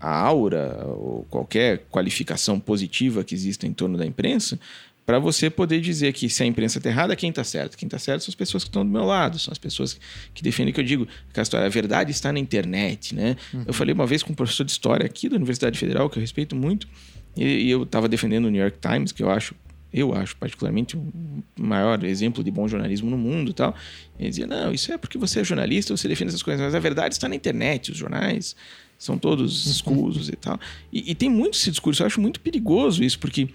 a 0.00 0.18
aura 0.20 0.84
ou 0.86 1.26
qualquer 1.30 1.84
qualificação 1.90 2.58
positiva 2.58 3.22
que 3.22 3.34
exista 3.34 3.66
em 3.66 3.72
torno 3.72 3.96
da 3.98 4.06
imprensa 4.06 4.58
para 5.06 5.18
você 5.18 5.50
poder 5.50 5.80
dizer 5.80 6.12
que 6.12 6.28
se 6.28 6.42
a 6.42 6.46
imprensa 6.46 6.78
está 6.78 6.88
errada, 6.88 7.14
quem 7.14 7.30
está 7.30 7.44
certo? 7.44 7.76
Quem 7.76 7.86
está 7.86 7.98
certo 7.98 8.22
são 8.22 8.30
as 8.30 8.34
pessoas 8.34 8.64
que 8.64 8.70
estão 8.70 8.84
do 8.84 8.90
meu 8.90 9.04
lado, 9.04 9.38
são 9.38 9.52
as 9.52 9.58
pessoas 9.58 9.98
que 10.32 10.42
defendem 10.42 10.72
o 10.72 10.74
que 10.74 10.80
eu 10.80 10.84
digo. 10.84 11.06
Que 11.32 11.40
a, 11.40 11.68
verdade 11.68 12.10
está 12.10 12.32
na 12.32 12.38
internet, 12.38 13.14
né? 13.14 13.36
Uhum. 13.52 13.64
Eu 13.66 13.74
falei 13.74 13.92
uma 13.92 14.06
vez 14.06 14.22
com 14.22 14.32
um 14.32 14.34
professor 14.34 14.64
de 14.64 14.72
história 14.72 15.04
aqui 15.04 15.28
da 15.28 15.36
Universidade 15.36 15.78
Federal, 15.78 16.08
que 16.08 16.18
eu 16.18 16.20
respeito 16.20 16.56
muito, 16.56 16.88
e, 17.36 17.44
e 17.44 17.70
eu 17.70 17.82
estava 17.82 18.08
defendendo 18.08 18.46
o 18.46 18.50
New 18.50 18.60
York 18.60 18.78
Times, 18.80 19.12
que 19.12 19.22
eu 19.22 19.30
acho 19.30 19.54
eu 19.92 20.12
acho 20.12 20.36
particularmente 20.36 20.96
o 20.96 21.12
maior 21.56 22.02
exemplo 22.02 22.42
de 22.42 22.50
bom 22.50 22.66
jornalismo 22.66 23.08
no 23.08 23.16
mundo 23.16 23.52
e 23.52 23.54
tal. 23.54 23.76
Ele 24.18 24.28
dizia: 24.28 24.46
não, 24.46 24.72
isso 24.72 24.92
é 24.92 24.98
porque 24.98 25.16
você 25.16 25.40
é 25.40 25.44
jornalista, 25.44 25.96
você 25.96 26.08
defende 26.08 26.30
essas 26.30 26.42
coisas, 26.42 26.60
mas 26.60 26.74
a 26.74 26.80
verdade 26.80 27.14
está 27.14 27.28
na 27.28 27.36
internet, 27.36 27.92
os 27.92 27.96
jornais 27.96 28.56
são 28.98 29.16
todos 29.16 29.66
uhum. 29.66 29.72
escusos 29.72 30.28
e 30.28 30.36
tal. 30.36 30.58
E, 30.92 31.12
e, 31.12 31.14
tem 31.14 31.28
muito 31.28 31.56
esse 31.56 31.70
discurso, 31.70 32.02
eu 32.02 32.06
acho 32.06 32.20
muito 32.20 32.40
perigoso 32.40 33.04
isso, 33.04 33.18
porque 33.18 33.48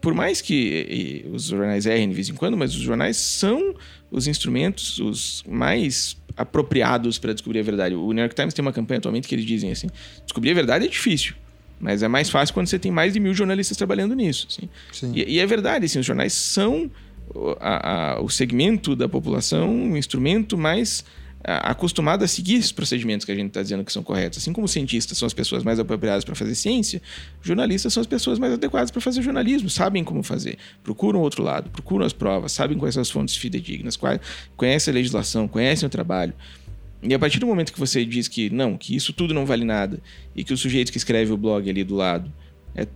por 0.00 0.14
mais 0.14 0.40
que 0.40 1.24
e, 1.24 1.28
os 1.30 1.44
jornais 1.44 1.86
errem 1.86 2.08
de 2.08 2.14
vez 2.14 2.28
em 2.28 2.34
quando, 2.34 2.56
mas 2.56 2.74
os 2.74 2.80
jornais 2.80 3.16
são 3.16 3.74
os 4.10 4.26
instrumentos 4.26 4.98
os 4.98 5.42
mais 5.48 6.16
apropriados 6.36 7.18
para 7.18 7.32
descobrir 7.32 7.60
a 7.60 7.62
verdade. 7.62 7.94
O 7.94 8.12
New 8.12 8.22
York 8.22 8.34
Times 8.34 8.54
tem 8.54 8.62
uma 8.62 8.72
campanha 8.72 8.98
atualmente 8.98 9.26
que 9.26 9.34
eles 9.34 9.44
dizem 9.44 9.72
assim: 9.72 9.88
descobrir 10.24 10.50
a 10.50 10.54
verdade 10.54 10.84
é 10.86 10.88
difícil. 10.88 11.34
Mas 11.78 12.02
é 12.02 12.08
mais 12.08 12.30
fácil 12.30 12.54
quando 12.54 12.68
você 12.68 12.78
tem 12.78 12.90
mais 12.90 13.12
de 13.12 13.20
mil 13.20 13.34
jornalistas 13.34 13.76
trabalhando 13.76 14.14
nisso. 14.14 14.46
Assim. 14.50 14.68
E, 15.14 15.34
e, 15.34 15.38
é 15.38 15.46
verdade, 15.46 15.84
assim, 15.84 15.98
os 15.98 16.06
jornais 16.06 16.32
são 16.32 16.90
a, 17.60 18.14
a, 18.14 18.20
o 18.22 18.30
segmento 18.30 18.96
da 18.96 19.08
população, 19.08 19.68
um 19.68 19.96
instrumento 19.96 20.56
mais 20.56 21.04
acostumado 21.48 22.24
a 22.24 22.28
seguir 22.28 22.56
esses 22.56 22.72
procedimentos 22.72 23.24
que 23.24 23.30
a 23.30 23.34
gente 23.34 23.48
está 23.48 23.62
dizendo 23.62 23.84
que 23.84 23.92
são 23.92 24.02
corretos. 24.02 24.40
Assim 24.40 24.52
como 24.52 24.66
cientistas 24.66 25.16
são 25.16 25.26
as 25.26 25.32
pessoas 25.32 25.62
mais 25.62 25.78
apropriadas 25.78 26.24
para 26.24 26.34
fazer 26.34 26.56
ciência, 26.56 27.00
jornalistas 27.40 27.92
são 27.92 28.00
as 28.00 28.06
pessoas 28.06 28.36
mais 28.36 28.54
adequadas 28.54 28.90
para 28.90 29.00
fazer 29.00 29.22
jornalismo, 29.22 29.70
sabem 29.70 30.02
como 30.02 30.24
fazer, 30.24 30.58
procuram 30.82 31.20
outro 31.20 31.44
lado, 31.44 31.70
procuram 31.70 32.04
as 32.04 32.12
provas, 32.12 32.50
sabem 32.50 32.76
quais 32.76 32.94
são 32.94 33.00
as 33.00 33.10
fontes 33.10 33.36
fidedignas, 33.36 33.96
quais, 33.96 34.20
conhecem 34.56 34.90
a 34.90 34.94
legislação, 34.94 35.46
conhecem 35.46 35.86
o 35.86 35.90
trabalho. 35.90 36.34
E 37.00 37.14
a 37.14 37.18
partir 37.18 37.38
do 37.38 37.46
momento 37.46 37.72
que 37.72 37.78
você 37.78 38.04
diz 38.04 38.26
que 38.26 38.50
não, 38.50 38.76
que 38.76 38.96
isso 38.96 39.12
tudo 39.12 39.32
não 39.32 39.46
vale 39.46 39.64
nada 39.64 40.00
e 40.34 40.42
que 40.42 40.52
o 40.52 40.56
sujeito 40.56 40.90
que 40.90 40.98
escreve 40.98 41.32
o 41.32 41.36
blog 41.36 41.70
ali 41.70 41.84
do 41.84 41.94
lado 41.94 42.32
é 42.74 42.88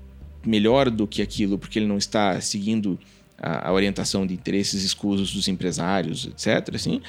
melhor 0.44 0.90
do 0.90 1.06
que 1.06 1.22
aquilo 1.22 1.56
porque 1.56 1.78
ele 1.78 1.86
não 1.86 1.98
está 1.98 2.40
seguindo 2.40 2.98
a, 3.40 3.68
a 3.68 3.72
orientação 3.72 4.26
de 4.26 4.34
interesses 4.34 4.82
escusos 4.84 5.32
dos 5.32 5.48
empresários, 5.48 6.26
etc. 6.26 6.74
Assim, 6.74 7.00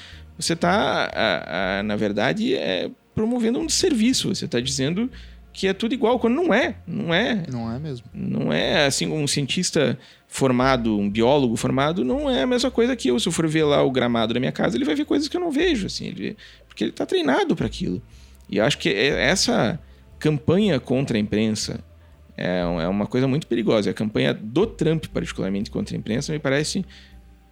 você 0.41 0.53
está, 0.53 1.81
na 1.85 1.95
verdade, 1.95 2.55
é, 2.55 2.89
promovendo 3.13 3.59
um 3.59 3.69
serviço. 3.69 4.33
Você 4.33 4.45
está 4.45 4.59
dizendo 4.59 5.09
que 5.53 5.67
é 5.67 5.73
tudo 5.73 5.93
igual, 5.93 6.19
quando 6.19 6.35
não 6.35 6.53
é. 6.53 6.75
Não 6.87 7.13
é. 7.13 7.43
Não 7.49 7.71
é 7.71 7.79
mesmo. 7.79 8.05
Não 8.13 8.51
é 8.53 8.85
assim, 8.85 9.07
um 9.07 9.27
cientista 9.27 9.97
formado, 10.27 10.97
um 10.97 11.09
biólogo 11.09 11.57
formado, 11.57 12.05
não 12.05 12.29
é 12.29 12.43
a 12.43 12.47
mesma 12.47 12.71
coisa 12.71 12.95
que 12.95 13.09
eu. 13.09 13.19
Se 13.19 13.27
eu 13.27 13.33
for 13.33 13.47
ver 13.47 13.63
lá 13.63 13.83
o 13.83 13.91
gramado 13.91 14.33
da 14.33 14.39
minha 14.39 14.51
casa, 14.51 14.77
ele 14.77 14.85
vai 14.85 14.95
ver 14.95 15.05
coisas 15.05 15.27
que 15.27 15.35
eu 15.35 15.41
não 15.41 15.51
vejo, 15.51 15.87
assim, 15.87 16.07
ele, 16.07 16.37
porque 16.67 16.85
ele 16.85 16.91
está 16.91 17.05
treinado 17.05 17.55
para 17.55 17.65
aquilo. 17.65 18.01
E 18.49 18.57
eu 18.57 18.65
acho 18.65 18.77
que 18.77 18.89
é, 18.89 19.29
essa 19.29 19.79
campanha 20.17 20.79
contra 20.79 21.17
a 21.17 21.19
imprensa 21.19 21.83
é, 22.37 22.59
é 22.59 22.87
uma 22.87 23.05
coisa 23.05 23.27
muito 23.27 23.45
perigosa. 23.45 23.89
A 23.89 23.93
campanha 23.93 24.33
do 24.33 24.65
Trump, 24.65 25.05
particularmente 25.07 25.69
contra 25.69 25.95
a 25.95 25.99
imprensa, 25.99 26.31
me 26.31 26.39
parece 26.39 26.85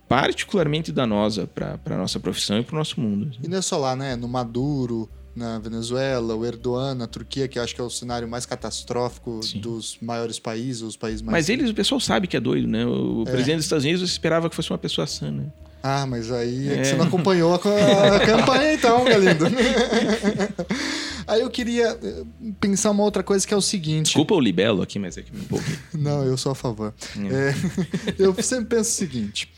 particularmente 0.10 0.91
danosa 0.91 1.45
para 1.45 1.80
a 1.86 1.98
nossa 1.98 2.19
profissão 2.19 2.57
e 2.57 2.64
para 2.64 2.73
o 2.73 2.80
nosso 2.80 2.99
mundo. 2.99 3.30
E 3.44 3.48
não 3.48 3.60
é 3.60 3.61
só 3.61 3.77
lá, 3.77 3.95
né? 3.95 4.15
No 4.15 4.27
Maduro, 4.27 5.07
na 5.36 5.60
Venezuela, 5.60 6.36
o 6.36 6.44
Erdogan 6.44 6.95
na 6.95 7.06
Turquia, 7.06 7.48
que 7.48 7.60
acho 7.60 7.76
que 7.76 7.80
é 7.80 7.84
o 7.84 7.90
cenário 7.91 8.27
mais 8.27 8.44
catastrófico 8.44 9.41
Sim. 9.44 9.60
dos 9.60 9.99
maiores 10.02 10.40
países, 10.40 10.81
os 10.81 10.98
países 10.98 11.22
mais. 11.22 11.31
Mas 11.31 11.49
eles, 11.49 11.69
o 11.69 11.76
pessoal 11.76 12.02
sabe 12.02 12.27
que 12.27 12.36
é 12.36 12.40
doido, 12.40 12.68
né? 12.68 12.84
O 12.88 13.23
é. 13.27 13.31
presidente 13.31 13.57
dos 13.57 13.65
Estados 13.65 13.86
Unidos 13.86 14.10
esperava 14.10 14.49
que 14.49 14.56
fosse 14.56 14.72
uma 14.72 14.80
pessoa 14.80 15.06
sã, 15.06 15.30
né? 15.30 15.45
Ah, 15.81 16.06
mas 16.06 16.30
aí 16.31 16.69
é, 16.69 16.73
é. 16.73 16.77
que 16.81 16.88
você 16.88 16.95
não 16.95 17.06
acompanhou 17.06 17.53
a, 17.53 17.60
campanha, 18.26 18.73
então, 18.73 19.06
meu 19.06 19.19
lindo. 19.19 19.45
aí 21.26 21.40
eu 21.40 21.49
queria 21.49 21.98
eh, 22.03 22.23
pensar 22.60 22.91
uma 22.91 23.03
outra 23.03 23.23
coisa 23.23 23.48
que 23.48 23.53
é 23.53 23.57
o 23.57 23.61
seguinte. 23.61 24.07
Desculpa 24.07 24.34
o 24.34 24.41
libelo 24.41 24.81
aqui, 24.81 24.99
mas 24.99 25.18
é 25.18 25.22
que 25.22 25.31
me 25.31 25.40
empolguei. 25.41 25.77
não, 25.94 26.26
eu 26.26 26.36
sou 26.36 26.52
a 26.52 26.56
favor. 26.56 26.94
É. 27.18 27.49
É, 27.49 27.56
eu 28.19 28.34
sempre 28.41 28.76
penso 28.76 28.90
o 28.90 28.94
seguinte 28.94 29.49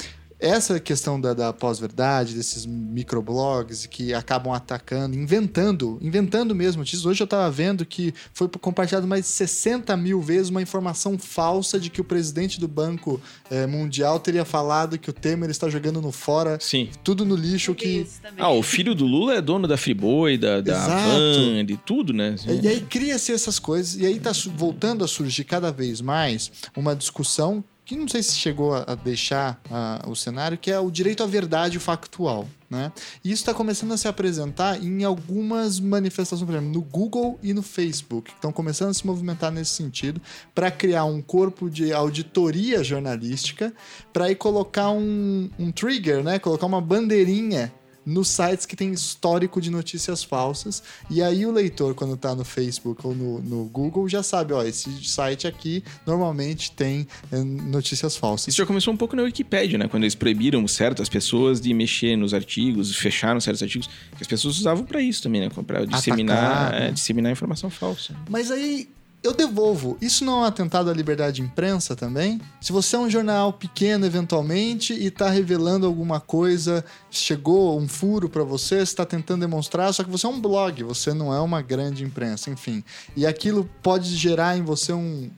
essa 0.41 0.79
questão 0.79 1.21
da, 1.21 1.35
da 1.35 1.53
pós-verdade, 1.53 2.33
desses 2.33 2.65
microblogs 2.65 3.85
que 3.85 4.11
acabam 4.11 4.51
atacando, 4.51 5.15
inventando, 5.15 5.99
inventando 6.01 6.55
mesmo 6.55 6.79
notícias. 6.79 7.05
Hoje 7.05 7.21
eu 7.21 7.25
estava 7.25 7.49
vendo 7.51 7.85
que 7.85 8.11
foi 8.33 8.47
compartilhado 8.59 9.07
mais 9.07 9.25
de 9.25 9.29
60 9.29 9.95
mil 9.95 10.19
vezes 10.19 10.49
uma 10.49 10.61
informação 10.61 11.17
falsa 11.17 11.79
de 11.79 11.91
que 11.91 12.01
o 12.01 12.03
presidente 12.03 12.59
do 12.59 12.67
Banco 12.67 13.21
é, 13.51 13.67
Mundial 13.67 14.19
teria 14.19 14.43
falado 14.43 14.97
que 14.97 15.11
o 15.11 15.13
Temer 15.13 15.51
está 15.51 15.69
jogando 15.69 16.01
no 16.01 16.11
fora, 16.11 16.57
Sim. 16.59 16.89
tudo 17.03 17.23
no 17.23 17.35
lixo. 17.35 17.75
que 17.75 18.07
Ah, 18.37 18.49
o 18.49 18.63
filho 18.63 18.95
do 18.95 19.05
Lula 19.05 19.35
é 19.35 19.41
dono 19.41 19.67
da 19.67 19.77
Friboi, 19.77 20.39
da, 20.39 20.59
da 20.59 20.87
Van, 20.87 21.63
de 21.63 21.77
tudo, 21.77 22.13
né? 22.13 22.35
E 22.47 22.67
aí 22.67 22.81
cria-se 22.81 23.31
essas 23.31 23.59
coisas, 23.59 23.95
e 23.95 24.05
aí 24.07 24.17
está 24.17 24.31
voltando 24.55 25.03
a 25.03 25.07
surgir 25.07 25.43
cada 25.43 25.71
vez 25.71 26.01
mais 26.01 26.51
uma 26.75 26.95
discussão 26.95 27.63
que 27.91 27.97
não 27.97 28.07
sei 28.07 28.23
se 28.23 28.35
chegou 28.35 28.73
a 28.73 28.95
deixar 28.95 29.59
o 30.07 30.15
cenário, 30.15 30.57
que 30.57 30.71
é 30.71 30.79
o 30.79 30.89
direito 30.89 31.23
à 31.23 31.25
verdade 31.25 31.77
factual. 31.77 32.47
Né? 32.69 32.89
E 33.21 33.29
isso 33.29 33.41
está 33.41 33.53
começando 33.53 33.91
a 33.91 33.97
se 33.97 34.07
apresentar 34.07 34.81
em 34.81 35.03
algumas 35.03 35.77
manifestações, 35.77 36.47
por 36.47 36.55
exemplo, 36.55 36.71
no 36.71 36.81
Google 36.81 37.37
e 37.43 37.53
no 37.53 37.61
Facebook, 37.61 38.31
que 38.31 38.37
estão 38.37 38.53
começando 38.53 38.91
a 38.91 38.93
se 38.93 39.05
movimentar 39.05 39.51
nesse 39.51 39.71
sentido, 39.71 40.21
para 40.55 40.71
criar 40.71 41.03
um 41.03 41.21
corpo 41.21 41.69
de 41.69 41.91
auditoria 41.91 42.81
jornalística, 42.81 43.73
para 44.13 44.25
aí 44.25 44.35
colocar 44.35 44.89
um, 44.91 45.49
um 45.59 45.69
trigger, 45.69 46.23
né? 46.23 46.39
colocar 46.39 46.67
uma 46.67 46.79
bandeirinha 46.79 47.73
nos 48.11 48.27
sites 48.27 48.65
que 48.65 48.75
tem 48.75 48.91
histórico 48.91 49.61
de 49.61 49.69
notícias 49.69 50.23
falsas. 50.23 50.83
E 51.09 51.21
aí 51.21 51.45
o 51.45 51.51
leitor, 51.51 51.95
quando 51.95 52.13
está 52.15 52.35
no 52.35 52.43
Facebook 52.43 53.05
ou 53.05 53.15
no, 53.15 53.39
no, 53.41 53.65
Google, 53.65 54.07
já 54.07 54.21
sabe, 54.21 54.53
ó, 54.53 54.63
esse 54.63 55.03
site 55.03 55.47
aqui 55.47 55.83
normalmente 56.05 56.71
tem 56.71 57.07
é, 57.31 57.37
notícias 57.37 58.15
falsas. 58.15 58.49
Isso 58.49 58.57
já 58.57 58.65
começou 58.65 58.93
um 58.93 58.97
pouco 58.97 59.15
na 59.15 59.23
Wikipedia, 59.23 59.77
né? 59.77 59.87
Quando 59.87 60.03
eles 60.03 60.15
proibiram 60.15 60.67
certas 60.67 61.09
pessoas 61.09 61.61
de 61.61 61.73
mexer 61.73 62.15
nos 62.15 62.33
artigos, 62.33 62.95
fecharam 62.95 63.39
certos 63.39 63.63
artigos, 63.63 63.87
que 63.87 64.21
as 64.21 64.27
pessoas 64.27 64.57
usavam 64.57 64.83
para 64.83 65.01
isso 65.01 65.23
também, 65.23 65.41
né? 65.41 65.49
Para 65.49 65.85
disseminar, 65.85 66.37
Atacar, 66.37 66.71
né? 66.79 66.87
é, 66.87 66.91
disseminar 66.91 67.31
informação 67.31 67.69
falsa. 67.69 68.15
Mas 68.29 68.51
aí 68.51 68.89
eu 69.23 69.33
devolvo. 69.33 69.97
Isso 70.01 70.25
não 70.25 70.39
é 70.39 70.41
um 70.41 70.43
atentado 70.45 70.89
à 70.89 70.93
liberdade 70.93 71.37
de 71.37 71.41
imprensa 71.43 71.95
também? 71.95 72.41
Se 72.59 72.71
você 72.71 72.95
é 72.95 72.99
um 72.99 73.09
jornal 73.09 73.53
pequeno, 73.53 74.05
eventualmente, 74.05 74.93
e 74.93 75.07
está 75.07 75.29
revelando 75.29 75.85
alguma 75.85 76.19
coisa, 76.19 76.83
chegou 77.09 77.79
um 77.79 77.87
furo 77.87 78.27
para 78.27 78.43
você, 78.43 78.77
você 78.77 78.83
está 78.83 79.05
tentando 79.05 79.41
demonstrar, 79.41 79.93
só 79.93 80.03
que 80.03 80.09
você 80.09 80.25
é 80.25 80.29
um 80.29 80.39
blog, 80.39 80.83
você 80.83 81.13
não 81.13 81.33
é 81.33 81.39
uma 81.39 81.61
grande 81.61 82.03
imprensa, 82.03 82.49
enfim. 82.49 82.83
E 83.15 83.25
aquilo 83.25 83.69
pode 83.83 84.15
gerar 84.15 84.57
em 84.57 84.63
você 84.63 84.91
um 84.91 85.29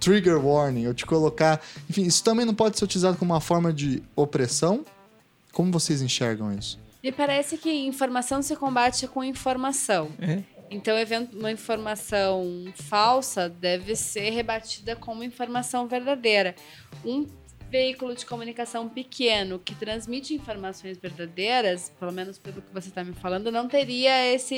trigger 0.00 0.44
warning, 0.44 0.86
ou 0.86 0.94
te 0.94 1.06
colocar. 1.06 1.60
Enfim, 1.88 2.02
isso 2.02 2.22
também 2.24 2.44
não 2.44 2.54
pode 2.54 2.78
ser 2.78 2.84
utilizado 2.84 3.16
como 3.16 3.32
uma 3.32 3.40
forma 3.40 3.72
de 3.72 4.02
opressão? 4.16 4.84
Como 5.52 5.72
vocês 5.72 6.02
enxergam 6.02 6.52
isso? 6.52 6.78
Me 7.02 7.12
parece 7.12 7.56
que 7.56 7.70
informação 7.70 8.42
se 8.42 8.56
combate 8.56 9.06
com 9.06 9.22
informação. 9.22 10.08
É. 10.20 10.42
Então, 10.70 10.94
uma 11.32 11.50
informação 11.50 12.64
falsa 12.74 13.48
deve 13.48 13.96
ser 13.96 14.30
rebatida 14.30 14.94
como 14.94 15.22
informação 15.24 15.86
verdadeira. 15.88 16.54
Um 17.04 17.26
veículo 17.70 18.14
de 18.14 18.24
comunicação 18.24 18.88
pequeno 18.88 19.58
que 19.58 19.74
transmite 19.74 20.32
informações 20.34 20.96
verdadeiras, 20.96 21.92
pelo 22.00 22.10
menos 22.12 22.38
pelo 22.38 22.62
que 22.62 22.72
você 22.72 22.88
está 22.88 23.04
me 23.04 23.12
falando, 23.12 23.52
não 23.52 23.68
teria 23.68 24.32
esse, 24.32 24.54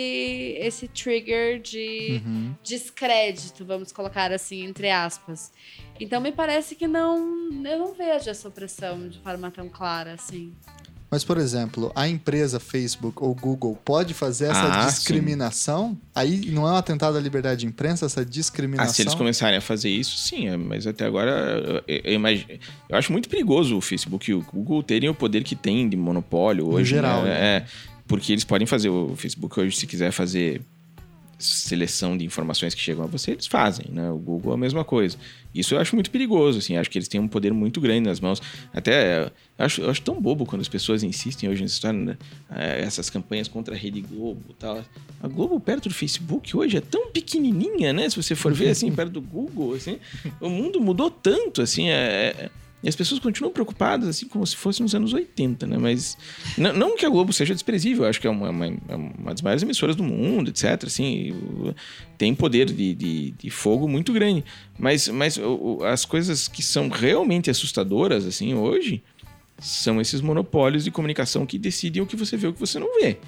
esse 0.58 0.86
trigger 0.86 1.60
de 1.60 2.22
Uhum. 2.24 2.54
descrédito, 2.62 3.64
vamos 3.64 3.90
colocar 3.90 4.30
assim, 4.32 4.64
entre 4.64 4.90
aspas. 4.90 5.52
Então, 5.98 6.20
me 6.20 6.30
parece 6.32 6.74
que 6.76 6.86
não. 6.86 7.18
Eu 7.64 7.78
não 7.78 7.94
vejo 7.94 8.30
essa 8.30 8.48
opressão 8.48 9.08
de 9.08 9.18
forma 9.18 9.50
tão 9.50 9.68
clara 9.68 10.14
assim. 10.14 10.54
Mas, 11.10 11.24
por 11.24 11.38
exemplo, 11.38 11.90
a 11.94 12.06
empresa 12.08 12.60
Facebook 12.60 13.16
ou 13.20 13.34
Google 13.34 13.76
pode 13.84 14.14
fazer 14.14 14.44
essa 14.46 14.82
Ah, 14.82 14.86
discriminação? 14.86 15.98
Aí 16.14 16.50
não 16.52 16.66
é 16.68 16.72
um 16.72 16.76
atentado 16.76 17.16
à 17.16 17.20
liberdade 17.20 17.60
de 17.60 17.66
imprensa, 17.66 18.06
essa 18.06 18.20
Ah, 18.20 18.24
discriminação? 18.24 18.94
se 18.94 19.02
eles 19.02 19.14
começarem 19.14 19.58
a 19.58 19.60
fazer 19.60 19.90
isso, 19.90 20.16
sim, 20.16 20.48
é, 20.48 20.56
mas 20.56 20.86
até 20.86 21.04
agora 21.06 21.82
eu, 21.88 22.00
eu 22.04 22.12
imagino, 22.14 22.46
eu 22.88 22.96
acho 22.96 23.10
muito 23.12 23.28
perigoso 23.28 23.76
o 23.76 23.80
Facebook 23.80 24.30
e 24.30 24.34
o 24.34 24.40
Google 24.42 24.82
terem 24.82 25.08
o 25.10 25.14
poder 25.14 25.42
que 25.42 25.56
tem 25.56 25.88
de 25.88 25.96
monopólio 25.96 26.64
No 26.66 26.74
hoje. 26.74 26.90
geral, 26.90 27.22
né? 27.22 27.30
né? 27.30 27.56
É, 27.56 27.64
porque 28.06 28.32
eles 28.32 28.44
podem 28.44 28.66
fazer 28.66 28.88
o 28.88 29.14
Facebook 29.16 29.58
hoje, 29.58 29.76
se 29.76 29.86
quiser 29.86 30.12
fazer 30.12 30.60
seleção 31.40 32.16
de 32.16 32.24
informações 32.24 32.74
que 32.74 32.80
chegam 32.80 33.02
a 33.04 33.06
você, 33.06 33.32
eles 33.32 33.46
fazem, 33.46 33.86
né? 33.90 34.10
O 34.10 34.16
Google 34.18 34.52
é 34.52 34.54
a 34.54 34.58
mesma 34.58 34.84
coisa. 34.84 35.16
Isso 35.54 35.74
eu 35.74 35.80
acho 35.80 35.96
muito 35.96 36.10
perigoso, 36.10 36.58
assim, 36.58 36.76
acho 36.76 36.88
que 36.88 36.96
eles 36.98 37.08
têm 37.08 37.20
um 37.20 37.26
poder 37.26 37.52
muito 37.52 37.80
grande 37.80 38.08
nas 38.08 38.20
mãos. 38.20 38.40
Até 38.72 39.24
eu 39.24 39.30
acho, 39.58 39.80
eu 39.80 39.90
acho 39.90 40.02
tão 40.02 40.20
bobo 40.20 40.46
quando 40.46 40.60
as 40.62 40.68
pessoas 40.68 41.02
insistem 41.02 41.48
hoje 41.48 41.62
nessa 41.62 41.74
história, 41.74 41.98
né? 41.98 42.16
É, 42.50 42.82
essas 42.82 43.10
campanhas 43.10 43.48
contra 43.48 43.74
a 43.74 43.76
Rede 43.78 44.00
Globo 44.00 44.42
e 44.50 44.54
tal. 44.54 44.84
A 45.22 45.26
Globo 45.28 45.58
perto 45.58 45.88
do 45.88 45.94
Facebook 45.94 46.56
hoje 46.56 46.76
é 46.76 46.80
tão 46.80 47.10
pequenininha, 47.10 47.92
né? 47.92 48.08
Se 48.08 48.16
você 48.16 48.34
for 48.34 48.52
ver 48.52 48.68
assim 48.68 48.92
perto 48.92 49.10
do 49.12 49.20
Google, 49.20 49.74
assim, 49.74 49.98
o 50.40 50.48
mundo 50.48 50.80
mudou 50.80 51.10
tanto, 51.10 51.62
assim, 51.62 51.88
é, 51.88 52.34
é- 52.38 52.50
e 52.82 52.88
as 52.88 52.96
pessoas 52.96 53.20
continuam 53.20 53.52
preocupadas, 53.52 54.08
assim, 54.08 54.26
como 54.26 54.46
se 54.46 54.56
fosse 54.56 54.80
nos 54.80 54.94
anos 54.94 55.12
80, 55.12 55.66
né? 55.66 55.76
Mas 55.76 56.16
não, 56.56 56.96
que 56.96 57.04
a 57.04 57.10
Globo 57.10 57.30
seja 57.30 57.52
desprezível, 57.52 58.06
acho 58.06 58.18
que 58.18 58.26
é 58.26 58.30
uma, 58.30 58.48
uma, 58.48 58.66
é 58.66 58.96
uma 58.96 59.32
das 59.32 59.42
maiores 59.42 59.62
emissoras 59.62 59.94
do 59.94 60.02
mundo, 60.02 60.48
etc. 60.48 60.84
Assim, 60.86 61.34
tem 62.16 62.34
poder 62.34 62.66
de, 62.66 62.94
de, 62.94 63.30
de 63.32 63.50
fogo 63.50 63.86
muito 63.86 64.12
grande. 64.14 64.44
Mas, 64.78 65.08
mas 65.08 65.38
as 65.86 66.06
coisas 66.06 66.48
que 66.48 66.62
são 66.62 66.88
realmente 66.88 67.50
assustadoras, 67.50 68.24
assim, 68.24 68.54
hoje, 68.54 69.02
são 69.58 70.00
esses 70.00 70.22
monopólios 70.22 70.84
de 70.84 70.90
comunicação 70.90 71.44
que 71.44 71.58
decidem 71.58 72.02
o 72.02 72.06
que 72.06 72.16
você 72.16 72.34
vê 72.34 72.46
e 72.46 72.50
o 72.50 72.52
que 72.54 72.60
você 72.60 72.78
não 72.78 72.98
vê. 72.98 73.18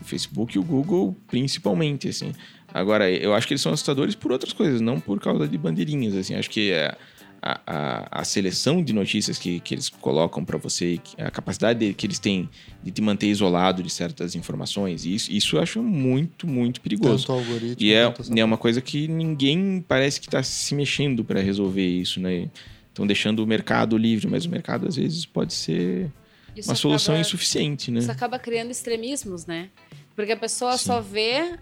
O 0.00 0.04
Facebook 0.04 0.56
e 0.56 0.60
o 0.60 0.62
Google, 0.62 1.16
principalmente, 1.26 2.08
assim. 2.08 2.32
Agora, 2.72 3.10
eu 3.10 3.34
acho 3.34 3.48
que 3.48 3.52
eles 3.52 3.60
são 3.60 3.72
assustadores 3.72 4.14
por 4.14 4.30
outras 4.30 4.52
coisas, 4.52 4.80
não 4.80 5.00
por 5.00 5.20
causa 5.20 5.46
de 5.48 5.58
bandeirinhas, 5.58 6.14
assim. 6.14 6.34
Acho 6.34 6.48
que 6.48 6.70
é 6.70 6.96
a, 7.42 7.60
a, 7.66 8.20
a 8.20 8.24
seleção 8.24 8.82
de 8.82 8.92
notícias 8.92 9.36
que, 9.36 9.58
que 9.60 9.74
eles 9.74 9.88
colocam 9.88 10.44
para 10.44 10.56
você, 10.56 11.00
a 11.18 11.30
capacidade 11.30 11.78
de- 11.80 11.92
que 11.92 12.06
eles 12.06 12.20
têm 12.20 12.48
de 12.82 12.92
te 12.92 13.02
manter 13.02 13.26
isolado 13.26 13.82
de 13.82 13.90
certas 13.90 14.36
informações, 14.36 15.04
isso, 15.04 15.30
isso 15.32 15.56
eu 15.56 15.60
acho 15.62 15.82
muito, 15.82 16.46
muito 16.46 16.80
perigoso. 16.80 17.26
Tanto 17.26 17.32
algoritmo 17.32 17.76
E 17.80 17.92
é, 17.92 18.14
e 18.34 18.40
é 18.40 18.44
uma 18.44 18.56
coisa 18.56 18.80
que 18.80 19.08
ninguém 19.08 19.84
parece 19.86 20.20
que 20.20 20.28
está 20.28 20.42
se 20.42 20.72
mexendo 20.74 21.24
para 21.24 21.40
resolver 21.40 21.84
isso, 21.86 22.20
né? 22.20 22.48
Estão 22.88 23.06
deixando 23.06 23.40
o 23.42 23.46
mercado 23.46 23.96
livre, 23.98 24.28
mas 24.28 24.44
o 24.44 24.50
mercado 24.50 24.86
às 24.86 24.94
vezes 24.96 25.26
pode 25.26 25.52
ser 25.54 26.10
Isso 26.56 26.68
uma 26.70 26.76
solução 26.76 27.14
acaba- 27.14 27.26
insuficiente, 27.26 27.90
né? 27.90 27.98
Isso 27.98 28.10
acaba 28.12 28.38
criando 28.38 28.70
extremismos, 28.70 29.46
né? 29.46 29.68
Porque 30.14 30.30
a 30.30 30.36
pessoa 30.36 30.76
Sim. 30.78 30.84
só 30.86 31.00
vê 31.00 31.54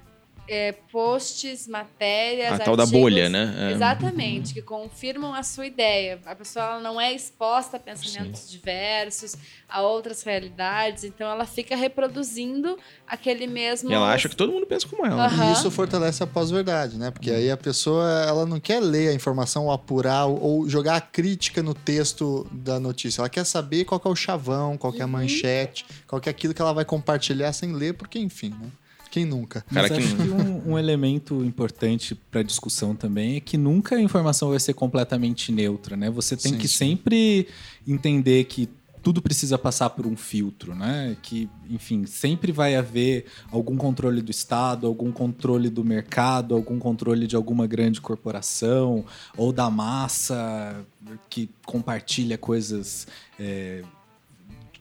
é, 0.52 0.72
posts, 0.90 1.68
matérias, 1.68 2.52
A 2.54 2.58
tal 2.58 2.76
da 2.76 2.82
artigos- 2.82 3.00
bolha, 3.00 3.28
né? 3.28 3.54
É. 3.56 3.72
Exatamente, 3.72 4.52
que 4.52 4.60
confirmam 4.60 5.32
a 5.32 5.44
sua 5.44 5.64
ideia. 5.64 6.18
A 6.26 6.34
pessoa 6.34 6.64
ela 6.64 6.80
não 6.80 7.00
é 7.00 7.12
exposta 7.14 7.76
a 7.76 7.80
pensamentos 7.80 8.50
diversos, 8.50 9.36
a 9.68 9.80
outras 9.82 10.24
realidades, 10.24 11.04
então 11.04 11.30
ela 11.30 11.46
fica 11.46 11.76
reproduzindo 11.76 12.76
aquele 13.06 13.46
mesmo. 13.46 13.88
E 13.90 13.94
ela 13.94 14.12
acha 14.12 14.28
que 14.28 14.34
todo 14.34 14.52
mundo 14.52 14.66
pensa 14.66 14.88
como 14.88 15.06
ela. 15.06 15.26
Aham. 15.26 15.50
E 15.50 15.52
isso 15.52 15.70
fortalece 15.70 16.20
a 16.22 16.26
pós-verdade, 16.26 16.96
né? 16.98 17.12
Porque 17.12 17.30
aí 17.30 17.48
a 17.48 17.56
pessoa 17.56 18.04
ela 18.26 18.44
não 18.44 18.58
quer 18.58 18.80
ler 18.80 19.08
a 19.10 19.14
informação 19.14 19.66
ou 19.66 19.72
apurar 19.72 20.26
ou- 20.26 20.68
jogar 20.68 20.96
a 20.96 21.00
crítica 21.00 21.62
no 21.62 21.74
texto 21.74 22.44
da 22.50 22.80
notícia. 22.80 23.20
Ela 23.20 23.28
quer 23.28 23.44
saber 23.44 23.84
qual 23.84 24.00
que 24.00 24.08
é 24.08 24.10
o 24.10 24.16
chavão, 24.16 24.76
qual 24.76 24.92
que 24.92 24.98
é 24.98 25.02
a 25.02 25.06
Uhum. 25.06 25.12
manchete, 25.12 25.86
qual 26.08 26.20
que 26.20 26.28
é 26.28 26.32
aquilo 26.32 26.52
que 26.52 26.60
ela 26.60 26.72
vai 26.72 26.84
compartilhar 26.84 27.52
sem 27.52 27.72
ler, 27.72 27.94
porque 27.94 28.18
enfim, 28.18 28.50
né? 28.60 28.68
Quem 29.10 29.24
nunca? 29.24 29.62
Cara 29.62 29.88
Mas 29.88 29.92
que 29.92 29.98
acho 30.04 30.16
não- 30.16 30.24
que 30.24 30.30
um, 30.68 30.72
um 30.72 30.78
elemento 30.78 31.44
importante 31.44 32.14
para 32.14 32.42
discussão 32.42 32.94
também 32.94 33.36
é 33.36 33.40
que 33.40 33.56
nunca 33.58 33.96
a 33.96 34.00
informação 34.00 34.50
vai 34.50 34.60
ser 34.60 34.74
completamente 34.74 35.50
neutra, 35.50 35.96
né? 35.96 36.08
Você 36.10 36.36
tem 36.36 36.52
Sim, 36.52 36.58
que 36.58 36.68
sim. 36.68 36.76
sempre 36.90 37.48
entender 37.86 38.44
que 38.44 38.68
tudo 39.02 39.22
precisa 39.22 39.56
passar 39.56 39.88
por 39.90 40.06
um 40.06 40.14
filtro, 40.14 40.74
né? 40.74 41.16
Que, 41.22 41.48
enfim, 41.70 42.04
sempre 42.04 42.52
vai 42.52 42.76
haver 42.76 43.24
algum 43.50 43.74
controle 43.76 44.20
do 44.20 44.30
Estado, 44.30 44.86
algum 44.86 45.10
controle 45.10 45.70
do 45.70 45.82
mercado, 45.82 46.54
algum 46.54 46.78
controle 46.78 47.26
de 47.26 47.34
alguma 47.34 47.66
grande 47.66 47.98
corporação 48.00 49.04
ou 49.38 49.52
da 49.54 49.70
massa 49.70 50.84
que 51.30 51.48
compartilha 51.64 52.36
coisas 52.36 53.06
é, 53.38 53.82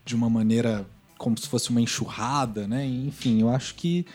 de 0.04 0.14
uma 0.14 0.28
maneira 0.28 0.86
como 1.20 1.36
se 1.36 1.46
fosse 1.46 1.68
uma 1.68 1.82
enxurrada, 1.82 2.66
né? 2.66 2.86
Enfim, 2.86 3.42
eu 3.42 3.50
acho 3.50 3.74
que 3.74 4.06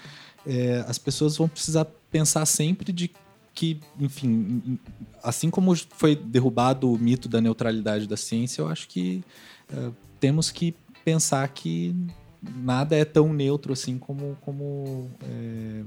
é, 0.43 0.83
as 0.87 0.97
pessoas 0.97 1.37
vão 1.37 1.47
precisar 1.47 1.85
pensar 2.09 2.43
sempre 2.47 2.91
de 2.91 3.11
que, 3.53 3.79
enfim, 3.99 4.79
assim 5.23 5.51
como 5.51 5.75
foi 5.75 6.15
derrubado 6.15 6.91
o 6.91 6.97
mito 6.97 7.29
da 7.29 7.39
neutralidade 7.39 8.07
da 8.07 8.17
ciência, 8.17 8.63
eu 8.63 8.67
acho 8.67 8.87
que 8.87 9.23
é, 9.71 9.91
temos 10.19 10.49
que 10.49 10.75
pensar 11.05 11.47
que 11.49 11.95
nada 12.41 12.95
é 12.95 13.05
tão 13.05 13.31
neutro 13.31 13.71
assim 13.71 13.99
como, 13.99 14.35
como 14.41 15.07
é, 15.21 15.83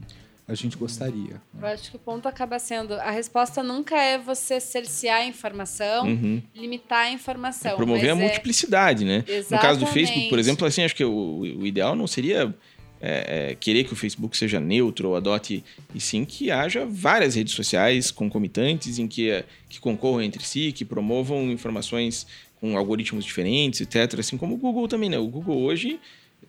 a 0.48 0.54
gente 0.54 0.76
gostaria. 0.78 1.40
Eu 1.60 1.66
acho 1.66 1.90
que 1.90 1.96
o 1.96 1.98
ponto 2.00 2.26
acaba 2.26 2.58
sendo: 2.58 2.94
a 2.94 3.10
resposta 3.10 3.62
nunca 3.62 3.94
é 4.00 4.16
você 4.16 4.58
cercear 4.58 5.20
a 5.20 5.24
informação, 5.26 6.06
Uhum. 6.08 6.42
limitar 6.54 7.06
a 7.06 7.10
informação. 7.12 7.76
Promover 7.76 8.08
a 8.08 8.12
é- 8.12 8.14
multiplicidade, 8.14 9.04
né? 9.04 9.24
No 9.50 9.58
caso 9.58 9.78
do 9.80 9.86
Facebook, 9.86 10.28
por 10.30 10.38
Exatamente. 10.38 10.40
exemplo, 10.40 10.66
assim, 10.66 10.82
acho 10.84 10.96
que 10.96 11.04
o, 11.04 11.40
o 11.40 11.66
ideal 11.66 11.94
não 11.94 12.06
seria 12.06 12.52
é, 13.00 13.50
é, 13.50 13.54
querer 13.54 13.84
que 13.84 13.92
o 13.92 13.96
Facebook 13.96 14.36
seja 14.36 14.58
neutro 14.58 15.10
ou 15.10 15.16
adote, 15.16 15.62
e 15.94 16.00
sim 16.00 16.24
que 16.24 16.50
haja 16.50 16.84
várias 16.84 17.34
redes 17.36 17.52
sociais 17.54 18.10
concomitantes 18.10 18.98
em 18.98 19.06
que, 19.06 19.30
é, 19.30 19.44
que 19.68 19.78
concorram 19.78 20.22
entre 20.22 20.42
si, 20.42 20.72
que 20.72 20.84
promovam 20.84 21.50
informações 21.52 22.26
com 22.60 22.76
algoritmos 22.76 23.24
diferentes, 23.24 23.80
etc. 23.82 24.18
Assim 24.18 24.36
como 24.36 24.54
o 24.54 24.56
Google 24.56 24.88
também, 24.88 25.08
né? 25.08 25.18
O 25.18 25.28
Google 25.28 25.58
hoje 25.60 26.00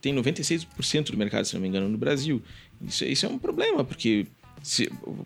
tem 0.02 0.14
96% 0.14 1.12
do 1.12 1.18
mercado, 1.18 1.46
se 1.46 1.54
não 1.54 1.62
me 1.62 1.68
engano, 1.68 1.88
no 1.88 1.98
Brasil. 1.98 2.42
Isso, 2.86 3.06
isso 3.06 3.26
é 3.26 3.30
um 3.30 3.38
problema, 3.38 3.84
porque 3.84 4.26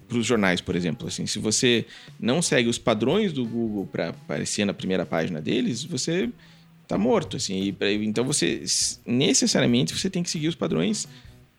para 0.07 0.17
os 0.17 0.25
jornais, 0.25 0.61
por 0.61 0.75
exemplo, 0.75 1.07
assim, 1.07 1.25
se 1.25 1.39
você 1.39 1.85
não 2.19 2.41
segue 2.41 2.69
os 2.69 2.77
padrões 2.77 3.33
do 3.33 3.45
Google 3.45 3.87
para 3.87 4.09
aparecer 4.09 4.65
na 4.65 4.73
primeira 4.73 5.05
página 5.05 5.41
deles, 5.41 5.83
você 5.83 6.29
tá 6.87 6.97
morto, 6.97 7.37
assim. 7.37 7.73
Pra- 7.73 7.91
então 7.91 8.23
você 8.23 8.63
necessariamente 9.05 9.97
você 9.97 10.09
tem 10.09 10.21
que 10.21 10.29
seguir 10.29 10.47
os 10.47 10.55
padrões 10.55 11.07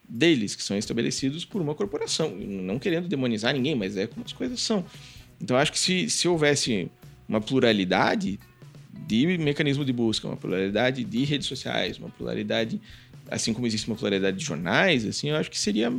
deles, 0.09 0.55
que 0.55 0.63
são 0.63 0.77
estabelecidos 0.77 1.45
por 1.45 1.61
uma 1.61 1.75
corporação. 1.75 2.35
Não 2.37 2.79
querendo 2.79 3.09
demonizar 3.09 3.53
ninguém, 3.53 3.75
mas 3.75 3.97
é 3.97 4.07
como 4.07 4.25
as 4.25 4.33
coisas 4.33 4.61
são. 4.61 4.85
Então 5.41 5.57
acho 5.57 5.73
que 5.73 5.79
se, 5.79 6.09
se 6.09 6.29
houvesse 6.29 6.91
uma 7.29 7.41
pluralidade 7.41 8.39
de 9.07 9.27
mecanismo 9.39 9.85
de 9.85 9.93
busca, 9.93 10.29
uma 10.29 10.37
pluralidade 10.37 11.03
de 11.03 11.25
redes 11.25 11.49
sociais, 11.49 11.99
uma 11.99 12.09
pluralidade, 12.09 12.81
assim 13.31 13.53
como 13.53 13.67
existe 13.67 13.87
uma 13.89 13.97
pluralidade 13.97 14.37
de 14.37 14.45
jornais, 14.45 15.05
assim, 15.07 15.31
eu 15.31 15.37
acho 15.37 15.51
que 15.51 15.59
seria. 15.59 15.93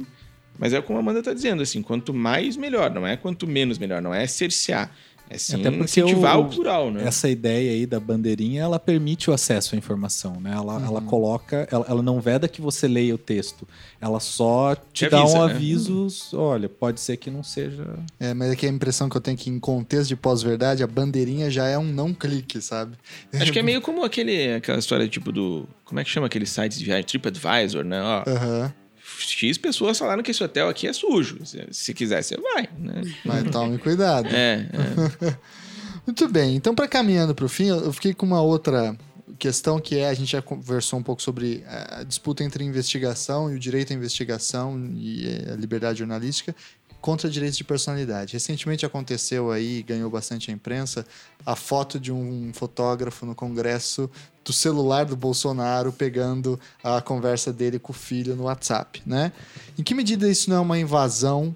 Mas 0.57 0.73
é 0.73 0.81
como 0.81 0.97
a 0.97 1.01
Amanda 1.01 1.19
está 1.19 1.33
dizendo, 1.33 1.61
assim, 1.61 1.81
quanto 1.81 2.13
mais 2.13 2.55
melhor, 2.55 2.93
não 2.93 3.05
é 3.05 3.17
quanto 3.17 3.45
menos 3.45 3.77
melhor, 3.77 4.01
não 4.01 4.13
é 4.13 4.25
cercear, 4.25 4.89
É 5.29 5.37
sim 5.39 5.55
Até 5.55 5.71
porque 5.71 5.83
incentivar 5.85 6.37
o- 6.39 6.43
o 6.43 6.49
plural, 6.49 6.91
né? 6.91 7.03
Essa 7.03 7.27
ideia 7.27 7.71
aí 7.71 7.85
da 7.85 7.99
bandeirinha, 7.99 8.61
ela 8.61 8.77
permite 8.79 9.29
o 9.29 9.33
acesso 9.33 9.73
à 9.73 9.77
informação, 9.77 10.39
né? 10.39 10.51
Ela, 10.53 10.75
ela 10.85 10.99
Uhum. 10.99 11.05
coloca, 11.07 11.67
ela, 11.71 11.85
ela 11.89 12.01
não 12.03 12.21
veda 12.21 12.47
que 12.47 12.61
você 12.61 12.87
leia 12.87 13.15
o 13.15 13.17
texto, 13.17 13.67
ela 13.99 14.19
só 14.19 14.75
te, 14.75 15.05
Te 15.05 15.09
dá 15.09 15.21
avisa, 15.21 15.37
um 15.39 15.47
né? 15.47 15.53
aviso, 15.53 16.07
olha, 16.33 16.69
pode 16.69 16.99
ser 17.01 17.17
que 17.17 17.31
não 17.31 17.41
seja... 17.41 17.85
É, 18.19 18.33
mas 18.35 18.51
aqui 18.51 18.67
a 18.67 18.69
impressão 18.69 19.09
que 19.09 19.17
eu 19.17 19.21
tenho 19.21 19.35
que, 19.35 19.49
em 19.49 19.59
contexto 19.59 20.09
de 20.09 20.15
pós-verdade, 20.15 20.83
a 20.83 20.87
bandeirinha 20.87 21.49
já 21.49 21.65
é 21.67 21.77
um 21.77 21.83
não 21.91 22.13
clique, 22.13 22.61
sabe? 22.61 22.95
Acho 23.33 23.51
que 23.51 23.57
é 23.59 23.63
meio 23.63 23.81
como 23.81 24.03
aquele, 24.03 24.53
aquela 24.53 24.77
história 24.77 25.07
tipo 25.07 25.31
do. 25.31 25.67
Como 25.83 25.99
é 25.99 26.03
que 26.03 26.09
chama 26.09 26.27
aquele 26.27 26.45
site 26.45 26.77
de 26.77 26.85
viagem? 26.85 27.03
TripAdvisor, 27.05 27.83
né? 27.83 28.01
Ó, 28.01 28.29
Aham. 28.29 28.73
X 29.17 29.57
pessoas 29.57 29.97
falaram 29.97 30.23
que 30.23 30.31
esse 30.31 30.43
hotel 30.43 30.69
aqui 30.69 30.87
é 30.87 30.93
sujo. 30.93 31.45
Se, 31.45 31.67
se 31.71 31.93
quiser, 31.93 32.23
você 32.23 32.37
vai, 32.37 32.69
né? 32.77 33.01
Mas 33.23 33.49
tome 33.51 33.77
cuidado. 33.77 34.27
É, 34.27 34.69
é. 34.71 35.37
Muito 36.05 36.27
bem, 36.27 36.55
então 36.55 36.75
para 36.75 36.87
caminhando 36.87 37.33
para 37.33 37.45
o 37.45 37.49
fim, 37.49 37.67
eu 37.69 37.91
fiquei 37.91 38.13
com 38.13 38.25
uma 38.25 38.41
outra 38.41 38.95
questão 39.39 39.79
que 39.79 39.97
é 39.97 40.07
a 40.07 40.13
gente 40.13 40.31
já 40.31 40.41
conversou 40.41 40.99
um 40.99 41.03
pouco 41.03 41.21
sobre 41.21 41.63
a 41.67 42.03
disputa 42.03 42.43
entre 42.43 42.63
investigação 42.63 43.51
e 43.51 43.55
o 43.55 43.59
direito 43.59 43.91
à 43.91 43.95
investigação 43.95 44.79
e 44.95 45.27
eh, 45.27 45.53
a 45.53 45.55
liberdade 45.55 45.99
jornalística 45.99 46.55
contra 47.01 47.29
direitos 47.29 47.57
de 47.57 47.63
personalidade. 47.63 48.33
Recentemente 48.33 48.85
aconteceu 48.85 49.51
aí, 49.51 49.83
ganhou 49.83 50.09
bastante 50.09 50.49
a 50.49 50.53
imprensa, 50.53 51.05
a 51.45 51.55
foto 51.55 51.99
de 51.99 52.11
um 52.11 52.51
fotógrafo 52.53 53.27
no 53.27 53.35
Congresso 53.35 54.09
do 54.45 54.53
celular 54.53 55.05
do 55.05 55.15
Bolsonaro 55.15 55.91
pegando 55.91 56.59
a 56.83 57.01
conversa 57.01 57.51
dele 57.51 57.79
com 57.79 57.91
o 57.91 57.95
filho 57.95 58.35
no 58.35 58.43
WhatsApp, 58.43 59.01
né? 59.05 59.31
Em 59.77 59.81
que 59.81 59.95
medida 59.95 60.29
isso 60.29 60.51
não 60.51 60.57
é 60.57 60.59
uma 60.59 60.77
invasão 60.77 61.53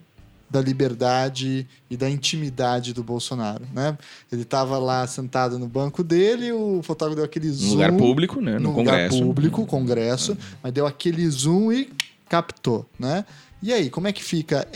da 0.49 0.60
liberdade 0.60 1.68
e 1.91 1.95
da 1.95 2.10
intimidade 2.10 2.91
do 2.91 3.03
Bolsonaro, 3.03 3.64
né? 3.72 3.95
Ele 4.32 4.41
estava 4.41 4.80
lá 4.80 5.06
sentado 5.06 5.60
no 5.60 5.68
banco 5.68 6.03
dele, 6.03 6.52
o 6.52 6.82
fotógrafo 6.82 7.18
deu 7.18 7.26
aquele 7.26 7.52
zoom 7.52 7.68
No 7.68 7.74
lugar 7.74 7.94
público, 7.94 8.41
né? 8.41 8.53
No, 8.53 8.60
no 8.60 8.70
lugar 8.80 8.86
Congresso. 8.86 9.24
público, 9.24 9.66
Congresso, 9.68 10.38
mas 10.64 10.74
deu 10.74 10.88
aquele 10.88 11.30
zoom 11.30 11.72
e 11.72 11.90
captou, 12.28 12.90
né? 12.98 13.24
E 13.61 13.72
aí, 13.72 13.91
como 13.91 14.07
é 14.07 14.11
que 14.14 14.24
fica? 14.24 14.68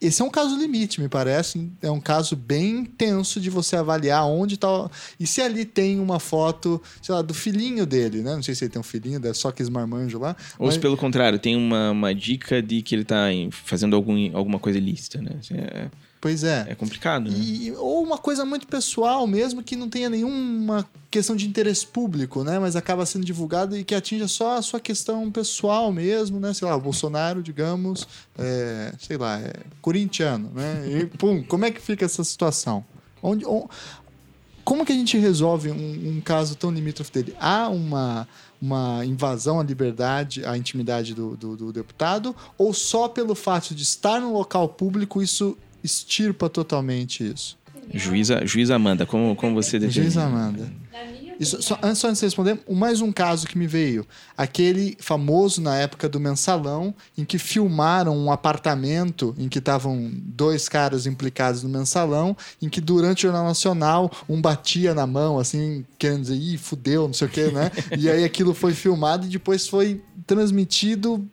É- 0.00 0.06
Esse 0.06 0.22
é 0.22 0.24
um 0.24 0.30
caso 0.30 0.56
limite, 0.56 1.00
me 1.00 1.08
parece. 1.08 1.70
É 1.82 1.90
um 1.90 2.00
caso 2.00 2.34
bem 2.36 2.84
tenso 2.84 3.40
de 3.40 3.50
você 3.50 3.76
avaliar 3.76 4.24
onde 4.26 4.56
tá. 4.56 4.90
E 5.18 5.26
se 5.26 5.40
ali 5.42 5.64
tem 5.64 6.00
uma 6.00 6.18
foto, 6.18 6.80
sei 7.02 7.14
lá, 7.14 7.22
do 7.22 7.34
filhinho 7.34 7.84
dele, 7.86 8.22
né? 8.22 8.34
Não 8.34 8.42
sei 8.42 8.54
se 8.54 8.64
ele 8.64 8.72
tem 8.72 8.80
um 8.80 8.84
filhinho, 8.84 9.20
deve 9.20 9.34
só 9.36 9.48
aqueles 9.48 9.68
marmanjos 9.70 10.20
lá. 10.20 10.34
Ou 10.58 10.66
mas- 10.66 10.74
se 10.74 10.80
pelo 10.80 10.96
contrário, 10.96 11.38
tem 11.38 11.54
uma, 11.56 11.90
uma 11.90 12.14
dica 12.14 12.62
de 12.62 12.82
que 12.82 12.94
ele 12.94 13.04
tá 13.04 13.32
em- 13.32 13.50
fazendo 13.50 13.94
algum, 13.94 14.36
alguma 14.36 14.58
coisa 14.58 14.78
ilícita, 14.78 15.20
né? 15.20 15.32
Assim, 15.38 15.54
É, 15.54 15.90
Pois 16.20 16.44
é. 16.44 16.66
é 16.68 16.74
complicado, 16.74 17.30
né? 17.30 17.36
E- 17.38 17.72
ou 17.72 18.02
uma 18.02 18.18
coisa 18.18 18.44
muito 18.44 18.66
pessoal 18.66 19.26
mesmo, 19.26 19.62
que 19.62 19.74
não 19.74 19.88
tenha 19.88 20.10
nenhuma 20.10 20.86
questão 21.10 21.34
de 21.34 21.48
interesse 21.48 21.86
público, 21.86 22.44
né? 22.44 22.58
Mas 22.58 22.76
acaba 22.76 23.06
sendo 23.06 23.24
divulgado 23.24 23.74
e 23.76 23.82
que 23.82 23.94
atinja 23.94 24.28
só 24.28 24.58
a 24.58 24.62
sua 24.62 24.78
questão 24.80 25.30
pessoal 25.30 25.90
mesmo, 25.90 26.38
né? 26.38 26.52
Sei 26.52 26.68
lá, 26.68 26.76
o 26.76 26.80
Bolsonaro, 26.80 27.42
digamos, 27.42 28.06
é, 28.38 28.92
sei 28.98 29.16
lá, 29.16 29.40
é 29.40 29.52
corintiano, 29.80 30.50
né? 30.54 30.84
E 30.86 31.06
pum, 31.06 31.42
como 31.42 31.64
é 31.64 31.70
que 31.70 31.80
fica 31.80 32.04
essa 32.04 32.22
situação? 32.22 32.84
Onde, 33.22 33.46
on- 33.46 33.66
como 34.62 34.84
que 34.84 34.92
a 34.92 34.94
gente 34.94 35.16
resolve 35.16 35.70
um, 35.70 36.16
um 36.16 36.20
caso 36.20 36.54
tão 36.54 36.70
limítrofe 36.70 37.10
dele? 37.10 37.34
Há 37.40 37.68
uma, 37.70 38.28
uma 38.60 39.04
invasão 39.06 39.58
à 39.58 39.62
liberdade, 39.64 40.44
à 40.44 40.56
intimidade 40.56 41.14
do, 41.14 41.34
do, 41.34 41.56
do 41.56 41.72
deputado? 41.72 42.36
Ou 42.58 42.72
só 42.74 43.08
pelo 43.08 43.34
fato 43.34 43.74
de 43.74 43.82
estar 43.82 44.20
no 44.20 44.32
local 44.34 44.68
público 44.68 45.22
isso 45.22 45.56
extirpa 45.82 46.48
totalmente 46.48 47.24
isso? 47.28 47.58
Juíza, 47.92 48.46
juíza 48.46 48.74
Amanda, 48.76 49.04
como, 49.04 49.34
como 49.34 49.54
você 49.54 49.78
defende? 49.78 49.96
Juiz 50.02 50.16
Amanda. 50.16 50.64
Na 50.64 50.90
Isso, 51.40 51.60
só, 51.62 51.78
antes, 51.82 51.98
só 51.98 52.06
antes 52.08 52.18
de 52.18 52.20
você 52.20 52.26
responder, 52.26 52.60
o- 52.66 52.74
mais 52.76 53.00
um 53.00 53.10
caso 53.10 53.46
que 53.46 53.56
me 53.58 53.66
veio. 53.66 54.06
Aquele 54.36 54.96
famoso 55.00 55.60
na 55.60 55.74
época 55.76 56.06
do 56.08 56.20
mensalão, 56.20 56.94
em 57.16 57.24
que 57.24 57.38
filmaram 57.38 58.14
um 58.16 58.30
apartamento 58.30 59.34
em 59.38 59.48
que 59.48 59.58
estavam 59.58 60.10
dois 60.14 60.68
caras 60.68 61.06
implicados 61.06 61.62
no 61.62 61.68
mensalão, 61.70 62.36
em 62.60 62.68
que 62.68 62.80
durante 62.80 63.20
o 63.20 63.28
Jornal 63.28 63.46
Nacional 63.46 64.12
um 64.28 64.40
batia 64.40 64.94
na 64.94 65.06
mão, 65.06 65.38
assim, 65.38 65.84
querendo 65.98 66.20
dizer, 66.22 66.36
ih, 66.36 66.58
fudeu, 66.58 67.06
não 67.06 67.14
sei 67.14 67.26
o 67.26 67.30
quê, 67.30 67.46
né? 67.50 67.72
e 67.98 68.08
aí 68.10 68.22
aquilo 68.22 68.52
foi 68.54 68.74
filmado 68.74 69.26
e 69.26 69.30
depois 69.30 69.66
foi 69.66 70.00
transmitido 70.26 71.26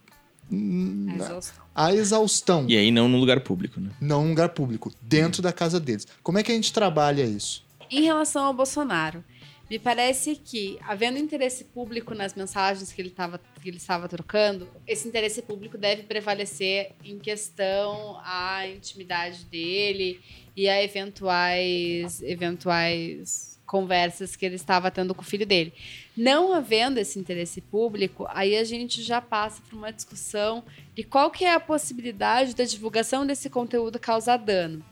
hum, 0.51 1.07
A 1.11 1.15
exaustão. 1.17 1.66
À 1.77 1.93
exaustão. 1.93 2.65
E 2.67 2.75
aí 2.75 2.89
não 2.89 3.07
no 3.07 3.19
lugar 3.19 3.41
público, 3.41 3.79
né? 3.79 3.91
Não 4.01 4.23
num 4.23 4.29
lugar 4.29 4.49
público, 4.49 4.91
dentro 4.99 5.43
da 5.43 5.53
casa 5.53 5.79
deles. 5.79 6.07
Como 6.23 6.39
é 6.39 6.43
que 6.43 6.51
a 6.51 6.55
gente 6.55 6.73
trabalha 6.73 7.23
isso? 7.23 7.63
Em 7.89 8.01
relação 8.01 8.45
ao 8.45 8.53
Bolsonaro, 8.53 9.23
me 9.69 9.77
parece 9.77 10.35
que, 10.35 10.79
havendo 10.81 11.19
interesse 11.19 11.65
público 11.65 12.15
nas 12.15 12.33
mensagens 12.33 12.91
que 12.91 13.01
ele, 13.01 13.11
tava, 13.11 13.39
que 13.61 13.69
ele 13.69 13.77
estava 13.77 14.07
trocando, 14.07 14.67
esse 14.87 15.07
interesse 15.07 15.41
público 15.41 15.77
deve 15.77 16.03
prevalecer 16.03 16.93
em 17.03 17.19
questão 17.19 18.17
à 18.23 18.67
intimidade 18.67 19.43
dele 19.45 20.19
e 20.55 20.67
a 20.67 20.81
eventuais, 20.81 22.21
eventuais 22.23 23.46
conversas 23.68 24.35
que 24.35 24.45
ele 24.45 24.56
estava 24.56 24.89
tendo 24.89 25.14
com 25.14 25.22
o 25.22 25.26
filho 25.26 25.45
dele. 25.45 25.73
Não 26.15 26.53
havendo 26.53 26.98
esse 26.98 27.19
interesse 27.19 27.61
público, 27.61 28.26
aí 28.30 28.57
a 28.57 28.64
gente 28.64 29.03
já 29.03 29.22
passa 29.22 29.61
por 29.69 29.77
uma 29.77 29.91
discussão 29.91 30.64
de 30.95 31.03
qual 31.03 31.30
que 31.30 31.45
é 31.45 31.53
a 31.53 31.60
possibilidade 31.60 32.56
da 32.56 32.64
divulgação 32.64 33.27
desse 33.27 33.49
conteúdo 33.49 33.99
causar 33.99 34.38
dano. 34.38 34.84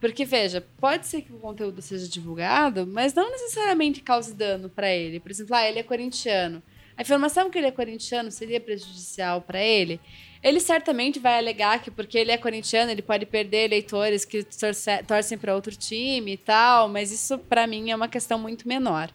Porque, 0.00 0.24
veja, 0.24 0.62
pode 0.78 1.06
ser 1.06 1.22
que 1.22 1.32
o 1.32 1.38
conteúdo 1.38 1.80
seja 1.80 2.08
divulgado, 2.08 2.86
mas 2.86 3.14
não 3.14 3.30
necessariamente 3.30 4.02
cause 4.02 4.34
dano 4.34 4.68
para 4.68 4.90
ele. 4.90 5.20
Por 5.20 5.30
exemplo, 5.30 5.54
ah, 5.54 5.66
ele 5.66 5.78
é 5.78 5.82
corintiano. 5.82 6.62
A 6.96 7.02
informação 7.02 7.50
que 7.50 7.58
ele 7.58 7.66
é 7.66 7.70
corintiano 7.72 8.30
seria 8.30 8.60
prejudicial 8.60 9.40
para 9.40 9.60
ele? 9.60 10.00
Ele 10.42 10.60
certamente 10.60 11.18
vai 11.18 11.38
alegar 11.38 11.82
que 11.82 11.90
porque 11.90 12.16
ele 12.18 12.30
é 12.30 12.38
corintiano, 12.38 12.90
ele 12.90 13.02
pode 13.02 13.26
perder 13.26 13.64
eleitores 13.64 14.24
que 14.24 14.44
torce- 14.44 15.02
torcem 15.04 15.36
para 15.38 15.54
outro 15.54 15.74
time 15.74 16.34
e 16.34 16.36
tal, 16.36 16.88
mas 16.88 17.10
isso 17.10 17.38
para 17.38 17.66
mim 17.66 17.90
é 17.90 17.96
uma 17.96 18.08
questão 18.08 18.38
muito 18.38 18.68
menor. 18.68 19.10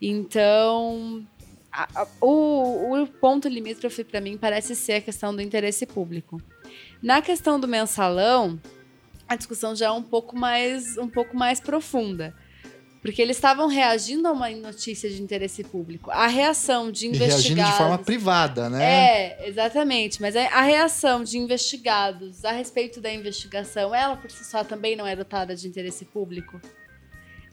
Então, 0.00 1.26
a- 1.72 1.88
a- 2.02 2.08
o, 2.20 2.94
o 3.02 3.06
ponto 3.06 3.48
limítrofe 3.48 4.04
para 4.04 4.20
mim 4.20 4.36
parece 4.36 4.76
ser 4.76 4.94
a 4.94 5.00
questão 5.00 5.34
do 5.34 5.42
interesse 5.42 5.86
público. 5.86 6.40
Na 7.02 7.20
questão 7.22 7.58
do 7.58 7.66
mensalão, 7.66 8.60
a 9.28 9.36
discussão 9.36 9.74
já 9.74 9.86
é 9.86 9.90
um 9.90 10.02
pouco 10.02 10.36
mais, 10.36 10.96
um 10.98 11.08
pouco 11.08 11.36
mais 11.36 11.60
profunda. 11.60 12.34
Porque 13.08 13.22
eles 13.22 13.38
estavam 13.38 13.68
reagindo 13.68 14.28
a 14.28 14.32
uma 14.32 14.50
notícia 14.50 15.08
de 15.08 15.22
interesse 15.22 15.64
público. 15.64 16.10
A 16.10 16.26
reação 16.26 16.92
de 16.92 17.06
E 17.06 17.08
investigados... 17.08 17.44
reagindo 17.46 17.70
de 17.70 17.76
forma 17.78 17.96
privada, 17.96 18.68
né? 18.68 18.84
É, 18.84 19.48
exatamente. 19.48 20.20
Mas 20.20 20.36
a 20.36 20.60
reação 20.60 21.24
de 21.24 21.38
investigados 21.38 22.44
a 22.44 22.52
respeito 22.52 23.00
da 23.00 23.10
investigação, 23.10 23.94
ela 23.94 24.14
por 24.14 24.30
si 24.30 24.44
só 24.44 24.62
também 24.62 24.94
não 24.94 25.06
é 25.06 25.16
dotada 25.16 25.56
de 25.56 25.66
interesse 25.66 26.04
público? 26.04 26.60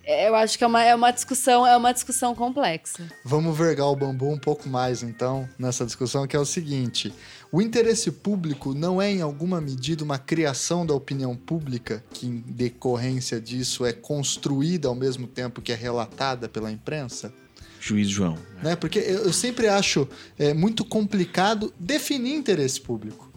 É, 0.06 0.30
Eu 0.30 0.36
acho 0.36 0.58
que 0.58 0.64
é 0.64 0.68
uma, 0.68 0.84
é 0.84 0.94
uma 0.94 1.12
discussão, 1.12 1.66
é 1.66 1.76
uma 1.76 1.92
discussão 1.92 2.36
complexa. 2.36 3.04
Vamos 3.24 3.58
vergar 3.58 3.88
o 3.88 3.96
bambu 3.96 4.30
um 4.30 4.38
pouco 4.38 4.70
mais, 4.70 5.02
então, 5.02 5.50
nessa 5.58 5.86
discussão, 5.86 6.28
que 6.28 6.36
é 6.36 6.40
o 6.40 6.46
seguinte: 6.46 7.14
o 7.52 7.62
interesse 7.62 8.12
público 8.12 8.74
não 8.74 9.02
é, 9.02 9.12
em 9.12 9.22
alguma 9.22 9.60
medida, 9.60 10.04
uma 10.04 10.20
criação 10.20 10.86
da 10.86 10.94
opinião 10.94 11.36
pública, 11.36 12.04
que, 12.12 12.28
em 12.28 12.44
decorrência 12.46 13.42
disso, 13.42 13.86
é 13.86 13.92
construída 13.92 14.88
ao 14.88 14.96
mesmo 14.96 15.26
tempo 15.26 15.62
que 15.62 15.72
é 15.72 15.76
relatada 15.76 16.48
pela 16.48 16.72
imprensa? 16.72 17.34
Juiz 17.80 18.10
João. 18.10 18.38
Né? 18.64 18.76
Porque 18.76 19.00
eu, 19.00 19.26
eu 19.26 19.34
sempre 19.34 19.68
acho 19.68 20.08
é, 20.38 20.54
muito 20.54 20.84
complicado 20.84 21.74
definir 21.80 22.36
interesse 22.36 22.80
público. 22.80 23.32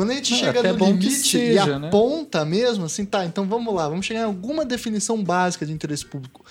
Quando 0.00 0.12
a 0.12 0.14
gente 0.14 0.30
Não, 0.30 0.38
chega 0.38 0.62
no 0.62 0.86
limite 0.86 1.28
seja, 1.28 1.76
e 1.76 1.78
né? 1.78 1.88
aponta 1.88 2.42
mesmo, 2.42 2.86
assim, 2.86 3.04
tá, 3.04 3.26
então 3.26 3.46
vamos 3.46 3.74
lá, 3.74 3.86
vamos 3.86 4.06
chegar 4.06 4.20
em 4.20 4.24
alguma 4.24 4.64
definição 4.64 5.22
básica 5.22 5.66
de 5.66 5.74
interesse 5.74 6.06
público. 6.06 6.42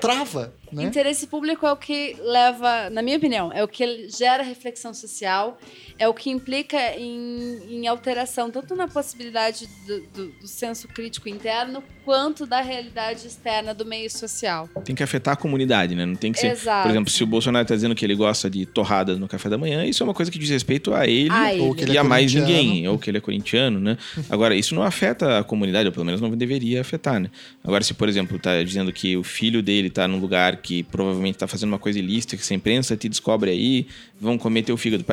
Trava, 0.00 0.54
né? 0.72 0.84
Interesse 0.84 1.26
público 1.26 1.66
é 1.66 1.72
o 1.72 1.76
que 1.76 2.16
leva, 2.20 2.90
na 2.90 3.02
minha 3.02 3.16
opinião, 3.16 3.52
é 3.52 3.62
o 3.62 3.68
que 3.68 4.08
gera 4.08 4.42
reflexão 4.42 4.92
social, 4.94 5.58
é 5.98 6.06
o 6.08 6.14
que 6.14 6.30
implica 6.30 6.78
em, 6.96 7.58
em 7.68 7.86
alteração 7.86 8.50
tanto 8.50 8.74
na 8.76 8.86
possibilidade 8.88 9.68
do, 9.86 10.00
do- 10.14 10.28
do 10.40 10.46
senso 10.48 10.86
crítico 10.88 11.28
interno 11.28 11.82
quanto 12.04 12.46
da 12.46 12.60
realidade 12.60 13.26
externa 13.26 13.74
do 13.74 13.84
meio 13.84 14.10
social. 14.10 14.68
Tem 14.84 14.94
que 14.94 15.02
afetar 15.02 15.34
a 15.34 15.36
comunidade, 15.36 15.94
né? 15.94 16.06
Não 16.06 16.14
tem 16.14 16.32
que 16.32 16.38
ser. 16.38 16.52
Exato. 16.52 16.82
Por 16.84 16.90
exemplo, 16.90 17.10
se 17.10 17.22
o 17.22 17.26
Bolsonaro 17.26 17.66
tá 17.66 17.74
dizendo 17.74 17.94
que 17.94 18.04
ele 18.04 18.14
gosta 18.14 18.48
de 18.48 18.64
torradas 18.64 19.18
no 19.18 19.28
café 19.28 19.48
da 19.48 19.58
manhã, 19.58 19.84
isso 19.84 20.02
é 20.02 20.04
uma 20.04 20.14
coisa 20.14 20.30
que 20.30 20.38
diz 20.38 20.48
respeito 20.50 20.94
a 20.94 21.06
ele. 21.06 21.30
A 21.30 21.52
ele. 21.52 21.62
Ou 21.62 21.74
que 21.74 21.82
ele 21.84 21.92
e 21.92 21.96
é 21.96 22.00
a 22.00 22.04
mais 22.04 22.32
ninguém, 22.32 22.88
ou 22.88 22.98
que 22.98 23.10
ele 23.10 23.18
é 23.18 23.20
corintiano, 23.20 23.78
né? 23.80 23.98
Agora, 24.30 24.54
isso 24.54 24.74
não 24.74 24.82
afeta 24.82 25.38
a 25.38 25.44
comunidade, 25.44 25.86
ou 25.88 25.92
pelo 25.92 26.04
menos 26.06 26.20
não 26.20 26.30
deveria 26.30 26.80
afetar, 26.80 27.20
né? 27.20 27.30
Agora, 27.62 27.82
se, 27.84 27.92
por 27.92 28.08
exemplo, 28.08 28.38
tá 28.38 28.62
dizendo 28.62 28.92
que 28.92 29.16
o 29.16 29.22
filho 29.22 29.62
dele 29.62 29.90
tá 29.90 30.06
num 30.08 30.18
lugar 30.18 30.57
que 30.58 30.82
provavelmente 30.82 31.36
está 31.36 31.46
fazendo 31.46 31.70
uma 31.70 31.78
coisa 31.78 31.98
ilícita, 31.98 32.36
que 32.36 32.44
se 32.44 32.52
a 32.52 32.56
imprensa 32.56 32.96
te 32.96 33.08
descobre 33.08 33.50
aí, 33.50 33.86
vão 34.20 34.36
comer 34.36 34.62
teu 34.62 34.76
fígado. 34.76 35.04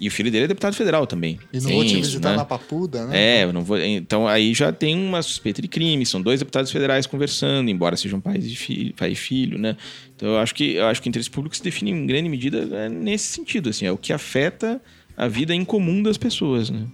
E 0.00 0.08
o 0.08 0.10
filho 0.10 0.30
dele 0.30 0.46
é 0.46 0.48
deputado 0.48 0.74
federal 0.74 1.06
também. 1.06 1.38
E 1.52 1.58
não 1.58 1.66
Tem 1.66 1.76
vou 1.76 1.84
te 1.84 1.92
isso, 1.92 2.10
visitar 2.10 2.30
né? 2.30 2.36
na 2.36 2.44
papuda, 2.44 3.06
né? 3.06 3.40
É, 3.40 3.44
eu 3.44 3.52
não 3.52 3.62
vou. 3.62 3.78
Então 3.78 4.26
aí 4.26 4.52
já 4.54 4.72
tem 4.72 4.96
uma 4.96 5.22
suspeita 5.22 5.62
de 5.62 5.68
crime. 5.68 6.04
São 6.04 6.20
dois 6.20 6.40
deputados 6.40 6.70
federais 6.70 7.06
conversando, 7.06 7.70
embora 7.70 7.96
sejam 7.96 8.20
pais 8.20 8.44
e 8.44 8.56
filho, 8.56 8.94
pai 8.94 9.12
e 9.12 9.14
filho, 9.14 9.58
né? 9.58 9.76
Então 10.16 10.28
eu 10.28 10.38
acho 10.38 10.54
que 10.54 10.74
eu 10.74 10.86
acho 10.86 11.00
que 11.00 11.08
o 11.08 11.10
interesse 11.10 11.30
público 11.30 11.56
se 11.56 11.62
define 11.62 11.90
em 11.90 12.06
grande 12.06 12.28
medida 12.28 12.68
é, 12.72 12.88
nesse 12.88 13.26
sentido, 13.26 13.70
assim, 13.70 13.86
é 13.86 13.92
o 13.92 13.98
que 13.98 14.12
afeta 14.12 14.80
a 15.16 15.28
vida 15.28 15.54
em 15.54 15.64
comum 15.64 16.02
das 16.02 16.18
pessoas, 16.18 16.70
né? 16.70 16.86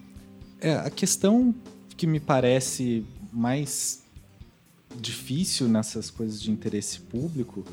É, 0.61 0.75
a 0.75 0.91
questão 0.91 1.55
que 1.97 2.07
me 2.07 2.21
parece 2.21 3.05
mais 3.33 4.03
difícil 4.99 5.69
nessas 5.69 6.11
coisas 6.11 6.41
de 6.41 6.51
interesse 6.51 7.01
público 7.01 7.65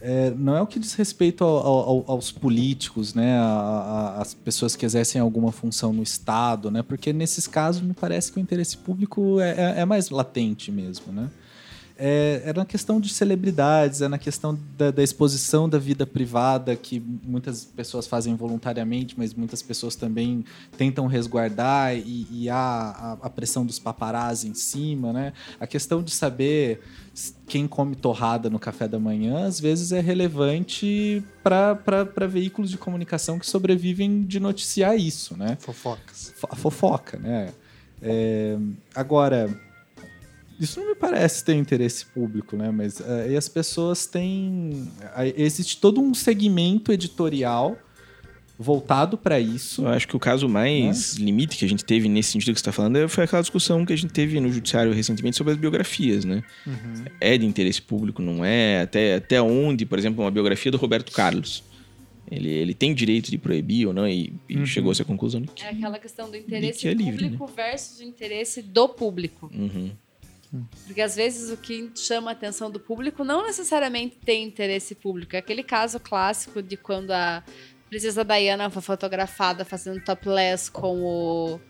é, 0.00 0.30
não 0.36 0.56
é 0.56 0.60
o 0.60 0.66
que 0.66 0.80
diz 0.80 0.94
respeito 0.94 1.44
ao- 1.44 1.58
ao- 1.64 2.04
aos 2.08 2.32
políticos, 2.32 3.14
né, 3.14 3.38
as 4.18 4.34
pessoas 4.34 4.74
que 4.74 4.84
exercem 4.84 5.20
alguma 5.20 5.52
função 5.52 5.92
no 5.92 6.02
Estado, 6.02 6.70
né, 6.72 6.82
porque 6.82 7.12
nesses 7.12 7.46
casos 7.46 7.82
me 7.82 7.94
parece 7.94 8.32
que 8.32 8.38
o 8.38 8.40
interesse 8.40 8.76
público 8.76 9.38
é, 9.38 9.50
é- 9.50 9.80
é 9.80 9.84
mais 9.84 10.10
latente 10.10 10.72
mesmo, 10.72 11.12
né. 11.12 11.30
É, 12.04 12.42
é 12.46 12.52
na 12.52 12.64
questão 12.64 13.00
de 13.00 13.08
celebridades, 13.08 14.00
é 14.02 14.08
na 14.08 14.18
questão 14.18 14.58
da, 14.76 14.90
da 14.90 15.04
exposição 15.04 15.68
da 15.68 15.78
vida 15.78 16.04
privada, 16.04 16.74
que 16.74 16.98
muitas 16.98 17.64
pessoas 17.64 18.08
fazem 18.08 18.34
voluntariamente, 18.34 19.14
mas 19.16 19.32
muitas 19.32 19.62
pessoas 19.62 19.94
também 19.94 20.44
tentam 20.76 21.06
resguardar 21.06 21.94
e, 21.96 22.26
e 22.28 22.50
há 22.50 22.56
a, 22.56 23.12
a 23.26 23.30
pressão 23.30 23.64
dos 23.64 23.78
paparazzi 23.78 24.48
em 24.48 24.54
cima, 24.54 25.12
né? 25.12 25.32
A 25.60 25.66
questão 25.66 26.02
de 26.02 26.10
saber 26.10 26.80
quem 27.46 27.68
come 27.68 27.94
torrada 27.94 28.50
no 28.50 28.58
café 28.58 28.88
da 28.88 28.98
manhã, 28.98 29.46
às 29.46 29.60
vezes 29.60 29.92
é 29.92 30.00
relevante 30.00 31.22
para 31.44 32.26
veículos 32.28 32.68
de 32.68 32.78
comunicação 32.78 33.38
que 33.38 33.46
sobrevivem 33.46 34.22
de 34.22 34.40
noticiar 34.40 34.96
isso, 34.98 35.36
né? 35.36 35.56
Fofocas. 35.60 36.32
Fo- 36.36 36.48
a 36.50 36.56
fofoca, 36.56 37.16
né? 37.18 37.52
É, 38.02 38.56
agora, 38.92 39.48
isso 40.64 40.80
não 40.80 40.88
me 40.88 40.94
parece 40.94 41.44
ter 41.44 41.54
interesse 41.54 42.06
público, 42.06 42.56
né? 42.56 42.70
Mas 42.70 43.00
é, 43.00 43.32
e 43.32 43.36
as 43.36 43.48
pessoas 43.48 44.06
têm. 44.06 44.88
aí 45.14 45.34
Existe 45.36 45.78
todo 45.78 46.00
um 46.00 46.14
segmento 46.14 46.92
editorial 46.92 47.76
voltado 48.58 49.18
para 49.18 49.40
isso. 49.40 49.82
Eu 49.82 49.88
acho 49.88 50.06
que 50.06 50.14
o 50.14 50.20
caso 50.20 50.48
mais 50.48 51.14
limite 51.14 51.56
que 51.56 51.64
a 51.64 51.68
gente 51.68 51.84
teve 51.84 52.08
nesse 52.08 52.30
sentido 52.32 52.54
que 52.54 52.60
você 52.60 52.62
está 52.62 52.72
falando 52.72 52.96
é- 52.96 53.08
foi 53.08 53.24
aquela 53.24 53.42
discussão 53.42 53.84
que 53.84 53.92
a 53.92 53.96
gente 53.96 54.12
teve 54.12 54.38
no 54.38 54.52
judiciário 54.52 54.92
recentemente 54.92 55.36
sobre 55.36 55.52
as 55.54 55.58
biografias, 55.58 56.24
né? 56.24 56.44
Uhum. 56.66 57.04
É 57.20 57.36
de 57.36 57.44
interesse 57.46 57.82
público, 57.82 58.22
não 58.22 58.44
é? 58.44 58.82
Até, 58.82 59.16
até 59.16 59.42
onde, 59.42 59.84
por 59.84 59.98
exemplo, 59.98 60.22
uma 60.22 60.30
biografia 60.30 60.70
do 60.70 60.78
Roberto 60.78 61.10
Carlos. 61.12 61.64
Ele, 62.30 62.48
ele 62.48 62.72
tem 62.72 62.94
direito 62.94 63.30
de 63.30 63.36
proibir 63.36 63.86
ou 63.88 63.92
não? 63.92 64.06
E, 64.08 64.32
e 64.48 64.56
Uhum. 64.58 64.64
chegou-se 64.64 65.02
à 65.02 65.04
conclusão 65.04 65.40
de 65.40 65.48
que. 65.48 65.62
É 65.64 65.68
aquela 65.70 65.98
questão 65.98 66.30
do 66.30 66.36
interesse 66.36 66.78
que 66.80 66.88
é 66.88 66.94
livre, 66.94 67.24
público 67.24 67.46
versus 67.48 67.98
o 67.98 68.04
interesse 68.04 68.62
do 68.62 68.88
público. 68.88 69.50
Uhum. 69.52 69.90
Porque 70.86 71.00
às 71.00 71.16
vezes 71.16 71.50
o 71.50 71.56
que 71.56 71.90
chama 71.94 72.30
a 72.30 72.32
atenção 72.32 72.70
do 72.70 72.78
público 72.78 73.24
não 73.24 73.46
necessariamente 73.46 74.16
tem 74.16 74.44
interesse 74.44 74.94
público. 74.94 75.34
É 75.34 75.38
aquele 75.38 75.62
caso 75.62 75.98
clássico 75.98 76.62
de 76.62 76.76
quando 76.76 77.10
a 77.10 77.42
princesa 77.88 78.24
Diana 78.24 78.68
foi 78.68 78.82
fotografada 78.82 79.64
fazendo 79.64 80.02
topless 80.04 80.70
com 80.70 81.02
o, 81.02 81.60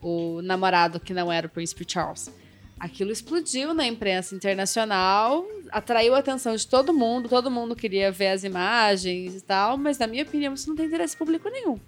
o 0.00 0.42
namorado 0.42 0.98
que 0.98 1.12
não 1.12 1.30
era 1.30 1.46
o 1.46 1.50
príncipe 1.50 1.84
Charles. 1.86 2.30
Aquilo 2.78 3.12
explodiu 3.12 3.72
na 3.72 3.86
imprensa 3.86 4.34
internacional, 4.34 5.46
atraiu 5.70 6.14
a 6.14 6.18
atenção 6.18 6.56
de 6.56 6.66
todo 6.66 6.92
mundo, 6.92 7.28
todo 7.28 7.50
mundo 7.50 7.76
queria 7.76 8.10
ver 8.10 8.28
as 8.28 8.44
imagens 8.44 9.36
e 9.36 9.40
tal, 9.40 9.76
mas 9.76 9.98
na 9.98 10.06
minha 10.06 10.24
opinião 10.24 10.54
isso 10.54 10.68
não 10.68 10.74
tem 10.74 10.86
interesse 10.86 11.16
público 11.16 11.48
nenhum. 11.48 11.78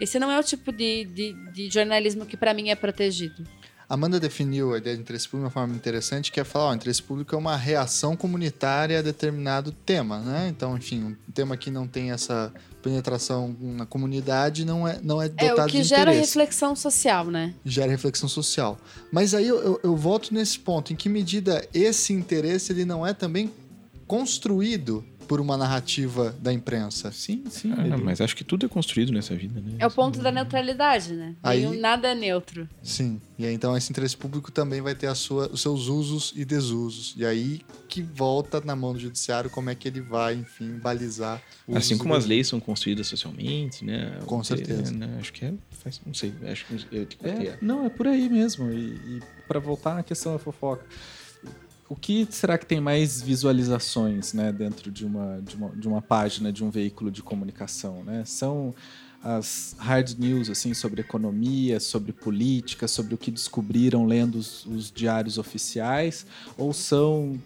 Esse 0.00 0.18
não 0.18 0.30
é 0.30 0.38
o 0.38 0.42
tipo 0.42 0.72
de, 0.72 1.04
de, 1.06 1.32
de 1.52 1.70
jornalismo 1.70 2.24
que 2.26 2.36
pra 2.36 2.54
mim 2.54 2.70
é 2.70 2.74
protegido. 2.74 3.44
Amanda 3.88 4.18
definiu 4.18 4.74
a 4.74 4.78
ideia 4.78 4.96
de 4.96 5.02
interesse 5.02 5.28
público 5.28 5.42
de 5.42 5.44
uma 5.46 5.50
forma 5.50 5.74
interessante, 5.74 6.32
que 6.32 6.40
é 6.40 6.44
falar, 6.44 6.70
ó, 6.70 6.74
interesse 6.74 7.02
público 7.02 7.34
é 7.34 7.38
uma 7.38 7.56
reação 7.56 8.16
comunitária 8.16 8.98
a 8.98 9.02
determinado 9.02 9.70
tema, 9.70 10.18
né? 10.18 10.48
Então, 10.48 10.76
enfim, 10.76 11.16
um 11.28 11.32
tema 11.32 11.56
que 11.56 11.70
não 11.70 11.86
tem 11.86 12.10
essa 12.10 12.52
penetração 12.82 13.54
na 13.60 13.86
comunidade 13.86 14.64
não 14.64 14.86
é, 14.86 14.98
não 15.02 15.20
é 15.22 15.26
É 15.26 15.48
dotado 15.48 15.68
o 15.68 15.70
que 15.70 15.78
de 15.78 15.84
gera 15.84 16.10
reflexão 16.10 16.74
social, 16.74 17.26
né? 17.26 17.54
gera 17.64 17.90
reflexão 17.90 18.28
social. 18.28 18.78
Mas 19.10 19.34
aí 19.34 19.46
eu, 19.46 19.58
eu, 19.58 19.80
eu 19.82 19.96
volto 19.96 20.34
nesse 20.34 20.58
ponto, 20.58 20.92
em 20.92 20.96
que 20.96 21.08
medida 21.08 21.66
esse 21.72 22.12
interesse 22.12 22.72
ele 22.72 22.84
não 22.84 23.06
é 23.06 23.12
também 23.12 23.52
construído 24.06 25.04
por 25.26 25.40
uma 25.40 25.56
narrativa 25.56 26.34
da 26.40 26.52
imprensa? 26.52 27.10
Sim, 27.12 27.44
sim. 27.50 27.72
Ah, 27.76 27.86
ele- 27.86 27.96
mas 27.96 28.20
acho 28.20 28.34
que 28.36 28.44
tudo 28.44 28.64
é 28.66 28.68
construído 28.68 29.12
nessa 29.12 29.34
vida, 29.34 29.60
né? 29.60 29.72
É 29.78 29.86
o 29.86 29.90
ponto 29.90 30.22
da 30.22 30.30
neutralidade, 30.32 31.12
né? 31.12 31.34
Aí- 31.42 31.60
Nenhum- 31.66 31.80
nada 31.80 32.08
é 32.08 32.14
neutro. 32.14 32.68
Sim. 32.82 33.20
E 33.38 33.44
aí, 33.44 33.52
então 33.54 33.76
esse 33.76 33.90
interesse 33.92 34.16
público 34.16 34.50
também 34.52 34.80
vai 34.80 34.94
ter 34.94 35.08
a 35.08 35.14
sua, 35.14 35.48
os 35.52 35.60
seus 35.60 35.88
usos 35.88 36.32
e 36.36 36.44
desusos. 36.44 37.14
E 37.16 37.24
aí 37.26 37.60
que 37.88 38.02
volta 38.02 38.60
na 38.60 38.74
mão 38.76 38.92
do 38.92 38.98
judiciário 38.98 39.48
como 39.50 39.70
é 39.70 39.74
que 39.74 39.88
ele 39.88 40.00
vai, 40.00 40.34
enfim, 40.34 40.78
balizar 40.78 41.40
os 41.66 41.76
Assim 41.76 41.96
como 41.98 42.14
as 42.14 42.26
leis 42.26 42.46
são 42.48 42.58
construídas 42.60 43.06
socialmente, 43.06 43.84
né? 43.84 44.18
Com 44.26 44.38
Ter, 44.40 44.46
certeza. 44.56 44.92
né? 44.92 45.16
Acho 45.20 45.32
que 45.32 45.44
é. 45.44 45.54
Faz, 45.70 46.00
não 46.04 46.14
sei, 46.14 46.32
acho 46.50 46.66
que 46.66 46.86
eu 46.92 47.06
te. 47.06 47.16
É, 47.22 47.56
não, 47.60 47.84
é 47.86 47.88
por 47.90 48.06
aí 48.06 48.28
mesmo. 48.28 48.70
E, 48.72 48.94
e 48.94 49.22
para 49.48 49.58
voltar 49.60 49.94
na 49.94 50.02
questão 50.02 50.32
da 50.32 50.38
fofoca, 50.38 50.84
o 51.88 51.94
que 51.94 52.26
será 52.30 52.58
que 52.58 52.66
tem 52.66 52.80
mais 52.80 53.22
visualizações, 53.22 54.32
né, 54.32 54.52
dentro 54.52 54.90
de 54.90 55.04
uma, 55.04 55.40
de 55.40 55.56
uma, 55.56 55.68
de 55.70 55.88
uma 55.88 56.02
página 56.02 56.52
de 56.52 56.64
um 56.64 56.70
veículo 56.70 57.10
de 57.10 57.22
comunicação, 57.22 58.02
né? 58.04 58.24
São 58.24 58.74
as 59.22 59.74
hard 59.78 60.16
news 60.18 60.48
assim 60.48 60.72
sobre 60.74 61.00
economia, 61.00 61.80
sobre 61.80 62.12
política, 62.12 62.86
sobre 62.86 63.14
o 63.14 63.18
que 63.18 63.30
descobriram 63.30 64.06
lendo 64.06 64.36
os, 64.36 64.64
os 64.66 64.90
diários 64.90 65.38
oficiais, 65.38 66.26
ou 66.56 66.72
são 66.72 67.40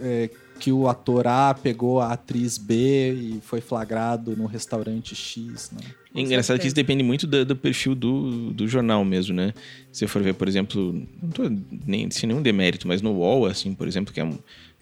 é, 0.00 0.30
que 0.58 0.72
o 0.72 0.88
ator 0.88 1.26
A 1.26 1.54
pegou 1.54 2.00
a 2.00 2.12
atriz 2.12 2.58
B 2.58 3.12
e 3.12 3.40
foi 3.42 3.60
flagrado 3.60 4.36
no 4.36 4.46
restaurante 4.46 5.14
X, 5.14 5.70
né? 5.70 5.80
É 6.14 6.20
engraçado 6.20 6.58
que 6.58 6.66
isso 6.66 6.74
depende 6.74 7.02
muito 7.02 7.26
do, 7.26 7.44
do 7.44 7.54
perfil 7.54 7.94
do, 7.94 8.50
do 8.50 8.66
jornal 8.66 9.04
mesmo, 9.04 9.34
né? 9.34 9.52
Se 9.92 10.04
eu 10.04 10.08
for 10.08 10.22
ver, 10.22 10.34
por 10.34 10.48
exemplo, 10.48 11.06
não 11.22 11.30
tô 11.30 11.42
nem 11.86 12.10
sem 12.10 12.26
nenhum 12.26 12.40
demérito, 12.40 12.88
mas 12.88 13.02
no 13.02 13.12
UOL, 13.12 13.46
assim, 13.46 13.74
por 13.74 13.86
exemplo, 13.86 14.14
que 14.14 14.20
é 14.20 14.24
um, 14.24 14.38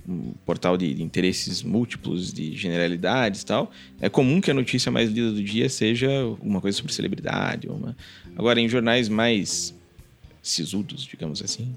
um 0.08 0.32
portal 0.46 0.76
de, 0.76 0.94
de 0.94 1.02
interesses 1.02 1.62
múltiplos, 1.62 2.32
de 2.32 2.56
generalidades 2.56 3.42
e 3.42 3.46
tal, 3.46 3.72
é 4.00 4.08
comum 4.08 4.40
que 4.40 4.50
a 4.50 4.54
notícia 4.54 4.92
mais 4.92 5.10
lida 5.10 5.32
do 5.32 5.42
dia 5.42 5.68
seja 5.68 6.08
alguma 6.22 6.60
coisa 6.60 6.76
sobre 6.76 6.92
celebridade. 6.92 7.68
Uma... 7.68 7.96
Agora, 8.36 8.60
em 8.60 8.68
jornais 8.68 9.08
mais 9.08 9.74
sisudos, 10.40 11.04
digamos 11.04 11.42
assim, 11.42 11.74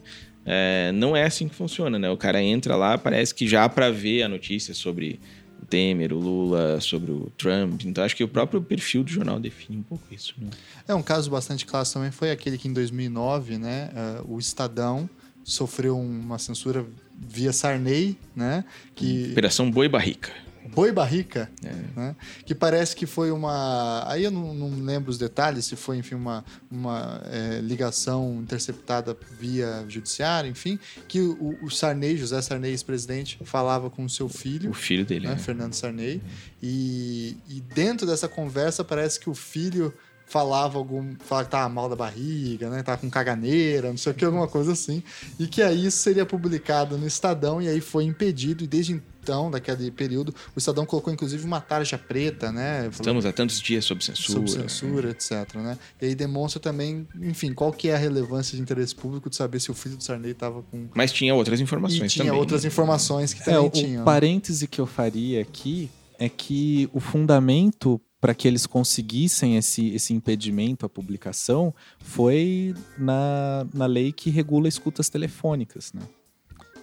é, 0.49 0.93
não 0.93 1.13
é 1.13 1.25
assim 1.25 1.49
que 1.49 1.53
funciona, 1.53 1.99
né? 1.99 2.09
O 2.09 2.15
cara 2.15 2.41
entra 2.41 2.77
lá, 2.77 2.97
parece 2.97 3.35
que 3.35 3.45
já 3.45 3.67
para 3.67 3.91
ver 3.91 4.23
a 4.23 4.29
notícia 4.29 4.73
sobre 4.73 5.19
o 5.61 5.65
Temer, 5.65 6.13
o 6.13 6.17
Lula, 6.17 6.79
sobre 6.79 7.11
o 7.11 7.29
Trump. 7.37 7.83
Então 7.83 8.01
acho 8.01 8.15
que 8.15 8.23
o 8.23 8.29
próprio 8.29 8.61
perfil 8.61 9.03
do 9.03 9.09
jornal 9.09 9.41
define 9.41 9.79
um 9.79 9.83
pouco 9.83 10.05
isso, 10.09 10.33
né? 10.37 10.49
É 10.87 10.95
um 10.95 11.03
caso 11.03 11.29
bastante 11.29 11.65
clássico 11.65 11.99
também 11.99 12.11
foi 12.11 12.31
aquele 12.31 12.57
que 12.57 12.69
em 12.69 12.73
2009, 12.73 13.57
né, 13.57 13.89
eh, 13.93 14.21
o 14.25 14.39
Estadão 14.39 15.09
sofreu 15.43 15.99
uma 15.99 16.37
censura 16.37 16.85
via 17.19 17.51
Sarney, 17.51 18.17
né, 18.33 18.63
que 18.95 19.29
Operação 19.31 19.69
Boi 19.69 19.89
Barrica. 19.89 20.31
Boi 20.73 20.91
Barrica, 20.91 21.49
É. 21.63 21.73
né? 21.99 22.15
Que 22.45 22.53
parece 22.55 22.95
que 22.95 23.05
foi 23.05 23.31
uma. 23.31 24.03
Aí 24.07 24.23
eu 24.23 24.31
não, 24.31 24.53
não 24.53 24.83
lembro 24.83 25.09
os 25.09 25.17
detalhes, 25.17 25.65
se 25.65 25.75
foi, 25.75 25.97
enfim, 25.97 26.15
uma, 26.15 26.43
uma 26.69 27.21
é, 27.25 27.59
ligação 27.61 28.39
interceptada 28.41 29.17
via 29.39 29.85
judiciário, 29.87 30.49
enfim, 30.49 30.79
que 31.07 31.19
o, 31.21 31.57
o 31.61 31.69
Sarney, 31.69 32.17
José 32.17 32.41
Sarney, 32.41 32.71
ex-presidente, 32.71 33.39
falava 33.43 33.89
com 33.89 34.05
o 34.05 34.09
seu 34.09 34.27
filho. 34.29 34.71
O 34.71 34.73
filho 34.73 35.05
dele, 35.05 35.27
né, 35.27 35.33
né? 35.33 35.39
Fernando 35.39 35.73
Sarney. 35.73 36.21
E, 36.61 37.37
e 37.47 37.61
dentro 37.61 38.05
dessa 38.07 38.27
conversa 38.27 38.83
parece 38.83 39.19
que 39.19 39.29
o 39.29 39.35
filho 39.35 39.93
falava 40.25 40.77
algum. 40.77 41.15
Falava 41.19 41.45
que 41.45 41.51
tava 41.51 41.69
mal 41.69 41.87
da 41.89 41.95
barriga, 41.95 42.69
né? 42.69 42.83
Tava 42.83 42.97
com 42.99 43.09
caganeira, 43.09 43.89
não 43.89 43.97
sei 43.97 44.11
o 44.11 44.15
que, 44.15 44.25
alguma 44.25 44.47
coisa 44.47 44.73
assim. 44.73 45.01
E 45.39 45.47
que 45.47 45.61
aí 45.61 45.85
isso 45.85 45.97
seria 45.99 46.25
publicado 46.25 46.97
no 46.97 47.07
Estadão 47.07 47.61
e 47.61 47.67
aí 47.67 47.79
foi 47.79 48.03
impedido. 48.03 48.63
E 48.63 48.67
desde 48.67 49.01
então, 49.27 49.51
daquele 49.51 49.91
período, 49.91 50.33
o 50.55 50.57
Estadão 50.59 50.85
colocou 50.85 51.11
inclusive 51.11 51.43
uma 51.43 51.59
tarja 51.59 51.97
preta, 51.97 52.49
né? 52.49 52.87
Estamos 52.89 53.25
há 53.25 53.33
tantos 53.33 53.59
dias 53.59 53.83
sob 53.83 54.01
censura. 54.01 54.47
Sob 54.47 54.49
censura, 54.49 55.09
etc, 55.11 55.55
né? 55.55 55.77
E 56.01 56.05
aí 56.05 56.15
demonstra 56.15 56.61
também, 56.61 57.05
enfim, 57.21 57.53
qual 57.53 57.73
que 57.73 57.89
é 57.89 57.95
a 57.95 57.97
relevância 57.97 58.55
de 58.55 58.61
interesse 58.61 58.95
público 58.95 59.29
de 59.29 59.35
saber 59.35 59.59
se 59.59 59.69
o 59.69 59.73
filho 59.73 59.97
do 59.97 60.03
Sarney 60.03 60.31
estava 60.31 60.63
com... 60.63 60.87
Mas 60.95 61.11
tinha 61.11 61.35
outras 61.35 61.59
informações 61.59 62.03
E 62.03 62.07
tinha 62.07 62.25
também. 62.27 62.39
outras 62.39 62.63
né? 62.63 62.69
informações 62.69 63.33
que 63.33 63.41
É, 63.41 63.45
também 63.45 63.67
o, 63.67 63.69
tinham. 63.69 63.95
o 63.95 63.97
né? 63.99 64.05
parêntese 64.05 64.65
que 64.65 64.79
eu 64.79 64.85
faria 64.85 65.41
aqui 65.41 65.89
é 66.17 66.29
que 66.29 66.89
o 66.93 67.01
fundamento 67.01 67.99
para 68.21 68.33
que 68.33 68.47
eles 68.47 68.65
conseguissem 68.65 69.57
esse, 69.57 69.89
esse 69.89 70.13
impedimento 70.13 70.85
à 70.85 70.89
publicação 70.89 71.75
foi 71.99 72.73
na, 72.97 73.67
na 73.73 73.85
lei 73.85 74.11
que 74.13 74.29
regula 74.29 74.67
escutas 74.69 75.09
telefônicas, 75.09 75.91
né? 75.93 76.01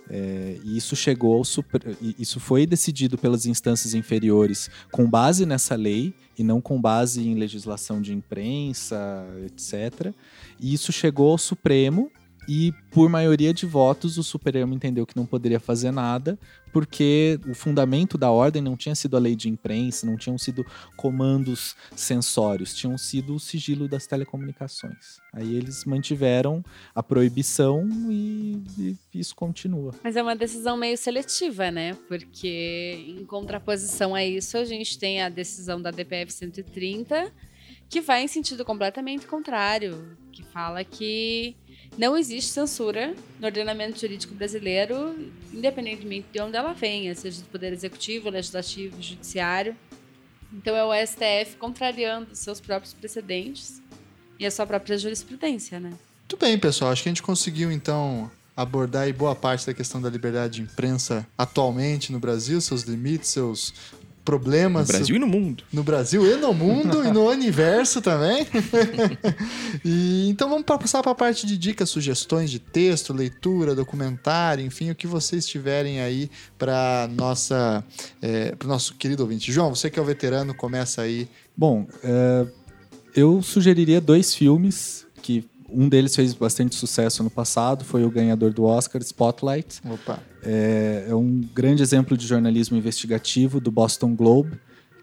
É, 0.09 0.59
e 0.63 0.77
isso 0.77 0.95
chegou 0.95 1.35
ao 1.35 1.43
isso 2.19 2.39
foi 2.39 2.67
decidido 2.67 3.17
pelas 3.17 3.47
instâncias 3.47 3.95
inferiores 3.95 4.71
com 4.93 5.09
base 5.09 5.47
nessa 5.47 5.75
lei 5.77 6.13
e 6.39 6.45
não 6.45 6.61
com 6.61 6.81
base 6.81 7.27
em 7.27 7.35
legislação 7.35 8.03
de 8.03 8.13
imprensa, 8.13 9.25
etc. 9.47 10.13
E 10.61 10.75
isso 10.75 10.93
chegou 10.93 11.31
ao 11.31 11.39
Supremo 11.39 12.11
e 12.49 12.73
por 12.91 13.09
maioria 13.09 13.53
de 13.53 13.67
votos 13.67 14.19
o 14.19 14.23
Supremo 14.23 14.75
entendeu 14.75 15.07
que 15.07 15.17
não 15.17 15.27
poderia 15.27 15.61
fazer 15.61 15.91
nada 15.91 16.39
porque 16.75 17.39
o 17.49 17.55
fundamento 17.55 18.19
da 18.19 18.33
ordem 18.33 18.61
não 18.61 18.77
tinha 18.77 18.97
sido 18.97 19.17
a 19.17 19.21
lei 19.21 19.37
de 19.37 19.49
imprensa, 19.49 20.05
não 20.05 20.17
tinham 20.17 20.37
sido 20.37 20.67
comandos 20.97 21.77
censórios, 21.95 22.75
tinham 22.75 22.99
sido 22.99 23.37
o 23.37 23.39
sigilo 23.39 23.87
das 23.87 24.09
telecomunicações. 24.09 25.21
Aí 25.33 25.55
eles 25.55 25.85
mantiveram 25.85 26.65
a 26.93 27.01
proibição 27.01 27.87
e, 28.11 28.61
e 28.77 28.97
isso 29.15 29.37
continua. 29.37 29.95
Mas 30.03 30.17
é 30.17 30.23
uma 30.23 30.35
decisão 30.35 30.77
meio 30.77 30.99
seletiva, 30.99 31.71
né? 31.71 31.97
Porque 32.09 33.05
em 33.07 33.25
contraposição 33.25 34.13
a 34.13 34.25
isso, 34.25 34.57
a 34.57 34.65
gente 34.65 34.99
tem 34.99 35.23
a 35.23 35.29
decisão 35.29 35.81
da 35.81 35.93
DPF 35.93 36.33
130 36.33 37.33
que 37.89 38.01
vai 38.01 38.25
em 38.25 38.29
sentido 38.29 38.65
completamente 38.65 39.25
contrário, 39.27 40.19
que 40.33 40.43
fala 40.43 40.83
que 40.83 41.55
não 41.97 42.17
existe 42.17 42.51
censura 42.51 43.15
no 43.39 43.47
ordenamento 43.47 44.01
jurídico 44.01 44.35
brasileiro, 44.35 45.15
independentemente 45.53 46.27
de 46.33 46.41
onde 46.41 46.57
ela 46.57 46.73
venha, 46.73 47.15
seja 47.15 47.41
do 47.41 47.49
Poder 47.49 47.73
Executivo, 47.73 48.31
Legislativo, 48.31 49.01
Judiciário. 49.01 49.77
Então 50.53 50.77
é 50.77 50.85
o 50.85 51.07
STF 51.07 51.57
contrariando 51.59 52.35
seus 52.35 52.61
próprios 52.61 52.95
precedentes 52.95 53.83
e 54.39 54.47
a 54.47 54.51
sua 54.51 54.67
própria 54.67 54.97
jurisprudência, 54.99 55.79
né? 55.81 55.91
Muito 56.21 56.37
bem, 56.37 56.59
pessoal. 56.59 56.91
Acho 56.91 57.03
que 57.03 57.09
a 57.09 57.13
gente 57.13 57.23
conseguiu, 57.23 57.71
então, 57.71 58.31
abordar 58.57 59.13
boa 59.13 59.35
parte 59.35 59.67
da 59.67 59.75
questão 59.75 60.01
da 60.01 60.09
liberdade 60.09 60.55
de 60.55 60.63
imprensa 60.63 61.27
atualmente 61.37 62.13
no 62.13 62.19
Brasil, 62.19 62.61
seus 62.61 62.83
limites, 62.83 63.31
seus 63.31 63.75
problemas. 64.25 64.89
No 64.89 64.95
Brasil 64.95 65.17
e 65.17 65.19
no 65.19 65.27
mundo. 65.27 65.65
No 65.73 65.83
Brasil 65.83 66.27
e 66.27 66.37
no 66.37 66.55
mundo 66.55 67.05
e 67.05 67.11
no 67.11 67.29
universo 67.31 68.01
também. 68.01 68.47
e, 69.85 70.29
então 70.29 70.49
vamos 70.49 70.65
passar 70.65 71.03
para 71.03 71.13
a 71.13 71.15
parte 71.15 71.47
de 71.47 71.59
dicas, 71.59 71.91
sugestões 71.91 72.51
de 72.51 72.59
texto, 72.59 73.13
leitura, 73.13 73.75
documentário, 73.75 74.65
enfim, 74.65 74.91
o 74.91 74.95
que 74.95 75.07
vocês 75.07 75.47
tiverem 75.47 76.01
aí 76.01 76.31
para 76.59 77.09
nossa, 77.13 77.85
é, 78.23 78.55
para 78.55 78.67
o 78.67 78.69
nosso 78.69 78.95
querido 78.95 79.23
ouvinte. 79.23 79.53
João, 79.53 79.75
você 79.75 79.91
que 79.91 79.99
é 79.99 80.03
o 80.03 80.05
veterano, 80.05 80.55
começa 80.55 81.03
aí. 81.03 81.29
Bom, 81.57 81.87
é, 82.03 82.47
eu 83.15 83.43
sugeriria 83.43 84.01
dois 84.01 84.35
filmes 84.35 85.07
que 85.23 85.45
um 85.75 85.89
deles 85.89 86.15
fez 86.15 86.33
bastante 86.35 86.75
sucesso 86.75 87.23
no 87.23 87.31
passado, 87.31 87.85
foi 87.85 88.05
o 88.05 88.11
ganhador 88.11 88.53
do 88.53 88.65
Oscar, 88.65 89.03
Spotlight. 89.03 89.81
Opa. 89.89 90.23
É, 90.43 91.07
é 91.09 91.15
um 91.15 91.41
grande 91.55 91.83
exemplo 91.83 92.17
de 92.17 92.27
jornalismo 92.27 92.77
investigativo 92.77 93.61
do 93.61 93.71
Boston 93.71 94.15
Globe, 94.15 94.59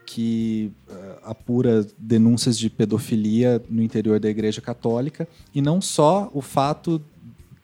que 0.05 0.71
uh, 0.89 0.93
apura 1.23 1.85
denúncias 1.97 2.57
de 2.57 2.69
pedofilia 2.69 3.61
no 3.69 3.81
interior 3.81 4.19
da 4.19 4.29
Igreja 4.29 4.61
Católica. 4.61 5.27
E 5.53 5.61
não 5.61 5.81
só 5.81 6.29
o 6.33 6.41
fato 6.41 7.01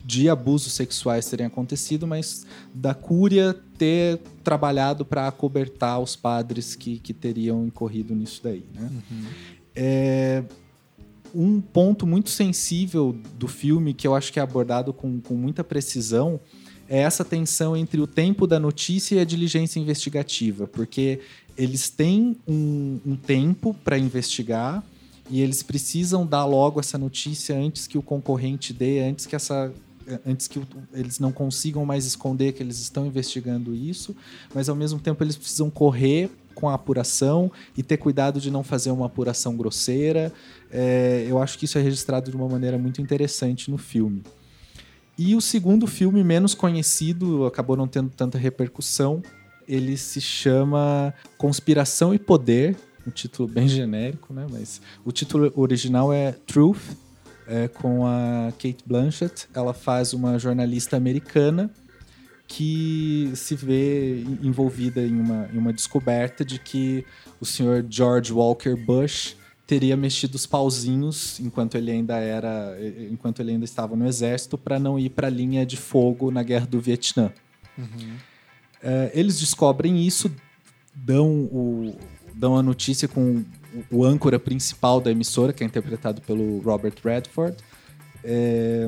de 0.07 0.29
abusos 0.29 0.71
sexuais 0.71 1.25
terem 1.29 1.45
acontecido, 1.45 2.07
mas 2.07 2.45
da 2.73 2.93
Cúria 2.93 3.53
ter 3.77 4.19
trabalhado 4.41 5.03
para 5.03 5.27
acobertar 5.27 5.99
os 5.99 6.15
padres 6.15 6.75
que, 6.75 6.99
que 6.99 7.13
teriam 7.13 7.65
incorrido 7.65 8.15
nisso 8.15 8.39
daí. 8.41 8.63
Né? 8.73 8.89
Uhum. 8.89 9.25
É, 9.75 10.43
um 11.33 11.61
ponto 11.61 12.05
muito 12.05 12.29
sensível 12.29 13.15
do 13.37 13.47
filme, 13.47 13.93
que 13.93 14.07
eu 14.07 14.15
acho 14.15 14.31
que 14.31 14.39
é 14.39 14.41
abordado 14.41 14.93
com, 14.93 15.19
com 15.19 15.33
muita 15.35 15.63
precisão, 15.63 16.39
é 16.89 16.99
essa 16.99 17.25
tensão 17.25 17.75
entre 17.75 17.99
o 17.99 18.07
tempo 18.07 18.47
da 18.47 18.59
notícia 18.59 19.15
e 19.15 19.19
a 19.19 19.25
diligência 19.25 19.79
investigativa, 19.79 20.67
porque 20.67 21.19
eles 21.57 21.89
têm 21.89 22.37
um, 22.47 22.99
um 23.05 23.15
tempo 23.15 23.73
para 23.83 23.97
investigar 23.97 24.83
e 25.29 25.41
eles 25.41 25.61
precisam 25.61 26.25
dar 26.25 26.45
logo 26.45 26.79
essa 26.79 26.97
notícia 26.97 27.57
antes 27.57 27.87
que 27.87 27.97
o 27.97 28.01
concorrente 28.01 28.73
dê, 28.73 29.01
antes 29.01 29.25
que 29.25 29.35
essa 29.35 29.71
antes 30.25 30.47
que 30.47 30.61
eles 30.93 31.19
não 31.19 31.33
consigam 31.33 31.85
mais 31.85 32.05
esconder 32.05 32.53
que 32.53 32.63
eles 32.63 32.79
estão 32.79 33.05
investigando 33.05 33.75
isso, 33.75 34.15
mas 34.55 34.69
ao 34.69 34.75
mesmo 34.75 34.99
tempo 34.99 35.21
eles 35.21 35.35
precisam 35.35 35.69
correr 35.69 36.31
com 36.57 36.67
a 36.67 36.73
apuração 36.73 37.51
e 37.77 37.83
ter 37.83 37.97
cuidado 37.97 38.41
de 38.41 38.49
não 38.49 38.63
fazer 38.63 38.89
uma 38.89 39.05
apuração 39.05 39.55
grosseira. 39.55 40.33
É, 40.71 41.23
eu 41.29 41.39
acho 41.39 41.55
que 41.55 41.65
isso 41.65 41.77
é 41.77 41.81
registrado 41.83 42.31
de 42.31 42.35
uma 42.35 42.49
maneira 42.49 42.79
muito 42.79 42.99
interessante 42.99 43.69
no 43.69 43.77
filme. 43.77 44.23
E 45.15 45.35
o 45.35 45.41
segundo 45.41 45.85
filme, 45.85 46.23
menos 46.23 46.55
conhecido, 46.55 47.45
acabou 47.45 47.77
não 47.77 47.87
tendo 47.87 48.09
tanta 48.09 48.39
repercussão, 48.39 49.21
ele 49.67 49.95
se 49.97 50.19
chama 50.19 51.13
Conspiração 51.37 52.11
e 52.11 52.17
Poder, 52.17 52.75
um 53.05 53.11
título 53.11 53.47
bem 53.47 53.67
genérico, 53.67 54.33
né? 54.33 54.47
Mas 54.51 54.81
o 55.05 55.11
título 55.11 55.53
original 55.55 56.11
é 56.11 56.31
Truth, 56.31 56.81
é, 57.47 57.67
com 57.67 58.03
a 58.03 58.51
Kate 58.53 58.83
Blanchett. 58.83 59.47
Ela 59.53 59.75
faz 59.75 60.11
uma 60.11 60.39
jornalista 60.39 60.97
americana 60.97 61.69
que 62.47 63.29
se 63.35 63.55
vê 63.55 64.21
envolvida 64.41 65.01
em 65.01 65.19
uma, 65.19 65.49
em 65.53 65.57
uma 65.57 65.73
descoberta 65.73 66.45
de 66.45 66.57
que 66.57 67.05
o 67.41 67.45
senhor 67.45 67.85
George 67.89 68.31
Walker 68.31 68.73
Bush 68.75 69.35
teria 69.67 69.97
mexido 69.97 70.35
os 70.35 70.45
pauzinhos 70.45 71.41
enquanto 71.41 71.75
ele 71.75 71.91
ainda 71.91 72.15
era 72.15 72.77
enquanto 73.11 73.41
ele 73.41 73.51
ainda 73.51 73.65
estava 73.65 73.97
no 73.97 74.07
exército 74.07 74.57
para 74.57 74.79
não 74.79 74.97
ir 74.97 75.09
para 75.09 75.27
a 75.27 75.29
linha 75.29 75.65
de 75.65 75.75
fogo 75.75 76.31
na 76.31 76.41
guerra 76.41 76.65
do 76.65 76.79
Vietnã 76.79 77.33
uhum. 77.77 78.15
é, 78.81 79.11
eles 79.13 79.41
descobrem 79.41 80.07
isso 80.07 80.31
dão 80.95 81.29
o 81.51 81.97
dão 82.33 82.55
a 82.55 82.63
notícia 82.63 83.09
com 83.09 83.43
o, 83.91 83.97
o 83.97 84.05
âncora 84.05 84.39
principal 84.39 85.01
da 85.01 85.11
emissora 85.11 85.51
que 85.51 85.65
é 85.65 85.67
interpretado 85.67 86.21
pelo 86.21 86.59
Robert 86.59 86.95
Redford 87.03 87.57
é, 88.23 88.87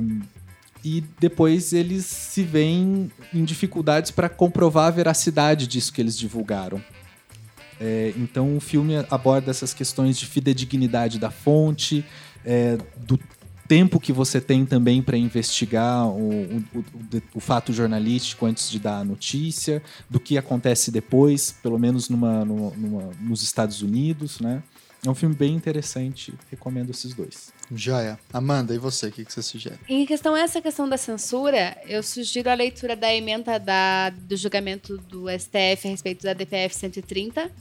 e 0.84 1.04
depois 1.20 1.74
eles 1.74 2.06
se 2.06 2.44
veem 2.44 3.12
em 3.34 3.44
dificuldades 3.44 4.12
para 4.12 4.30
comprovar 4.30 4.88
a 4.88 4.92
veracidade 4.92 5.68
disso 5.68 5.92
que 5.92 6.02
eles 6.02 6.18
divulgaram. 6.18 6.82
É, 7.80 8.14
então 8.18 8.58
o 8.58 8.60
filme 8.60 8.94
aborda 9.10 9.52
essas 9.52 9.74
questões 9.74 10.18
de 10.18 10.26
fidedignidade 10.26 11.18
da 11.18 11.32
fonte, 11.32 12.04
é, 12.46 12.78
do 12.98 13.18
tempo 13.68 14.00
que 14.00 14.12
você 14.12 14.42
tem 14.42 14.66
também 14.66 15.02
para 15.02 15.16
investigar 15.16 16.08
o, 16.08 16.32
o, 16.32 16.66
o, 16.74 17.22
o, 17.36 17.40
fato 17.40 17.72
jornalístico 17.72 18.48
antes 18.48 18.70
de 18.70 18.80
dar 18.80 18.98
a 18.98 19.06
notícia, 19.06 19.82
do 20.10 20.20
que 20.20 20.40
acontece 20.40 20.90
depois, 20.90 21.52
pelo 21.62 21.78
menos 21.78 22.10
numa, 22.10 22.44
numa, 22.44 22.72
numa, 22.72 23.10
nos 23.22 23.44
Estados 23.44 23.84
Unidos, 23.84 24.40
né? 24.40 24.64
É 25.06 25.10
um 25.10 25.16
filme 25.16 25.36
bem 25.36 25.56
interessante, 25.56 26.34
recomendo 26.50 26.90
esses 26.90 27.14
dois. 27.14 27.54
Joia. 27.72 28.20
Amanda, 28.34 28.74
e 28.74 28.78
você, 28.78 29.08
o 29.08 29.12
que, 29.12 29.24
que 29.24 29.32
você 29.32 29.42
sugere? 29.42 29.80
Em 29.88 30.06
questão 30.06 30.34
a 30.34 30.42
essa 30.42 30.62
questão 30.62 30.88
da 30.90 30.98
censura, 30.98 31.78
eu 31.88 32.02
sugiro 32.02 32.50
a 32.50 32.54
leitura 32.54 32.96
da 32.96 33.14
emenda 33.14 33.60
da, 33.60 34.10
do 34.10 34.36
julgamento 34.36 34.98
do 34.98 35.26
STF 35.30 35.88
a 35.88 35.92
respeito 35.92 36.24
da 36.24 36.34
DPF 36.34 36.76
130, 36.76 37.52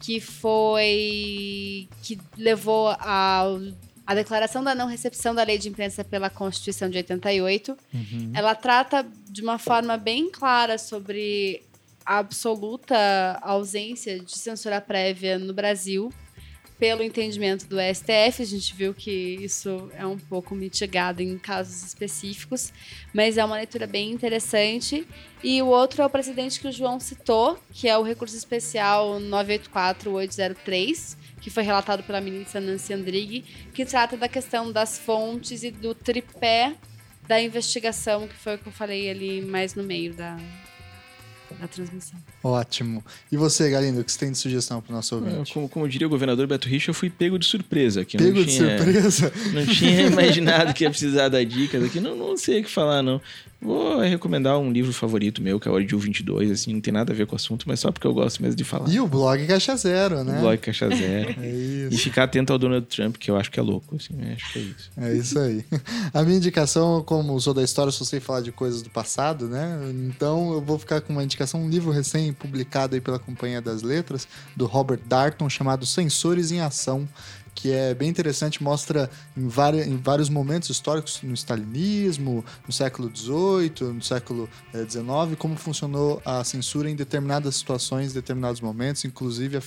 que 0.00 0.20
foi. 0.20 1.88
que 2.02 2.18
levou 2.36 2.88
ao 3.00 3.60
a 4.06 4.14
declaração 4.14 4.64
da 4.64 4.74
não 4.74 4.86
recepção 4.86 5.34
da 5.34 5.42
lei 5.42 5.58
de 5.58 5.68
imprensa 5.68 6.02
pela 6.02 6.30
Constituição 6.30 6.88
de 6.88 6.96
88, 6.96 7.76
uhum. 7.92 8.32
ela 8.34 8.54
trata 8.54 9.06
de 9.28 9.42
uma 9.42 9.58
forma 9.58 9.98
bem 9.98 10.30
clara 10.30 10.78
sobre 10.78 11.62
a 12.06 12.16
absoluta 12.16 12.96
ausência 13.42 14.18
de 14.18 14.38
censura 14.38 14.80
prévia 14.80 15.38
no 15.38 15.52
Brasil 15.52 16.10
pelo 16.78 17.02
entendimento 17.02 17.66
do 17.66 17.76
STF, 17.80 18.40
a 18.40 18.46
gente 18.46 18.72
viu 18.74 18.94
que 18.94 19.10
isso 19.10 19.90
é 19.94 20.06
um 20.06 20.16
pouco 20.16 20.54
mitigado 20.54 21.20
em 21.20 21.36
casos 21.36 21.82
específicos, 21.82 22.72
mas 23.12 23.36
é 23.36 23.44
uma 23.44 23.56
leitura 23.56 23.86
bem 23.86 24.12
interessante. 24.12 25.06
E 25.42 25.60
o 25.60 25.66
outro 25.66 26.02
é 26.02 26.06
o 26.06 26.10
precedente 26.10 26.60
que 26.60 26.68
o 26.68 26.72
João 26.72 27.00
citou, 27.00 27.58
que 27.72 27.88
é 27.88 27.98
o 27.98 28.02
recurso 28.02 28.36
especial 28.36 29.18
984803, 29.18 31.16
que 31.40 31.50
foi 31.50 31.64
relatado 31.64 32.04
pela 32.04 32.20
ministra 32.20 32.60
Nancy 32.60 32.92
Andrighi, 32.92 33.42
que 33.74 33.84
trata 33.84 34.16
da 34.16 34.28
questão 34.28 34.70
das 34.70 34.98
fontes 34.98 35.64
e 35.64 35.72
do 35.72 35.94
tripé 35.94 36.74
da 37.26 37.40
investigação, 37.40 38.28
que 38.28 38.34
foi 38.34 38.54
o 38.54 38.58
que 38.58 38.68
eu 38.68 38.72
falei 38.72 39.10
ali 39.10 39.42
mais 39.42 39.74
no 39.74 39.82
meio 39.82 40.14
da, 40.14 40.38
da 41.54 41.68
transmissão. 41.68 42.18
Ótimo. 42.42 43.04
E 43.30 43.36
você, 43.36 43.70
Galindo, 43.70 44.00
o 44.00 44.04
que 44.04 44.12
você 44.12 44.18
tem 44.18 44.32
de 44.32 44.38
sugestão 44.38 44.80
para 44.80 44.92
o 44.92 44.96
nosso 44.96 45.14
ouvinte? 45.14 45.52
Como, 45.52 45.68
como, 45.68 45.88
diria 45.88 46.06
o 46.06 46.10
governador 46.10 46.46
Beto 46.46 46.68
Richa, 46.68 46.90
eu 46.90 46.94
fui 46.94 47.10
pego 47.10 47.38
de 47.38 47.46
surpresa. 47.46 48.04
Que 48.04 48.16
pego 48.18 48.44
tinha, 48.44 48.78
de 48.78 48.84
surpresa? 48.84 49.32
Não 49.52 49.66
tinha 49.66 50.02
imaginado 50.08 50.74
que 50.74 50.84
ia 50.84 50.90
precisar 50.90 51.28
da 51.28 51.42
dica 51.42 51.78
daqui. 51.78 52.00
Não, 52.00 52.16
não 52.16 52.36
sei 52.36 52.60
o 52.60 52.64
que 52.64 52.70
falar, 52.70 53.02
não. 53.02 53.20
Vou 53.60 53.98
recomendar 54.00 54.56
um 54.58 54.70
livro 54.70 54.92
favorito 54.92 55.42
meu, 55.42 55.58
que 55.58 55.66
é 55.66 55.70
o 55.70 55.74
Ordil 55.74 55.98
22, 55.98 56.50
assim, 56.52 56.72
não 56.72 56.80
tem 56.80 56.92
nada 56.92 57.12
a 57.12 57.16
ver 57.16 57.26
com 57.26 57.32
o 57.32 57.36
assunto, 57.36 57.64
mas 57.66 57.80
só 57.80 57.90
porque 57.90 58.06
eu 58.06 58.14
gosto 58.14 58.40
mesmo 58.40 58.54
de 58.54 58.62
falar. 58.62 58.88
E 58.88 59.00
o 59.00 59.06
blog 59.08 59.44
Caixa 59.48 59.76
Zero, 59.76 60.22
né? 60.22 60.38
O 60.38 60.40
blog 60.42 60.58
Caixa 60.58 60.88
Zero. 60.88 61.34
É 61.42 61.50
E 61.50 61.88
isso. 61.90 62.04
ficar 62.04 62.24
atento 62.24 62.52
ao 62.52 62.58
Donald 62.58 62.86
Trump, 62.86 63.16
que 63.16 63.28
eu 63.30 63.36
acho 63.36 63.50
que 63.50 63.58
é 63.58 63.62
louco, 63.62 63.96
assim, 63.96 64.14
né? 64.14 64.34
acho 64.36 64.52
que 64.52 64.58
é 64.58 64.62
isso. 64.62 64.90
É 64.96 65.14
isso 65.14 65.38
aí. 65.40 65.64
A 66.14 66.22
minha 66.22 66.36
indicação, 66.36 67.02
como 67.02 67.38
sou 67.40 67.52
da 67.52 67.62
história, 67.64 67.90
só 67.90 68.04
sei 68.04 68.20
falar 68.20 68.42
de 68.42 68.52
coisas 68.52 68.80
do 68.80 68.90
passado, 68.90 69.48
né? 69.48 69.76
Então 70.06 70.52
eu 70.52 70.60
vou 70.60 70.78
ficar 70.78 71.00
com 71.00 71.12
uma 71.12 71.24
indicação, 71.24 71.60
um 71.62 71.68
livro 71.68 71.90
recém-publicado 71.90 72.94
aí 72.94 73.00
pela 73.00 73.18
Companhia 73.18 73.60
das 73.60 73.82
Letras, 73.82 74.28
do 74.54 74.66
Robert 74.66 75.00
Darton, 75.04 75.48
chamado 75.50 75.84
Sensores 75.84 76.52
em 76.52 76.60
Ação, 76.60 77.08
que 77.60 77.72
é 77.72 77.92
bem 77.92 78.08
interessante, 78.08 78.62
mostra 78.62 79.10
em, 79.36 79.42
em 79.42 79.96
vários 79.96 80.28
momentos 80.28 80.70
históricos, 80.70 81.18
no 81.24 81.34
stalinismo, 81.34 82.44
no 82.64 82.72
século 82.72 83.10
XVIII, 83.12 83.92
no 83.92 84.00
século 84.00 84.48
XIX, 84.72 85.36
como 85.36 85.56
funcionou 85.56 86.22
a 86.24 86.44
censura 86.44 86.88
em 86.88 86.94
determinadas 86.94 87.56
situações, 87.56 88.12
determinados 88.12 88.60
momentos, 88.60 89.04
inclusive 89.04 89.56
a 89.56 89.62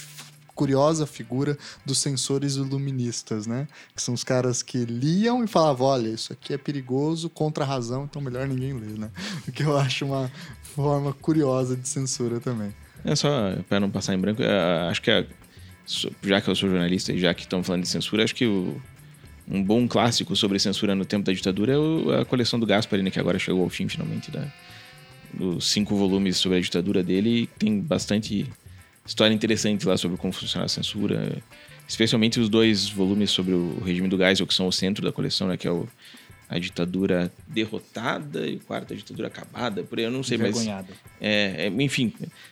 curiosa 0.55 1.05
figura 1.05 1.57
dos 1.85 1.97
censores 1.97 2.55
iluministas, 2.55 3.45
né? 3.45 3.67
Que 3.93 4.01
são 4.01 4.13
os 4.13 4.23
caras 4.23 4.63
que 4.63 4.85
liam 4.85 5.43
e 5.43 5.47
falavam, 5.47 5.87
olha, 5.87 6.07
isso 6.07 6.31
aqui 6.31 6.53
é 6.53 6.57
perigoso 6.57 7.29
contra 7.29 7.65
a 7.65 7.67
razão, 7.67 8.05
então 8.05 8.21
melhor 8.21 8.47
ninguém 8.47 8.71
ler, 8.71 8.97
né? 8.97 9.09
O 9.45 9.51
que 9.51 9.63
eu 9.63 9.77
acho 9.77 10.05
uma 10.05 10.31
forma 10.61 11.11
curiosa 11.11 11.75
de 11.75 11.89
censura 11.89 12.39
também. 12.39 12.73
É 13.03 13.15
só, 13.17 13.29
para 13.67 13.79
não 13.81 13.89
passar 13.89 14.13
em 14.13 14.19
branco, 14.19 14.41
é, 14.41 14.87
acho 14.89 15.01
que 15.01 15.09
é, 15.11 15.23
so- 15.23 15.27
já 16.23 16.41
que 16.41 16.49
eu 16.49 16.55
sou 16.55 16.69
jornalista 16.69 17.11
e 17.13 17.19
já 17.19 17.33
que 17.33 17.41
estamos 17.41 17.65
falando 17.67 17.83
de 17.83 17.89
censura, 17.89 18.23
acho 18.23 18.35
que 18.35 18.45
o- 18.45 18.81
um 19.47 19.61
bom 19.63 19.87
clássico 19.87 20.35
sobre 20.35 20.57
censura 20.59 20.95
no 20.95 21.03
tempo 21.05 21.25
da 21.25 21.33
ditadura 21.33 21.73
é 21.73 21.77
o- 21.77 22.11
a 22.21 22.25
coleção 22.25 22.59
do 22.59 22.65
Gasparini, 22.65 23.11
que 23.11 23.19
agora 23.19 23.37
chegou 23.39 23.63
ao 23.63 23.69
fim 23.69 23.87
finalmente 23.87 24.31
da, 24.31 24.47
dos 25.33 25.69
cinco 25.71 25.95
volumes 25.95 26.37
sobre 26.37 26.57
a 26.57 26.61
ditadura 26.61 27.03
dele. 27.03 27.49
Tem 27.59 27.79
bastante 27.79 28.45
história 29.05 29.33
interessante 29.33 29.85
lá 29.87 29.97
sobre 29.97 30.17
como 30.17 30.31
funciona 30.31 30.65
a 30.65 30.69
censura, 30.69 31.37
especialmente 31.87 32.39
os 32.39 32.47
dois 32.49 32.87
volumes 32.89 33.31
sobre 33.31 33.53
o 33.53 33.79
regime 33.83 34.07
do 34.07 34.17
Geisel, 34.17 34.45
que 34.47 34.53
são 34.53 34.67
o 34.67 34.71
centro 34.71 35.03
da 35.03 35.11
coleção, 35.11 35.47
né, 35.47 35.57
que 35.57 35.67
é 35.67 35.71
o 35.71 35.87
a 36.47 36.59
ditadura 36.59 37.31
derrotada 37.47 38.45
e 38.45 38.55
o 38.57 38.59
quarto 38.59 38.91
a 38.91 38.95
ditadura 38.97 39.29
acabada, 39.29 39.83
por 39.83 39.97
aí 39.97 40.03
eu 40.03 40.11
não 40.11 40.21
sei, 40.21 40.37
mas 40.37 40.53
é, 41.21 41.67
é, 41.67 41.81
enfim, 41.81 42.11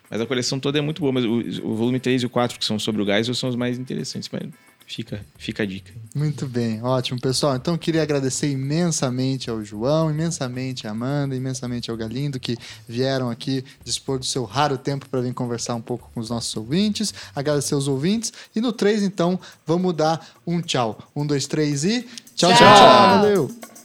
mas 0.10 0.22
a 0.22 0.26
coleção 0.26 0.60
toda 0.60 0.78
é 0.78 0.82
muito 0.82 1.02
boa, 1.02 1.12
mas 1.12 1.26
o, 1.26 1.68
o 1.68 1.76
volume 1.76 2.00
3 2.00 2.24
e 2.24 2.26
o 2.26 2.30
4, 2.30 2.58
que 2.58 2.66
são 2.66 2.80
sobre 2.80 3.02
o 3.02 3.06
Geisel, 3.06 3.36
são 3.36 3.50
os 3.50 3.56
mais 3.56 3.78
interessantes, 3.78 4.30
mas 4.32 4.44
fica, 4.90 5.24
fica 5.38 5.64
a 5.64 5.66
dica. 5.66 5.94
Muito 6.16 6.48
bem, 6.48 6.82
ótimo, 6.82 7.22
pessoal. 7.22 7.56
Então 7.56 7.76
eu 7.76 7.78
queria 7.78 8.02
agradecer 8.02 8.50
imensamente 8.50 9.50
ao 9.50 9.64
João, 9.64 10.10
imensamente 10.10 10.88
à 10.88 10.92
Amanda, 10.92 11.36
imensamente 11.36 11.92
ao 11.92 11.96
Galindo 11.96 12.40
que 12.40 12.58
vieram 12.88 13.30
aqui 13.30 13.64
dispor 13.84 14.18
do 14.18 14.26
seu 14.26 14.44
raro 14.44 14.78
tempo 14.78 15.08
para 15.08 15.22
vir 15.22 15.34
conversar 15.34 15.76
um 15.76 15.82
pouco 15.82 16.10
com 16.14 16.20
os 16.20 16.30
nossos 16.30 16.56
ouvintes. 16.58 17.14
Agradecer 17.36 17.76
os 17.76 17.88
ouvintes. 17.88 18.34
E 18.56 18.60
no 18.60 18.74
3, 18.74 19.04
então, 19.04 19.40
vamos 19.66 19.94
dar 19.94 20.28
um 20.46 20.60
tchau. 20.60 20.98
Um, 21.16 21.26
dois, 21.26 21.46
três 21.46 21.84
e. 21.84 22.02
Tchau, 22.36 22.52
tchau. 22.52 22.58
Tchau. 22.58 23.20
Valeu! 23.20 23.79